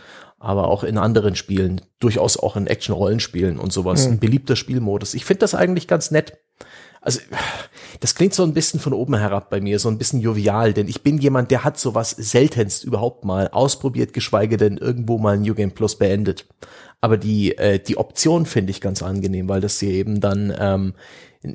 aber 0.44 0.68
auch 0.68 0.84
in 0.84 0.98
anderen 0.98 1.36
Spielen, 1.36 1.80
durchaus 2.00 2.36
auch 2.36 2.56
in 2.56 2.66
Action-Rollenspielen 2.66 3.58
und 3.58 3.72
sowas, 3.72 4.06
mhm. 4.06 4.14
ein 4.14 4.18
beliebter 4.20 4.56
Spielmodus. 4.56 5.14
Ich 5.14 5.24
finde 5.24 5.40
das 5.40 5.54
eigentlich 5.54 5.88
ganz 5.88 6.10
nett. 6.10 6.38
Also, 7.00 7.20
das 8.00 8.14
klingt 8.14 8.34
so 8.34 8.42
ein 8.42 8.54
bisschen 8.54 8.80
von 8.80 8.92
oben 8.92 9.14
herab 9.14 9.50
bei 9.50 9.60
mir, 9.60 9.78
so 9.78 9.88
ein 9.88 9.98
bisschen 9.98 10.20
jovial, 10.20 10.72
denn 10.72 10.88
ich 10.88 11.02
bin 11.02 11.18
jemand, 11.18 11.50
der 11.50 11.64
hat 11.64 11.78
sowas 11.78 12.10
seltenst 12.10 12.84
überhaupt 12.84 13.24
mal 13.24 13.48
ausprobiert, 13.48 14.12
geschweige 14.12 14.56
denn 14.56 14.78
irgendwo 14.78 15.18
mal 15.18 15.34
ein 15.34 15.42
New 15.42 15.54
Game 15.54 15.72
Plus 15.72 15.96
beendet. 15.96 16.46
Aber 17.00 17.18
die, 17.18 17.58
äh, 17.58 17.78
die 17.78 17.98
Option 17.98 18.46
finde 18.46 18.70
ich 18.70 18.80
ganz 18.80 19.02
angenehm, 19.02 19.48
weil 19.48 19.60
das 19.60 19.78
hier 19.78 19.90
eben 19.90 20.20
dann 20.20 20.54
ähm, 20.58 20.94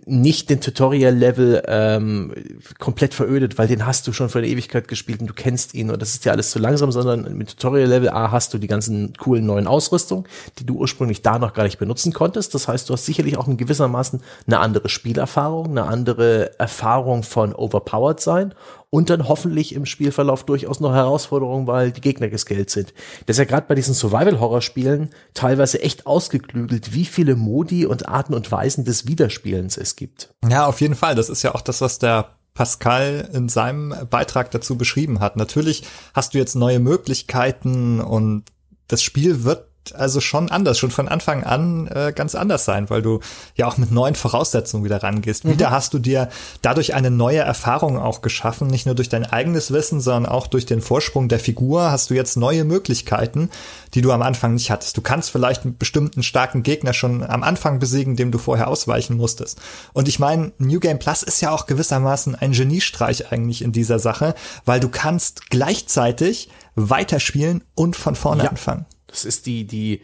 nicht 0.05 0.49
den 0.49 0.61
Tutorial-Level 0.61 1.63
ähm, 1.67 2.33
komplett 2.77 3.13
verödet, 3.13 3.57
weil 3.57 3.67
den 3.67 3.85
hast 3.85 4.07
du 4.07 4.13
schon 4.13 4.29
vor 4.29 4.41
der 4.41 4.49
Ewigkeit 4.49 4.87
gespielt 4.87 5.21
und 5.21 5.27
du 5.27 5.33
kennst 5.33 5.73
ihn 5.73 5.89
und 5.89 6.01
das 6.01 6.13
ist 6.13 6.25
ja 6.25 6.31
alles 6.31 6.51
zu 6.51 6.59
langsam, 6.59 6.91
sondern 6.91 7.35
mit 7.35 7.49
Tutorial-Level 7.49 8.09
A 8.09 8.31
hast 8.31 8.53
du 8.53 8.59
die 8.59 8.67
ganzen 8.67 9.13
coolen 9.17 9.45
neuen 9.45 9.67
Ausrüstung, 9.67 10.27
die 10.59 10.65
du 10.65 10.75
ursprünglich 10.75 11.23
da 11.23 11.39
noch 11.39 11.53
gar 11.53 11.63
nicht 11.63 11.79
benutzen 11.79 12.13
konntest. 12.13 12.53
Das 12.53 12.67
heißt, 12.67 12.87
du 12.89 12.93
hast 12.93 13.05
sicherlich 13.05 13.37
auch 13.37 13.47
in 13.47 13.57
gewissermaßen 13.57 14.21
eine 14.45 14.59
andere 14.59 14.89
Spielerfahrung, 14.89 15.69
eine 15.69 15.83
andere 15.83 16.59
Erfahrung 16.59 17.23
von 17.23 17.53
overpowered 17.53 18.19
sein 18.19 18.53
und 18.89 19.09
dann 19.09 19.27
hoffentlich 19.27 19.75
im 19.75 19.85
Spielverlauf 19.85 20.45
durchaus 20.45 20.79
noch 20.79 20.93
Herausforderungen, 20.93 21.67
weil 21.67 21.91
die 21.91 22.01
Gegner 22.01 22.29
gescaled 22.29 22.69
sind. 22.69 22.93
Das 23.25 23.35
ist 23.35 23.39
ja 23.39 23.45
gerade 23.45 23.67
bei 23.67 23.75
diesen 23.75 23.93
Survival-Horror-Spielen 23.93 25.11
teilweise 25.33 25.81
echt 25.81 26.07
ausgeklügelt, 26.07 26.93
wie 26.93 27.05
viele 27.05 27.35
Modi 27.35 27.85
und 27.85 28.07
Arten 28.07 28.33
und 28.33 28.51
Weisen 28.51 28.85
des 28.85 29.07
Wiederspielens 29.07 29.77
es 29.77 29.95
gibt. 29.95 30.33
Ja, 30.47 30.65
auf 30.65 30.81
jeden 30.81 30.95
Fall. 30.95 31.15
Das 31.15 31.29
ist 31.29 31.43
ja 31.43 31.53
auch 31.53 31.61
das, 31.61 31.81
was 31.81 31.99
der 31.99 32.35
Pascal 32.55 33.29
in 33.31 33.47
seinem 33.47 33.93
Beitrag 34.09 34.51
dazu 34.51 34.77
beschrieben 34.77 35.19
hat. 35.19 35.37
Natürlich 35.37 35.83
hast 36.13 36.33
du 36.33 36.39
jetzt 36.39 36.55
neue 36.55 36.79
Möglichkeiten 36.79 38.01
und 38.01 38.45
das 38.87 39.03
Spiel 39.03 39.43
wird 39.43 39.68
also 39.95 40.21
schon 40.21 40.49
anders, 40.49 40.77
schon 40.77 40.91
von 40.91 41.07
Anfang 41.07 41.43
an 41.43 41.87
äh, 41.87 42.13
ganz 42.13 42.35
anders 42.35 42.65
sein, 42.65 42.89
weil 42.89 43.01
du 43.01 43.19
ja 43.55 43.67
auch 43.67 43.77
mit 43.77 43.91
neuen 43.91 44.15
Voraussetzungen 44.15 44.83
wieder 44.83 45.01
rangehst. 45.01 45.45
Mhm. 45.45 45.51
Wieder 45.51 45.71
hast 45.71 45.93
du 45.93 45.99
dir 45.99 46.29
dadurch 46.61 46.93
eine 46.93 47.11
neue 47.11 47.39
Erfahrung 47.39 47.97
auch 47.97 48.21
geschaffen, 48.21 48.67
nicht 48.67 48.85
nur 48.85 48.95
durch 48.95 49.09
dein 49.09 49.25
eigenes 49.25 49.71
Wissen, 49.71 50.01
sondern 50.01 50.31
auch 50.31 50.47
durch 50.47 50.65
den 50.65 50.81
Vorsprung 50.81 51.27
der 51.27 51.39
Figur 51.39 51.91
hast 51.91 52.09
du 52.09 52.13
jetzt 52.13 52.37
neue 52.37 52.63
Möglichkeiten, 52.63 53.49
die 53.93 54.01
du 54.01 54.11
am 54.11 54.21
Anfang 54.21 54.53
nicht 54.53 54.71
hattest. 54.71 54.97
Du 54.97 55.01
kannst 55.01 55.31
vielleicht 55.31 55.63
einen 55.63 55.77
bestimmten 55.77 56.23
starken 56.23 56.63
Gegner 56.63 56.93
schon 56.93 57.23
am 57.23 57.43
Anfang 57.43 57.79
besiegen, 57.79 58.15
dem 58.15 58.31
du 58.31 58.37
vorher 58.37 58.67
ausweichen 58.67 59.17
musstest. 59.17 59.59
Und 59.93 60.07
ich 60.07 60.19
meine, 60.19 60.51
New 60.57 60.79
Game 60.79 60.99
Plus 60.99 61.23
ist 61.23 61.41
ja 61.41 61.51
auch 61.51 61.65
gewissermaßen 61.65 62.35
ein 62.35 62.51
Geniestreich 62.51 63.31
eigentlich 63.31 63.61
in 63.61 63.71
dieser 63.71 63.99
Sache, 63.99 64.35
weil 64.65 64.79
du 64.79 64.89
kannst 64.89 65.49
gleichzeitig 65.49 66.49
weiterspielen 66.75 67.63
und 67.75 67.95
von 67.95 68.15
vorne 68.15 68.43
ja. 68.43 68.49
anfangen. 68.49 68.85
Das 69.09 69.25
ist 69.25 69.45
die, 69.45 69.65
die, 69.65 70.01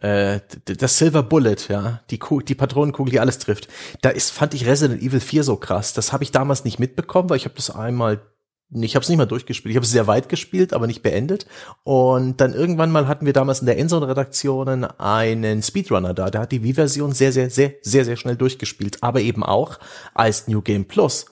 äh, 0.00 0.40
das 0.64 0.98
Silver 0.98 1.22
Bullet, 1.22 1.56
ja, 1.68 2.02
die, 2.10 2.18
die 2.46 2.54
Patronenkugel, 2.54 3.12
die 3.12 3.20
alles 3.20 3.38
trifft. 3.38 3.68
Da 4.02 4.10
ist, 4.10 4.30
fand 4.30 4.54
ich 4.54 4.66
Resident 4.66 5.02
Evil 5.02 5.20
4 5.20 5.44
so 5.44 5.56
krass. 5.56 5.92
Das 5.94 6.12
habe 6.12 6.24
ich 6.24 6.32
damals 6.32 6.64
nicht 6.64 6.78
mitbekommen, 6.78 7.30
weil 7.30 7.38
ich 7.38 7.44
habe 7.44 7.56
das 7.56 7.70
einmal 7.70 8.20
ich 8.72 8.96
habe 8.96 9.02
es 9.02 9.08
nicht 9.08 9.18
mal 9.18 9.26
durchgespielt. 9.26 9.70
Ich 9.70 9.76
habe 9.76 9.84
es 9.84 9.92
sehr 9.92 10.08
weit 10.08 10.28
gespielt, 10.28 10.72
aber 10.72 10.88
nicht 10.88 11.02
beendet. 11.02 11.46
Und 11.84 12.40
dann 12.40 12.52
irgendwann 12.52 12.90
mal 12.90 13.06
hatten 13.06 13.24
wir 13.24 13.32
damals 13.32 13.60
in 13.60 13.66
der 13.66 13.78
Endzone-Redaktionen 13.78 14.84
einen 14.84 15.62
Speedrunner 15.62 16.14
da. 16.14 16.30
Der 16.30 16.40
hat 16.40 16.52
die 16.52 16.64
Wii-Version 16.64 17.12
sehr, 17.12 17.32
sehr, 17.32 17.48
sehr, 17.48 17.74
sehr, 17.82 18.04
sehr 18.04 18.16
schnell 18.16 18.36
durchgespielt, 18.36 19.02
aber 19.02 19.20
eben 19.20 19.44
auch 19.44 19.78
als 20.14 20.48
New 20.48 20.62
Game 20.62 20.86
Plus. 20.86 21.26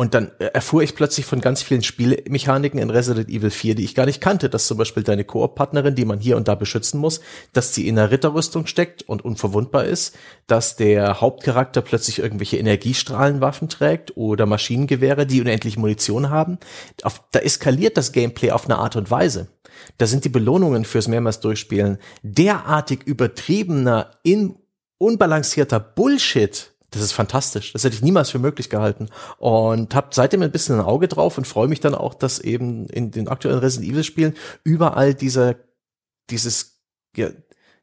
Und 0.00 0.14
dann 0.14 0.30
äh, 0.38 0.46
erfuhr 0.54 0.82
ich 0.82 0.94
plötzlich 0.94 1.26
von 1.26 1.42
ganz 1.42 1.60
vielen 1.60 1.82
Spielmechaniken 1.82 2.80
in 2.80 2.88
Resident 2.88 3.28
Evil 3.28 3.50
4, 3.50 3.74
die 3.74 3.84
ich 3.84 3.94
gar 3.94 4.06
nicht 4.06 4.22
kannte, 4.22 4.48
dass 4.48 4.66
zum 4.66 4.78
Beispiel 4.78 5.02
deine 5.02 5.24
Koop-Partnerin, 5.24 5.94
die 5.94 6.06
man 6.06 6.20
hier 6.20 6.38
und 6.38 6.48
da 6.48 6.54
beschützen 6.54 6.98
muss, 6.98 7.20
dass 7.52 7.74
sie 7.74 7.86
in 7.86 7.98
einer 7.98 8.10
Ritterrüstung 8.10 8.66
steckt 8.66 9.02
und 9.02 9.22
unverwundbar 9.22 9.84
ist, 9.84 10.16
dass 10.46 10.74
der 10.74 11.20
Hauptcharakter 11.20 11.82
plötzlich 11.82 12.18
irgendwelche 12.18 12.56
Energiestrahlenwaffen 12.56 13.68
trägt 13.68 14.16
oder 14.16 14.46
Maschinengewehre, 14.46 15.26
die 15.26 15.42
unendlich 15.42 15.76
Munition 15.76 16.30
haben. 16.30 16.56
Auf, 17.02 17.22
da 17.32 17.40
eskaliert 17.40 17.98
das 17.98 18.12
Gameplay 18.12 18.52
auf 18.52 18.64
eine 18.64 18.78
Art 18.78 18.96
und 18.96 19.10
Weise. 19.10 19.48
Da 19.98 20.06
sind 20.06 20.24
die 20.24 20.30
Belohnungen 20.30 20.86
fürs 20.86 21.08
mehrmals 21.08 21.40
Durchspielen 21.40 21.98
derartig 22.22 23.02
übertriebener, 23.04 24.12
in 24.22 24.54
unbalancierter 24.96 25.78
Bullshit, 25.78 26.72
das 26.90 27.02
ist 27.02 27.12
fantastisch. 27.12 27.72
Das 27.72 27.84
hätte 27.84 27.94
ich 27.94 28.02
niemals 28.02 28.30
für 28.30 28.38
möglich 28.38 28.68
gehalten. 28.68 29.08
Und 29.38 29.94
habe 29.94 30.08
seitdem 30.10 30.42
ein 30.42 30.50
bisschen 30.50 30.76
ein 30.76 30.84
Auge 30.84 31.08
drauf 31.08 31.38
und 31.38 31.46
freue 31.46 31.68
mich 31.68 31.80
dann 31.80 31.94
auch, 31.94 32.14
dass 32.14 32.38
eben 32.38 32.86
in 32.88 33.10
den 33.10 33.28
aktuellen 33.28 33.60
Resident 33.60 33.92
Evil 33.92 34.04
Spielen 34.04 34.34
überall 34.64 35.14
dieser, 35.14 35.56
dieses, 36.30 36.80
ja, 37.16 37.28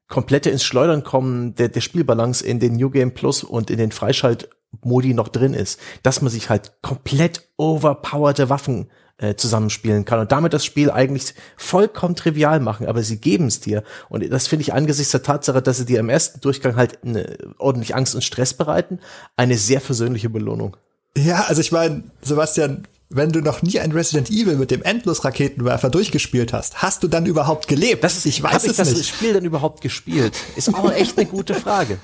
komplette 0.08 0.50
ins 0.50 0.64
Schleudern 0.64 1.04
kommen 1.04 1.56
der, 1.56 1.70
der 1.70 1.82
Spielbalance 1.82 2.46
in 2.46 2.60
den 2.60 2.76
New 2.76 2.90
Game 2.90 3.14
Plus 3.14 3.44
und 3.44 3.70
in 3.70 3.78
den 3.78 3.92
Freischaltmodi 3.92 5.14
noch 5.14 5.28
drin 5.28 5.54
ist. 5.54 5.80
Dass 6.04 6.22
man 6.22 6.32
sich 6.32 6.50
halt 6.50 6.82
komplett 6.82 7.50
overpowerte 7.58 8.50
Waffen 8.50 8.90
äh, 9.18 9.36
zusammenspielen 9.36 10.06
kann 10.06 10.20
und 10.20 10.32
damit 10.32 10.54
das 10.54 10.64
Spiel 10.64 10.92
eigentlich 10.92 11.34
vollkommen 11.56 12.16
trivial 12.16 12.60
machen, 12.60 12.88
aber 12.88 13.02
sie 13.02 13.20
geben 13.20 13.48
es 13.48 13.60
dir. 13.60 13.84
Und 14.10 14.30
das 14.32 14.48
finde 14.48 14.62
ich 14.62 14.74
angesichts 14.74 15.12
der 15.12 15.24
Tatsache, 15.24 15.62
dass 15.62 15.78
sie 15.78 15.86
dir 15.86 16.00
im 16.00 16.10
ersten 16.10 16.40
Durchgang 16.40 16.76
halt 16.76 17.04
eine, 17.04 17.38
ordentlich 17.58 17.96
Angst 17.96 18.16
und 18.16 18.24
Stress 18.24 18.54
bereiten, 18.54 19.00
eine 19.36 19.58
sehr 19.58 19.82
versöhnliche 19.82 20.30
Belohnung. 20.30 20.78
Ja, 21.18 21.46
also 21.48 21.62
ich 21.62 21.72
meine, 21.72 22.04
Sebastian, 22.22 22.88
wenn 23.10 23.32
du 23.32 23.42
noch 23.42 23.62
nie 23.62 23.80
ein 23.80 23.92
Resident 23.92 24.30
Evil 24.30 24.58
mit 24.58 24.70
dem 24.70 24.84
Endlos-Raketenwerfer 24.84 25.90
durchgespielt 25.90 26.52
hast, 26.52 26.82
hast 26.82 27.04
du 27.04 27.08
dann 27.08 27.26
überhaupt 27.26 27.68
gelebt? 27.68 28.04
Das 28.04 28.18
ist, 28.18 28.26
ich 28.26 28.44
weiß 28.44 28.54
Hab 28.54 28.64
es 28.64 28.72
ich 28.72 28.76
das 28.76 28.94
nicht. 28.94 29.08
Spiel 29.08 29.34
dann 29.34 29.46
überhaupt 29.46 29.82
gespielt? 29.82 30.34
Ist 30.56 30.74
auch 30.74 30.92
echt 30.92 31.18
eine 31.18 31.26
gute 31.26 31.54
Frage. 31.54 32.00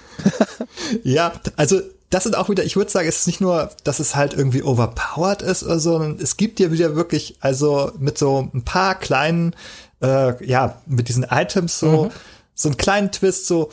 ja, 1.03 1.33
also 1.57 1.81
das 2.09 2.23
sind 2.23 2.37
auch 2.37 2.47
wieder, 2.47 2.63
ich 2.63 2.75
würde 2.75 2.91
sagen, 2.91 3.07
es 3.07 3.19
ist 3.19 3.27
nicht 3.27 3.41
nur, 3.41 3.71
dass 3.83 3.99
es 3.99 4.15
halt 4.15 4.33
irgendwie 4.33 4.63
overpowered 4.63 5.41
ist, 5.41 5.61
sondern 5.61 6.19
es 6.21 6.37
gibt 6.37 6.59
dir 6.59 6.71
wieder 6.71 6.95
wirklich, 6.95 7.35
also 7.41 7.91
mit 7.99 8.17
so 8.17 8.49
ein 8.53 8.63
paar 8.63 8.95
kleinen, 8.95 9.55
äh, 10.01 10.45
ja, 10.45 10.81
mit 10.85 11.09
diesen 11.09 11.23
Items 11.23 11.79
so, 11.79 12.05
mhm. 12.05 12.11
so 12.55 12.69
einen 12.69 12.77
kleinen 12.77 13.11
Twist, 13.11 13.47
so, 13.47 13.71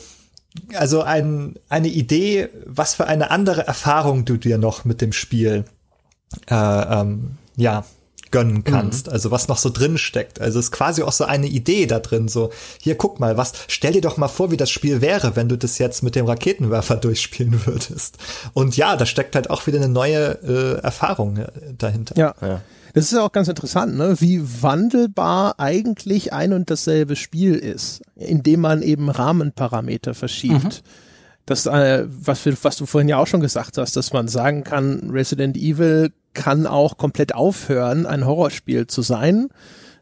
also 0.73 1.01
ein, 1.01 1.55
eine 1.69 1.87
Idee, 1.87 2.49
was 2.65 2.95
für 2.95 3.07
eine 3.07 3.31
andere 3.31 3.67
Erfahrung 3.67 4.25
du 4.25 4.37
dir 4.37 4.57
noch 4.57 4.83
mit 4.85 5.01
dem 5.01 5.13
Spiel, 5.13 5.65
äh, 6.49 6.55
ähm, 6.55 7.37
ja, 7.55 7.83
gönnen 8.31 8.55
mhm. 8.55 8.63
kannst, 8.63 9.07
mhm. 9.07 9.13
also 9.13 9.31
was 9.31 9.47
noch 9.47 9.57
so 9.57 9.69
drin 9.69 9.97
steckt. 9.97 10.41
Also 10.41 10.59
es 10.59 10.65
ist 10.65 10.71
quasi 10.71 11.03
auch 11.03 11.11
so 11.11 11.25
eine 11.25 11.47
Idee 11.47 11.85
da 11.85 11.99
drin, 11.99 12.27
so 12.27 12.49
hier 12.79 12.95
guck 12.95 13.19
mal, 13.19 13.37
was 13.37 13.53
stell 13.67 13.93
dir 13.93 14.01
doch 14.01 14.17
mal 14.17 14.29
vor, 14.29 14.51
wie 14.51 14.57
das 14.57 14.69
Spiel 14.69 15.01
wäre, 15.01 15.35
wenn 15.35 15.49
du 15.49 15.57
das 15.57 15.77
jetzt 15.77 16.01
mit 16.01 16.15
dem 16.15 16.25
Raketenwerfer 16.25 16.95
durchspielen 16.97 17.65
würdest. 17.65 18.17
Und 18.53 18.77
ja, 18.77 18.95
da 18.95 19.05
steckt 19.05 19.35
halt 19.35 19.49
auch 19.49 19.67
wieder 19.67 19.77
eine 19.77 19.89
neue 19.89 20.39
äh, 20.43 20.81
Erfahrung 20.81 21.37
äh, 21.37 21.47
dahinter. 21.77 22.17
Ja. 22.17 22.33
ja. 22.41 22.61
Das 22.93 23.05
ist 23.05 23.13
ja 23.13 23.23
auch 23.23 23.31
ganz 23.31 23.47
interessant, 23.47 23.95
ne? 23.95 24.19
wie 24.19 24.41
wandelbar 24.61 25.59
eigentlich 25.59 26.33
ein 26.33 26.51
und 26.51 26.69
dasselbe 26.69 27.15
Spiel 27.15 27.55
ist, 27.55 28.01
indem 28.15 28.61
man 28.61 28.81
eben 28.81 29.09
Rahmenparameter 29.09 30.13
verschiebt. 30.13 30.63
Mhm. 30.63 31.10
Das, 31.45 31.65
äh, 31.65 32.05
was, 32.07 32.45
was 32.63 32.77
du 32.77 32.85
vorhin 32.85 33.09
ja 33.09 33.17
auch 33.17 33.27
schon 33.27 33.41
gesagt 33.41 33.77
hast, 33.77 33.95
dass 33.95 34.13
man 34.13 34.27
sagen 34.27 34.63
kann, 34.63 35.09
Resident 35.11 35.57
Evil 35.57 36.11
kann 36.33 36.67
auch 36.67 36.97
komplett 36.97 37.35
aufhören, 37.35 38.05
ein 38.05 38.25
Horrorspiel 38.25 38.87
zu 38.87 39.01
sein. 39.01 39.49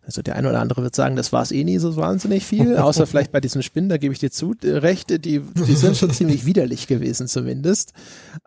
Also 0.09 0.23
der 0.23 0.35
eine 0.37 0.49
oder 0.49 0.59
andere 0.59 0.81
wird 0.81 0.95
sagen, 0.95 1.15
das 1.15 1.31
war 1.31 1.43
es 1.43 1.51
eh 1.51 1.63
nie 1.63 1.77
so 1.77 1.95
wahnsinnig 1.95 2.43
viel, 2.43 2.77
außer 2.77 3.05
vielleicht 3.07 3.31
bei 3.31 3.39
diesen 3.39 3.61
Spinnen, 3.61 3.89
da 3.89 3.97
gebe 3.97 4.11
ich 4.11 4.19
dir 4.19 4.31
zu, 4.31 4.55
äh, 4.63 4.77
recht, 4.77 5.23
die, 5.23 5.39
die 5.39 5.75
sind 5.75 5.97
schon 5.97 6.09
ziemlich 6.13 6.47
widerlich 6.47 6.87
gewesen 6.87 7.27
zumindest. 7.27 7.93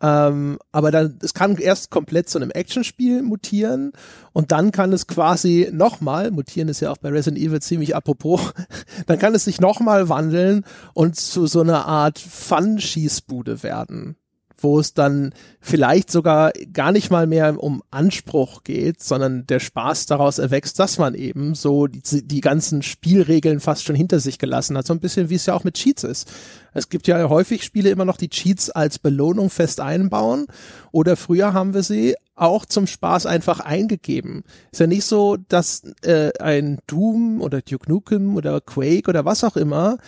Ähm, 0.01 0.59
aber 0.72 0.90
dann, 0.90 1.20
es 1.22 1.34
kann 1.34 1.56
erst 1.56 1.93
komplett 1.93 2.28
zu 2.28 2.39
einem 2.39 2.51
Actionspiel 2.51 3.22
mutieren 3.22 3.93
und 4.32 4.51
dann 4.51 4.72
kann 4.72 4.93
es 4.93 5.06
quasi 5.06 5.68
nochmal, 5.72 6.32
mutieren 6.32 6.68
ist 6.68 6.80
ja 6.80 6.90
auch 6.90 6.98
bei 6.98 7.10
Resident 7.10 7.40
Evil 7.40 7.62
ziemlich 7.62 7.94
apropos, 7.94 8.40
dann 9.06 9.20
kann 9.20 9.32
es 9.32 9.44
sich 9.44 9.60
nochmal 9.60 10.09
wandeln 10.09 10.64
und 10.94 11.14
zu 11.14 11.47
so 11.47 11.60
einer 11.60 11.86
Art 11.86 12.18
Fun-Schießbude 12.18 13.62
werden 13.62 14.16
wo 14.62 14.78
es 14.78 14.94
dann 14.94 15.32
vielleicht 15.60 16.10
sogar 16.10 16.52
gar 16.72 16.93
nicht 16.93 17.10
mal 17.10 17.26
mehr 17.26 17.62
um 17.62 17.82
Anspruch 17.90 18.64
geht, 18.64 19.02
sondern 19.02 19.47
der 19.47 19.60
Spaß 19.60 20.06
daraus 20.06 20.39
erwächst, 20.39 20.78
dass 20.78 20.98
man 20.98 21.14
eben 21.14 21.55
so 21.55 21.86
die, 21.86 22.26
die 22.26 22.40
ganzen 22.40 22.82
Spielregeln 22.82 23.60
fast 23.60 23.84
schon 23.84 23.97
hinter 23.97 24.20
sich 24.20 24.39
gelassen 24.39 24.76
hat. 24.76 24.86
So 24.86 24.94
ein 24.94 25.01
bisschen 25.01 25.30
wie 25.30 25.36
es 25.36 25.47
ja 25.47 25.55
auch 25.55 25.64
mit 25.64 25.74
Cheats 25.74 26.05
ist. 26.05 26.30
Es 26.74 26.89
gibt 26.89 27.06
ja 27.06 27.28
häufig 27.28 27.64
Spiele 27.64 27.90
immer 27.90 28.05
noch, 28.05 28.16
die 28.16 28.30
Cheats 28.30 28.70
als 28.70 28.98
Belohnung 28.98 29.51
fest 29.51 29.80
einbauen. 29.80 30.47
Oder 30.90 31.16
früher 31.16 31.52
haben 31.52 31.74
wir 31.74 31.82
sie 31.82 32.14
auch 32.34 32.64
zum 32.64 32.86
Spaß 32.86 33.26
einfach 33.26 33.60
eingegeben. 33.60 34.43
Ist 34.72 34.80
ja 34.80 34.86
nicht 34.86 35.05
so, 35.05 35.36
dass 35.48 35.82
äh, 36.02 36.32
ein 36.40 36.78
Doom 36.86 37.40
oder 37.40 37.60
Duke 37.60 37.90
Nukem 37.90 38.36
oder 38.36 38.60
Quake 38.60 39.09
oder 39.09 39.24
was 39.24 39.44
auch 39.44 39.56
immer 39.56 39.98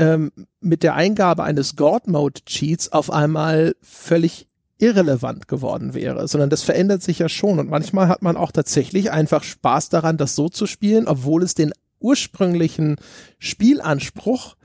ähm, 0.00 0.32
mit 0.60 0.82
der 0.82 0.94
Eingabe 0.94 1.44
eines 1.44 1.76
God-Mode-Cheats 1.76 2.90
auf 2.90 3.12
einmal 3.12 3.76
völlig 3.82 4.48
irrelevant 4.78 5.46
geworden 5.46 5.92
wäre, 5.92 6.26
sondern 6.26 6.48
das 6.48 6.62
verändert 6.62 7.02
sich 7.02 7.18
ja 7.18 7.28
schon 7.28 7.58
und 7.58 7.68
manchmal 7.68 8.08
hat 8.08 8.22
man 8.22 8.38
auch 8.38 8.50
tatsächlich 8.50 9.12
einfach 9.12 9.44
Spaß 9.44 9.90
daran, 9.90 10.16
das 10.16 10.34
so 10.34 10.48
zu 10.48 10.66
spielen, 10.66 11.06
obwohl 11.06 11.42
es 11.42 11.54
den 11.54 11.72
ursprünglichen 12.00 12.96
Spielanspruch, 13.38 14.56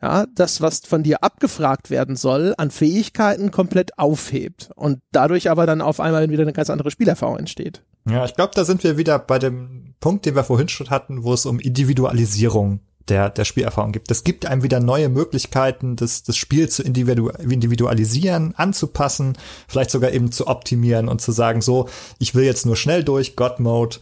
ja, 0.00 0.26
das, 0.32 0.60
was 0.60 0.80
von 0.80 1.02
dir 1.02 1.24
abgefragt 1.24 1.90
werden 1.90 2.14
soll, 2.14 2.54
an 2.56 2.70
Fähigkeiten 2.70 3.50
komplett 3.50 3.98
aufhebt 3.98 4.70
und 4.76 5.00
dadurch 5.10 5.50
aber 5.50 5.66
dann 5.66 5.80
auf 5.80 5.98
einmal 5.98 6.30
wieder 6.30 6.42
eine 6.42 6.52
ganz 6.52 6.70
andere 6.70 6.92
Spielerfahrung 6.92 7.38
entsteht. 7.38 7.82
Ja, 8.08 8.24
ich 8.24 8.34
glaube, 8.34 8.52
da 8.54 8.64
sind 8.64 8.84
wir 8.84 8.96
wieder 8.96 9.18
bei 9.18 9.40
dem 9.40 9.94
Punkt, 9.98 10.24
den 10.24 10.36
wir 10.36 10.44
vorhin 10.44 10.68
schon 10.68 10.90
hatten, 10.90 11.24
wo 11.24 11.32
es 11.32 11.46
um 11.46 11.58
Individualisierung 11.58 12.78
der, 13.08 13.30
der 13.30 13.44
Spielerfahrung 13.44 13.92
gibt. 13.92 14.10
Es 14.10 14.24
gibt 14.24 14.46
einem 14.46 14.62
wieder 14.62 14.80
neue 14.80 15.08
Möglichkeiten, 15.08 15.96
das, 15.96 16.22
das 16.22 16.36
Spiel 16.36 16.68
zu 16.68 16.82
individu 16.82 17.28
individualisieren, 17.28 18.54
anzupassen, 18.56 19.36
vielleicht 19.68 19.90
sogar 19.90 20.12
eben 20.12 20.32
zu 20.32 20.46
optimieren 20.46 21.08
und 21.08 21.20
zu 21.20 21.32
sagen, 21.32 21.60
so, 21.60 21.88
ich 22.18 22.34
will 22.34 22.44
jetzt 22.44 22.66
nur 22.66 22.76
schnell 22.76 23.04
durch, 23.04 23.36
God 23.36 23.60
Mode, 23.60 23.96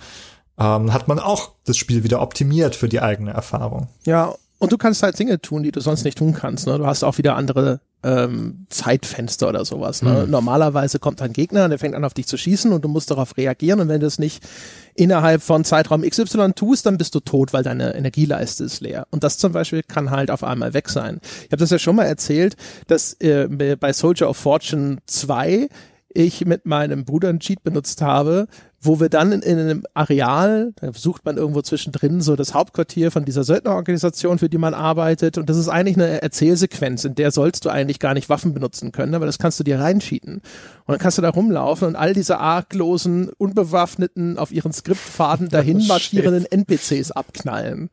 ähm, 0.59 0.93
hat 0.93 1.09
man 1.09 1.19
auch 1.19 1.53
das 1.65 1.77
Spiel 1.77 2.05
wieder 2.05 2.21
optimiert 2.21 2.75
für 2.75 2.89
die 2.89 3.01
eigene 3.01 3.33
Erfahrung. 3.33 3.89
Ja, 4.05 4.35
und 4.59 4.71
du 4.71 4.79
kannst 4.79 5.03
halt 5.03 5.19
Dinge 5.19 5.41
tun, 5.41 5.65
die 5.65 5.73
du 5.73 5.81
sonst 5.81 6.05
nicht 6.05 6.19
tun 6.19 6.35
kannst. 6.35 6.67
Ne? 6.67 6.79
Du 6.79 6.87
hast 6.87 7.03
auch 7.03 7.19
wieder 7.19 7.35
andere 7.35 7.81
ähm, 8.03 8.67
Zeitfenster 8.69 9.49
oder 9.49 9.65
sowas. 9.65 10.03
Ne? 10.03 10.25
Mhm. 10.25 10.31
Normalerweise 10.31 10.99
kommt 10.99 11.23
ein 11.23 11.33
Gegner 11.33 11.65
und 11.65 11.71
der 11.71 11.79
fängt 11.79 11.95
an 11.95 12.05
auf 12.05 12.15
dich 12.15 12.27
zu 12.27 12.37
schießen 12.37 12.73
und 12.73 12.85
du 12.85 12.89
musst 12.89 13.11
darauf 13.11 13.37
reagieren 13.37 13.81
und 13.81 13.89
wenn 13.89 14.01
du 14.01 14.07
es 14.07 14.19
nicht 14.19 14.43
innerhalb 14.95 15.43
von 15.43 15.65
Zeitraum 15.65 16.03
XY 16.03 16.53
tust, 16.55 16.87
dann 16.87 16.99
bist 16.99 17.15
du 17.15 17.21
tot, 17.21 17.53
weil 17.53 17.63
deine 17.63 17.95
Energieleiste 17.95 18.65
ist 18.65 18.81
leer. 18.81 19.07
Und 19.11 19.25
das 19.25 19.39
zum 19.39 19.53
Beispiel 19.53 19.83
kann 19.83 20.11
halt 20.11 20.31
auf 20.31 20.45
einmal 20.45 20.75
weg 20.75 20.89
sein. 20.89 21.21
Ich 21.23 21.53
habe 21.53 21.59
das 21.59 21.71
ja 21.71 21.79
schon 21.79 21.97
mal 21.97 22.05
erzählt, 22.05 22.57
dass 22.89 23.15
äh, 23.21 23.49
bei 23.79 23.93
Soldier 23.93 24.29
of 24.29 24.37
Fortune 24.37 24.99
2 25.07 25.69
ich 26.15 26.45
mit 26.45 26.67
meinem 26.67 27.05
Bruder 27.05 27.31
einen 27.31 27.41
Cheat 27.41 27.63
benutzt 27.63 28.03
habe, 28.03 28.49
wo 28.85 28.99
wir 28.99 29.09
dann 29.09 29.31
in, 29.31 29.43
in, 29.43 29.59
einem 29.59 29.85
Areal, 29.95 30.73
da 30.77 30.93
sucht 30.93 31.25
man 31.25 31.37
irgendwo 31.37 31.63
zwischendrin 31.63 32.21
so 32.21 32.35
das 32.35 32.53
Hauptquartier 32.53 33.13
von 33.13 33.25
dieser 33.25 33.45
Söldnerorganisation, 33.45 34.41
für 34.41 34.49
die 34.49 34.59
man 34.59 34.75
arbeitet. 34.75 35.39
Und 35.39 35.49
das 35.49 35.57
ist 35.57 35.69
eigentlich 35.69 35.97
eine 35.97 36.21
Erzählsequenz, 36.21 37.05
in 37.05 37.15
der 37.15 37.31
sollst 37.31 37.65
du 37.65 37.71
eigentlich 37.71 38.01
gar 38.01 38.13
nicht 38.13 38.29
Waffen 38.29 38.55
benutzen 38.55 38.91
können, 38.91 39.15
aber 39.15 39.25
das 39.25 39.39
kannst 39.39 39.61
du 39.61 39.65
dir 39.65 39.79
reinschieten. 39.79 40.35
Und 40.35 40.43
dann 40.89 40.99
kannst 40.99 41.17
du 41.17 41.23
da 41.23 41.31
rumlaufen 41.31 41.87
und 41.87 41.97
all 41.97 42.13
diese 42.13 42.39
arglosen, 42.39 43.31
unbewaffneten, 43.39 44.37
auf 44.37 44.51
ihren 44.51 44.73
Skriptfaden 44.73 45.49
dahin 45.51 45.87
marschierenden 45.87 46.45
NPCs 46.45 47.13
abknallen. 47.13 47.89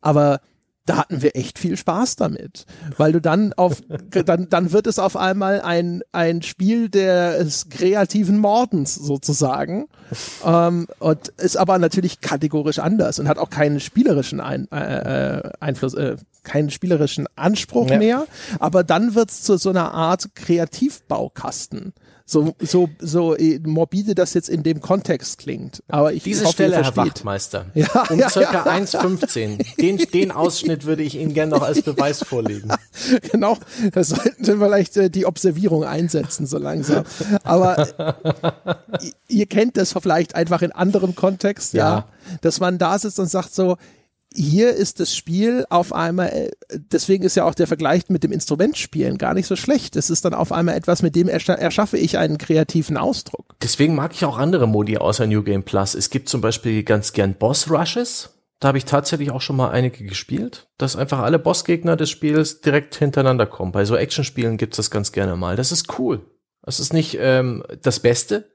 Aber 0.00 0.40
da 0.86 0.98
hatten 0.98 1.22
wir 1.22 1.34
echt 1.34 1.58
viel 1.58 1.76
Spaß 1.76 2.16
damit, 2.16 2.66
weil 2.98 3.12
du 3.12 3.20
dann 3.20 3.52
auf, 3.54 3.82
dann, 4.24 4.48
dann 4.48 4.72
wird 4.72 4.86
es 4.86 4.98
auf 4.98 5.16
einmal 5.16 5.60
ein, 5.60 6.02
ein 6.12 6.42
Spiel 6.42 6.88
des 6.88 7.68
kreativen 7.68 8.38
Mordens 8.38 8.94
sozusagen, 8.94 9.86
ähm, 10.44 10.86
und 10.98 11.28
ist 11.28 11.56
aber 11.56 11.78
natürlich 11.78 12.20
kategorisch 12.20 12.78
anders 12.78 13.18
und 13.18 13.28
hat 13.28 13.38
auch 13.38 13.50
keinen 13.50 13.80
spielerischen 13.80 14.40
ein, 14.40 14.70
äh, 14.70 15.38
äh 15.38 15.50
Einfluss, 15.60 15.94
äh, 15.94 16.16
keinen 16.42 16.70
spielerischen 16.70 17.26
Anspruch 17.36 17.90
ja. 17.90 17.98
mehr, 17.98 18.26
aber 18.58 18.84
dann 18.84 19.14
wird's 19.14 19.42
zu 19.42 19.56
so 19.56 19.70
einer 19.70 19.94
Art 19.94 20.34
Kreativbaukasten 20.34 21.94
so, 22.26 22.54
so, 22.58 22.88
so 23.00 23.36
äh, 23.36 23.60
morbide 23.64 24.14
das 24.14 24.32
jetzt 24.32 24.48
in 24.48 24.62
dem 24.62 24.80
Kontext 24.80 25.38
klingt. 25.38 25.82
Aber 25.88 26.14
ich 26.14 26.22
Diese 26.22 26.44
hoffe, 26.44 26.54
Stelle, 26.54 26.82
Herr 26.82 26.96
Wachtmeister, 26.96 27.66
ja, 27.74 27.86
um 28.08 28.18
ja, 28.18 28.30
circa 28.30 28.64
ja. 28.64 28.72
1,15. 28.72 29.76
Den, 29.78 29.98
den 29.98 30.32
Ausschnitt 30.32 30.86
würde 30.86 31.02
ich 31.02 31.16
Ihnen 31.16 31.34
gerne 31.34 31.50
noch 31.50 31.62
als 31.62 31.82
Beweis 31.82 32.24
vorlegen. 32.24 32.70
genau, 33.30 33.58
da 33.92 34.02
sollten 34.02 34.42
Sie 34.42 34.56
vielleicht 34.56 34.96
äh, 34.96 35.10
die 35.10 35.26
Observierung 35.26 35.84
einsetzen, 35.84 36.46
so 36.46 36.56
langsam. 36.56 37.04
Aber 37.42 37.78
äh, 37.98 39.10
ihr 39.28 39.46
kennt 39.46 39.76
das 39.76 39.92
vielleicht 39.92 40.34
einfach 40.34 40.62
in 40.62 40.72
anderem 40.72 41.14
Kontext, 41.14 41.74
ja. 41.74 41.94
ja, 41.96 42.08
dass 42.40 42.58
man 42.58 42.78
da 42.78 42.98
sitzt 42.98 43.18
und 43.20 43.28
sagt 43.28 43.54
so, 43.54 43.76
hier 44.34 44.74
ist 44.74 45.00
das 45.00 45.16
Spiel 45.16 45.64
auf 45.70 45.92
einmal, 45.92 46.28
äh, 46.28 46.50
deswegen 46.70 47.24
ist 47.24 47.36
ja 47.36 47.44
auch 47.44 47.54
der 47.54 47.66
Vergleich 47.66 48.08
mit 48.08 48.24
dem 48.24 48.32
Instrumentspielen 48.32 49.18
gar 49.18 49.34
nicht 49.34 49.46
so 49.46 49.56
schlecht. 49.56 49.96
Es 49.96 50.10
ist 50.10 50.24
dann 50.24 50.34
auf 50.34 50.52
einmal 50.52 50.76
etwas, 50.76 51.02
mit 51.02 51.14
dem 51.14 51.28
erschaffe 51.28 51.98
ich 51.98 52.18
einen 52.18 52.38
kreativen 52.38 52.96
Ausdruck. 52.96 53.54
Deswegen 53.62 53.94
mag 53.94 54.12
ich 54.14 54.24
auch 54.24 54.38
andere 54.38 54.66
Modi 54.66 54.98
außer 54.98 55.26
New 55.26 55.42
Game 55.42 55.62
Plus. 55.62 55.94
Es 55.94 56.10
gibt 56.10 56.28
zum 56.28 56.40
Beispiel 56.40 56.82
ganz 56.82 57.12
gern 57.12 57.34
Boss 57.34 57.70
Rushes. 57.70 58.30
Da 58.60 58.68
habe 58.68 58.78
ich 58.78 58.84
tatsächlich 58.84 59.30
auch 59.30 59.40
schon 59.40 59.56
mal 59.56 59.70
einige 59.70 60.04
gespielt, 60.04 60.68
dass 60.78 60.96
einfach 60.96 61.20
alle 61.20 61.38
Bossgegner 61.38 61.96
des 61.96 62.10
Spiels 62.10 62.60
direkt 62.60 62.94
hintereinander 62.94 63.46
kommen. 63.46 63.72
Bei 63.72 63.84
so 63.84 63.96
Actionspielen 63.96 64.56
gibt's 64.56 64.78
das 64.78 64.90
ganz 64.90 65.12
gerne 65.12 65.36
mal. 65.36 65.56
Das 65.56 65.70
ist 65.70 65.98
cool. 65.98 66.22
Das 66.62 66.80
ist 66.80 66.92
nicht 66.92 67.18
ähm, 67.20 67.62
das 67.82 68.00
Beste, 68.00 68.48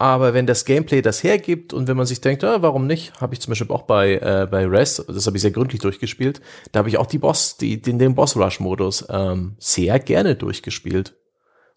aber 0.00 0.32
wenn 0.32 0.46
das 0.46 0.64
Gameplay 0.64 1.02
das 1.02 1.22
hergibt 1.22 1.74
und 1.74 1.86
wenn 1.86 1.96
man 1.96 2.06
sich 2.06 2.22
denkt, 2.22 2.42
ah, 2.42 2.62
warum 2.62 2.86
nicht, 2.86 3.20
habe 3.20 3.34
ich 3.34 3.40
zum 3.40 3.50
Beispiel 3.50 3.70
auch 3.70 3.82
bei 3.82 4.14
äh, 4.14 4.48
bei 4.50 4.64
Res, 4.66 5.04
das 5.06 5.26
habe 5.26 5.36
ich 5.36 5.42
sehr 5.42 5.50
gründlich 5.50 5.82
durchgespielt, 5.82 6.40
da 6.72 6.78
habe 6.78 6.88
ich 6.88 6.96
auch 6.96 7.04
die 7.04 7.18
Boss, 7.18 7.58
die 7.58 7.82
den, 7.82 7.98
den 7.98 8.14
Boss 8.14 8.34
Rush 8.34 8.60
Modus 8.60 9.04
ähm, 9.10 9.56
sehr 9.58 9.98
gerne 9.98 10.36
durchgespielt, 10.36 11.16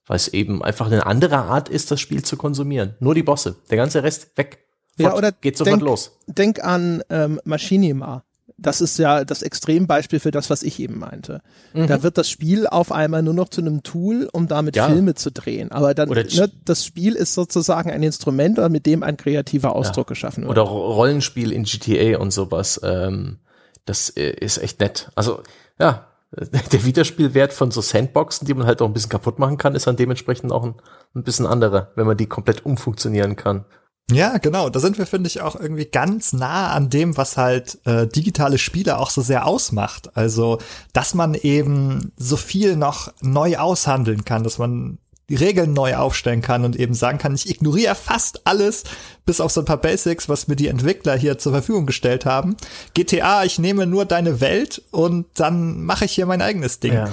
weil 0.07 0.15
es 0.15 0.29
eben 0.29 0.63
einfach 0.63 0.87
eine 0.87 1.05
andere 1.05 1.35
Art 1.35 1.67
ist, 1.67 1.91
das 1.91 1.99
Spiel 1.99 2.23
zu 2.23 2.37
konsumieren. 2.37 2.95
Nur 3.01 3.13
die 3.13 3.23
Bosse, 3.23 3.57
der 3.69 3.75
ganze 3.75 4.03
Rest 4.03 4.37
weg. 4.37 4.59
Fort, 4.97 5.11
ja, 5.11 5.17
oder 5.17 5.33
geht 5.33 5.57
sofort 5.57 5.73
denk, 5.73 5.83
los. 5.83 6.17
Denk 6.27 6.63
an 6.63 7.03
ähm, 7.09 7.41
Machinima 7.43 8.23
das 8.57 8.81
ist 8.81 8.97
ja 8.99 9.25
das 9.25 9.41
Extrembeispiel 9.41 10.19
für 10.19 10.31
das, 10.31 10.49
was 10.49 10.63
ich 10.63 10.79
eben 10.79 10.99
meinte. 10.99 11.41
Mhm. 11.73 11.87
Da 11.87 12.03
wird 12.03 12.17
das 12.17 12.29
Spiel 12.29 12.67
auf 12.67 12.91
einmal 12.91 13.23
nur 13.23 13.33
noch 13.33 13.49
zu 13.49 13.61
einem 13.61 13.83
Tool, 13.83 14.29
um 14.31 14.47
damit 14.47 14.75
ja. 14.75 14.87
Filme 14.87 15.15
zu 15.15 15.31
drehen. 15.31 15.71
Aber 15.71 15.93
dann, 15.93 16.09
ne, 16.09 16.51
das 16.65 16.85
Spiel 16.85 17.15
ist 17.15 17.33
sozusagen 17.33 17.91
ein 17.91 18.03
Instrument, 18.03 18.57
mit 18.69 18.85
dem 18.85 19.03
ein 19.03 19.17
kreativer 19.17 19.75
Ausdruck 19.75 20.07
ja. 20.07 20.13
geschaffen 20.13 20.43
wird. 20.43 20.51
Oder 20.51 20.63
Rollenspiel 20.63 21.51
in 21.51 21.63
GTA 21.63 22.19
und 22.19 22.31
sowas. 22.31 22.79
Ähm, 22.83 23.39
das 23.85 24.09
äh, 24.09 24.31
ist 24.31 24.59
echt 24.59 24.79
nett. 24.79 25.11
Also, 25.15 25.41
ja, 25.79 26.07
der 26.71 26.85
Wiederspielwert 26.85 27.53
von 27.53 27.71
so 27.71 27.81
Sandboxen, 27.81 28.47
die 28.47 28.53
man 28.53 28.65
halt 28.65 28.81
auch 28.81 28.87
ein 28.87 28.93
bisschen 28.93 29.09
kaputt 29.09 29.39
machen 29.39 29.57
kann, 29.57 29.75
ist 29.75 29.87
dann 29.87 29.97
dementsprechend 29.97 30.51
auch 30.51 30.63
ein, 30.63 30.75
ein 31.15 31.23
bisschen 31.23 31.45
anderer, 31.45 31.91
wenn 31.95 32.07
man 32.07 32.17
die 32.17 32.27
komplett 32.27 32.65
umfunktionieren 32.65 33.35
kann. 33.35 33.65
Ja, 34.11 34.37
genau. 34.37 34.69
Da 34.69 34.79
sind 34.79 34.97
wir, 34.97 35.05
finde 35.05 35.27
ich, 35.27 35.41
auch 35.41 35.55
irgendwie 35.55 35.85
ganz 35.85 36.33
nah 36.33 36.71
an 36.71 36.89
dem, 36.89 37.17
was 37.17 37.37
halt 37.37 37.79
äh, 37.85 38.05
digitale 38.05 38.57
Spiele 38.57 38.99
auch 38.99 39.09
so 39.09 39.21
sehr 39.21 39.45
ausmacht. 39.45 40.15
Also, 40.15 40.59
dass 40.91 41.13
man 41.13 41.33
eben 41.35 42.11
so 42.17 42.35
viel 42.35 42.75
noch 42.75 43.13
neu 43.21 43.57
aushandeln 43.57 44.25
kann, 44.25 44.43
dass 44.43 44.57
man 44.57 44.97
die 45.29 45.35
Regeln 45.35 45.73
neu 45.73 45.95
aufstellen 45.95 46.41
kann 46.41 46.65
und 46.65 46.75
eben 46.75 46.93
sagen 46.93 47.17
kann, 47.17 47.33
ich 47.33 47.49
ignoriere 47.49 47.95
fast 47.95 48.45
alles, 48.45 48.83
bis 49.25 49.39
auf 49.39 49.51
so 49.51 49.61
ein 49.61 49.65
paar 49.65 49.77
Basics, 49.77 50.27
was 50.27 50.47
mir 50.47 50.57
die 50.57 50.67
Entwickler 50.67 51.15
hier 51.15 51.37
zur 51.37 51.53
Verfügung 51.53 51.85
gestellt 51.85 52.25
haben. 52.25 52.57
GTA, 52.93 53.45
ich 53.45 53.57
nehme 53.57 53.87
nur 53.87 54.05
deine 54.05 54.41
Welt 54.41 54.81
und 54.91 55.25
dann 55.35 55.81
mache 55.83 56.05
ich 56.05 56.11
hier 56.11 56.25
mein 56.25 56.41
eigenes 56.41 56.81
Ding. 56.81 56.93
Ja. 56.93 57.09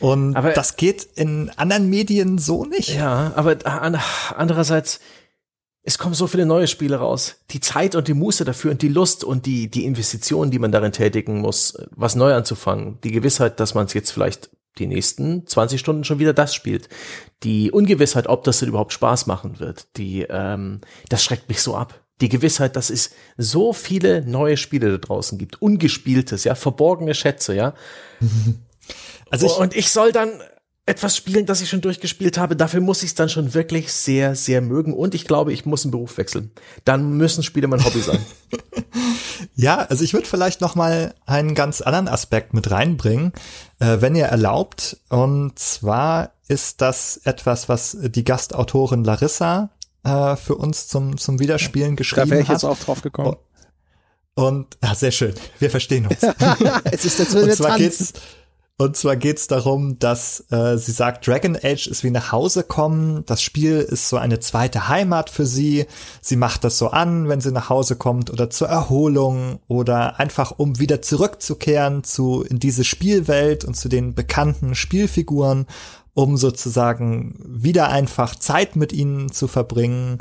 Und 0.00 0.36
aber, 0.36 0.52
das 0.52 0.76
geht 0.76 1.04
in 1.14 1.50
anderen 1.56 1.88
Medien 1.88 2.38
so 2.38 2.64
nicht. 2.64 2.94
Ja, 2.94 3.32
aber 3.36 3.56
andererseits, 3.64 5.00
es 5.86 5.98
kommen 5.98 6.14
so 6.14 6.26
viele 6.26 6.46
neue 6.46 6.66
Spiele 6.66 6.96
raus. 6.96 7.36
Die 7.50 7.60
Zeit 7.60 7.94
und 7.94 8.08
die 8.08 8.14
Muße 8.14 8.44
dafür 8.44 8.72
und 8.72 8.82
die 8.82 8.88
Lust 8.88 9.22
und 9.22 9.46
die, 9.46 9.70
die 9.70 9.84
Investitionen, 9.84 10.50
die 10.50 10.58
man 10.58 10.72
darin 10.72 10.90
tätigen 10.90 11.40
muss, 11.40 11.78
was 11.92 12.16
neu 12.16 12.34
anzufangen. 12.34 12.98
Die 13.04 13.12
Gewissheit, 13.12 13.60
dass 13.60 13.74
man 13.74 13.86
es 13.86 13.94
jetzt 13.94 14.10
vielleicht 14.10 14.50
die 14.78 14.88
nächsten 14.88 15.46
20 15.46 15.78
Stunden 15.78 16.02
schon 16.02 16.18
wieder 16.18 16.32
das 16.32 16.56
spielt. 16.56 16.88
Die 17.44 17.70
Ungewissheit, 17.70 18.26
ob 18.26 18.42
das 18.42 18.58
denn 18.58 18.68
überhaupt 18.68 18.92
Spaß 18.94 19.26
machen 19.26 19.60
wird, 19.60 19.86
die, 19.96 20.26
ähm, 20.28 20.80
das 21.08 21.22
schreckt 21.22 21.48
mich 21.48 21.62
so 21.62 21.76
ab. 21.76 22.02
Die 22.20 22.28
Gewissheit, 22.28 22.74
dass 22.74 22.90
es 22.90 23.12
so 23.36 23.72
viele 23.72 24.22
neue 24.26 24.56
Spiele 24.56 24.90
da 24.90 24.98
draußen 24.98 25.38
gibt, 25.38 25.62
ungespieltes, 25.62 26.42
ja, 26.42 26.56
verborgene 26.56 27.14
Schätze, 27.14 27.54
ja. 27.54 27.74
Also 29.28 29.46
ich, 29.46 29.56
und 29.56 29.74
ich 29.74 29.90
soll 29.90 30.12
dann 30.12 30.40
etwas 30.86 31.16
spielen, 31.16 31.46
das 31.46 31.60
ich 31.60 31.68
schon 31.68 31.80
durchgespielt 31.80 32.38
habe, 32.38 32.54
dafür 32.54 32.80
muss 32.80 33.02
ich 33.02 33.10
es 33.10 33.14
dann 33.16 33.28
schon 33.28 33.54
wirklich 33.54 33.92
sehr, 33.92 34.36
sehr 34.36 34.60
mögen. 34.60 34.94
Und 34.94 35.14
ich 35.16 35.26
glaube, 35.26 35.52
ich 35.52 35.66
muss 35.66 35.84
einen 35.84 35.90
Beruf 35.90 36.16
wechseln. 36.16 36.52
Dann 36.84 37.16
müssen 37.16 37.42
Spiele 37.42 37.66
mein 37.66 37.84
Hobby 37.84 38.00
sein. 38.00 38.24
ja, 39.56 39.78
also 39.78 40.04
ich 40.04 40.14
würde 40.14 40.28
vielleicht 40.28 40.60
noch 40.60 40.76
mal 40.76 41.14
einen 41.26 41.56
ganz 41.56 41.80
anderen 41.80 42.06
Aspekt 42.06 42.54
mit 42.54 42.70
reinbringen, 42.70 43.32
äh, 43.80 43.96
wenn 44.00 44.14
ihr 44.14 44.26
erlaubt. 44.26 44.98
Und 45.08 45.58
zwar 45.58 46.30
ist 46.46 46.80
das 46.80 47.16
etwas, 47.24 47.68
was 47.68 47.96
die 48.00 48.24
Gastautorin 48.24 49.02
Larissa 49.02 49.70
äh, 50.04 50.36
für 50.36 50.54
uns 50.54 50.86
zum, 50.86 51.18
zum 51.18 51.40
Wiederspielen 51.40 51.96
geschrieben 51.96 52.22
hat. 52.22 52.28
Da 52.28 52.30
wäre 52.30 52.42
ich 52.42 52.48
jetzt 52.48 52.64
auch 52.64 52.78
drauf 52.78 53.02
gekommen. 53.02 53.36
Und, 54.34 54.76
ja, 54.84 54.94
sehr 54.94 55.10
schön. 55.10 55.34
Wir 55.58 55.70
verstehen 55.70 56.06
uns. 56.06 56.22
es 56.84 57.04
ist 57.04 57.18
der 57.18 57.42
Und 57.42 57.52
zwar 57.54 57.76
geht's, 57.76 58.12
und 58.78 58.94
zwar 58.94 59.16
geht's 59.16 59.46
darum, 59.46 59.98
dass 59.98 60.44
äh, 60.50 60.76
sie 60.76 60.92
sagt, 60.92 61.26
Dragon 61.26 61.56
Age 61.56 61.86
ist 61.86 62.04
wie 62.04 62.10
nach 62.10 62.30
Hause 62.30 62.62
kommen. 62.62 63.24
Das 63.24 63.40
Spiel 63.40 63.78
ist 63.78 64.10
so 64.10 64.18
eine 64.18 64.38
zweite 64.38 64.88
Heimat 64.88 65.30
für 65.30 65.46
sie. 65.46 65.86
Sie 66.20 66.36
macht 66.36 66.62
das 66.62 66.76
so 66.76 66.88
an, 66.88 67.26
wenn 67.26 67.40
sie 67.40 67.52
nach 67.52 67.70
Hause 67.70 67.96
kommt 67.96 68.28
oder 68.30 68.50
zur 68.50 68.68
Erholung 68.68 69.60
oder 69.66 70.20
einfach 70.20 70.50
um 70.58 70.78
wieder 70.78 71.00
zurückzukehren 71.00 72.04
zu 72.04 72.42
in 72.42 72.58
diese 72.58 72.84
Spielwelt 72.84 73.64
und 73.64 73.78
zu 73.78 73.88
den 73.88 74.14
bekannten 74.14 74.74
Spielfiguren, 74.74 75.64
um 76.12 76.36
sozusagen 76.36 77.34
wieder 77.46 77.88
einfach 77.88 78.34
Zeit 78.36 78.76
mit 78.76 78.92
ihnen 78.92 79.32
zu 79.32 79.48
verbringen. 79.48 80.18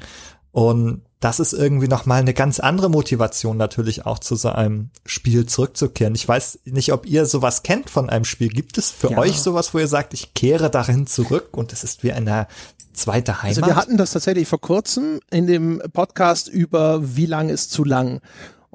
Und 0.54 1.02
das 1.26 1.40
ist 1.40 1.54
irgendwie 1.54 1.88
noch 1.88 2.06
mal 2.06 2.20
eine 2.22 2.36
ganz 2.36 2.60
andere 2.60 2.88
Motivation 2.88 3.58
natürlich 3.58 4.06
auch 4.06 4.20
zu 4.20 4.36
so 4.36 4.50
einem 4.50 4.92
Spiel 5.08 5.48
zurückzukehren. 5.48 6.14
Ich 6.14 6.28
weiß 6.28 6.60
nicht, 6.66 6.94
ob 6.94 7.08
ihr 7.08 7.26
sowas 7.26 7.64
kennt 7.64 7.90
von 7.90 8.12
einem 8.12 8.26
Spiel. 8.26 8.50
Gibt 8.50 8.78
es 8.78 8.92
für 8.92 9.10
ja. 9.10 9.18
euch 9.18 9.42
sowas, 9.42 9.74
wo 9.74 9.80
ihr 9.80 9.88
sagt, 9.88 10.14
ich 10.14 10.36
kehre 10.36 10.70
dahin 10.70 11.08
zurück 11.08 11.58
und 11.58 11.74
es 11.74 11.84
ist 11.84 12.04
wie 12.04 12.12
eine 12.12 12.46
zweite 12.94 13.42
Heimat? 13.42 13.58
Also 13.58 13.66
wir 13.66 13.76
hatten 13.76 13.98
das 13.98 14.12
tatsächlich 14.12 14.48
vor 14.48 14.62
kurzem 14.62 15.20
in 15.32 15.48
dem 15.48 15.82
Podcast 15.94 16.48
über 16.48 17.00
wie 17.16 17.26
lang 17.26 17.50
ist 17.50 17.72
zu 17.72 17.84
lang. 17.84 18.22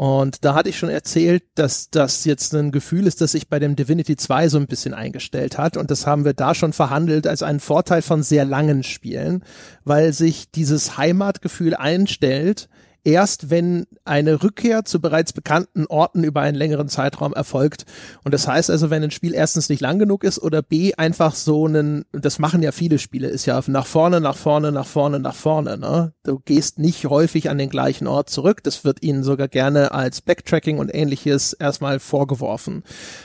Und 0.00 0.46
da 0.46 0.54
hatte 0.54 0.70
ich 0.70 0.78
schon 0.78 0.88
erzählt, 0.88 1.42
dass 1.56 1.90
das 1.90 2.24
jetzt 2.24 2.54
ein 2.54 2.72
Gefühl 2.72 3.06
ist, 3.06 3.20
das 3.20 3.32
sich 3.32 3.48
bei 3.48 3.58
dem 3.58 3.76
Divinity 3.76 4.16
2 4.16 4.48
so 4.48 4.56
ein 4.56 4.66
bisschen 4.66 4.94
eingestellt 4.94 5.58
hat. 5.58 5.76
Und 5.76 5.90
das 5.90 6.06
haben 6.06 6.24
wir 6.24 6.32
da 6.32 6.54
schon 6.54 6.72
verhandelt 6.72 7.26
als 7.26 7.42
einen 7.42 7.60
Vorteil 7.60 8.00
von 8.00 8.22
sehr 8.22 8.46
langen 8.46 8.82
Spielen, 8.82 9.44
weil 9.84 10.14
sich 10.14 10.50
dieses 10.50 10.96
Heimatgefühl 10.96 11.74
einstellt, 11.74 12.70
erst 13.04 13.50
wenn 13.50 13.86
eine 14.04 14.42
Rückkehr 14.42 14.84
zu 14.84 15.00
bereits 15.00 15.32
bekannten 15.32 15.86
Orten 15.86 16.24
über 16.24 16.40
einen 16.40 16.56
längeren 16.56 16.88
Zeitraum 16.88 17.32
erfolgt. 17.32 17.84
Und 18.24 18.32
das 18.34 18.46
heißt 18.46 18.70
also, 18.70 18.90
wenn 18.90 19.02
ein 19.02 19.10
Spiel 19.10 19.34
erstens 19.34 19.68
nicht 19.68 19.80
lang 19.80 19.98
genug 19.98 20.24
ist 20.24 20.40
oder 20.40 20.62
B 20.62 20.94
einfach 20.94 21.34
so 21.34 21.66
einen, 21.66 22.04
das 22.12 22.38
machen 22.38 22.62
ja 22.62 22.72
viele 22.72 22.98
Spiele, 22.98 23.28
ist 23.28 23.46
ja 23.46 23.60
nach 23.66 23.86
vorne, 23.86 24.20
nach 24.20 24.36
vorne, 24.36 24.72
nach 24.72 24.86
vorne, 24.86 25.20
nach 25.20 25.34
vorne. 25.34 25.78
Ne? 25.78 26.12
Du 26.22 26.40
gehst 26.40 26.78
nicht 26.78 27.06
häufig 27.06 27.50
an 27.50 27.58
den 27.58 27.70
gleichen 27.70 28.06
Ort 28.06 28.30
zurück. 28.30 28.62
Das 28.62 28.84
wird 28.84 29.02
ihnen 29.02 29.22
sogar 29.22 29.48
gerne 29.48 29.92
als 29.92 30.20
Backtracking 30.20 30.78
und 30.78 30.94
ähnliches 30.94 31.52
erstmal 31.52 32.00
vorgeworfen. 32.00 32.82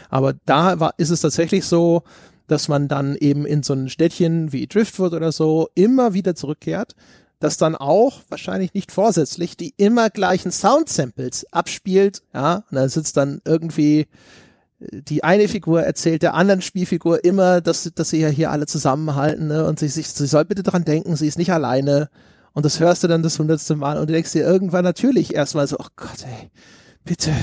Aber 0.09 0.33
da 0.45 0.79
war, 0.79 0.93
ist 0.97 1.09
es 1.09 1.21
tatsächlich 1.21 1.65
so, 1.65 2.03
dass 2.47 2.67
man 2.67 2.87
dann 2.87 3.15
eben 3.15 3.45
in 3.45 3.63
so 3.63 3.73
ein 3.73 3.89
Städtchen 3.89 4.51
wie 4.51 4.67
Driftwood 4.67 5.13
oder 5.13 5.31
so 5.31 5.69
immer 5.73 6.13
wieder 6.13 6.35
zurückkehrt 6.35 6.95
das 7.39 7.57
dann 7.57 7.75
auch, 7.75 8.21
wahrscheinlich 8.29 8.73
nicht 8.73 8.91
vorsätzlich, 8.91 9.57
die 9.57 9.73
immer 9.77 10.09
gleichen 10.09 10.51
Sound-Samples 10.51 11.47
abspielt, 11.51 12.23
ja, 12.33 12.63
und 12.69 12.75
da 12.75 12.87
sitzt 12.89 13.17
dann 13.17 13.41
irgendwie 13.45 14.07
äh, 14.79 15.01
die 15.01 15.23
eine 15.23 15.47
Figur 15.47 15.83
erzählt 15.83 16.21
der 16.21 16.33
anderen 16.33 16.61
Spielfigur 16.61 17.23
immer, 17.23 17.61
dass, 17.61 17.91
dass 17.95 18.09
sie 18.09 18.21
ja 18.21 18.29
hier 18.29 18.51
alle 18.51 18.65
zusammenhalten 18.65 19.47
ne? 19.47 19.65
und 19.65 19.79
sie, 19.79 19.87
sich, 19.87 20.07
sie 20.09 20.27
soll 20.27 20.45
bitte 20.45 20.63
dran 20.63 20.85
denken, 20.85 21.15
sie 21.15 21.27
ist 21.27 21.37
nicht 21.37 21.51
alleine. 21.51 22.09
Und 22.53 22.65
das 22.65 22.79
hörst 22.79 23.03
du 23.03 23.07
dann 23.07 23.21
das 23.21 23.37
hundertste 23.37 23.75
Mal 23.75 23.97
und 23.97 24.09
du 24.09 24.13
denkst 24.13 24.31
dir 24.31 24.45
irgendwann 24.45 24.85
natürlich 24.85 25.35
erstmal 25.35 25.67
so, 25.67 25.75
oh 25.77 25.87
Gott, 25.97 26.23
ey, 26.23 26.49
bitte, 27.03 27.33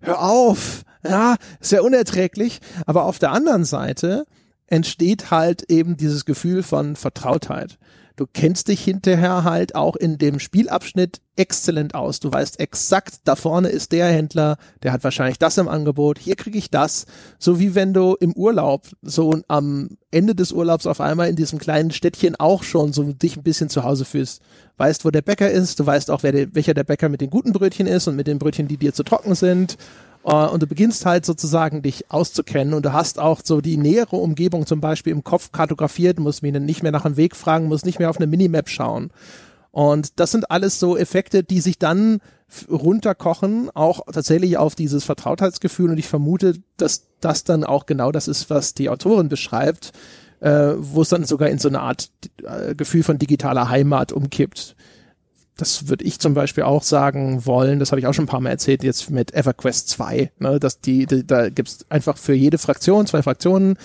hör 0.00 0.22
auf. 0.22 0.82
Ja, 1.04 1.34
ist 1.60 1.72
ja 1.72 1.82
unerträglich. 1.82 2.60
Aber 2.86 3.04
auf 3.04 3.18
der 3.18 3.32
anderen 3.32 3.64
Seite 3.64 4.24
entsteht 4.68 5.30
halt 5.30 5.70
eben 5.70 5.96
dieses 5.96 6.24
Gefühl 6.24 6.62
von 6.62 6.96
Vertrautheit. 6.96 7.78
Du 8.16 8.26
kennst 8.26 8.68
dich 8.68 8.82
hinterher 8.82 9.44
halt 9.44 9.74
auch 9.74 9.96
in 9.96 10.18
dem 10.18 10.38
Spielabschnitt 10.38 11.20
exzellent 11.36 11.94
aus. 11.94 12.20
Du 12.20 12.30
weißt 12.30 12.60
exakt, 12.60 13.20
da 13.24 13.36
vorne 13.36 13.68
ist 13.68 13.92
der 13.92 14.06
Händler, 14.06 14.58
der 14.82 14.92
hat 14.92 15.02
wahrscheinlich 15.02 15.38
das 15.38 15.56
im 15.56 15.68
Angebot, 15.68 16.18
hier 16.18 16.36
kriege 16.36 16.58
ich 16.58 16.70
das. 16.70 17.06
So 17.38 17.58
wie 17.58 17.74
wenn 17.74 17.94
du 17.94 18.16
im 18.20 18.34
Urlaub 18.34 18.86
so 19.00 19.40
am 19.48 19.96
Ende 20.10 20.34
des 20.34 20.52
Urlaubs 20.52 20.86
auf 20.86 21.00
einmal 21.00 21.28
in 21.28 21.36
diesem 21.36 21.58
kleinen 21.58 21.90
Städtchen 21.90 22.36
auch 22.36 22.62
schon 22.62 22.92
so 22.92 23.02
dich 23.12 23.36
ein 23.36 23.42
bisschen 23.42 23.70
zu 23.70 23.82
Hause 23.82 24.04
fühlst. 24.04 24.42
Weißt, 24.76 25.04
wo 25.04 25.10
der 25.10 25.22
Bäcker 25.22 25.50
ist, 25.50 25.80
du 25.80 25.86
weißt 25.86 26.10
auch, 26.10 26.22
wer 26.22 26.32
der, 26.32 26.54
welcher 26.54 26.74
der 26.74 26.84
Bäcker 26.84 27.08
mit 27.08 27.20
den 27.20 27.30
guten 27.30 27.52
Brötchen 27.52 27.86
ist 27.86 28.08
und 28.08 28.16
mit 28.16 28.26
den 28.26 28.38
Brötchen, 28.38 28.68
die 28.68 28.76
dir 28.76 28.92
zu 28.92 29.04
trocken 29.04 29.34
sind 29.34 29.78
und 30.22 30.62
du 30.62 30.66
beginnst 30.66 31.04
halt 31.04 31.26
sozusagen 31.26 31.82
dich 31.82 32.10
auszukennen 32.10 32.74
und 32.74 32.84
du 32.84 32.92
hast 32.92 33.18
auch 33.18 33.40
so 33.42 33.60
die 33.60 33.76
nähere 33.76 34.16
Umgebung 34.16 34.66
zum 34.66 34.80
Beispiel 34.80 35.12
im 35.12 35.24
Kopf 35.24 35.50
kartografiert, 35.50 36.20
musst 36.20 36.42
mich 36.42 36.52
nicht 36.52 36.82
mehr 36.82 36.92
nach 36.92 37.02
dem 37.02 37.16
Weg 37.16 37.34
fragen, 37.34 37.66
musst 37.66 37.84
nicht 37.84 37.98
mehr 37.98 38.10
auf 38.10 38.18
eine 38.18 38.28
Minimap 38.28 38.68
schauen. 38.68 39.10
Und 39.72 40.20
das 40.20 40.30
sind 40.30 40.50
alles 40.50 40.78
so 40.78 40.96
Effekte, 40.96 41.42
die 41.42 41.60
sich 41.60 41.78
dann 41.78 42.20
runterkochen, 42.70 43.70
auch 43.74 44.02
tatsächlich 44.12 44.58
auf 44.58 44.74
dieses 44.74 45.04
Vertrautheitsgefühl. 45.04 45.90
Und 45.90 45.98
ich 45.98 46.06
vermute, 46.06 46.56
dass 46.76 47.08
das 47.20 47.44
dann 47.44 47.64
auch 47.64 47.86
genau 47.86 48.12
das 48.12 48.28
ist, 48.28 48.50
was 48.50 48.74
die 48.74 48.90
Autorin 48.90 49.28
beschreibt, 49.28 49.92
äh, 50.40 50.74
wo 50.76 51.02
es 51.02 51.08
dann 51.08 51.24
sogar 51.24 51.48
in 51.48 51.58
so 51.58 51.68
eine 51.68 51.80
Art 51.80 52.10
äh, 52.42 52.74
Gefühl 52.74 53.02
von 53.02 53.18
digitaler 53.18 53.70
Heimat 53.70 54.12
umkippt 54.12 54.76
das 55.62 55.88
würde 55.88 56.04
ich 56.04 56.18
zum 56.18 56.34
Beispiel 56.34 56.64
auch 56.64 56.82
sagen 56.82 57.46
wollen, 57.46 57.78
das 57.78 57.92
habe 57.92 58.00
ich 58.00 58.08
auch 58.08 58.14
schon 58.14 58.24
ein 58.24 58.28
paar 58.28 58.40
Mal 58.40 58.50
erzählt, 58.50 58.82
jetzt 58.82 59.10
mit 59.10 59.32
EverQuest 59.32 59.88
2, 59.90 60.32
ne, 60.40 60.58
dass 60.58 60.80
die, 60.80 61.06
die 61.06 61.24
da 61.24 61.50
gibt's 61.50 61.86
einfach 61.88 62.18
für 62.18 62.34
jede 62.34 62.58
Fraktion 62.58 63.06
zwei 63.06 63.22
Fraktionen 63.22 63.76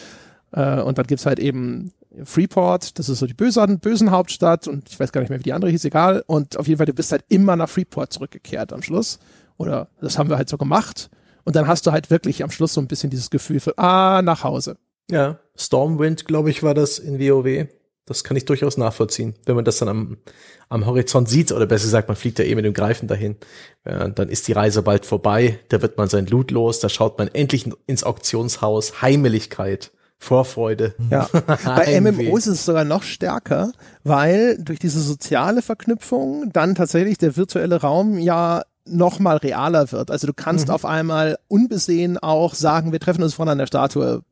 äh, 0.53 0.81
und 0.81 0.97
dann 0.97 1.05
gibt's 1.05 1.27
halt 1.27 1.37
eben 1.37 1.93
Freeport, 2.23 2.97
das 2.97 3.09
ist 3.09 3.19
so 3.19 3.27
die 3.27 3.35
bösen, 3.35 3.77
bösen 3.77 4.09
Hauptstadt 4.09 4.67
und 4.67 4.89
ich 4.89 4.99
weiß 4.99 5.11
gar 5.11 5.21
nicht 5.21 5.29
mehr, 5.29 5.37
wie 5.37 5.43
die 5.43 5.53
andere 5.53 5.69
hieß, 5.69 5.85
egal. 5.85 6.23
Und 6.25 6.57
auf 6.57 6.67
jeden 6.67 6.79
Fall, 6.79 6.87
du 6.87 6.93
bist 6.93 7.11
halt 7.11 7.23
immer 7.29 7.55
nach 7.55 7.69
Freeport 7.69 8.11
zurückgekehrt 8.11 8.73
am 8.73 8.81
Schluss. 8.81 9.19
Oder 9.57 9.89
das 10.01 10.17
haben 10.17 10.27
wir 10.27 10.37
halt 10.37 10.49
so 10.49 10.57
gemacht. 10.57 11.11
Und 11.43 11.55
dann 11.55 11.67
hast 11.67 11.85
du 11.85 11.91
halt 11.91 12.09
wirklich 12.09 12.43
am 12.43 12.49
Schluss 12.49 12.73
so 12.73 12.81
ein 12.81 12.87
bisschen 12.87 13.11
dieses 13.11 13.29
Gefühl 13.29 13.59
für, 13.59 13.77
ah, 13.77 14.23
nach 14.23 14.43
Hause. 14.43 14.77
Ja, 15.11 15.37
Stormwind, 15.55 16.25
glaube 16.25 16.49
ich, 16.49 16.63
war 16.63 16.73
das 16.73 16.97
in 16.97 17.19
WoW. 17.19 17.67
Das 18.07 18.23
kann 18.23 18.38
ich 18.38 18.45
durchaus 18.45 18.77
nachvollziehen, 18.77 19.35
wenn 19.45 19.57
man 19.57 19.65
das 19.65 19.77
dann 19.77 19.89
am, 19.89 20.17
am 20.69 20.85
Horizont 20.85 21.27
sieht, 21.27 21.51
oder 21.51 21.65
besser 21.65 21.84
gesagt, 21.84 22.07
man 22.07 22.15
fliegt 22.15 22.39
ja 22.39 22.45
eh 22.45 22.55
mit 22.55 22.63
dem 22.63 22.73
Greifen 22.73 23.07
dahin. 23.07 23.35
Äh, 23.84 24.09
dann 24.11 24.29
ist 24.29 24.47
die 24.47 24.53
Reise 24.53 24.81
bald 24.81 25.05
vorbei, 25.05 25.59
da 25.67 25.81
wird 25.81 25.97
man 25.97 26.07
sein 26.07 26.25
Loot 26.25 26.51
los, 26.51 26.79
da 26.79 26.88
schaut 26.88 27.17
man 27.17 27.27
endlich 27.27 27.69
ins 27.85 28.03
Auktionshaus, 28.03 29.01
Heimeligkeit. 29.01 29.91
Vorfreude. 30.19 30.95
Ja. 31.11 31.29
Bei 31.65 32.01
MMOs 32.01 32.47
ist 32.47 32.59
es 32.59 32.65
sogar 32.65 32.85
noch 32.85 33.03
stärker, 33.03 33.71
weil 34.03 34.57
durch 34.57 34.79
diese 34.79 34.99
soziale 34.99 35.61
Verknüpfung 35.61 36.49
dann 36.51 36.73
tatsächlich 36.73 37.19
der 37.19 37.38
virtuelle 37.38 37.81
Raum 37.81 38.17
ja 38.17 38.63
noch 38.85 39.19
mal 39.19 39.38
realer 39.38 39.91
wird. 39.91 40.09
Also 40.09 40.25
du 40.25 40.34
kannst 40.34 40.69
mhm. 40.69 40.73
auf 40.73 40.85
einmal 40.85 41.38
unbesehen 41.49 42.17
auch 42.17 42.55
sagen, 42.55 42.93
wir 42.93 42.99
treffen 42.99 43.21
uns 43.21 43.35
vorne 43.35 43.51
an 43.51 43.59
der 43.59 43.67
Statue 43.67 44.23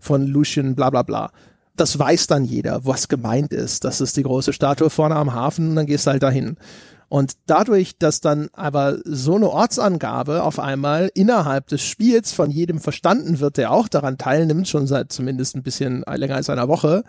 von 0.00 0.26
Lucian, 0.26 0.74
bla 0.74 0.90
bla 0.90 1.02
bla 1.02 1.30
das 1.76 1.98
weiß 1.98 2.26
dann 2.26 2.44
jeder, 2.44 2.84
was 2.84 3.08
gemeint 3.08 3.52
ist. 3.52 3.84
Das 3.84 4.00
ist 4.00 4.16
die 4.16 4.22
große 4.22 4.52
Statue 4.52 4.90
vorne 4.90 5.16
am 5.16 5.32
Hafen 5.32 5.70
und 5.70 5.76
dann 5.76 5.86
gehst 5.86 6.06
du 6.06 6.10
halt 6.10 6.22
dahin. 6.22 6.56
Und 7.08 7.34
dadurch, 7.44 7.98
dass 7.98 8.22
dann 8.22 8.48
aber 8.54 8.98
so 9.04 9.36
eine 9.36 9.50
Ortsangabe 9.50 10.44
auf 10.44 10.58
einmal 10.58 11.10
innerhalb 11.12 11.66
des 11.66 11.82
Spiels 11.82 12.32
von 12.32 12.50
jedem 12.50 12.80
verstanden 12.80 13.38
wird, 13.38 13.58
der 13.58 13.70
auch 13.70 13.88
daran 13.88 14.16
teilnimmt, 14.16 14.66
schon 14.66 14.86
seit 14.86 15.12
zumindest 15.12 15.54
ein 15.54 15.62
bisschen 15.62 16.04
länger 16.06 16.36
als 16.36 16.48
einer 16.48 16.68
Woche, 16.68 17.04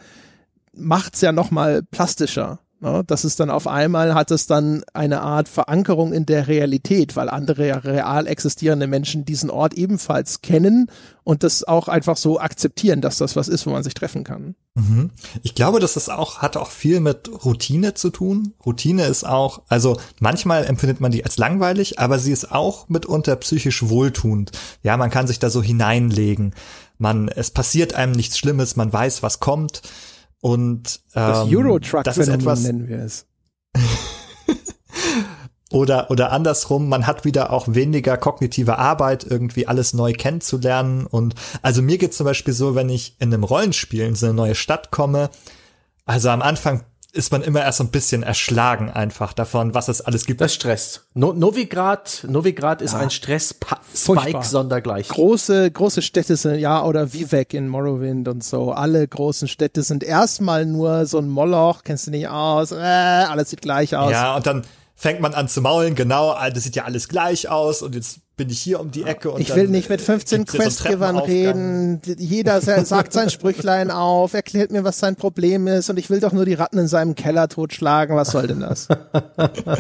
macht's 0.74 1.22
ja 1.22 1.32
noch 1.32 1.52
mal 1.52 1.84
plastischer. 1.84 2.60
Ne? 2.84 3.02
Das 3.08 3.24
ist 3.24 3.40
dann 3.40 3.50
auf 3.50 3.66
einmal 3.66 4.14
hat 4.14 4.30
es 4.30 4.46
dann 4.46 4.84
eine 4.94 5.22
Art 5.22 5.48
Verankerung 5.48 6.12
in 6.12 6.26
der 6.26 6.50
Realität, 6.50 7.16
weil 7.16 7.30
andere 7.30 7.86
real 7.86 8.28
existierende 8.28 8.88
Menschen 8.88 9.24
diesen 9.24 9.50
Ort 9.50 9.74
ebenfalls 9.74 10.42
kennen 10.42 10.88
und 11.24 11.44
das 11.44 11.64
auch 11.64 11.88
einfach 11.88 12.18
so 12.18 12.42
akzeptieren, 12.42 13.00
dass 13.00 13.20
das 13.20 13.38
was 13.38 13.48
ist, 13.48 13.66
wo 13.66 13.70
man 13.70 13.84
sich 13.84 13.94
treffen 13.94 14.26
kann. 14.26 14.56
Mhm. 14.76 15.12
Ich 15.44 15.56
glaube, 15.56 15.80
dass 15.80 15.94
das 15.94 16.10
auch 16.10 16.40
hat 16.40 16.58
auch 16.58 16.72
viel 16.72 17.00
mit 17.00 17.30
Routine 17.46 17.94
zu 17.94 18.10
tun. 18.10 18.54
Routine 18.66 19.06
ist 19.06 19.26
auch, 19.26 19.62
also 19.70 19.98
manchmal 20.20 20.66
empfindet 20.66 21.00
man 21.00 21.14
die 21.14 21.24
als 21.24 21.38
langweilig, 21.38 22.00
aber 22.00 22.20
sie 22.20 22.34
ist 22.34 22.52
auch 22.52 22.90
mitunter 22.90 23.38
psychisch 23.38 23.88
wohltuend. 23.88 24.52
Ja, 24.82 24.98
man 24.98 25.10
kann 25.10 25.28
sich 25.28 25.40
da 25.40 25.50
so 25.50 25.64
hineinlegen. 25.64 26.54
Man, 26.98 27.30
es 27.30 27.50
passiert 27.50 27.94
einem 27.94 28.12
nichts 28.12 28.38
Schlimmes, 28.38 28.76
man 28.76 28.92
weiß, 28.92 29.24
was 29.24 29.40
kommt. 29.40 29.84
Und 30.44 31.00
ähm, 31.16 31.28
das 31.30 31.48
Eurotruck 31.48 32.04
das 32.04 32.18
ist 32.18 32.28
etwas 32.28 32.64
nennen 32.64 32.90
wir 32.90 33.00
es. 33.00 33.28
oder 35.72 36.12
oder 36.12 36.34
andersrum, 36.34 36.90
man 36.90 37.08
hat 37.08 37.24
wieder 37.24 37.54
auch 37.54 37.66
weniger 37.70 38.18
kognitive 38.18 38.78
Arbeit, 38.78 39.24
irgendwie 39.24 39.68
alles 39.68 39.94
neu 39.94 40.12
kennenzulernen. 40.12 41.08
Und 41.08 41.36
also 41.62 41.82
mir 41.82 41.98
geht 41.98 42.14
zum 42.14 42.26
Beispiel 42.26 42.54
so, 42.54 42.76
wenn 42.76 42.90
ich 42.90 43.16
in 43.20 43.34
einem 43.34 43.46
Rollenspiel 43.46 44.02
in 44.02 44.16
so 44.16 44.26
eine 44.26 44.36
neue 44.36 44.54
Stadt 44.54 44.92
komme, 44.92 45.30
also 46.06 46.28
am 46.28 46.42
Anfang 46.42 46.84
ist 47.14 47.32
man 47.32 47.44
immer 47.44 47.62
erst 47.62 47.78
so 47.78 47.84
ein 47.84 47.92
bisschen 47.92 48.24
erschlagen 48.24 48.90
einfach 48.90 49.34
davon, 49.34 49.76
was 49.76 49.88
es 49.88 50.02
alles 50.02 50.26
gibt. 50.26 50.42
Das 50.42 50.54
stresst. 50.54 51.06
No 51.14 51.32
Novigrad, 51.32 52.26
Novigrad 52.28 52.82
ist 52.82 52.94
ja. 52.94 53.00
ein 53.00 53.12
Stress-Spike 53.12 54.44
sondergleich. 54.44 55.10
Große, 55.10 55.70
große 55.70 56.02
Städte 56.02 56.36
sind, 56.36 56.56
ja, 56.56 56.84
oder 56.84 57.14
Vivek 57.14 57.54
in 57.54 57.68
Morrowind 57.70 58.28
und 58.28 58.44
so. 58.44 58.72
Alle 58.72 59.08
großen 59.08 59.48
Städte 59.48 59.84
sind 59.84 60.04
erstmal 60.04 60.66
nur 60.66 61.06
so 61.06 61.20
ein 61.20 61.30
Moloch, 61.30 61.84
kennst 61.84 62.08
du 62.08 62.12
nicht 62.12 62.28
aus, 62.30 62.72
äh, 62.72 62.78
alles 62.78 63.52
sieht 63.52 63.62
gleich 63.62 63.96
aus. 63.96 64.12
Ja, 64.12 64.36
und 64.36 64.48
dann 64.48 64.64
fängt 64.96 65.22
man 65.22 65.36
an 65.36 65.48
zu 65.48 65.62
maulen, 65.62 65.94
genau, 65.94 66.36
das 66.52 66.64
sieht 66.64 66.76
ja 66.76 66.86
alles 66.86 67.10
gleich 67.10 67.48
aus 67.48 67.84
und 67.84 67.94
jetzt 67.94 68.22
bin 68.36 68.50
ich 68.50 68.60
hier 68.60 68.80
um 68.80 68.90
die 68.90 69.04
Ecke 69.04 69.30
und 69.30 69.42
ich 69.42 69.56
will 69.56 69.68
nicht 69.68 69.90
mit 69.90 70.02
15 70.02 70.46
Questgivern 70.46 71.18
so 71.18 71.22
reden. 71.22 72.02
Jeder 72.18 72.62
sagt 72.62 73.14
sein 73.14 73.30
Sprüchlein 73.30 73.92
auf, 73.92 74.34
erklärt 74.34 74.72
mir, 74.72 74.84
was 74.84 74.98
sein 74.98 75.16
Problem 75.16 75.68
ist 75.68 75.92
und 75.92 75.98
ich 75.98 76.10
will 76.10 76.20
doch 76.20 76.32
nur 76.32 76.46
die 76.46 76.56
Ratten 76.56 76.80
in 76.80 76.88
seinem 76.88 77.14
Keller 77.14 77.48
totschlagen. 77.48 78.16
Was 78.16 78.32
soll 78.32 78.48
denn 78.48 78.62
das? 78.62 78.88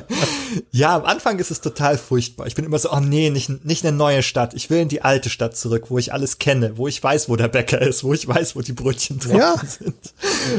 ja, 0.71 0.95
am 0.95 1.05
Anfang 1.05 1.39
ist 1.39 1.49
es 1.49 1.61
total 1.61 1.97
furchtbar. 1.97 2.45
Ich 2.45 2.53
bin 2.53 2.63
immer 2.63 2.77
so, 2.77 2.91
oh 2.91 2.99
nee, 2.99 3.31
nicht, 3.31 3.65
nicht 3.65 3.83
eine 3.85 3.97
neue 3.97 4.21
Stadt. 4.21 4.53
Ich 4.53 4.69
will 4.69 4.81
in 4.81 4.87
die 4.87 5.01
alte 5.01 5.31
Stadt 5.31 5.57
zurück, 5.57 5.85
wo 5.89 5.97
ich 5.97 6.13
alles 6.13 6.37
kenne, 6.37 6.77
wo 6.77 6.87
ich 6.87 7.01
weiß, 7.01 7.29
wo 7.29 7.35
der 7.35 7.47
Bäcker 7.47 7.81
ist, 7.81 8.03
wo 8.03 8.13
ich 8.13 8.27
weiß, 8.27 8.55
wo 8.55 8.61
die 8.61 8.73
Brötchen 8.73 9.17
drauf 9.17 9.33
ja. 9.35 9.55
sind. 9.65 9.95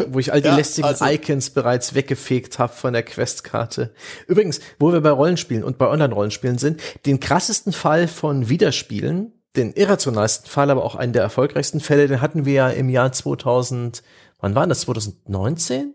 Wo 0.08 0.18
ich 0.18 0.32
all 0.32 0.40
die 0.40 0.48
ja, 0.48 0.56
lästigen 0.56 0.88
also, 0.88 1.04
Icons 1.04 1.50
bereits 1.50 1.94
weggefegt 1.94 2.58
habe 2.58 2.72
von 2.72 2.92
der 2.92 3.04
Questkarte. 3.04 3.90
Übrigens, 4.26 4.58
wo 4.80 4.92
wir 4.92 5.00
bei 5.00 5.10
Rollenspielen 5.10 5.62
und 5.62 5.78
bei 5.78 5.86
Online-Rollenspielen 5.86 6.58
sind, 6.58 6.80
den 7.06 7.20
krassesten 7.20 7.72
Fall 7.84 8.08
von 8.08 8.48
Wiederspielen, 8.48 9.34
den 9.56 9.74
irrationalsten 9.74 10.48
Fall, 10.48 10.70
aber 10.70 10.84
auch 10.84 10.94
einen 10.94 11.12
der 11.12 11.20
erfolgreichsten 11.20 11.80
Fälle, 11.80 12.08
den 12.08 12.22
hatten 12.22 12.46
wir 12.46 12.54
ja 12.54 12.68
im 12.70 12.88
Jahr 12.88 13.12
2000, 13.12 14.02
wann 14.38 14.54
war 14.54 14.66
das, 14.66 14.80
2019? 14.80 15.94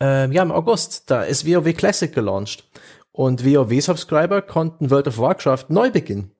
Ähm, 0.00 0.32
ja, 0.32 0.42
im 0.42 0.50
August, 0.50 1.10
da 1.10 1.22
ist 1.22 1.46
WoW 1.46 1.74
Classic 1.74 2.10
gelauncht. 2.10 2.64
Und 3.12 3.44
WoW-Subscriber 3.44 4.40
konnten 4.40 4.90
World 4.90 5.08
of 5.08 5.18
Warcraft 5.18 5.66
neu 5.68 5.90
beginnen. 5.90 6.30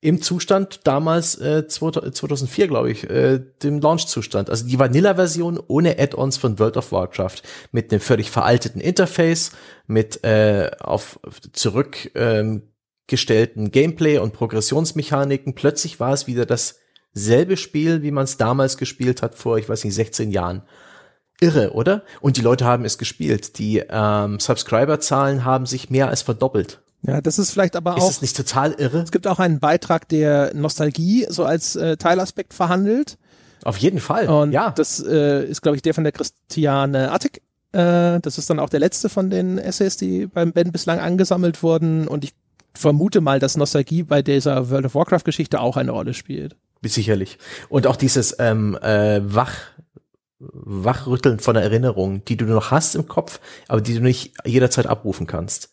Im 0.00 0.22
Zustand 0.22 0.80
damals, 0.84 1.38
äh, 1.38 1.68
2004, 1.68 2.66
glaube 2.66 2.90
ich, 2.90 3.10
äh, 3.10 3.40
dem 3.62 3.82
Launch-Zustand. 3.82 4.48
Also 4.48 4.66
die 4.66 4.78
Vanilla-Version 4.78 5.60
ohne 5.68 5.98
Add-ons 5.98 6.38
von 6.38 6.58
World 6.58 6.78
of 6.78 6.92
Warcraft. 6.92 7.42
Mit 7.72 7.92
einem 7.92 8.00
völlig 8.00 8.30
veralteten 8.30 8.80
Interface, 8.80 9.52
mit 9.86 10.24
äh, 10.24 10.70
auf 10.80 11.20
zurück 11.52 12.10
ähm, 12.14 12.67
gestellten 13.08 13.72
Gameplay 13.72 14.18
und 14.18 14.32
Progressionsmechaniken. 14.32 15.54
Plötzlich 15.54 15.98
war 15.98 16.12
es 16.12 16.28
wieder 16.28 16.46
dasselbe 16.46 17.56
Spiel, 17.56 18.02
wie 18.02 18.12
man 18.12 18.24
es 18.24 18.36
damals 18.36 18.76
gespielt 18.76 19.22
hat 19.22 19.34
vor, 19.34 19.58
ich 19.58 19.68
weiß 19.68 19.82
nicht, 19.82 19.94
16 19.94 20.30
Jahren. 20.30 20.62
Irre, 21.40 21.72
oder? 21.72 22.02
Und 22.20 22.36
die 22.36 22.42
Leute 22.42 22.64
haben 22.64 22.84
es 22.84 22.98
gespielt. 22.98 23.58
Die 23.58 23.82
ähm, 23.88 24.38
Subscriber-Zahlen 24.40 25.44
haben 25.44 25.66
sich 25.66 25.88
mehr 25.90 26.08
als 26.08 26.22
verdoppelt. 26.22 26.80
Ja, 27.02 27.20
das 27.20 27.38
ist 27.38 27.52
vielleicht 27.52 27.76
aber 27.76 27.94
auch. 27.94 28.08
Ist 28.08 28.16
es 28.16 28.22
nicht 28.22 28.36
total 28.36 28.72
irre? 28.72 29.02
Es 29.02 29.12
gibt 29.12 29.26
auch 29.26 29.38
einen 29.38 29.60
Beitrag, 29.60 30.08
der 30.08 30.52
Nostalgie 30.54 31.26
so 31.28 31.44
als 31.44 31.76
äh, 31.76 31.96
Teilaspekt 31.96 32.54
verhandelt. 32.54 33.18
Auf 33.64 33.76
jeden 33.78 34.00
Fall. 34.00 34.28
Und 34.28 34.52
ja. 34.52 34.70
das 34.70 35.00
äh, 35.00 35.44
ist, 35.44 35.62
glaube 35.62 35.76
ich, 35.76 35.82
der 35.82 35.94
von 35.94 36.04
der 36.04 36.12
Christiane 36.12 37.12
Attig 37.12 37.40
Äh, 37.72 38.18
das 38.20 38.38
ist 38.38 38.50
dann 38.50 38.58
auch 38.58 38.70
der 38.70 38.80
letzte 38.80 39.08
von 39.08 39.30
den 39.30 39.58
Essays, 39.58 39.96
die 39.96 40.26
beim 40.26 40.52
Ben 40.52 40.72
bislang 40.72 40.98
angesammelt 40.98 41.62
wurden. 41.62 42.08
Und 42.08 42.24
ich 42.24 42.34
vermute 42.78 43.20
mal, 43.20 43.38
dass 43.38 43.56
Nostalgie 43.56 44.02
bei 44.02 44.22
dieser 44.22 44.70
World 44.70 44.86
of 44.86 44.94
Warcraft-Geschichte 44.94 45.60
auch 45.60 45.76
eine 45.76 45.90
Rolle 45.90 46.14
spielt. 46.14 46.56
Sicherlich. 46.82 47.38
Und 47.68 47.86
auch 47.86 47.96
dieses 47.96 48.36
ähm, 48.38 48.78
äh, 48.80 49.20
Wach 49.22 49.52
Wachrütteln 50.40 51.40
von 51.40 51.56
Erinnerungen, 51.56 52.24
die 52.24 52.36
du 52.36 52.44
noch 52.44 52.70
hast 52.70 52.94
im 52.94 53.08
Kopf, 53.08 53.40
aber 53.66 53.80
die 53.80 53.94
du 53.94 54.00
nicht 54.00 54.34
jederzeit 54.44 54.86
abrufen 54.86 55.26
kannst. 55.26 55.72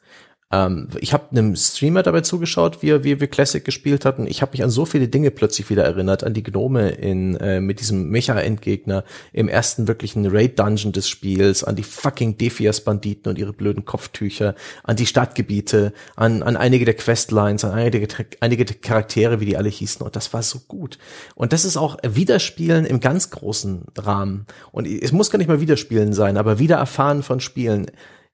Ähm, 0.51 0.89
ich 0.99 1.13
habe 1.13 1.31
einem 1.31 1.55
Streamer 1.55 2.03
dabei 2.03 2.21
zugeschaut, 2.21 2.81
wie 2.81 2.89
er, 2.91 3.03
wie 3.03 3.19
wir 3.19 3.27
Classic 3.27 3.63
gespielt 3.63 4.05
hatten. 4.05 4.27
Ich 4.27 4.41
habe 4.41 4.51
mich 4.51 4.63
an 4.63 4.69
so 4.69 4.85
viele 4.85 5.07
Dinge 5.07 5.31
plötzlich 5.31 5.69
wieder 5.69 5.83
erinnert, 5.83 6.23
an 6.23 6.33
die 6.33 6.43
Gnome 6.43 6.89
in 6.89 7.35
äh, 7.37 7.59
mit 7.59 7.79
diesem 7.79 8.09
Mecha-Endgegner 8.09 9.03
im 9.33 9.49
ersten 9.49 9.87
wirklichen 9.87 10.27
Raid-Dungeon 10.27 10.91
des 10.91 11.09
Spiels, 11.09 11.63
an 11.63 11.75
die 11.75 11.83
fucking 11.83 12.37
Defias-Banditen 12.37 13.29
und 13.29 13.39
ihre 13.39 13.53
blöden 13.53 13.85
Kopftücher, 13.85 14.55
an 14.83 14.95
die 14.95 15.07
Stadtgebiete, 15.07 15.93
an, 16.15 16.43
an 16.43 16.57
einige 16.57 16.85
der 16.85 16.95
Questlines, 16.95 17.65
an 17.65 17.71
einige, 17.71 18.07
einige 18.39 18.65
der 18.65 18.75
Charaktere, 18.75 19.39
wie 19.39 19.45
die 19.45 19.57
alle 19.57 19.69
hießen. 19.69 20.05
Und 20.05 20.15
das 20.15 20.31
war 20.33 20.43
so 20.43 20.59
gut. 20.67 20.99
Und 21.33 21.53
das 21.53 21.65
ist 21.65 21.77
auch 21.77 21.97
Wiederspielen 22.03 22.85
im 22.85 22.99
ganz 22.99 23.31
großen 23.31 23.85
Rahmen. 23.97 24.45
Und 24.71 24.87
es 24.87 25.11
muss 25.11 25.31
gar 25.31 25.39
nicht 25.39 25.47
mal 25.47 25.61
Wiederspielen 25.61 26.13
sein, 26.13 26.37
aber 26.37 26.59
wieder 26.59 26.75
erfahren 26.75 27.23
von 27.23 27.39
Spielen 27.39 27.87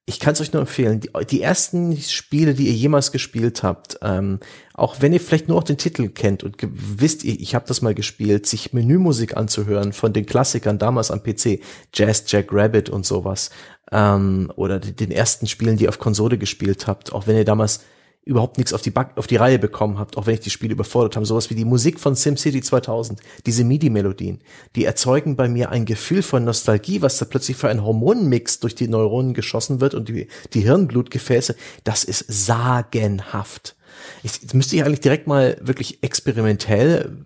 ich 0.06 0.20
kann 0.20 0.34
es 0.34 0.42
euch 0.42 0.52
nur 0.52 0.62
empfehlen, 0.62 1.00
die, 1.00 1.10
die, 1.30 1.42
ersten 1.42 1.96
Spiele, 1.98 2.54
die 2.54 2.68
ihr 2.68 2.74
jemals 2.74 3.12
gespielt 3.12 3.64
habt, 3.64 4.00
ähm, 4.02 4.40
auch 4.74 4.98
wenn 5.00 5.14
ihr 5.14 5.20
vielleicht 5.20 5.48
nur 5.48 5.58
auch 5.58 5.64
den 5.64 5.78
Titel 5.78 6.10
kennt 6.10 6.44
und 6.44 6.58
wisst, 6.62 7.24
ich, 7.24 7.40
ich 7.40 7.56
habe 7.56 7.66
das 7.68 7.82
mal 7.82 7.94
gespielt, 7.94 8.48
sich 8.48 8.74
Menümusik 8.74 9.38
anzuhören 9.38 9.94
von 9.94 10.12
den 10.12 10.26
Klassikern 10.26 10.80
damals 10.80 11.12
am 11.12 11.22
PC, 11.22 11.60
Jazz 11.94 12.26
Jack 12.28 12.48
Rabbit 12.52 12.90
und 12.90 13.06
sowas, 13.06 13.52
ähm, 13.92 14.52
oder 14.56 14.80
den 14.80 15.12
ersten 15.12 15.48
Spielen, 15.48 15.78
die 15.78 15.84
ihr 15.84 15.90
auf 15.90 16.00
Konsole 16.00 16.38
gespielt 16.38 16.88
habt, 16.88 17.14
auch 17.14 17.28
wenn 17.28 17.38
ihr 17.38 17.46
damals 17.46 17.82
überhaupt 18.24 18.58
nichts 18.58 18.74
auf 18.74 18.82
die, 18.82 18.92
Back 18.92 19.12
auf 19.16 19.26
die 19.26 19.36
Reihe 19.36 19.58
bekommen 19.58 19.98
habt, 19.98 20.16
auch 20.16 20.28
wenn 20.28 20.36
ich 20.36 20.42
die 20.42 20.52
Spiele 20.52 20.74
überfordert 20.74 21.16
habe. 21.16 21.26
Sowas 21.26 21.50
wie 21.50 21.56
die 21.56 21.66
Musik 21.66 22.00
von 22.00 22.16
SimCity 22.16 22.62
2000, 22.62 23.20
diese 23.46 23.64
MIDI-Melodien, 23.64 24.40
die 24.76 24.86
erzeugen 24.86 25.36
bei 25.36 25.48
mir 25.48 25.70
ein 25.70 25.86
Gefühl 25.86 26.22
von 26.22 26.44
Nostalgie, 26.44 27.02
was 27.02 27.18
da 27.18 27.26
plötzlich 27.26 27.58
für 27.58 27.70
ein 27.70 27.84
Hormonmix 27.84 28.60
durch 28.60 28.76
die 28.76 28.88
Neuronen 28.88 29.34
geschossen 29.34 29.82
wird 29.82 29.96
und 29.96 30.08
die, 30.08 30.28
die 30.54 30.62
Hirnblutgefäße, 30.62 31.56
das 31.84 32.04
ist 32.04 32.26
sagenhaft. 32.28 33.76
Ich, 34.24 34.54
müsste 34.54 34.76
ich 34.76 34.86
eigentlich 34.86 35.02
direkt 35.02 35.28
mal 35.28 35.58
wirklich 35.62 36.04
experimentell 36.04 37.26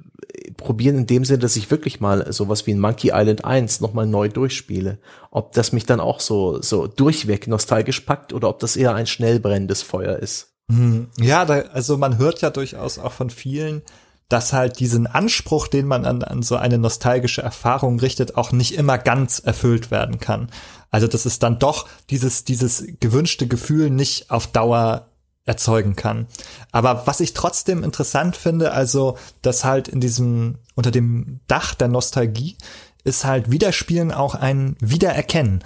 probieren 0.57 0.97
in 0.97 1.07
dem 1.07 1.25
Sinne, 1.25 1.39
dass 1.39 1.55
ich 1.55 1.71
wirklich 1.71 1.99
mal 1.99 2.31
sowas 2.31 2.65
wie 2.67 2.73
ein 2.73 2.79
Monkey 2.79 3.11
Island 3.13 3.43
1 3.43 3.81
nochmal 3.81 4.07
neu 4.07 4.29
durchspiele. 4.29 4.97
Ob 5.31 5.51
das 5.53 5.71
mich 5.71 5.85
dann 5.85 5.99
auch 5.99 6.19
so, 6.19 6.61
so 6.61 6.87
durchweg 6.87 7.47
nostalgisch 7.47 8.01
packt 8.01 8.33
oder 8.33 8.49
ob 8.49 8.59
das 8.59 8.75
eher 8.75 8.95
ein 8.95 9.07
schnell 9.07 9.39
brennendes 9.39 9.81
Feuer 9.81 10.17
ist. 10.17 10.54
Hm. 10.69 11.07
Ja, 11.19 11.45
da, 11.45 11.61
also 11.73 11.97
man 11.97 12.17
hört 12.17 12.41
ja 12.41 12.49
durchaus 12.49 12.97
auch 12.97 13.11
von 13.11 13.29
vielen, 13.29 13.81
dass 14.29 14.53
halt 14.53 14.79
diesen 14.79 15.05
Anspruch, 15.05 15.67
den 15.67 15.85
man 15.85 16.05
an, 16.05 16.23
an 16.23 16.41
so 16.41 16.55
eine 16.55 16.77
nostalgische 16.77 17.43
Erfahrung 17.43 17.99
richtet, 17.99 18.35
auch 18.35 18.51
nicht 18.51 18.75
immer 18.75 18.97
ganz 18.97 19.39
erfüllt 19.39 19.91
werden 19.91 20.19
kann. 20.19 20.49
Also 20.89 21.07
dass 21.07 21.25
es 21.25 21.39
dann 21.39 21.59
doch 21.59 21.87
dieses, 22.09 22.43
dieses 22.43 22.85
gewünschte 22.99 23.47
Gefühl 23.47 23.89
nicht 23.89 24.31
auf 24.31 24.47
Dauer 24.47 25.09
erzeugen 25.45 25.95
kann. 25.95 26.25
Aber 26.71 27.05
was 27.05 27.19
ich 27.19 27.33
trotzdem 27.33 27.83
interessant 27.83 28.35
finde, 28.35 28.71
also 28.71 29.17
dass 29.43 29.63
halt 29.63 29.87
in 29.87 30.01
diesem, 30.01 30.57
unter 30.73 30.89
dem 30.89 31.39
Dach 31.47 31.75
der 31.75 31.87
Nostalgie 31.87 32.57
ist 33.03 33.25
halt 33.25 33.51
Wiederspielen 33.51 34.11
auch 34.11 34.33
ein 34.33 34.75
Wiedererkennen. 34.79 35.63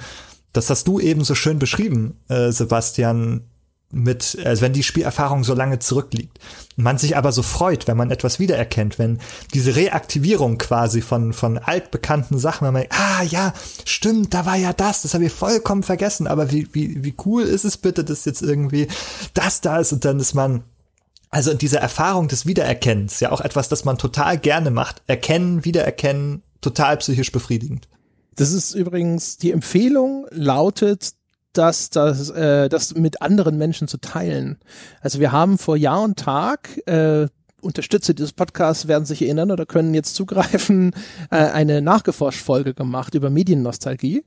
Das 0.52 0.70
hast 0.70 0.88
du 0.88 1.00
eben 1.00 1.24
so 1.24 1.36
schön 1.36 1.60
beschrieben, 1.60 2.18
äh, 2.28 2.52
Sebastian, 2.52 3.46
mit, 3.92 4.38
also 4.46 4.62
wenn 4.62 4.74
die 4.74 4.84
Spielerfahrung 4.84 5.44
so 5.44 5.54
lange 5.54 5.80
zurückliegt. 5.80 6.38
Man 6.76 6.98
sich 6.98 7.18
aber 7.18 7.32
so 7.32 7.42
freut, 7.42 7.88
wenn 7.88 7.98
man 7.98 8.12
etwas 8.12 8.40
wiedererkennt, 8.40 9.00
wenn 9.00 9.20
diese 9.54 9.76
Reaktivierung 9.76 10.58
quasi 10.58 11.02
von, 11.02 11.34
von 11.34 11.58
altbekannten 11.58 12.38
Sachen, 12.38 12.68
wenn 12.68 12.74
man, 12.74 12.86
ah 12.90 13.24
ja, 13.24 13.54
stimmt, 13.86 14.34
da 14.34 14.46
war 14.46 14.56
ja 14.56 14.74
das, 14.74 15.02
das 15.02 15.14
habe 15.14 15.26
ich 15.26 15.34
vollkommen 15.34 15.84
vergessen, 15.84 16.28
aber 16.28 16.52
wie, 16.52 16.68
wie, 16.74 17.04
wie 17.04 17.16
cool 17.26 17.44
ist 17.44 17.66
es 17.66 17.78
bitte, 17.78 18.04
dass 18.04 18.26
jetzt 18.26 18.44
irgendwie 18.44 18.88
das 19.34 19.62
da 19.62 19.80
ist 19.80 19.92
und 19.92 20.06
dann 20.06 20.20
ist 20.20 20.36
man, 20.36 20.64
also 21.32 21.54
diese 21.54 21.78
Erfahrung 21.78 22.28
des 22.28 22.46
Wiedererkennens, 22.46 23.20
ja 23.20 23.32
auch 23.32 23.42
etwas, 23.42 23.70
das 23.70 23.86
man 23.86 23.98
total 23.98 24.38
gerne 24.38 24.72
macht, 24.72 25.02
erkennen, 25.08 25.66
wiedererkennen, 25.66 26.44
total 26.62 26.98
psychisch 26.98 27.32
befriedigend. 27.32 27.88
Das 28.36 28.52
ist 28.52 28.74
übrigens, 28.74 29.38
die 29.38 29.52
Empfehlung 29.52 30.26
lautet, 30.32 31.12
das, 31.54 31.90
das, 31.90 32.30
äh, 32.30 32.70
das 32.70 32.96
mit 32.96 33.22
anderen 33.22 33.58
Menschen 33.58 33.88
zu 33.88 33.98
teilen. 33.98 34.60
Also 35.02 35.20
wir 35.20 35.32
haben 35.32 35.58
vor 35.58 35.76
Jahr 35.76 36.02
und 36.02 36.18
Tag 36.18 36.80
äh, 36.88 37.28
Unterstützer 37.62 38.14
dieses 38.14 38.34
Podcasts 38.34 38.88
werden 38.88 39.06
sich 39.06 39.22
erinnern 39.22 39.52
oder 39.52 39.66
können 39.66 39.94
jetzt 39.94 40.16
zugreifen, 40.16 40.94
äh, 41.32 41.38
eine 41.38 41.82
Nachgeforscht-Folge 41.82 42.74
gemacht 42.74 43.16
über 43.16 43.30
Mediennostalgie 43.30 44.24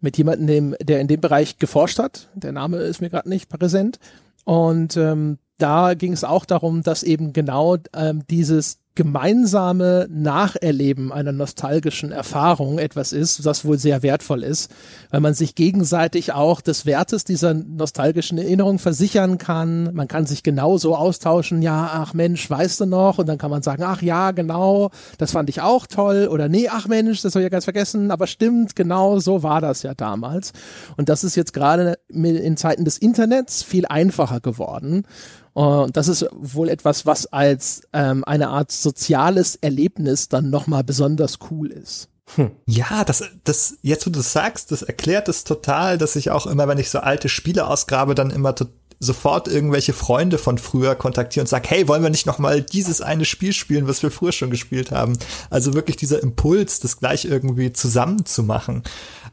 mit 0.00 0.18
jemandem, 0.18 0.74
der 0.80 1.00
in 1.00 1.08
dem 1.08 1.20
Bereich 1.20 1.58
geforscht 1.58 1.98
hat. 1.98 2.28
Der 2.34 2.52
Name 2.52 2.78
ist 2.78 3.00
mir 3.00 3.10
gerade 3.10 3.28
nicht 3.28 3.48
präsent. 3.48 3.98
Und 4.44 4.96
ähm, 4.96 5.38
da 5.58 5.94
ging 5.94 6.12
es 6.12 6.24
auch 6.24 6.44
darum, 6.44 6.82
dass 6.82 7.04
eben 7.04 7.32
genau 7.32 7.76
ähm, 7.94 8.24
dieses 8.28 8.78
gemeinsame 8.94 10.06
Nacherleben 10.10 11.12
einer 11.12 11.32
nostalgischen 11.32 12.12
Erfahrung 12.12 12.78
etwas 12.78 13.12
ist, 13.12 13.44
das 13.46 13.64
wohl 13.64 13.78
sehr 13.78 14.02
wertvoll 14.02 14.42
ist, 14.42 14.70
weil 15.10 15.20
man 15.20 15.32
sich 15.32 15.54
gegenseitig 15.54 16.32
auch 16.32 16.60
des 16.60 16.84
Wertes 16.84 17.24
dieser 17.24 17.54
nostalgischen 17.54 18.36
Erinnerung 18.36 18.78
versichern 18.78 19.38
kann. 19.38 19.94
Man 19.94 20.08
kann 20.08 20.26
sich 20.26 20.42
genauso 20.42 20.94
austauschen, 20.94 21.62
ja, 21.62 21.90
ach 21.92 22.12
Mensch, 22.12 22.48
weißt 22.50 22.80
du 22.80 22.86
noch? 22.86 23.18
Und 23.18 23.28
dann 23.28 23.38
kann 23.38 23.50
man 23.50 23.62
sagen, 23.62 23.82
ach 23.82 24.02
ja, 24.02 24.32
genau, 24.32 24.90
das 25.16 25.32
fand 25.32 25.48
ich 25.48 25.62
auch 25.62 25.86
toll. 25.86 26.28
Oder 26.30 26.50
nee, 26.50 26.68
ach 26.68 26.86
Mensch, 26.86 27.22
das 27.22 27.34
habe 27.34 27.42
ich 27.42 27.46
ja 27.46 27.50
ganz 27.50 27.64
vergessen, 27.64 28.10
aber 28.10 28.26
stimmt, 28.26 28.76
genau 28.76 29.18
so 29.20 29.42
war 29.42 29.62
das 29.62 29.82
ja 29.82 29.94
damals. 29.94 30.52
Und 30.98 31.08
das 31.08 31.24
ist 31.24 31.34
jetzt 31.34 31.54
gerade 31.54 31.98
in 32.08 32.56
Zeiten 32.58 32.84
des 32.84 32.98
Internets 32.98 33.62
viel 33.62 33.86
einfacher 33.86 34.40
geworden. 34.40 35.04
Und 35.54 35.96
das 35.96 36.08
ist 36.08 36.26
wohl 36.32 36.68
etwas, 36.68 37.04
was 37.04 37.26
als 37.26 37.82
ähm, 37.92 38.24
eine 38.24 38.48
Art 38.48 38.72
soziales 38.72 39.56
Erlebnis 39.56 40.28
dann 40.28 40.50
nochmal 40.50 40.84
besonders 40.84 41.38
cool 41.50 41.70
ist. 41.70 42.08
Hm. 42.36 42.52
Ja, 42.66 43.04
das, 43.04 43.22
das, 43.44 43.76
jetzt 43.82 44.06
wo 44.06 44.10
du 44.10 44.18
das 44.18 44.32
sagst, 44.32 44.72
das 44.72 44.82
erklärt 44.82 45.28
es 45.28 45.44
total, 45.44 45.98
dass 45.98 46.16
ich 46.16 46.30
auch 46.30 46.46
immer, 46.46 46.68
wenn 46.68 46.78
ich 46.78 46.88
so 46.88 47.00
alte 47.00 47.28
Spiele 47.28 47.66
ausgrabe, 47.66 48.14
dann 48.14 48.30
immer 48.30 48.54
sofort 49.02 49.48
irgendwelche 49.48 49.92
Freunde 49.92 50.38
von 50.38 50.58
früher 50.58 50.94
kontaktiere 50.94 51.42
und 51.42 51.48
sag, 51.48 51.68
hey, 51.68 51.88
wollen 51.88 52.04
wir 52.04 52.10
nicht 52.10 52.24
noch 52.24 52.38
mal 52.38 52.62
dieses 52.62 53.00
eine 53.00 53.24
Spiel 53.24 53.52
spielen, 53.52 53.88
was 53.88 54.02
wir 54.04 54.12
früher 54.12 54.30
schon 54.30 54.50
gespielt 54.50 54.92
haben? 54.92 55.18
Also 55.50 55.74
wirklich 55.74 55.96
dieser 55.96 56.22
Impuls, 56.22 56.78
das 56.78 56.98
gleich 56.98 57.24
irgendwie 57.24 57.72
zusammen 57.72 58.24
zu 58.24 58.44
machen. 58.44 58.84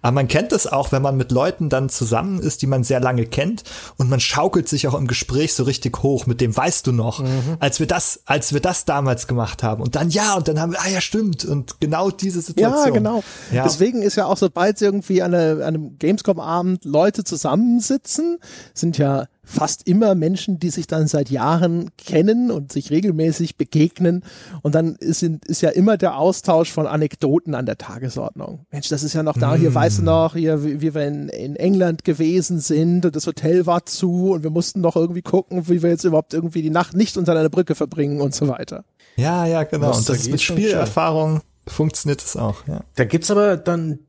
Aber 0.01 0.13
man 0.13 0.27
kennt 0.27 0.51
das 0.51 0.67
auch, 0.67 0.91
wenn 0.91 1.01
man 1.01 1.17
mit 1.17 1.31
Leuten 1.31 1.69
dann 1.69 1.89
zusammen 1.89 2.39
ist, 2.39 2.61
die 2.61 2.67
man 2.67 2.83
sehr 2.83 2.99
lange 2.99 3.25
kennt 3.25 3.63
und 3.97 4.09
man 4.09 4.19
schaukelt 4.19 4.67
sich 4.67 4.87
auch 4.87 4.93
im 4.93 5.07
Gespräch 5.07 5.53
so 5.53 5.63
richtig 5.63 6.03
hoch 6.03 6.25
mit 6.25 6.41
dem 6.41 6.55
weißt 6.55 6.87
du 6.87 6.91
noch, 6.91 7.19
mhm. 7.19 7.57
als 7.59 7.79
wir 7.79 7.87
das, 7.87 8.21
als 8.25 8.53
wir 8.53 8.59
das 8.59 8.85
damals 8.85 9.27
gemacht 9.27 9.63
haben 9.63 9.81
und 9.81 9.95
dann 9.95 10.09
ja 10.09 10.35
und 10.35 10.47
dann 10.47 10.59
haben 10.59 10.71
wir, 10.71 10.81
ah 10.81 10.89
ja 10.89 11.01
stimmt 11.01 11.45
und 11.45 11.79
genau 11.79 12.11
diese 12.11 12.41
Situation. 12.41 12.85
Ja, 12.85 12.93
genau. 12.93 13.23
Ja. 13.51 13.63
Deswegen 13.63 14.01
ist 14.01 14.15
ja 14.15 14.25
auch 14.25 14.37
sobald 14.37 14.81
irgendwie 14.81 15.21
an, 15.21 15.33
eine, 15.33 15.65
an 15.65 15.75
einem 15.75 15.97
Gamescom-Abend 15.99 16.85
Leute 16.85 17.23
zusammensitzen, 17.23 18.37
sind 18.73 18.97
ja 18.97 19.27
fast 19.49 19.87
immer 19.87 20.13
Menschen, 20.13 20.59
die 20.59 20.69
sich 20.69 20.85
dann 20.85 21.07
seit 21.07 21.31
Jahren 21.31 21.89
kennen 21.97 22.51
und 22.51 22.71
sich 22.71 22.91
regelmäßig 22.91 23.57
begegnen. 23.57 24.23
Und 24.61 24.75
dann 24.75 24.95
ist, 24.95 25.23
ist 25.23 25.61
ja 25.61 25.69
immer 25.69 25.97
der 25.97 26.17
Austausch 26.17 26.71
von 26.71 26.85
Anekdoten 26.85 27.55
an 27.55 27.65
der 27.65 27.79
Tagesordnung. 27.79 28.67
Mensch, 28.71 28.89
das 28.89 29.01
ist 29.01 29.13
ja 29.13 29.23
noch 29.23 29.37
da, 29.37 29.55
hier 29.55 29.71
mm. 29.71 29.75
weißt 29.75 29.99
du 29.99 30.03
noch, 30.03 30.35
hier, 30.35 30.63
wie, 30.63 30.81
wie 30.81 30.93
wir 30.93 31.07
in, 31.07 31.29
in 31.29 31.55
England 31.55 32.03
gewesen 32.03 32.59
sind 32.59 33.05
und 33.05 33.15
das 33.15 33.25
Hotel 33.25 33.65
war 33.65 33.87
zu 33.87 34.33
und 34.33 34.43
wir 34.43 34.51
mussten 34.51 34.81
noch 34.81 34.95
irgendwie 34.95 35.23
gucken, 35.23 35.67
wie 35.67 35.81
wir 35.81 35.89
jetzt 35.89 36.03
überhaupt 36.03 36.35
irgendwie 36.35 36.61
die 36.61 36.69
Nacht 36.69 36.95
nicht 36.95 37.17
unter 37.17 37.31
einer 37.31 37.49
Brücke 37.49 37.73
verbringen 37.73 38.21
und 38.21 38.35
so 38.35 38.47
weiter. 38.47 38.85
Ja, 39.15 39.47
ja, 39.47 39.63
genau. 39.63 39.97
und 39.97 40.07
das 40.07 40.29
mit 40.29 40.41
Spielerfahrung 40.41 41.41
funktioniert 41.65 42.21
es 42.21 42.37
auch, 42.37 42.67
ja. 42.67 42.81
Da 42.95 43.05
gibt's 43.05 43.31
aber 43.31 43.57
dann 43.57 43.99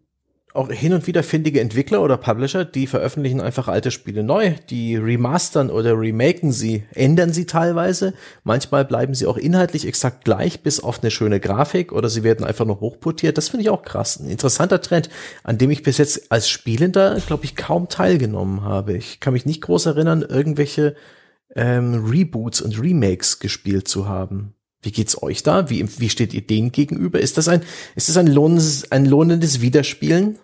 auch 0.52 0.70
hin 0.70 0.92
und 0.92 1.06
wieder 1.06 1.22
findige 1.22 1.60
Entwickler 1.60 2.02
oder 2.02 2.16
Publisher, 2.16 2.64
die 2.64 2.86
veröffentlichen 2.86 3.40
einfach 3.40 3.68
alte 3.68 3.90
Spiele 3.90 4.24
neu, 4.24 4.54
die 4.68 4.96
remastern 4.96 5.70
oder 5.70 5.98
remaken 5.98 6.50
sie, 6.50 6.84
ändern 6.92 7.32
sie 7.32 7.46
teilweise. 7.46 8.14
Manchmal 8.42 8.84
bleiben 8.84 9.14
sie 9.14 9.26
auch 9.26 9.36
inhaltlich 9.36 9.86
exakt 9.86 10.24
gleich, 10.24 10.62
bis 10.62 10.80
auf 10.80 11.02
eine 11.02 11.10
schöne 11.12 11.38
Grafik 11.38 11.92
oder 11.92 12.08
sie 12.08 12.24
werden 12.24 12.44
einfach 12.44 12.64
nur 12.64 12.80
hochportiert. 12.80 13.38
Das 13.38 13.48
finde 13.48 13.62
ich 13.62 13.70
auch 13.70 13.82
krass. 13.82 14.18
Ein 14.18 14.28
interessanter 14.28 14.80
Trend, 14.80 15.08
an 15.44 15.58
dem 15.58 15.70
ich 15.70 15.84
bis 15.84 15.98
jetzt 15.98 16.32
als 16.32 16.48
Spielender, 16.48 17.16
glaube 17.26 17.44
ich, 17.44 17.54
kaum 17.54 17.88
teilgenommen 17.88 18.62
habe. 18.62 18.96
Ich 18.96 19.20
kann 19.20 19.34
mich 19.34 19.46
nicht 19.46 19.62
groß 19.62 19.86
erinnern, 19.86 20.22
irgendwelche 20.22 20.96
ähm, 21.54 22.04
Reboots 22.10 22.60
und 22.60 22.80
Remakes 22.80 23.38
gespielt 23.38 23.86
zu 23.86 24.08
haben. 24.08 24.54
Wie 24.82 24.92
geht's 24.92 25.22
euch 25.22 25.42
da? 25.42 25.68
Wie, 25.68 25.86
wie 25.98 26.08
steht 26.08 26.32
ihr 26.32 26.46
denen 26.46 26.72
gegenüber? 26.72 27.20
Ist 27.20 27.36
das 27.38 27.48
ein, 27.48 27.62
ist 27.94 28.08
das 28.08 28.16
ein 28.16 28.26
lohnendes, 28.26 28.90
ein 28.90 29.04
lohnendes 29.04 29.60
Wiederspielen? 29.60 30.38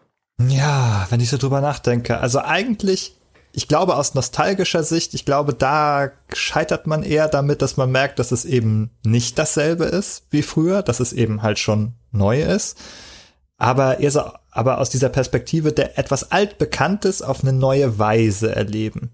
Ja, 0.48 1.06
wenn 1.08 1.20
ich 1.20 1.30
so 1.30 1.38
drüber 1.38 1.60
nachdenke. 1.62 2.18
Also 2.18 2.40
eigentlich, 2.40 3.16
ich 3.52 3.68
glaube 3.68 3.96
aus 3.96 4.14
nostalgischer 4.14 4.82
Sicht, 4.82 5.14
ich 5.14 5.24
glaube, 5.24 5.54
da 5.54 6.10
scheitert 6.34 6.86
man 6.86 7.02
eher 7.02 7.28
damit, 7.28 7.62
dass 7.62 7.78
man 7.78 7.90
merkt, 7.90 8.18
dass 8.18 8.32
es 8.32 8.44
eben 8.44 8.90
nicht 9.02 9.38
dasselbe 9.38 9.84
ist 9.84 10.24
wie 10.30 10.42
früher, 10.42 10.82
dass 10.82 11.00
es 11.00 11.14
eben 11.14 11.42
halt 11.42 11.58
schon 11.58 11.94
neu 12.12 12.42
ist. 12.42 12.76
Aber 13.56 14.00
eher 14.00 14.10
so, 14.10 14.20
aber 14.50 14.78
aus 14.78 14.90
dieser 14.90 15.08
Perspektive 15.08 15.72
der 15.72 15.98
etwas 15.98 16.30
altbekanntes 16.30 17.22
auf 17.22 17.42
eine 17.42 17.54
neue 17.54 17.98
Weise 17.98 18.54
erleben. 18.54 19.10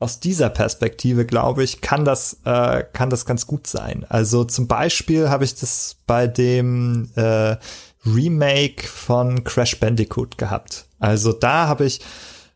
Aus 0.00 0.18
dieser 0.18 0.50
Perspektive, 0.50 1.24
glaube 1.24 1.62
ich, 1.62 1.80
kann 1.80 2.04
das, 2.04 2.38
äh, 2.44 2.82
kann 2.92 3.10
das 3.10 3.26
ganz 3.26 3.46
gut 3.46 3.66
sein. 3.66 4.04
Also 4.08 4.44
zum 4.44 4.66
Beispiel 4.66 5.28
habe 5.28 5.44
ich 5.44 5.54
das 5.54 5.96
bei 6.06 6.26
dem 6.26 7.10
äh, 7.14 7.56
Remake 8.04 8.88
von 8.88 9.44
Crash 9.44 9.78
Bandicoot 9.78 10.38
gehabt. 10.38 10.86
Also 10.98 11.32
da 11.32 11.68
habe 11.68 11.84
ich 11.84 12.00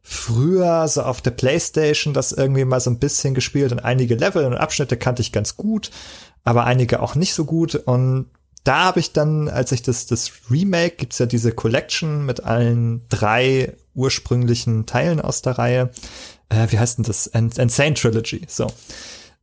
früher 0.02 0.86
so 0.88 1.02
auf 1.02 1.22
der 1.22 1.30
Playstation 1.30 2.12
das 2.12 2.32
irgendwie 2.32 2.64
mal 2.64 2.80
so 2.80 2.90
ein 2.90 2.98
bisschen 2.98 3.34
gespielt 3.34 3.72
und 3.72 3.80
einige 3.80 4.14
Level 4.14 4.44
und 4.44 4.54
Abschnitte 4.54 4.96
kannte 4.98 5.22
ich 5.22 5.32
ganz 5.32 5.56
gut, 5.56 5.90
aber 6.44 6.64
einige 6.64 7.00
auch 7.00 7.14
nicht 7.14 7.32
so 7.34 7.46
gut 7.46 7.74
und 7.74 8.26
da 8.64 8.84
habe 8.84 9.00
ich 9.00 9.12
dann, 9.12 9.48
als 9.48 9.72
ich 9.72 9.82
das, 9.82 10.06
das 10.06 10.32
Remake, 10.50 10.96
gibt's 10.96 11.18
ja 11.18 11.26
diese 11.26 11.52
Collection 11.52 12.24
mit 12.24 12.44
allen 12.44 13.02
drei 13.10 13.74
ursprünglichen 13.94 14.86
Teilen 14.86 15.20
aus 15.20 15.42
der 15.42 15.58
Reihe. 15.58 15.90
Äh, 16.48 16.66
wie 16.70 16.78
heißt 16.78 16.98
denn 16.98 17.04
das? 17.04 17.26
Insane 17.26 17.94
Trilogy. 17.94 18.42
So. 18.48 18.66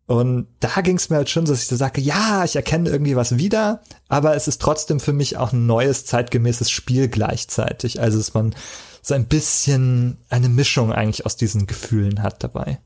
Und 0.08 0.48
da 0.60 0.82
ging 0.82 0.98
es 0.98 1.10
mir 1.10 1.18
halt 1.18 1.30
schon, 1.30 1.46
dass 1.46 1.62
ich 1.62 1.68
so 1.68 1.76
sage, 1.76 2.02
ja, 2.02 2.44
ich 2.44 2.56
erkenne 2.56 2.90
irgendwie 2.90 3.16
was 3.16 3.38
wieder, 3.38 3.82
aber 4.10 4.36
es 4.36 4.48
ist 4.48 4.62
trotzdem 4.62 5.00
für 5.00 5.14
mich 5.14 5.38
auch 5.38 5.54
ein 5.54 5.66
neues, 5.66 6.06
zeitgemäßes 6.06 6.70
Spiel 6.70 7.08
gleichzeitig. 7.08 8.02
Also 8.02 8.18
dass 8.18 8.34
man 8.34 8.54
so 9.02 9.14
ein 9.14 9.26
bisschen 9.26 10.18
eine 10.30 10.50
Mischung 10.50 10.92
eigentlich 10.92 11.26
aus 11.26 11.38
diesen 11.38 11.66
Gefühlen 11.66 12.22
hat 12.24 12.44
dabei. 12.44 12.80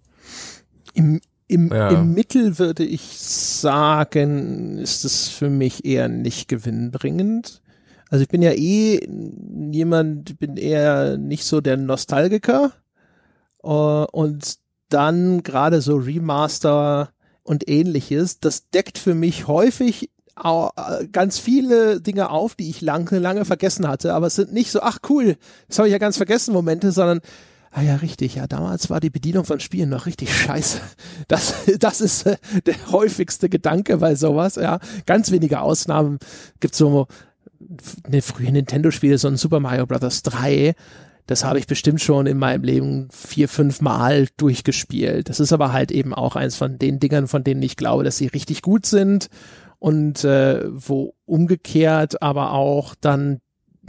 Im, 0.94 1.20
im, 1.48 1.72
ja. 1.72 1.90
im 1.90 2.14
Mittel 2.14 2.60
würde 2.60 2.86
ich 2.86 3.20
sagen, 3.20 4.78
ist 4.78 5.04
es 5.04 5.28
für 5.28 5.50
mich 5.50 5.84
eher 5.84 6.08
nicht 6.08 6.48
gewinnbringend. 6.48 7.62
Also 8.10 8.22
ich 8.22 8.30
bin 8.30 8.42
ja 8.42 8.52
eh 8.52 9.00
jemand, 9.72 10.40
bin 10.40 10.58
eher 10.58 11.18
nicht 11.18 11.44
so 11.44 11.60
der 11.60 11.78
Nostalgiker. 11.78 12.72
Uh, 13.66 14.06
und 14.12 14.60
dann 14.90 15.42
gerade 15.42 15.82
so 15.82 15.96
Remaster 15.96 17.10
und 17.42 17.68
ähnliches, 17.68 18.40
das 18.40 18.70
deckt 18.70 19.00
für 19.00 19.16
mich 19.16 19.48
häufig 19.48 20.12
äh, 20.44 21.08
ganz 21.12 21.40
viele 21.40 22.02
Dinge 22.02 22.30
auf, 22.30 22.56
die 22.56 22.70
ich 22.70 22.82
lange, 22.82 23.20
lange 23.20 23.46
vergessen 23.46 23.88
hatte. 23.88 24.14
Aber 24.14 24.28
es 24.28 24.36
sind 24.36 24.54
nicht 24.54 24.72
so, 24.72 24.82
ach 24.82 25.00
cool, 25.10 25.38
das 25.68 25.80
habe 25.80 25.88
ich 25.88 25.94
ja 25.94 25.98
ganz 25.98 26.18
vergessen 26.18 26.54
Momente, 26.54 26.92
sondern 26.92 27.22
Ah 27.78 27.82
ja, 27.82 27.98
richtig. 27.98 28.36
Ja, 28.36 28.48
damals 28.48 28.90
war 28.90 29.02
die 29.02 29.10
Bedienung 29.10 29.44
von 29.44 29.60
Spielen 29.60 29.90
noch 29.90 30.06
richtig 30.06 30.34
scheiße. 30.34 30.80
Das, 31.28 31.56
das 31.78 32.00
ist 32.00 32.26
äh, 32.26 32.38
der 32.66 32.76
häufigste 32.90 33.50
Gedanke 33.50 33.98
bei 33.98 34.16
sowas. 34.16 34.56
Ja, 34.56 34.80
ganz 35.06 35.30
wenige 35.32 35.60
Ausnahmen. 35.60 36.20
Gibt 36.62 36.74
so 36.74 37.08
eine 38.04 38.22
frühe 38.22 38.52
Nintendo-Spiele, 38.52 39.18
so 39.18 39.28
ein 39.28 39.36
Super 39.36 39.60
Mario 39.60 39.86
Bros. 39.88 40.24
3 40.24 40.74
das 41.28 41.44
habe 41.44 41.60
ich 41.60 41.68
bestimmt 41.68 42.02
schon 42.02 42.28
in 42.28 42.38
meinem 42.38 42.64
Leben 42.64 43.08
vier, 43.12 43.50
fünf 43.50 43.82
Mal 43.82 44.28
durchgespielt. 44.38 45.30
Das 45.30 45.40
ist 45.40 45.54
aber 45.54 45.74
halt 45.74 45.92
eben 45.92 46.14
auch 46.14 46.36
eins 46.36 46.56
von 46.56 46.78
den 46.78 47.00
Dingern, 47.00 47.28
von 47.28 47.44
denen 47.44 47.64
ich 47.64 47.76
glaube, 47.76 48.04
dass 48.04 48.18
sie 48.18 48.28
richtig 48.28 48.62
gut 48.62 48.86
sind 48.86 49.30
und 49.80 50.24
äh, 50.24 50.64
wo 50.66 51.16
umgekehrt 51.26 52.22
aber 52.22 52.52
auch 52.52 52.96
dann 53.00 53.40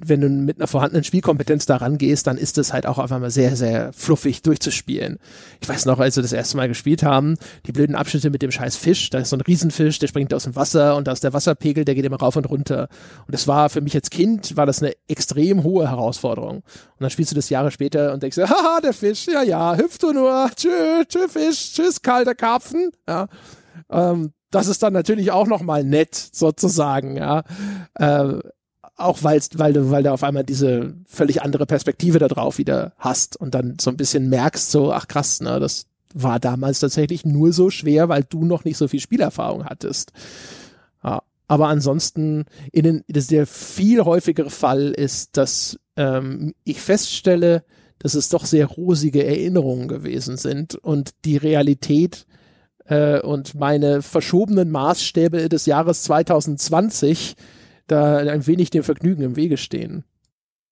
wenn 0.02 0.20
du 0.20 0.28
mit 0.28 0.58
einer 0.58 0.66
vorhandenen 0.66 1.04
Spielkompetenz 1.04 1.66
da 1.66 1.76
rangehst, 1.76 2.26
dann 2.26 2.36
ist 2.36 2.58
es 2.58 2.72
halt 2.72 2.86
auch 2.86 2.98
einfach 2.98 3.18
mal 3.18 3.30
sehr, 3.30 3.56
sehr 3.56 3.92
fluffig 3.92 4.42
durchzuspielen. 4.42 5.18
Ich 5.60 5.68
weiß 5.68 5.86
noch, 5.86 5.98
als 5.98 6.16
wir 6.16 6.22
das 6.22 6.32
erste 6.32 6.56
Mal 6.56 6.68
gespielt 6.68 7.02
haben, 7.02 7.36
die 7.66 7.72
blöden 7.72 7.96
Abschnitte 7.96 8.30
mit 8.30 8.42
dem 8.42 8.50
scheiß 8.50 8.76
Fisch, 8.76 9.10
da 9.10 9.18
ist 9.18 9.30
so 9.30 9.36
ein 9.36 9.40
Riesenfisch, 9.40 9.98
der 9.98 10.08
springt 10.08 10.34
aus 10.34 10.44
dem 10.44 10.56
Wasser 10.56 10.96
und 10.96 11.06
da 11.06 11.12
ist 11.12 11.24
der 11.24 11.32
Wasserpegel, 11.32 11.84
der 11.84 11.94
geht 11.94 12.04
immer 12.04 12.18
rauf 12.18 12.36
und 12.36 12.48
runter. 12.48 12.88
Und 13.26 13.34
das 13.34 13.48
war 13.48 13.70
für 13.70 13.80
mich 13.80 13.94
als 13.94 14.10
Kind, 14.10 14.56
war 14.56 14.66
das 14.66 14.82
eine 14.82 14.92
extrem 15.08 15.62
hohe 15.62 15.88
Herausforderung. 15.88 16.56
Und 16.56 17.00
dann 17.00 17.10
spielst 17.10 17.32
du 17.32 17.36
das 17.36 17.48
Jahre 17.48 17.70
später 17.70 18.12
und 18.12 18.22
denkst, 18.22 18.36
haha, 18.38 18.80
der 18.82 18.92
Fisch, 18.92 19.26
ja, 19.26 19.42
ja, 19.42 19.76
hüpf 19.76 19.98
du 19.98 20.12
nur, 20.12 20.50
tschö, 20.54 21.04
tschö, 21.08 21.28
Fisch, 21.28 21.72
tschüss, 21.72 22.02
kalter 22.02 22.34
Karpfen, 22.34 22.90
ja. 23.08 23.28
Ähm, 23.90 24.32
das 24.50 24.68
ist 24.68 24.82
dann 24.82 24.92
natürlich 24.92 25.32
auch 25.32 25.46
nochmal 25.46 25.84
nett, 25.84 26.14
sozusagen, 26.14 27.16
ja. 27.16 27.42
Äh, 27.94 28.40
auch 28.96 29.22
weil's, 29.22 29.50
weil 29.56 29.72
du, 29.72 29.90
weil 29.90 30.02
du 30.02 30.12
auf 30.12 30.22
einmal 30.22 30.44
diese 30.44 30.94
völlig 31.06 31.42
andere 31.42 31.66
Perspektive 31.66 32.18
da 32.18 32.28
drauf 32.28 32.58
wieder 32.58 32.92
hast 32.98 33.36
und 33.36 33.54
dann 33.54 33.76
so 33.80 33.90
ein 33.90 33.96
bisschen 33.96 34.28
merkst, 34.28 34.70
so, 34.70 34.92
ach 34.92 35.06
krass, 35.06 35.40
ne, 35.40 35.60
das 35.60 35.86
war 36.14 36.40
damals 36.40 36.80
tatsächlich 36.80 37.24
nur 37.26 37.52
so 37.52 37.68
schwer, 37.70 38.08
weil 38.08 38.24
du 38.24 38.44
noch 38.44 38.64
nicht 38.64 38.78
so 38.78 38.88
viel 38.88 39.00
Spielerfahrung 39.00 39.66
hattest. 39.66 40.12
Ja, 41.04 41.22
aber 41.46 41.68
ansonsten, 41.68 42.46
in 42.72 42.84
den, 42.84 43.04
das 43.08 43.26
der 43.26 43.46
viel 43.46 44.02
häufigere 44.04 44.50
Fall 44.50 44.92
ist, 44.92 45.36
dass 45.36 45.78
ähm, 45.96 46.54
ich 46.64 46.80
feststelle, 46.80 47.64
dass 47.98 48.14
es 48.14 48.30
doch 48.30 48.46
sehr 48.46 48.66
rosige 48.66 49.24
Erinnerungen 49.24 49.88
gewesen 49.88 50.36
sind 50.38 50.74
und 50.74 51.10
die 51.24 51.36
Realität 51.36 52.26
äh, 52.86 53.20
und 53.20 53.54
meine 53.54 54.00
verschobenen 54.00 54.70
Maßstäbe 54.70 55.48
des 55.48 55.66
Jahres 55.66 56.02
2020 56.04 57.36
da 57.86 58.18
ein 58.18 58.46
wenig 58.46 58.70
dem 58.70 58.82
Vergnügen 58.82 59.22
im 59.22 59.36
Wege 59.36 59.56
stehen. 59.56 60.04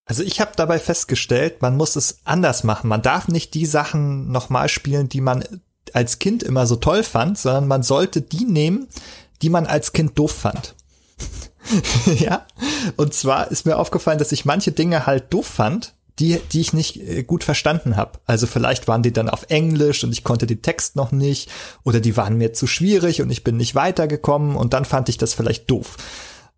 Also 0.07 0.23
ich 0.23 0.41
habe 0.41 0.53
dabei 0.57 0.79
festgestellt, 0.79 1.63
man 1.63 1.77
muss 1.77 1.97
es 1.97 2.19
anders 2.25 2.63
machen. 2.63 2.89
Man 2.89 3.03
darf 3.03 3.29
nicht 3.29 3.55
die 3.55 3.67
Sachen 3.67 4.31
nochmal 4.31 4.69
spielen, 4.69 5.09
die 5.09 5.23
man 5.23 5.45
als 5.93 6.19
Kind 6.19 6.43
immer 6.43 6.67
so 6.67 6.77
toll 6.77 7.03
fand, 7.03 7.39
sondern 7.39 7.67
man 7.67 7.83
sollte 7.83 8.21
die 8.21 8.45
nehmen, 8.45 8.89
die 9.43 9.49
man 9.49 9.67
als 9.67 9.93
Kind 9.93 10.19
doof 10.19 10.33
fand. 10.33 10.75
ja. 12.19 12.47
Und 12.97 13.15
zwar 13.15 13.51
ist 13.51 13.65
mir 13.65 13.79
aufgefallen, 13.79 14.19
dass 14.19 14.33
ich 14.33 14.45
manche 14.45 14.73
Dinge 14.73 15.07
halt 15.07 15.33
doof 15.33 15.47
fand, 15.47 15.95
die, 16.19 16.39
die 16.53 16.61
ich 16.61 16.73
nicht 16.73 16.97
äh, 16.97 17.23
gut 17.25 17.43
verstanden 17.43 17.97
habe. 17.97 18.21
Also 18.27 18.47
vielleicht 18.47 18.87
waren 18.87 19.03
die 19.03 19.13
dann 19.13 19.29
auf 19.29 19.47
Englisch 19.49 20.05
und 20.05 20.13
ich 20.13 20.23
konnte 20.23 20.47
den 20.47 20.63
Text 20.63 20.97
noch 20.97 21.13
nicht 21.13 21.51
oder 21.83 22.01
die 22.01 22.17
waren 22.17 22.37
mir 22.37 22.53
zu 22.53 22.67
schwierig 22.67 23.21
und 23.21 23.31
ich 23.31 23.43
bin 23.43 23.57
nicht 23.57 23.75
weitergekommen 23.75 24.55
und 24.55 24.75
dann 24.75 24.85
fand 24.85 25.09
ich 25.09 25.19
das 25.19 25.35
vielleicht 25.35 25.71
doof. 25.71 25.97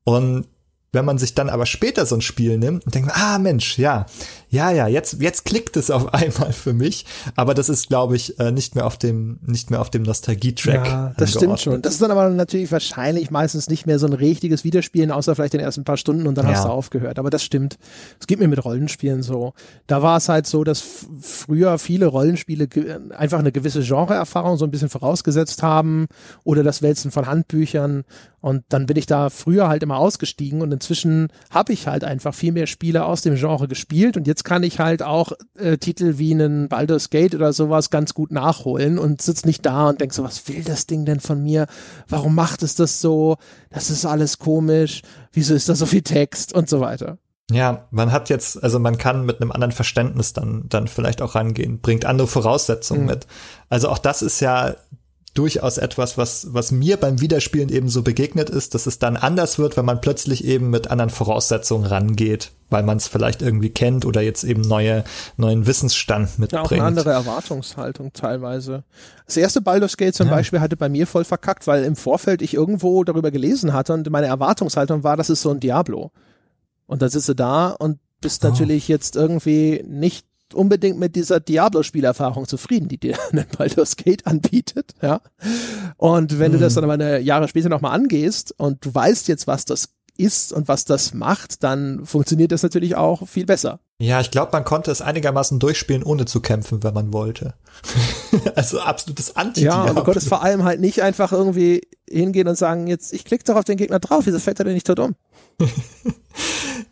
Und 0.07 0.47
wenn 0.93 1.05
man 1.05 1.19
sich 1.19 1.35
dann 1.35 1.51
aber 1.51 1.67
später 1.67 2.07
so 2.07 2.15
ein 2.15 2.23
Spiel 2.23 2.57
nimmt 2.59 2.87
und 2.87 2.95
denkt, 2.95 3.11
ah 3.13 3.39
Mensch, 3.39 3.77
ja, 3.77 4.07
ja, 4.49 4.71
ja, 4.71 4.87
jetzt, 4.87 5.21
jetzt 5.21 5.45
klickt 5.45 5.77
es 5.77 5.91
auf 5.91 6.15
einmal 6.15 6.53
für 6.53 6.73
mich. 6.73 7.05
Aber 7.35 7.53
das 7.53 7.69
ist, 7.69 7.89
glaube 7.89 8.17
ich, 8.17 8.39
äh, 8.39 8.53
nicht 8.53 8.75
mehr 8.75 8.87
auf 8.87 8.97
dem, 8.97 9.39
nicht 9.45 9.71
mehr 9.71 9.81
auf 9.81 9.91
dem 9.91 10.03
Nostalgie-Track. 10.03 10.87
Ja, 10.87 11.13
das 11.19 11.33
stimmt 11.33 11.61
schon. 11.61 11.83
Das 11.83 11.95
ist 11.95 12.03
dann 12.03 12.11
aber 12.11 12.31
natürlich 12.31 12.73
wahrscheinlich 12.73 13.31
meistens 13.31 13.69
nicht 13.69 13.87
mehr 13.87 13.99
so 13.99 14.07
ein 14.07 14.13
richtiges 14.13 14.65
Wiederspielen, 14.65 15.11
außer 15.11 15.35
vielleicht 15.35 15.53
den 15.53 15.61
ersten 15.61 15.85
paar 15.85 15.97
Stunden 15.97 16.27
und 16.27 16.39
dann 16.39 16.47
ja. 16.47 16.55
hast 16.55 16.65
du 16.65 16.69
aufgehört. 16.69 17.19
Aber 17.19 17.29
das 17.29 17.45
stimmt. 17.45 17.77
Es 18.21 18.27
geht 18.27 18.39
mir 18.39 18.49
mit 18.49 18.65
Rollenspielen 18.65 19.23
so. 19.23 19.53
Da 19.87 20.03
war 20.03 20.17
es 20.17 20.29
halt 20.29 20.47
so, 20.47 20.65
dass 20.65 20.83
früher 21.21 21.79
viele 21.79 22.07
Rollenspiele 22.07 22.69
einfach 23.11 23.41
eine 23.41 23.53
gewisse 23.53 23.83
Genreerfahrung 23.83 24.57
so 24.57 24.65
ein 24.65 24.71
bisschen 24.71 24.89
vorausgesetzt 24.89 25.63
haben 25.63 26.07
oder 26.45 26.63
das 26.63 26.81
Wälzen 26.81 27.11
von 27.11 27.27
Handbüchern. 27.27 28.05
Und 28.47 28.63
dann 28.69 28.87
bin 28.87 28.97
ich 28.97 29.07
da 29.07 29.29
früher 29.29 29.67
halt 29.67 29.83
immer 29.83 29.97
ausgestiegen 29.97 30.63
und 30.63 30.71
inzwischen 30.71 31.33
habe 31.51 31.73
ich 31.73 31.89
halt 31.89 32.05
einfach 32.05 32.33
viel 32.33 32.53
mehr 32.53 32.69
Spiele 32.69 33.05
aus 33.05 33.23
dem 33.23 33.35
Genre 33.35 33.67
gespielt 33.67 34.17
und 34.17 34.29
jetzt 34.29 34.45
kann 34.45 34.63
ich 34.63 34.79
halt 34.79 35.03
auch 35.03 35.33
äh, 35.59 35.79
Titel 35.79 36.19
wie 36.19 36.33
einen 36.33 36.69
Baldur's 36.69 37.11
Gate 37.11 37.35
oder 37.35 37.53
sowas 37.53 37.91
ganz 37.91 38.15
gut 38.15 38.31
nachholen 38.31 39.01
und 39.01 39.21
sitze 39.21 39.49
nicht 39.49 39.67
da 39.67 39.89
und 39.89 40.01
denk 40.01 40.15
so, 40.15 40.23
was 40.23 40.47
will 40.47 40.63
das 40.63 40.87
Ding 40.87 41.05
denn 41.05 41.19
von 41.19 41.43
mir? 41.43 41.67
Warum 42.07 42.37
macht 42.37 42.63
es 42.63 42.77
das 42.77 43.01
so? 43.01 43.37
Das 43.71 43.91
ist 43.91 44.07
alles 44.07 44.39
komisch. 44.39 45.03
Wieso 45.33 45.53
ist 45.57 45.69
da 45.69 45.75
so 45.75 45.85
viel 45.85 46.03
Text 46.03 46.55
und 46.55 46.69
so 46.69 46.79
weiter? 46.79 47.19
Ja, 47.51 47.89
man 47.91 48.13
hat 48.13 48.29
jetzt, 48.29 48.63
also 48.63 48.79
man 48.79 48.97
kann 48.97 49.27
mit 49.27 49.41
einem 49.41 49.51
anderen 49.51 49.73
Verständnis 49.73 50.35
dann, 50.35 50.69
dann 50.69 50.87
vielleicht 50.87 51.21
auch 51.21 51.35
rangehen, 51.35 51.81
bringt 51.81 52.05
andere 52.05 52.29
Voraussetzungen 52.29 53.03
mhm. 53.03 53.07
mit. 53.09 53.27
Also 53.69 53.89
auch 53.89 53.99
das 53.99 54.23
ist 54.23 54.39
ja 54.39 54.77
durchaus 55.37 55.79
etwas, 55.79 56.19
was, 56.19 56.49
was 56.53 56.73
mir 56.73 56.97
beim 56.97 57.21
Wiederspielen 57.21 57.69
eben 57.69 57.89
so 57.89 58.03
begegnet 58.03 58.51
ist, 58.51 58.75
dass 58.75 58.87
es 58.87 58.99
dann 58.99 59.17
anders 59.17 59.59
wird, 59.59 59.77
wenn 59.77 59.85
man 59.85 60.01
plötzlich 60.01 60.45
eben 60.45 60.71
mit 60.71 60.89
anderen 60.91 61.11
Voraussetzungen 61.11 61.87
rangeht, 61.87 62.53
weil 62.71 62.83
man 62.83 62.97
es 62.97 63.07
vielleicht 63.07 63.43
irgendwie 63.43 63.71
kennt 63.71 64.05
oder 64.05 64.23
jetzt 64.23 64.45
eben 64.45 64.63
neue, 64.63 65.05
neuen 65.37 65.67
Wissensstand 65.67 66.39
mitbringt. 66.39 66.53
Ja, 66.53 66.63
auch 66.63 66.73
eine 66.73 66.85
andere 66.85 67.11
Erwartungshaltung 67.11 68.13
teilweise. 68.13 68.85
Das 69.27 69.37
erste 69.37 69.61
Baldur's 69.61 69.97
Gate 69.97 70.15
zum 70.15 70.29
ja. 70.29 70.35
Beispiel 70.35 70.61
hatte 70.61 70.77
bei 70.77 70.89
mir 70.89 71.07
voll 71.07 71.25
verkackt, 71.25 71.67
weil 71.67 71.85
im 71.85 71.97
Vorfeld 71.97 72.43
ich 72.43 72.55
irgendwo 72.55 73.05
darüber 73.05 73.31
gelesen 73.31 73.73
hatte 73.73 73.93
und 73.93 74.09
meine 74.11 74.27
Erwartungshaltung 74.27 75.05
war, 75.05 75.17
das 75.17 75.31
ist 75.31 75.43
so 75.43 75.51
ein 75.51 75.61
Diablo. 75.61 76.11
Und 76.87 77.03
dann 77.03 77.11
sitze 77.11 77.35
da 77.35 77.69
und 77.71 77.99
bist 78.21 78.45
oh. 78.45 78.49
natürlich 78.49 78.89
jetzt 78.89 79.17
irgendwie 79.17 79.85
nicht 79.87 80.27
unbedingt 80.55 80.99
mit 80.99 81.17
dieser 81.17 81.41
Diablo-Spielerfahrung 81.41 82.47
zufrieden, 82.47 82.89
die 82.89 82.99
dir 82.99 83.17
ein 83.33 83.47
Baldur's 83.57 83.97
Gate 83.97 84.27
anbietet, 84.27 84.95
ja. 85.03 85.21
Und 85.97 86.39
wenn 86.39 86.53
mhm. 86.53 86.57
du 86.57 86.61
das 86.61 86.75
dann 86.75 86.85
aber 86.85 86.95
eine 86.95 87.21
Jahre 87.21 87.49
später 87.49 87.69
nochmal 87.69 87.93
angehst 87.93 88.55
und 88.59 88.85
du 88.85 88.95
weißt 88.95 89.29
jetzt, 89.29 89.47
was 89.47 89.65
das 89.65 89.91
ist 90.17 90.53
und 90.53 90.69
was 90.69 90.85
das 90.85 91.15
macht, 91.15 91.63
dann 91.63 92.05
funktioniert 92.05 92.53
das 92.53 92.63
natürlich 92.63 92.97
auch 92.97 93.29
viel 93.29 93.47
besser. 93.47 93.81
Ja, 93.99 94.21
ich 94.21 94.31
glaube, 94.31 94.51
man 94.53 94.65
konnte 94.65 94.91
es 94.91 95.01
einigermaßen 95.01 95.59
durchspielen, 95.59 96.03
ohne 96.03 96.27
zu 96.27 96.41
kämpfen, 96.41 96.83
wenn 96.83 96.93
man 96.93 97.15
wollte. 97.15 97.55
also 98.55 98.81
absolutes 98.81 99.37
anti 99.37 99.63
Ja, 99.63 99.85
und 99.85 99.97
du 99.97 100.05
konntest 100.05 100.29
vor 100.29 100.43
allem 100.43 100.65
halt 100.65 100.81
nicht 100.81 101.03
einfach 101.03 101.33
irgendwie 101.33 101.83
hingehen 102.09 102.47
und 102.47 102.57
sagen, 102.57 102.87
jetzt, 102.87 103.13
ich 103.13 103.25
klicke 103.25 103.45
doch 103.45 103.57
auf 103.57 103.65
den 103.65 103.79
Gegner 103.79 103.99
drauf, 103.99 104.27
wieso 104.27 104.39
fällt 104.39 104.59
er 104.59 104.65
denn 104.65 104.75
nicht 104.75 104.87
tot 104.87 105.01
um? 105.01 105.15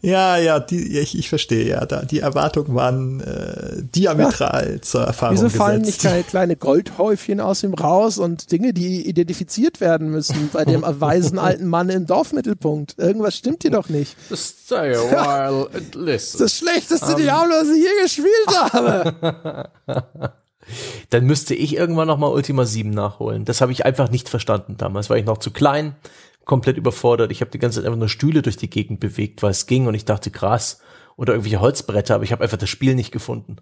ja, 0.01 0.39
ja, 0.39 0.59
die, 0.59 0.99
ich, 0.99 1.19
ich 1.19 1.29
verstehe, 1.29 1.69
ja, 1.69 1.85
da, 1.85 2.03
die 2.03 2.21
Erwartungen 2.21 2.75
waren 2.75 3.21
äh, 3.21 3.83
diametral 3.83 4.75
ja. 4.75 4.83
zur 4.83 5.03
Erfahrung 5.03 5.37
Wieso 5.37 5.51
fallen 5.51 5.83
nicht 5.83 6.01
kleine, 6.01 6.23
kleine 6.23 6.57
Goldhäufchen 6.57 7.41
aus 7.41 7.63
ihm 7.63 7.75
raus 7.75 8.19
und 8.19 8.51
Dinge, 8.51 8.73
die 8.73 9.07
identifiziert 9.07 9.81
werden 9.81 10.09
müssen 10.09 10.51
bei 10.53 10.65
dem 10.65 10.83
weisen 10.87 11.39
alten 11.39 11.67
Mann 11.67 11.91
im 11.91 12.07
Dorfmittelpunkt? 12.07 12.99
Irgendwas 12.99 13.37
stimmt 13.37 13.63
hier 13.63 13.73
doch 13.73 13.89
nicht. 13.89 14.17
Stay 14.35 14.95
a 14.95 14.99
while 14.99 15.69
and 15.75 15.95
listen. 15.95 16.39
Das 16.39 16.63
schlechteste 16.99 17.15
um. 17.15 17.23
Diablo, 17.23 17.55
das 17.61 17.69
ich 17.69 17.83
je 17.83 18.03
gespielt 18.03 18.73
habe. 18.73 19.71
Dann 21.11 21.25
müsste 21.27 21.55
ich 21.55 21.77
irgendwann 21.77 22.09
noch 22.09 22.19
mal 22.19 22.29
Ultima 22.29 22.65
7 22.65 22.91
nachholen. 22.91 23.45
Das 23.45 23.61
habe 23.61 23.73
ich 23.73 23.85
einfach 23.85 24.11
nicht 24.11 24.29
verstanden 24.29 24.77
damals, 24.79 25.11
war 25.11 25.19
ich 25.19 25.27
noch 25.27 25.39
zu 25.39 25.51
klein 25.51 25.97
komplett 26.45 26.77
überfordert. 26.77 27.31
Ich 27.33 27.41
habe 27.41 27.51
die 27.51 27.59
ganze 27.59 27.81
Zeit 27.81 27.87
einfach 27.87 27.99
nur 27.99 28.09
Stühle 28.09 28.43
durch 28.43 28.57
die 28.57 28.71
Gegend 28.71 29.01
bewegt, 29.01 29.43
weil 29.43 29.51
es 29.51 29.67
ging 29.67 29.87
und 29.87 29.95
ich 29.95 30.05
dachte, 30.05 30.31
krass. 30.31 30.81
Oder 31.17 31.33
irgendwelche 31.33 31.61
Holzbretter, 31.61 32.17
aber 32.17 32.25
ich 32.25 32.33
habe 32.33 32.43
einfach 32.43 32.59
das 32.59 32.69
Spiel 32.69 32.95
nicht 32.95 33.13
gefunden. 33.13 33.57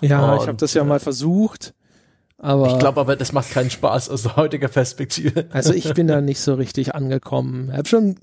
Ja, 0.00 0.32
und, 0.32 0.42
ich 0.42 0.48
habe 0.48 0.56
das 0.56 0.74
ja 0.74 0.84
mal 0.84 1.00
versucht. 1.00 1.74
Aber 2.38 2.72
ich 2.72 2.78
glaube 2.78 3.00
aber, 3.00 3.16
das 3.16 3.32
macht 3.32 3.50
keinen 3.50 3.70
Spaß 3.70 4.10
aus 4.10 4.36
heutiger 4.36 4.68
Perspektive. 4.68 5.46
Also 5.50 5.72
ich 5.72 5.92
bin 5.94 6.06
da 6.06 6.20
nicht 6.20 6.40
so 6.40 6.54
richtig 6.54 6.94
angekommen. 6.94 7.68
Ich 7.70 7.76
habe 7.76 7.88
schon, 7.88 8.16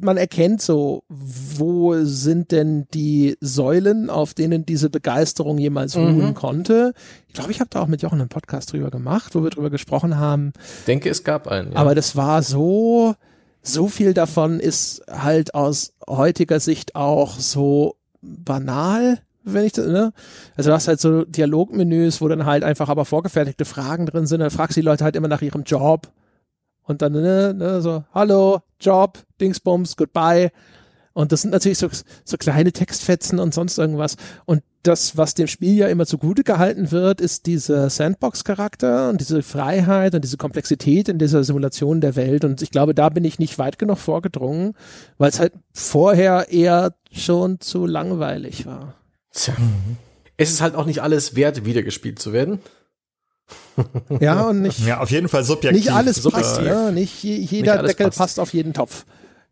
man 0.00 0.16
erkennt 0.16 0.60
so, 0.60 1.04
wo 1.08 1.94
sind 2.04 2.52
denn 2.52 2.86
die 2.92 3.36
Säulen, 3.40 4.10
auf 4.10 4.34
denen 4.34 4.66
diese 4.66 4.90
Begeisterung 4.90 5.58
jemals 5.58 5.96
ruhen 5.96 6.18
mhm. 6.18 6.34
konnte. 6.34 6.92
Ich 7.26 7.34
glaube, 7.34 7.50
ich 7.50 7.60
habe 7.60 7.70
da 7.70 7.80
auch 7.80 7.86
mit 7.86 8.02
Jochen 8.02 8.20
einen 8.20 8.28
Podcast 8.28 8.72
drüber 8.72 8.90
gemacht, 8.90 9.34
wo 9.34 9.42
wir 9.42 9.50
drüber 9.50 9.70
gesprochen 9.70 10.18
haben. 10.18 10.52
Ich 10.80 10.84
denke, 10.86 11.08
es 11.10 11.24
gab 11.24 11.48
einen. 11.48 11.72
Ja. 11.72 11.78
Aber 11.78 11.94
das 11.94 12.16
war 12.16 12.42
so, 12.42 13.14
so 13.62 13.88
viel 13.88 14.14
davon 14.14 14.60
ist 14.60 15.02
halt 15.10 15.54
aus 15.54 15.94
heutiger 16.08 16.60
Sicht 16.60 16.94
auch 16.94 17.38
so 17.38 17.96
banal, 18.20 19.20
wenn 19.44 19.64
ich 19.64 19.72
das, 19.72 19.86
ne? 19.86 20.12
Also 20.56 20.70
du 20.70 20.74
hast 20.74 20.88
halt 20.88 21.00
so 21.00 21.24
Dialogmenüs, 21.24 22.20
wo 22.20 22.28
dann 22.28 22.44
halt 22.44 22.64
einfach 22.64 22.88
aber 22.88 23.04
vorgefertigte 23.04 23.64
Fragen 23.64 24.06
drin 24.06 24.26
sind, 24.26 24.40
dann 24.40 24.50
fragst 24.50 24.76
du 24.76 24.80
die 24.80 24.86
Leute 24.86 25.04
halt 25.04 25.16
immer 25.16 25.28
nach 25.28 25.42
ihrem 25.42 25.62
Job 25.62 26.08
und 26.88 27.02
dann, 27.02 27.12
ne, 27.12 27.54
ne, 27.54 27.80
so, 27.80 28.02
hallo, 28.12 28.62
Job, 28.80 29.18
Dingsbums, 29.40 29.96
goodbye. 29.96 30.50
Und 31.12 31.32
das 31.32 31.42
sind 31.42 31.50
natürlich 31.50 31.78
so, 31.78 31.88
so 32.24 32.36
kleine 32.36 32.72
Textfetzen 32.72 33.38
und 33.38 33.52
sonst 33.52 33.76
irgendwas. 33.78 34.16
Und 34.44 34.62
das, 34.84 35.16
was 35.16 35.34
dem 35.34 35.48
Spiel 35.48 35.74
ja 35.74 35.88
immer 35.88 36.06
zugute 36.06 36.44
gehalten 36.44 36.90
wird, 36.92 37.20
ist 37.20 37.46
dieser 37.46 37.90
Sandbox-Charakter 37.90 39.10
und 39.10 39.20
diese 39.20 39.42
Freiheit 39.42 40.14
und 40.14 40.22
diese 40.22 40.36
Komplexität 40.36 41.08
in 41.08 41.18
dieser 41.18 41.44
Simulation 41.44 42.00
der 42.00 42.16
Welt. 42.16 42.44
Und 42.44 42.62
ich 42.62 42.70
glaube, 42.70 42.94
da 42.94 43.08
bin 43.08 43.24
ich 43.24 43.38
nicht 43.38 43.58
weit 43.58 43.78
genug 43.78 43.98
vorgedrungen, 43.98 44.74
weil 45.18 45.30
es 45.30 45.40
halt 45.40 45.52
vorher 45.72 46.50
eher 46.50 46.94
schon 47.10 47.60
zu 47.60 47.84
langweilig 47.84 48.64
war. 48.64 48.94
Tja. 49.32 49.54
Es 50.36 50.50
ist 50.50 50.60
halt 50.60 50.76
auch 50.76 50.86
nicht 50.86 51.02
alles 51.02 51.34
wert, 51.34 51.64
wiedergespielt 51.64 52.20
zu 52.20 52.32
werden. 52.32 52.60
Ja, 54.20 54.42
und 54.48 54.62
nicht. 54.62 54.84
Ja, 54.86 55.00
auf 55.00 55.10
jeden 55.10 55.28
Fall 55.28 55.44
subjektiv. 55.44 55.84
Nicht 55.84 55.92
alles 55.92 56.22
passt, 56.22 56.60
ne? 56.60 56.92
Nicht 56.92 57.22
jeder 57.22 57.76
nicht 57.82 57.90
Deckel 57.90 58.06
passt. 58.06 58.18
passt 58.18 58.40
auf 58.40 58.52
jeden 58.52 58.72
Topf. 58.74 59.04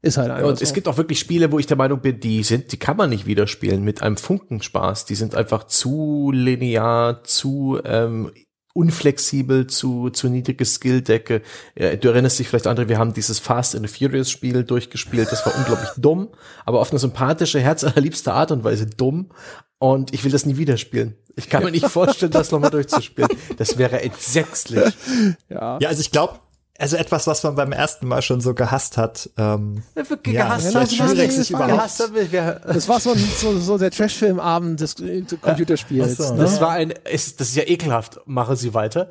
Ist 0.02 0.18
halt 0.18 0.30
einfach 0.30 0.48
Und 0.48 0.58
so. 0.58 0.62
es 0.62 0.72
gibt 0.74 0.88
auch 0.88 0.96
wirklich 0.98 1.18
Spiele, 1.18 1.50
wo 1.52 1.58
ich 1.58 1.66
der 1.66 1.76
Meinung 1.76 2.00
bin, 2.00 2.20
die 2.20 2.42
sind, 2.42 2.70
die 2.72 2.76
kann 2.76 2.96
man 2.96 3.10
nicht 3.10 3.26
wieder 3.26 3.46
spielen 3.46 3.82
mit 3.82 4.02
einem 4.02 4.16
Funkenspaß. 4.16 5.04
Die 5.06 5.14
sind 5.14 5.34
einfach 5.34 5.64
zu 5.64 6.30
linear, 6.32 7.24
zu 7.24 7.80
ähm, 7.84 8.30
unflexibel, 8.76 9.66
zu, 9.66 10.10
zu 10.10 10.28
niedrige 10.28 10.64
Skilldecke. 10.64 11.42
Ja, 11.76 11.96
du 11.96 12.08
erinnerst 12.08 12.38
dich 12.38 12.48
vielleicht, 12.48 12.66
andere, 12.66 12.88
wir 12.88 12.98
haben 12.98 13.14
dieses 13.14 13.38
Fast 13.38 13.74
and 13.74 13.88
the 13.88 13.92
Furious 13.92 14.30
Spiel 14.30 14.64
durchgespielt. 14.64 15.32
Das 15.32 15.44
war 15.46 15.56
unglaublich 15.56 15.90
dumm, 15.96 16.28
aber 16.64 16.80
auf 16.80 16.90
eine 16.90 16.98
sympathische, 16.98 17.58
herzallerliebste 17.60 18.32
Art 18.32 18.52
und 18.52 18.64
Weise 18.64 18.86
dumm. 18.86 19.30
Und 19.78 20.14
ich 20.14 20.24
will 20.24 20.32
das 20.32 20.46
nie 20.46 20.56
wieder 20.56 20.76
spielen. 20.78 21.16
Ich 21.34 21.50
kann 21.50 21.62
mir 21.62 21.70
nicht 21.70 21.86
vorstellen, 21.86 22.32
das 22.32 22.50
nochmal 22.50 22.70
durchzuspielen. 22.70 23.28
Das 23.58 23.76
wäre 23.78 24.00
entsetzlich. 24.02 24.94
Ja, 25.48 25.78
ja 25.80 25.88
also 25.88 26.00
ich 26.00 26.10
glaube, 26.10 26.40
also 26.78 26.96
etwas, 26.96 27.26
was 27.26 27.42
man 27.42 27.54
beim 27.54 27.72
ersten 27.72 28.06
Mal 28.06 28.22
schon 28.22 28.40
so 28.40 28.54
gehasst 28.54 28.96
hat. 28.96 29.30
Ähm, 29.36 29.82
ja, 29.94 30.02
gehasst, 30.22 30.72
ja, 30.74 30.80
das, 30.80 30.94
schwierig, 30.94 31.32
sich 31.32 31.48
gehasst 31.48 32.00
das 32.00 32.88
war 32.88 33.00
so, 33.00 33.12
ein, 33.12 33.18
so, 33.38 33.58
so 33.58 33.78
der 33.78 33.90
Trashfilmabend 33.90 34.80
des 34.80 34.96
Computerspiels. 35.40 36.16
So, 36.16 36.34
ne? 36.34 36.40
Das 36.40 36.60
war 36.60 36.70
ein, 36.70 36.92
ist, 37.10 37.40
das 37.40 37.48
ist 37.48 37.56
ja 37.56 37.64
ekelhaft. 37.66 38.20
Mache 38.26 38.56
Sie 38.56 38.74
weiter. 38.74 39.08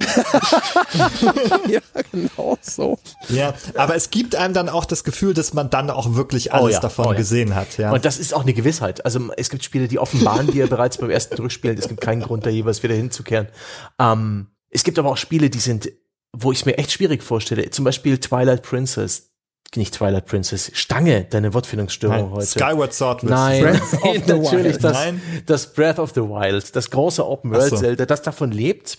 ja, 1.67 1.79
genau 2.11 2.57
so. 2.61 2.99
Ja, 3.29 3.53
aber 3.75 3.95
es 3.95 4.09
gibt 4.11 4.35
einem 4.35 4.53
dann 4.53 4.69
auch 4.69 4.85
das 4.85 5.03
Gefühl, 5.03 5.33
dass 5.33 5.53
man 5.53 5.69
dann 5.69 5.89
auch 5.89 6.15
wirklich 6.15 6.53
alles 6.53 6.65
oh 6.65 6.69
ja, 6.69 6.79
davon 6.79 7.07
oh 7.07 7.11
ja. 7.11 7.17
gesehen 7.17 7.55
hat. 7.55 7.77
Ja. 7.77 7.91
Und 7.91 8.05
das 8.05 8.19
ist 8.19 8.33
auch 8.33 8.41
eine 8.41 8.53
Gewissheit. 8.53 9.05
Also 9.05 9.19
es 9.37 9.49
gibt 9.49 9.63
Spiele, 9.63 9.87
die 9.87 9.99
offenbaren 9.99 10.47
dir 10.47 10.67
bereits 10.67 10.97
beim 10.97 11.09
ersten 11.09 11.35
Durchspielen. 11.35 11.77
Es 11.77 11.87
gibt 11.87 12.01
keinen 12.01 12.21
Grund, 12.21 12.45
da 12.45 12.49
jeweils 12.49 12.83
wieder 12.83 12.95
hinzukehren. 12.95 13.47
Ähm, 13.99 14.47
es 14.69 14.83
gibt 14.83 14.99
aber 14.99 15.09
auch 15.09 15.17
Spiele, 15.17 15.49
die 15.49 15.59
sind 15.59 15.89
wo 16.37 16.51
ich 16.51 16.65
mir 16.65 16.77
echt 16.77 16.91
schwierig 16.91 17.23
vorstelle. 17.23 17.69
Zum 17.69 17.85
Beispiel 17.85 18.17
Twilight 18.17 18.63
Princess. 18.63 19.31
Nicht 19.75 19.95
Twilight 19.95 20.25
Princess. 20.25 20.71
Stange, 20.73 21.25
deine 21.29 21.53
Wortfindungsstörung 21.53 22.17
Nein, 22.17 22.31
heute. 22.31 22.45
Skyward 22.45 22.93
Sword. 22.93 23.23
Nein, 23.23 23.63
natürlich 24.27 24.77
das, 24.77 24.93
Nein. 24.93 25.21
das 25.45 25.73
Breath 25.73 25.99
of 25.99 26.11
the 26.13 26.21
Wild, 26.21 26.75
das 26.75 26.89
große 26.91 27.25
Open 27.25 27.51
World 27.51 27.71
so. 27.71 27.77
Zelda, 27.77 28.05
das 28.05 28.21
davon 28.21 28.51
lebt, 28.51 28.97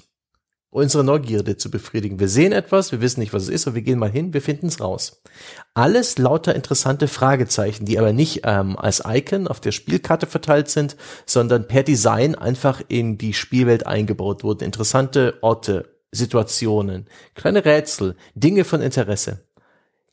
unsere 0.70 1.02
Neugierde 1.02 1.56
zu 1.56 1.70
befriedigen. 1.70 2.20
Wir 2.20 2.28
sehen 2.28 2.52
etwas, 2.52 2.92
wir 2.92 3.00
wissen 3.00 3.20
nicht, 3.20 3.32
was 3.32 3.44
es 3.44 3.48
ist, 3.48 3.66
aber 3.66 3.76
wir 3.76 3.82
gehen 3.82 3.98
mal 3.98 4.10
hin, 4.10 4.34
wir 4.34 4.42
finden 4.42 4.66
es 4.66 4.80
raus. 4.80 5.22
Alles 5.72 6.18
lauter 6.18 6.54
interessante 6.54 7.08
Fragezeichen, 7.08 7.86
die 7.86 7.98
aber 7.98 8.12
nicht 8.12 8.42
ähm, 8.44 8.76
als 8.76 9.02
Icon 9.06 9.48
auf 9.48 9.60
der 9.60 9.72
Spielkarte 9.72 10.26
verteilt 10.26 10.68
sind, 10.68 10.96
sondern 11.24 11.68
per 11.68 11.84
Design 11.84 12.34
einfach 12.34 12.82
in 12.88 13.16
die 13.16 13.32
Spielwelt 13.32 13.86
eingebaut 13.86 14.44
wurden. 14.44 14.64
Interessante 14.64 15.38
Orte, 15.40 15.95
Situationen, 16.16 17.06
kleine 17.34 17.64
Rätsel, 17.64 18.16
Dinge 18.34 18.64
von 18.64 18.82
Interesse. 18.82 19.44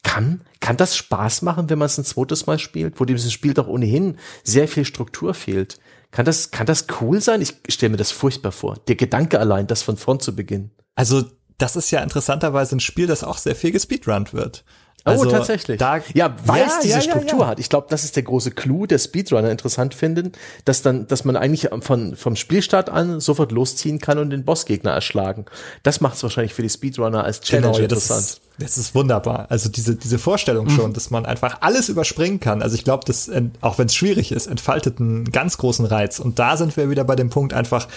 Kann, 0.04 0.42
kann 0.60 0.78
das 0.78 0.96
Spaß 0.98 1.42
machen, 1.44 1.70
wenn 1.70 1.80
man 1.80 1.86
es 1.86 1.98
ein 1.98 2.04
zweites 2.04 2.46
Mal 2.46 2.60
spielt, 2.60 3.00
wo 3.00 3.06
diesem 3.06 3.32
Spiel 3.32 3.54
doch 3.54 3.68
ohnehin 3.68 4.18
sehr 4.44 4.68
viel 4.68 4.86
Struktur 4.86 5.34
fehlt? 5.34 5.80
Kann 6.12 6.26
das, 6.26 6.52
kann 6.52 6.68
das 6.68 6.86
cool 7.02 7.22
sein? 7.22 7.42
Ich 7.42 7.56
stelle 7.70 7.92
mir 7.92 7.98
das 7.98 8.12
furchtbar 8.12 8.52
vor. 8.52 8.78
Der 8.88 8.96
Gedanke 8.96 9.40
allein, 9.40 9.66
das 9.66 9.82
von 9.82 9.98
vorn 9.98 10.20
zu 10.20 10.36
beginnen. 10.36 10.72
Also, 10.94 11.24
das 11.58 11.76
ist 11.76 11.90
ja 11.92 12.04
interessanterweise 12.04 12.76
ein 12.76 12.82
Spiel, 12.82 13.08
das 13.08 13.24
auch 13.24 13.38
sehr 13.38 13.56
viel 13.56 13.72
gespeedrunnt 13.72 14.34
wird. 14.34 14.64
Oh, 15.06 15.10
also, 15.10 15.28
oh, 15.28 15.32
tatsächlich. 15.32 15.78
Da, 15.80 16.00
ja, 16.14 16.34
weil 16.46 16.62
ja, 16.62 16.68
es 16.68 16.80
diese 16.80 16.96
ja, 16.96 17.02
Struktur 17.02 17.42
ja, 17.42 17.48
hat. 17.48 17.60
Ich 17.60 17.68
glaube, 17.68 17.88
das 17.90 18.06
ist 18.06 18.16
der 18.16 18.24
große 18.24 18.52
Clou, 18.52 18.86
der 18.86 19.00
Speedrunner 19.00 19.52
interessant 19.52 19.94
finden, 19.94 20.32
dass 20.64 20.82
dann, 20.82 21.08
dass 21.08 21.26
man 21.26 21.36
eigentlich 21.36 21.70
von, 21.82 22.16
vom 22.16 22.38
Spielstart 22.38 22.90
an 22.90 23.20
sofort 23.20 23.52
losziehen 23.52 24.00
kann 24.00 24.18
und 24.18 24.30
den 24.30 24.46
Bossgegner 24.46 24.92
erschlagen. 24.92 25.46
Das 25.84 26.00
macht 26.00 26.16
es 26.16 26.24
wahrscheinlich 26.24 26.54
für 26.54 26.62
die 26.62 26.70
Speedrunner 26.70 27.26
als 27.26 27.42
Challenge 27.42 27.74
genau, 27.74 27.84
interessant. 27.84 28.22
Das 28.22 28.30
ist, 28.30 28.42
das 28.60 28.78
ist 28.78 28.96
wunderbar. 28.96 29.48
Also 29.50 29.68
diese, 29.68 29.98
diese 29.98 30.20
Vorstellung 30.20 30.70
schon, 30.70 30.92
mhm. 30.92 30.94
dass 30.94 31.10
man 31.10 31.26
einfach 31.26 31.58
alles 31.60 31.90
überspringen 31.90 32.40
kann. 32.40 32.62
Also 32.62 32.76
ich 32.76 32.86
glaube, 32.86 33.04
das, 33.06 33.30
auch 33.60 33.78
wenn 33.78 33.88
es 33.88 33.96
schwierig 33.96 34.32
ist, 34.32 34.48
entfaltet 34.48 35.02
einen 35.02 35.26
ganz 35.26 35.58
großen 35.58 35.86
Reiz. 35.86 36.20
Und 36.20 36.40
da 36.40 36.56
sind 36.56 36.78
wir 36.78 36.90
wieder 36.90 37.04
bei 37.04 37.18
dem 37.18 37.30
Punkt, 37.30 37.54
einfach 37.54 37.90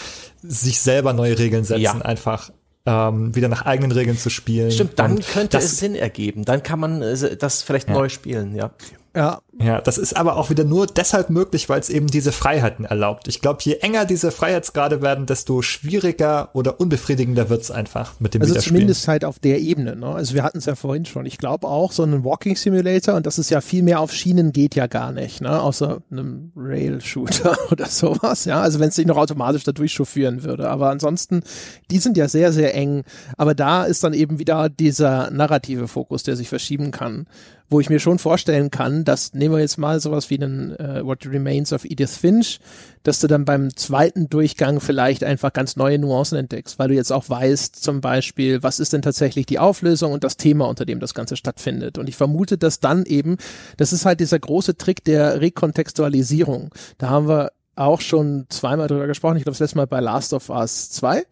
sich 0.42 0.80
selber 0.80 1.12
neue 1.12 1.38
Regeln 1.38 1.62
setzen, 1.62 2.02
einfach 2.02 2.50
ähm, 2.86 3.34
wieder 3.34 3.48
nach 3.48 3.66
eigenen 3.66 3.92
Regeln 3.92 4.16
zu 4.16 4.30
spielen. 4.30 4.70
Stimmt, 4.70 4.98
dann 4.98 5.16
Und 5.16 5.28
könnte 5.28 5.58
es 5.58 5.78
Sinn 5.78 5.94
ergeben. 5.94 6.44
Dann 6.44 6.62
kann 6.62 6.78
man 6.78 7.02
äh, 7.02 7.36
das 7.36 7.62
vielleicht 7.62 7.88
ja. 7.88 7.94
neu 7.94 8.08
spielen, 8.08 8.54
ja. 8.54 8.70
Ja. 9.14 9.40
Ja, 9.58 9.80
das 9.80 9.96
ist 9.96 10.16
aber 10.16 10.36
auch 10.36 10.50
wieder 10.50 10.64
nur 10.64 10.86
deshalb 10.86 11.30
möglich, 11.30 11.68
weil 11.68 11.80
es 11.80 11.88
eben 11.88 12.08
diese 12.08 12.32
Freiheiten 12.32 12.84
erlaubt. 12.84 13.26
Ich 13.28 13.40
glaube, 13.40 13.60
je 13.62 13.74
enger 13.76 14.04
diese 14.04 14.30
Freiheitsgrade 14.30 15.00
werden, 15.00 15.24
desto 15.26 15.62
schwieriger 15.62 16.50
oder 16.52 16.78
unbefriedigender 16.78 17.48
wird's 17.48 17.70
einfach 17.70 18.20
mit 18.20 18.34
dem 18.34 18.42
Also 18.42 18.54
zumindest 18.56 19.08
halt 19.08 19.24
auf 19.24 19.38
der 19.38 19.60
Ebene. 19.60 19.96
Ne? 19.96 20.06
Also 20.06 20.34
wir 20.34 20.42
hatten 20.42 20.58
es 20.58 20.66
ja 20.66 20.74
vorhin 20.74 21.06
schon. 21.06 21.24
Ich 21.24 21.38
glaube 21.38 21.66
auch, 21.68 21.92
so 21.92 22.02
ein 22.02 22.24
Walking 22.24 22.56
Simulator, 22.56 23.14
und 23.14 23.26
das 23.26 23.38
ist 23.38 23.50
ja 23.50 23.60
viel 23.60 23.82
mehr 23.82 24.00
auf 24.00 24.12
Schienen 24.12 24.52
geht 24.52 24.74
ja 24.74 24.86
gar 24.86 25.12
nicht, 25.12 25.40
ne? 25.40 25.60
außer 25.60 26.02
einem 26.10 26.52
Rail-Shooter 26.54 27.56
oder 27.70 27.86
sowas. 27.86 28.44
Ja, 28.44 28.60
also 28.60 28.78
wenn 28.78 28.88
es 28.88 28.96
sich 28.96 29.06
noch 29.06 29.16
automatisch 29.16 29.64
da 29.64 29.72
durchchauffieren 29.72 30.42
würde. 30.42 30.68
Aber 30.68 30.90
ansonsten, 30.90 31.42
die 31.90 31.98
sind 31.98 32.16
ja 32.18 32.28
sehr, 32.28 32.52
sehr 32.52 32.74
eng. 32.74 33.04
Aber 33.38 33.54
da 33.54 33.84
ist 33.84 34.04
dann 34.04 34.12
eben 34.12 34.38
wieder 34.38 34.68
dieser 34.68 35.30
narrative 35.30 35.88
Fokus, 35.88 36.24
der 36.24 36.36
sich 36.36 36.48
verschieben 36.48 36.90
kann 36.90 37.26
wo 37.68 37.80
ich 37.80 37.90
mir 37.90 37.98
schon 37.98 38.18
vorstellen 38.18 38.70
kann, 38.70 39.04
dass 39.04 39.34
nehmen 39.46 39.58
wir 39.58 39.60
jetzt 39.60 39.78
mal 39.78 40.00
sowas 40.00 40.28
wie 40.28 40.38
den 40.38 40.74
äh, 40.76 41.06
What 41.06 41.24
Remains 41.24 41.72
of 41.72 41.84
Edith 41.84 42.16
Finch, 42.16 42.58
dass 43.04 43.20
du 43.20 43.28
dann 43.28 43.44
beim 43.44 43.74
zweiten 43.76 44.28
Durchgang 44.28 44.80
vielleicht 44.80 45.22
einfach 45.22 45.52
ganz 45.52 45.76
neue 45.76 46.00
Nuancen 46.00 46.36
entdeckst, 46.36 46.80
weil 46.80 46.88
du 46.88 46.94
jetzt 46.94 47.12
auch 47.12 47.28
weißt, 47.28 47.80
zum 47.80 48.00
Beispiel, 48.00 48.64
was 48.64 48.80
ist 48.80 48.92
denn 48.92 49.02
tatsächlich 49.02 49.46
die 49.46 49.60
Auflösung 49.60 50.10
und 50.10 50.24
das 50.24 50.36
Thema, 50.36 50.66
unter 50.66 50.84
dem 50.84 50.98
das 50.98 51.14
Ganze 51.14 51.36
stattfindet. 51.36 51.96
Und 51.96 52.08
ich 52.08 52.16
vermute, 52.16 52.58
dass 52.58 52.80
dann 52.80 53.04
eben, 53.04 53.36
das 53.76 53.92
ist 53.92 54.04
halt 54.04 54.18
dieser 54.18 54.40
große 54.40 54.76
Trick 54.76 55.04
der 55.04 55.40
Rekontextualisierung. 55.40 56.74
Da 56.98 57.10
haben 57.10 57.28
wir 57.28 57.52
auch 57.76 58.00
schon 58.00 58.46
zweimal 58.48 58.88
drüber 58.88 59.06
gesprochen. 59.06 59.36
Ich 59.36 59.44
glaube, 59.44 59.52
das 59.52 59.60
letzte 59.60 59.76
Mal 59.76 59.86
bei 59.86 60.00
Last 60.00 60.32
of 60.32 60.50
Us 60.50 60.90
2 60.90 61.22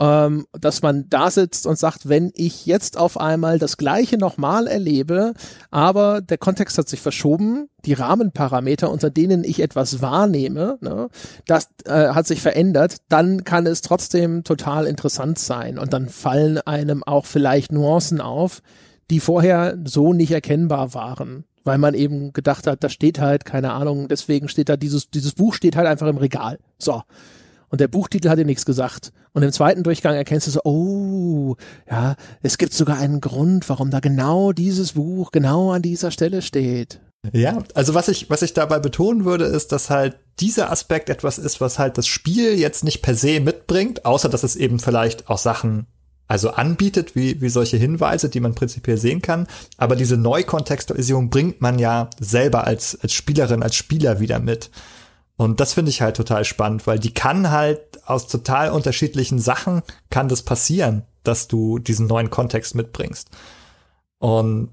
ähm, 0.00 0.46
dass 0.52 0.82
man 0.82 1.08
da 1.08 1.30
sitzt 1.30 1.66
und 1.66 1.78
sagt, 1.78 2.08
wenn 2.08 2.30
ich 2.34 2.66
jetzt 2.66 2.96
auf 2.96 3.18
einmal 3.18 3.58
das 3.58 3.76
Gleiche 3.76 4.16
nochmal 4.16 4.66
erlebe, 4.66 5.34
aber 5.70 6.20
der 6.20 6.38
Kontext 6.38 6.78
hat 6.78 6.88
sich 6.88 7.00
verschoben, 7.00 7.68
die 7.84 7.94
Rahmenparameter, 7.94 8.90
unter 8.90 9.10
denen 9.10 9.44
ich 9.44 9.60
etwas 9.60 10.00
wahrnehme, 10.00 10.78
ne, 10.80 11.08
das 11.46 11.68
äh, 11.84 12.08
hat 12.08 12.26
sich 12.26 12.40
verändert, 12.40 12.98
dann 13.08 13.44
kann 13.44 13.66
es 13.66 13.80
trotzdem 13.80 14.44
total 14.44 14.86
interessant 14.86 15.38
sein 15.38 15.78
und 15.78 15.92
dann 15.92 16.08
fallen 16.08 16.58
einem 16.58 17.02
auch 17.02 17.26
vielleicht 17.26 17.72
Nuancen 17.72 18.20
auf, 18.20 18.62
die 19.10 19.20
vorher 19.20 19.76
so 19.84 20.12
nicht 20.12 20.30
erkennbar 20.30 20.94
waren 20.94 21.44
weil 21.64 21.76
man 21.76 21.92
eben 21.92 22.32
gedacht 22.32 22.66
hat, 22.66 22.82
da 22.82 22.88
steht 22.88 23.20
halt, 23.20 23.44
keine 23.44 23.72
Ahnung, 23.72 24.08
deswegen 24.08 24.48
steht 24.48 24.70
da 24.70 24.78
dieses, 24.78 25.10
dieses 25.10 25.34
Buch 25.34 25.52
steht 25.52 25.76
halt 25.76 25.86
einfach 25.86 26.06
im 26.06 26.16
Regal. 26.16 26.58
So. 26.78 27.02
Und 27.70 27.80
der 27.80 27.88
Buchtitel 27.88 28.28
hat 28.28 28.38
dir 28.38 28.44
nichts 28.44 28.64
gesagt. 28.64 29.12
Und 29.32 29.42
im 29.42 29.52
zweiten 29.52 29.82
Durchgang 29.82 30.14
erkennst 30.14 30.46
du 30.46 30.50
so, 30.50 30.60
oh, 30.64 31.56
ja, 31.88 32.16
es 32.42 32.58
gibt 32.58 32.72
sogar 32.72 32.98
einen 32.98 33.20
Grund, 33.20 33.68
warum 33.68 33.90
da 33.90 34.00
genau 34.00 34.52
dieses 34.52 34.92
Buch 34.92 35.32
genau 35.32 35.72
an 35.72 35.82
dieser 35.82 36.10
Stelle 36.10 36.42
steht. 36.42 37.00
Ja, 37.32 37.58
also 37.74 37.94
was 37.94 38.08
ich, 38.08 38.30
was 38.30 38.42
ich 38.42 38.54
dabei 38.54 38.78
betonen 38.78 39.24
würde, 39.24 39.44
ist, 39.44 39.72
dass 39.72 39.90
halt 39.90 40.16
dieser 40.40 40.70
Aspekt 40.70 41.10
etwas 41.10 41.38
ist, 41.38 41.60
was 41.60 41.78
halt 41.78 41.98
das 41.98 42.06
Spiel 42.06 42.58
jetzt 42.58 42.84
nicht 42.84 43.02
per 43.02 43.14
se 43.14 43.40
mitbringt, 43.40 44.04
außer 44.04 44.28
dass 44.28 44.44
es 44.44 44.56
eben 44.56 44.78
vielleicht 44.78 45.28
auch 45.28 45.38
Sachen 45.38 45.86
also 46.28 46.50
anbietet, 46.50 47.16
wie, 47.16 47.40
wie 47.40 47.48
solche 47.48 47.78
Hinweise, 47.78 48.28
die 48.28 48.40
man 48.40 48.54
prinzipiell 48.54 48.98
sehen 48.98 49.22
kann. 49.22 49.46
Aber 49.78 49.96
diese 49.96 50.16
Neukontextualisierung 50.16 51.30
bringt 51.30 51.62
man 51.62 51.78
ja 51.78 52.10
selber 52.20 52.66
als, 52.66 52.98
als 53.00 53.14
Spielerin, 53.14 53.62
als 53.62 53.74
Spieler 53.74 54.20
wieder 54.20 54.38
mit. 54.38 54.70
Und 55.38 55.60
das 55.60 55.72
finde 55.72 55.90
ich 55.90 56.02
halt 56.02 56.16
total 56.16 56.44
spannend, 56.44 56.86
weil 56.88 56.98
die 56.98 57.14
kann 57.14 57.52
halt 57.52 57.80
aus 58.04 58.26
total 58.26 58.72
unterschiedlichen 58.72 59.38
Sachen 59.38 59.82
kann 60.10 60.28
das 60.28 60.42
passieren, 60.42 61.04
dass 61.22 61.46
du 61.46 61.78
diesen 61.78 62.08
neuen 62.08 62.28
Kontext 62.28 62.74
mitbringst. 62.74 63.28
Und 64.18 64.70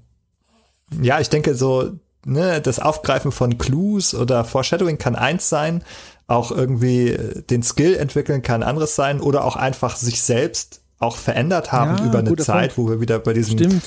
ja, 1.00 1.20
ich 1.20 1.28
denke 1.30 1.54
so, 1.54 1.92
ne, 2.24 2.60
das 2.60 2.80
Aufgreifen 2.80 3.30
von 3.30 3.58
Clues 3.58 4.12
oder 4.12 4.44
Foreshadowing 4.44 4.98
kann 4.98 5.14
eins 5.14 5.48
sein, 5.48 5.84
auch 6.26 6.50
irgendwie 6.50 7.16
den 7.48 7.62
Skill 7.62 7.94
entwickeln 7.94 8.42
kann 8.42 8.64
anderes 8.64 8.96
sein 8.96 9.20
oder 9.20 9.44
auch 9.44 9.54
einfach 9.54 9.94
sich 9.94 10.20
selbst 10.20 10.80
auch 10.98 11.16
verändert 11.16 11.70
haben 11.70 11.98
ja, 11.98 12.06
über 12.06 12.18
eine 12.18 12.34
Zeit, 12.36 12.74
Punkt. 12.74 12.78
wo 12.78 12.92
wir 12.92 13.00
wieder 13.00 13.20
bei 13.20 13.34
diesem 13.34 13.58
Stimmt. 13.58 13.82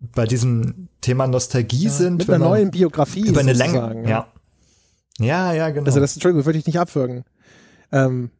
bei 0.00 0.26
diesem 0.26 0.88
Thema 1.00 1.28
Nostalgie 1.28 1.84
ja, 1.84 1.90
sind, 1.90 2.18
mit 2.18 2.28
einer 2.28 2.44
neuen 2.44 2.72
Biografie 2.72 3.28
über 3.28 3.38
eine 3.38 3.52
Länge, 3.52 4.02
ja. 4.02 4.08
ja. 4.08 4.26
Ja, 5.18 5.52
ja, 5.52 5.70
genau. 5.70 5.86
Also 5.86 6.00
das, 6.00 6.14
Entschuldigung, 6.14 6.44
würde 6.44 6.58
ich 6.58 6.66
nicht 6.66 6.78
abwürgen. 6.78 7.24
Ähm. 7.92 8.30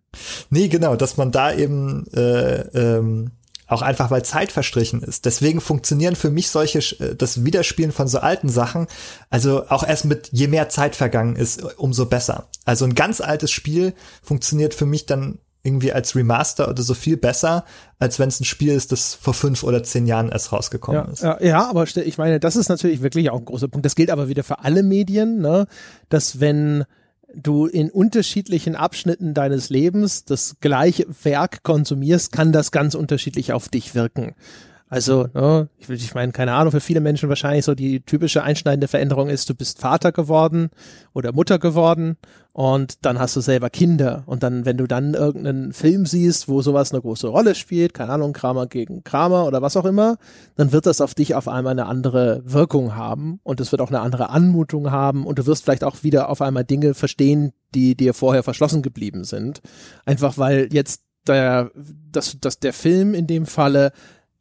Nee, 0.50 0.68
genau, 0.68 0.96
dass 0.96 1.16
man 1.16 1.32
da 1.32 1.52
eben 1.52 2.06
äh, 2.12 2.60
ähm, 2.78 3.32
auch 3.66 3.82
einfach, 3.82 4.10
weil 4.10 4.24
Zeit 4.24 4.52
verstrichen 4.52 5.02
ist. 5.02 5.24
Deswegen 5.24 5.60
funktionieren 5.60 6.16
für 6.16 6.30
mich 6.30 6.48
solche, 6.50 6.78
äh, 7.02 7.14
das 7.16 7.44
Wiederspielen 7.44 7.92
von 7.92 8.08
so 8.08 8.18
alten 8.18 8.48
Sachen, 8.48 8.86
also 9.30 9.68
auch 9.68 9.86
erst 9.86 10.04
mit, 10.04 10.28
je 10.32 10.48
mehr 10.48 10.68
Zeit 10.68 10.96
vergangen 10.96 11.36
ist, 11.36 11.62
umso 11.78 12.06
besser. 12.06 12.48
Also 12.64 12.84
ein 12.84 12.94
ganz 12.94 13.20
altes 13.20 13.50
Spiel 13.50 13.94
funktioniert 14.22 14.74
für 14.74 14.86
mich 14.86 15.06
dann 15.06 15.38
irgendwie 15.64 15.92
als 15.92 16.14
Remaster 16.14 16.68
oder 16.68 16.82
so 16.82 16.94
viel 16.94 17.16
besser, 17.16 17.64
als 17.98 18.18
wenn 18.18 18.28
es 18.28 18.38
ein 18.38 18.44
Spiel 18.44 18.72
ist, 18.72 18.92
das 18.92 19.14
vor 19.14 19.34
fünf 19.34 19.64
oder 19.64 19.82
zehn 19.82 20.06
Jahren 20.06 20.28
erst 20.28 20.52
rausgekommen 20.52 21.06
ja, 21.06 21.10
ist. 21.10 21.22
Ja, 21.22 21.42
ja, 21.42 21.70
aber 21.70 21.84
ich 21.84 22.18
meine, 22.18 22.38
das 22.38 22.54
ist 22.54 22.68
natürlich 22.68 23.02
wirklich 23.02 23.30
auch 23.30 23.38
ein 23.38 23.46
großer 23.46 23.68
Punkt. 23.68 23.86
Das 23.86 23.96
gilt 23.96 24.10
aber 24.10 24.28
wieder 24.28 24.44
für 24.44 24.60
alle 24.60 24.82
Medien, 24.82 25.40
ne? 25.40 25.66
dass 26.10 26.38
wenn 26.38 26.84
du 27.34 27.66
in 27.66 27.90
unterschiedlichen 27.90 28.76
Abschnitten 28.76 29.32
deines 29.34 29.70
Lebens 29.70 30.24
das 30.26 30.56
gleiche 30.60 31.06
Werk 31.24 31.62
konsumierst, 31.62 32.30
kann 32.30 32.52
das 32.52 32.70
ganz 32.70 32.94
unterschiedlich 32.94 33.52
auf 33.52 33.68
dich 33.68 33.94
wirken. 33.94 34.34
Also, 34.88 35.26
ne, 35.32 35.68
ich, 35.78 35.88
ich 35.88 36.14
meine, 36.14 36.32
keine 36.32 36.52
Ahnung, 36.52 36.70
für 36.70 36.80
viele 36.80 37.00
Menschen 37.00 37.28
wahrscheinlich 37.28 37.64
so 37.64 37.74
die 37.74 38.00
typische 38.00 38.42
einschneidende 38.42 38.86
Veränderung 38.86 39.28
ist, 39.28 39.48
du 39.48 39.54
bist 39.54 39.80
Vater 39.80 40.12
geworden 40.12 40.70
oder 41.14 41.32
Mutter 41.32 41.58
geworden 41.58 42.16
und 42.52 43.04
dann 43.04 43.18
hast 43.18 43.34
du 43.34 43.40
selber 43.40 43.70
Kinder. 43.70 44.22
Und 44.26 44.42
dann, 44.42 44.64
wenn 44.66 44.76
du 44.76 44.86
dann 44.86 45.14
irgendeinen 45.14 45.72
Film 45.72 46.06
siehst, 46.06 46.48
wo 46.48 46.62
sowas 46.62 46.92
eine 46.92 47.00
große 47.00 47.26
Rolle 47.26 47.54
spielt, 47.54 47.94
keine 47.94 48.12
Ahnung, 48.12 48.34
Kramer 48.34 48.66
gegen 48.66 49.02
Kramer 49.02 49.46
oder 49.46 49.62
was 49.62 49.76
auch 49.76 49.86
immer, 49.86 50.16
dann 50.54 50.70
wird 50.70 50.86
das 50.86 51.00
auf 51.00 51.14
dich 51.14 51.34
auf 51.34 51.48
einmal 51.48 51.72
eine 51.72 51.86
andere 51.86 52.42
Wirkung 52.44 52.94
haben 52.94 53.40
und 53.42 53.60
es 53.60 53.72
wird 53.72 53.80
auch 53.80 53.88
eine 53.88 54.00
andere 54.00 54.30
Anmutung 54.30 54.90
haben 54.90 55.26
und 55.26 55.38
du 55.38 55.46
wirst 55.46 55.64
vielleicht 55.64 55.82
auch 55.82 56.02
wieder 56.02 56.28
auf 56.28 56.42
einmal 56.42 56.64
Dinge 56.64 56.94
verstehen, 56.94 57.52
die 57.74 57.96
dir 57.96 58.14
vorher 58.14 58.42
verschlossen 58.42 58.82
geblieben 58.82 59.24
sind. 59.24 59.60
Einfach 60.04 60.38
weil 60.38 60.68
jetzt 60.70 61.02
der, 61.26 61.70
dass, 62.12 62.38
dass 62.40 62.60
der 62.60 62.72
Film 62.72 63.14
in 63.14 63.26
dem 63.26 63.46
Falle 63.46 63.92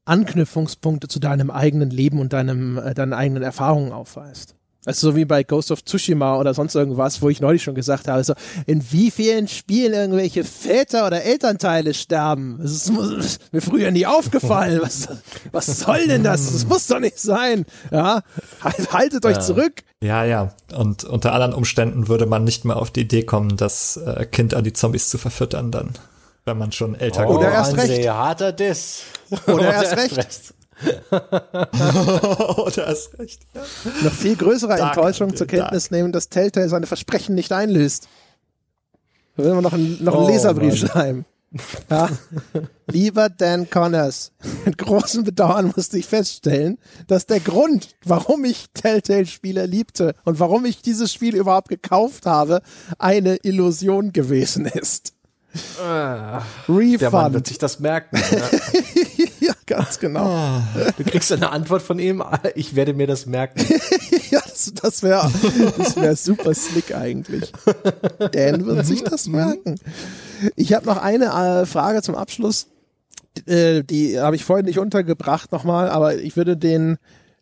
Anknüpfungspunkte 0.06 1.08
zu 1.08 1.20
deinem 1.20 1.50
eigenen 1.50 1.90
Leben 1.90 2.20
und 2.20 2.34
deinem, 2.34 2.78
äh, 2.78 2.94
deinen 2.94 3.14
eigenen 3.14 3.44
Erfahrungen 3.44 3.92
aufweist. 3.92 4.56
Also 4.86 5.12
so 5.12 5.16
wie 5.16 5.24
bei 5.24 5.44
Ghost 5.44 5.72
of 5.72 5.86
Tsushima 5.86 6.38
oder 6.38 6.54
sonst 6.54 6.76
irgendwas, 6.76 7.22
wo 7.22 7.30
ich 7.30 7.40
neulich 7.40 7.64
schon 7.64 7.76
gesagt 7.76 8.10
habe, 8.10 8.22
so 8.24 8.34
in 8.66 8.84
wie 8.92 9.12
vielen 9.12 9.48
Spielen 9.48 9.94
irgendwelche 9.94 10.44
Väter 10.44 11.08
oder 11.08 11.24
Elternteile 11.24 11.94
sterben. 11.94 12.60
Das 12.62 12.72
ist, 12.72 12.90
ist 12.90 13.42
mir 13.54 13.62
früher 13.62 13.92
nie 13.92 14.06
aufgefallen. 14.06 14.82
Was, 14.82 15.08
was 15.54 15.80
soll 15.80 16.08
denn 16.08 16.24
das? 16.24 16.52
Das 16.52 16.68
muss 16.68 16.88
doch 16.88 17.00
nicht 17.00 17.18
sein. 17.18 17.66
Ja, 17.92 18.24
halt, 18.62 18.92
haltet 18.92 19.26
euch 19.26 19.40
zurück. 19.40 19.84
Ja, 20.02 20.26
ja. 20.26 20.54
Und 20.76 21.06
unter 21.06 21.32
anderen 21.32 21.54
Umständen 21.54 22.10
würde 22.10 22.26
man 22.26 22.44
nicht 22.44 22.66
mehr 22.66 22.76
auf 22.76 22.92
die 22.92 23.02
Idee 23.02 23.24
kommen, 23.24 23.56
das 23.56 23.96
äh, 23.96 24.26
Kind 24.26 24.54
an 24.54 24.66
die 24.66 24.74
Zombies 24.74 25.08
zu 25.08 25.18
verfüttern 25.18 25.72
dann 25.72 25.94
wenn 26.46 26.58
man 26.58 26.72
schon 26.72 26.96
älter 26.96 27.30
oh, 27.30 27.38
Oder 27.38 27.52
erst 27.54 27.78
recht. 27.78 27.88
Sehr 27.88 28.16
harter 28.16 28.52
Diss. 28.52 29.04
Oder 29.48 29.74
erst 29.74 29.98
recht. 29.98 30.54
Oder 31.12 32.88
erst 32.88 33.18
recht. 33.20 33.42
Ja. 33.54 33.62
Noch 34.04 34.12
viel 34.12 34.36
größere 34.36 34.76
Dark, 34.76 34.98
Enttäuschung 34.98 35.36
zur 35.36 35.48
Kenntnis 35.48 35.84
Dark. 35.86 35.92
nehmen, 35.92 36.12
dass 36.12 36.30
Telltale 36.30 36.68
seine 36.68 36.88
Versprechen 36.88 37.36
nicht 37.36 37.52
einlöst. 37.52 38.08
Da 39.36 39.44
will 39.44 39.54
man 39.54 39.64
noch 39.64 39.74
einen, 39.74 40.04
noch 40.04 40.16
einen 40.16 40.24
oh, 40.26 40.30
Leserbrief 40.30 40.82
Mann. 40.82 40.90
schreiben. 40.90 41.26
Ja. 41.90 42.10
Lieber 42.88 43.30
Dan 43.30 43.70
Connors, 43.70 44.32
mit 44.66 44.78
großem 44.78 45.24
Bedauern 45.24 45.72
musste 45.76 46.00
ich 46.00 46.08
feststellen, 46.08 46.80
dass 47.08 47.28
der 47.28 47.40
Grund, 47.40 47.96
warum 48.04 48.44
ich 48.44 48.68
Telltale-Spiele 48.74 49.66
liebte 49.66 50.16
und 50.26 50.40
warum 50.40 50.66
ich 50.66 50.82
dieses 50.82 51.14
Spiel 51.14 51.36
überhaupt 51.36 51.70
gekauft 51.70 52.26
habe, 52.26 52.62
eine 52.98 53.38
Illusion 53.44 54.14
gewesen 54.14 54.66
ist. 54.66 55.13
Ah, 55.80 56.42
Refund. 56.68 57.02
Der 57.02 57.12
Mann 57.12 57.34
wird 57.34 57.48
sich 57.48 57.58
das 57.58 57.80
merken. 57.80 58.18
Ja, 58.32 58.60
ja 59.48 59.54
ganz 59.66 60.00
genau. 60.00 60.26
Ah. 60.26 60.64
Du 60.98 61.04
kriegst 61.04 61.32
eine 61.32 61.52
Antwort 61.52 61.84
von 61.84 62.00
ihm, 62.00 62.24
ich 62.56 62.76
werde 62.76 62.94
mir 62.94 63.06
das 63.06 63.26
merken. 63.26 63.64
ja, 64.32 64.42
das, 64.42 64.74
das 64.74 65.04
wäre 65.04 65.32
das 65.78 65.96
wär 65.96 66.16
super 66.16 66.54
slick 66.56 66.96
eigentlich. 66.96 67.52
Dan 68.32 68.66
wird 68.66 68.86
sich 68.86 69.04
das 69.04 69.28
merken. 69.28 69.76
Ich 70.56 70.74
habe 70.74 70.86
noch 70.88 70.98
eine 70.98 71.26
äh, 71.26 71.66
Frage 71.66 72.02
zum 72.02 72.16
Abschluss. 72.16 72.68
Äh, 73.46 73.84
die 73.84 74.20
habe 74.20 74.36
ich 74.36 74.46
vorhin 74.46 74.66
nicht 74.66 74.80
untergebracht 74.80 75.52
nochmal, 75.52 75.90
aber 75.90 76.16
ich 76.16 76.36
würde 76.36 76.58
den, 76.58 76.98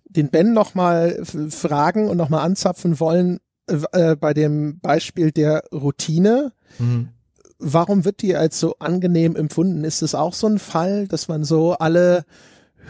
den 0.05 0.29
Ben 0.29 0.51
nochmal 0.51 1.23
fragen 1.49 2.09
und 2.09 2.17
nochmal 2.17 2.45
anzapfen 2.45 2.99
wollen 2.99 3.39
äh, 3.67 4.17
bei 4.17 4.33
dem 4.33 4.79
Beispiel 4.79 5.31
der 5.31 5.63
Routine. 5.71 6.51
Mhm 6.77 7.09
warum 7.61 8.05
wird 8.05 8.21
die 8.21 8.35
als 8.35 8.59
so 8.59 8.75
angenehm 8.79 9.35
empfunden? 9.35 9.83
Ist 9.83 10.01
es 10.01 10.15
auch 10.15 10.33
so 10.33 10.47
ein 10.47 10.59
Fall, 10.59 11.07
dass 11.07 11.27
man 11.27 11.43
so 11.43 11.73
alle 11.73 12.25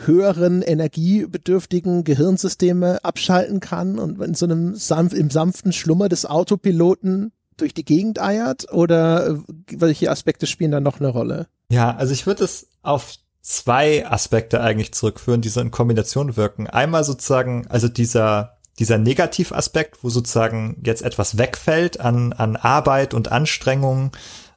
höheren 0.05 0.61
energiebedürftigen 0.61 2.03
Gehirnsysteme 2.03 3.03
abschalten 3.03 3.59
kann 3.59 3.99
und 3.99 4.21
in 4.21 4.33
so 4.33 4.45
einem 4.45 4.75
sanft, 4.75 5.13
im 5.13 5.29
sanften 5.29 5.73
Schlummer 5.73 6.09
des 6.09 6.25
Autopiloten 6.25 7.31
durch 7.57 7.73
die 7.73 7.85
Gegend 7.85 8.21
eiert? 8.21 8.71
Oder 8.71 9.27
äh, 9.27 9.37
welche 9.69 10.09
Aspekte 10.09 10.47
spielen 10.47 10.71
da 10.71 10.79
noch 10.79 10.99
eine 10.99 11.09
Rolle? 11.09 11.47
Ja, 11.69 11.95
also 11.95 12.13
ich 12.13 12.25
würde 12.25 12.45
es 12.45 12.67
auf 12.81 13.15
zwei 13.41 14.07
Aspekte 14.07 14.61
eigentlich 14.61 14.93
zurückführen, 14.93 15.41
die 15.41 15.49
so 15.49 15.61
in 15.61 15.71
Kombination 15.71 16.37
wirken. 16.37 16.67
Einmal 16.67 17.03
sozusagen, 17.03 17.67
also 17.67 17.87
dieser 17.87 18.57
dieser 18.79 18.97
Negativaspekt, 18.97 20.03
wo 20.03 20.09
sozusagen 20.09 20.81
jetzt 20.83 21.03
etwas 21.03 21.37
wegfällt 21.37 21.99
an, 21.99 22.33
an 22.33 22.55
Arbeit 22.55 23.13
und 23.13 23.31
Anstrengung, 23.31 24.11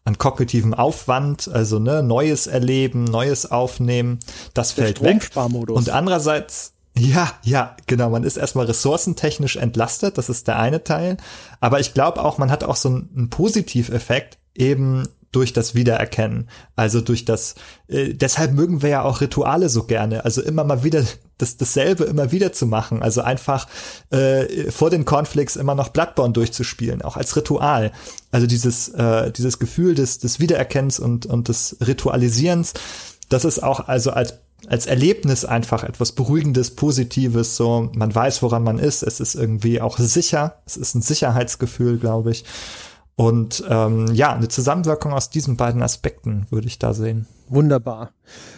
an 0.04 0.18
kognitivem 0.18 0.74
Aufwand, 0.74 1.48
also 1.48 1.78
ne, 1.78 2.02
neues 2.02 2.46
Erleben, 2.46 3.04
neues 3.04 3.50
Aufnehmen, 3.50 4.18
das 4.52 4.74
Der 4.74 4.84
fällt 4.84 5.02
weg. 5.02 5.30
Und 5.76 5.90
andererseits 5.90 6.74
Ja, 6.96 7.32
ja, 7.42 7.76
genau. 7.86 8.10
Man 8.10 8.22
ist 8.22 8.36
erstmal 8.36 8.66
ressourcentechnisch 8.66 9.56
entlastet, 9.56 10.16
das 10.18 10.28
ist 10.28 10.46
der 10.46 10.58
eine 10.58 10.84
Teil. 10.84 11.16
Aber 11.60 11.80
ich 11.80 11.94
glaube 11.94 12.22
auch, 12.22 12.38
man 12.38 12.50
hat 12.50 12.62
auch 12.64 12.76
so 12.76 12.88
einen, 12.88 13.10
einen 13.16 13.30
Positiveffekt, 13.30 14.38
eben 14.54 15.08
durch 15.34 15.52
das 15.52 15.74
Wiedererkennen. 15.74 16.48
Also 16.76 17.00
durch 17.00 17.24
das, 17.24 17.54
äh, 17.88 18.14
deshalb 18.14 18.52
mögen 18.52 18.82
wir 18.82 18.88
ja 18.90 19.02
auch 19.02 19.20
Rituale 19.20 19.68
so 19.68 19.84
gerne. 19.84 20.24
Also 20.24 20.42
immer 20.42 20.64
mal 20.64 20.84
wieder 20.84 21.04
das, 21.38 21.56
dasselbe 21.56 22.04
immer 22.04 22.30
wieder 22.32 22.52
zu 22.52 22.66
machen. 22.66 23.02
Also 23.02 23.22
einfach 23.22 23.66
äh, 24.10 24.70
vor 24.70 24.90
den 24.90 25.04
Cornflakes 25.04 25.56
immer 25.56 25.74
noch 25.74 25.88
Bloodborne 25.88 26.32
durchzuspielen, 26.32 27.02
auch 27.02 27.16
als 27.16 27.36
Ritual. 27.36 27.92
Also 28.30 28.46
dieses, 28.46 28.88
äh, 28.88 29.30
dieses 29.32 29.58
Gefühl 29.58 29.94
des, 29.94 30.18
des 30.18 30.40
Wiedererkennens 30.40 31.00
und, 31.00 31.26
und 31.26 31.48
des 31.48 31.76
Ritualisierens, 31.84 32.74
das 33.28 33.44
ist 33.44 33.62
auch 33.62 33.88
also 33.88 34.10
als 34.10 34.34
als 34.66 34.86
Erlebnis 34.86 35.44
einfach 35.44 35.84
etwas 35.84 36.12
Beruhigendes, 36.12 36.70
Positives, 36.70 37.56
so 37.56 37.90
man 37.94 38.14
weiß, 38.14 38.42
woran 38.42 38.62
man 38.62 38.78
ist, 38.78 39.02
es 39.02 39.20
ist 39.20 39.34
irgendwie 39.34 39.80
auch 39.80 39.98
sicher, 39.98 40.62
es 40.64 40.78
ist 40.78 40.94
ein 40.94 41.02
Sicherheitsgefühl, 41.02 41.98
glaube 41.98 42.30
ich. 42.30 42.44
Und 43.16 43.62
ähm, 43.68 44.08
ja, 44.12 44.32
eine 44.32 44.48
Zusammenwirkung 44.48 45.12
aus 45.12 45.30
diesen 45.30 45.56
beiden 45.56 45.82
Aspekten 45.82 46.46
würde 46.50 46.66
ich 46.66 46.80
da 46.80 46.94
sehen. 46.94 47.26
Wunderbar. 47.48 48.10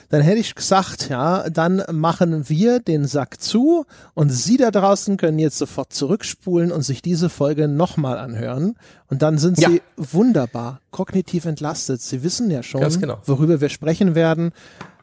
Dann 0.08 0.22
hätte 0.22 0.38
ich 0.38 0.54
gesagt, 0.54 1.08
ja, 1.10 1.50
dann 1.50 1.82
machen 1.92 2.48
wir 2.48 2.78
den 2.80 3.04
Sack 3.06 3.40
zu 3.40 3.84
und 4.14 4.30
Sie 4.30 4.56
da 4.56 4.70
draußen 4.70 5.16
können 5.16 5.38
jetzt 5.38 5.58
sofort 5.58 5.92
zurückspulen 5.92 6.72
und 6.72 6.82
sich 6.82 7.02
diese 7.02 7.28
Folge 7.28 7.68
nochmal 7.68 8.16
anhören. 8.16 8.76
Und 9.08 9.22
dann 9.22 9.38
sind 9.38 9.56
Sie 9.56 9.76
ja. 9.76 9.80
wunderbar 9.96 10.80
kognitiv 10.90 11.44
entlastet. 11.44 12.00
Sie 12.00 12.22
wissen 12.22 12.50
ja 12.50 12.62
schon, 12.62 12.88
genau. 13.00 13.18
worüber 13.26 13.60
wir 13.60 13.68
sprechen 13.68 14.14
werden. 14.14 14.52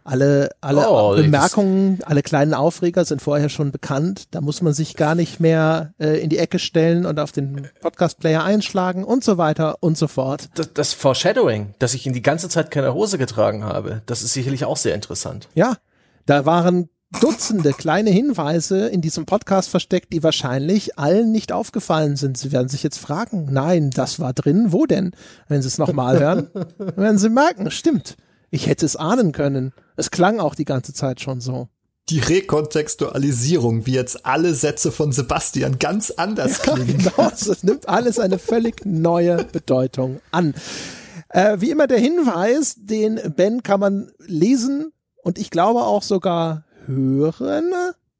Alle, 0.03 0.49
alle 0.59 0.89
oh, 0.89 1.15
Bemerkungen, 1.15 1.99
alle 2.03 2.21
kleinen 2.23 2.53
Aufreger 2.53 3.05
sind 3.05 3.21
vorher 3.21 3.49
schon 3.49 3.71
bekannt. 3.71 4.25
Da 4.31 4.41
muss 4.41 4.61
man 4.61 4.73
sich 4.73 4.95
gar 4.95 5.15
nicht 5.15 5.39
mehr 5.39 5.93
äh, 5.97 6.21
in 6.21 6.29
die 6.29 6.37
Ecke 6.37 6.59
stellen 6.59 7.05
und 7.05 7.19
auf 7.19 7.31
den 7.31 7.67
Podcast-Player 7.81 8.43
einschlagen 8.43 9.03
und 9.03 9.23
so 9.23 9.37
weiter 9.37 9.77
und 9.79 9.97
so 9.97 10.07
fort. 10.07 10.49
Das, 10.55 10.73
das 10.73 10.93
Foreshadowing, 10.93 11.73
dass 11.79 11.93
ich 11.93 12.05
in 12.05 12.13
die 12.13 12.21
ganze 12.21 12.49
Zeit 12.49 12.69
keine 12.69 12.93
Hose 12.93 13.17
getragen 13.17 13.63
habe, 13.63 14.01
das 14.05 14.23
ist 14.23 14.33
sicherlich 14.33 14.65
auch 14.65 14.77
sehr 14.77 14.93
interessant. 14.95 15.47
Ja, 15.55 15.77
da 16.25 16.45
waren 16.45 16.89
Dutzende 17.19 17.73
kleine 17.73 18.09
Hinweise 18.09 18.87
in 18.87 19.01
diesem 19.01 19.25
Podcast 19.25 19.69
versteckt, 19.69 20.13
die 20.13 20.23
wahrscheinlich 20.23 20.97
allen 20.97 21.31
nicht 21.31 21.51
aufgefallen 21.51 22.15
sind. 22.15 22.37
Sie 22.37 22.51
werden 22.51 22.69
sich 22.69 22.81
jetzt 22.81 22.97
fragen, 22.97 23.49
nein, 23.51 23.91
das 23.91 24.19
war 24.19 24.33
drin, 24.33 24.71
wo 24.71 24.85
denn? 24.85 25.11
Wenn 25.47 25.61
Sie 25.61 25.67
es 25.67 25.77
nochmal 25.77 26.19
hören, 26.19 26.49
werden 26.95 27.17
Sie 27.17 27.29
merken, 27.29 27.69
stimmt. 27.71 28.17
Ich 28.53 28.67
hätte 28.67 28.85
es 28.85 28.95
ahnen 28.95 29.31
können. 29.31 29.73
Es 29.95 30.11
klang 30.11 30.39
auch 30.39 30.53
die 30.53 30.63
ganze 30.63 30.93
Zeit 30.93 31.19
schon 31.21 31.41
so. 31.41 31.69
Die 32.09 32.19
Rekontextualisierung, 32.19 33.87
wie 33.87 33.93
jetzt 33.93 34.27
alle 34.27 34.53
Sätze 34.53 34.91
von 34.91 35.11
Sebastian 35.11 35.79
ganz 35.79 36.11
anders 36.11 36.61
klingen. 36.61 36.99
Ja, 36.99 37.09
genau, 37.17 37.29
es 37.33 37.63
nimmt 37.63 37.89
alles 37.89 38.19
eine 38.19 38.37
völlig 38.37 38.85
neue 38.85 39.43
Bedeutung 39.45 40.19
an. 40.29 40.53
Äh, 41.29 41.61
wie 41.61 41.71
immer 41.71 41.87
der 41.87 41.97
Hinweis, 41.97 42.75
den 42.77 43.19
Ben 43.35 43.63
kann 43.63 43.79
man 43.79 44.11
lesen 44.19 44.91
und 45.23 45.39
ich 45.39 45.49
glaube 45.49 45.81
auch 45.81 46.03
sogar 46.03 46.65
hören, 46.85 47.71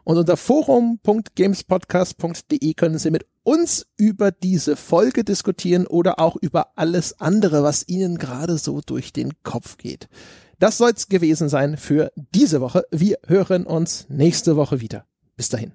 Und 0.04 0.18
unter 0.18 0.36
forum.gamespodcast.de 0.36 2.74
können 2.74 2.98
Sie 2.98 3.10
mit 3.10 3.26
uns 3.44 3.88
über 3.98 4.32
diese 4.32 4.76
Folge 4.76 5.24
diskutieren 5.24 5.88
oder 5.88 6.20
auch 6.20 6.36
über 6.36 6.74
alles 6.76 7.22
andere, 7.22 7.64
was 7.64 7.88
Ihnen 7.88 8.18
gerade 8.18 8.58
so 8.58 8.82
durch 8.86 9.14
den 9.14 9.32
Kopf 9.44 9.78
geht. 9.78 10.10
Das 10.60 10.78
soll's 10.78 11.08
gewesen 11.08 11.50
sein 11.50 11.78
für 11.78 12.12
diese 12.16 12.62
Woche. 12.62 12.86
Wir 12.92 13.18
hören 13.26 13.66
uns 13.66 14.06
nächste 14.10 14.56
Woche 14.56 14.82
wieder. 14.82 15.06
Bis 15.36 15.50
dahin. 15.50 15.74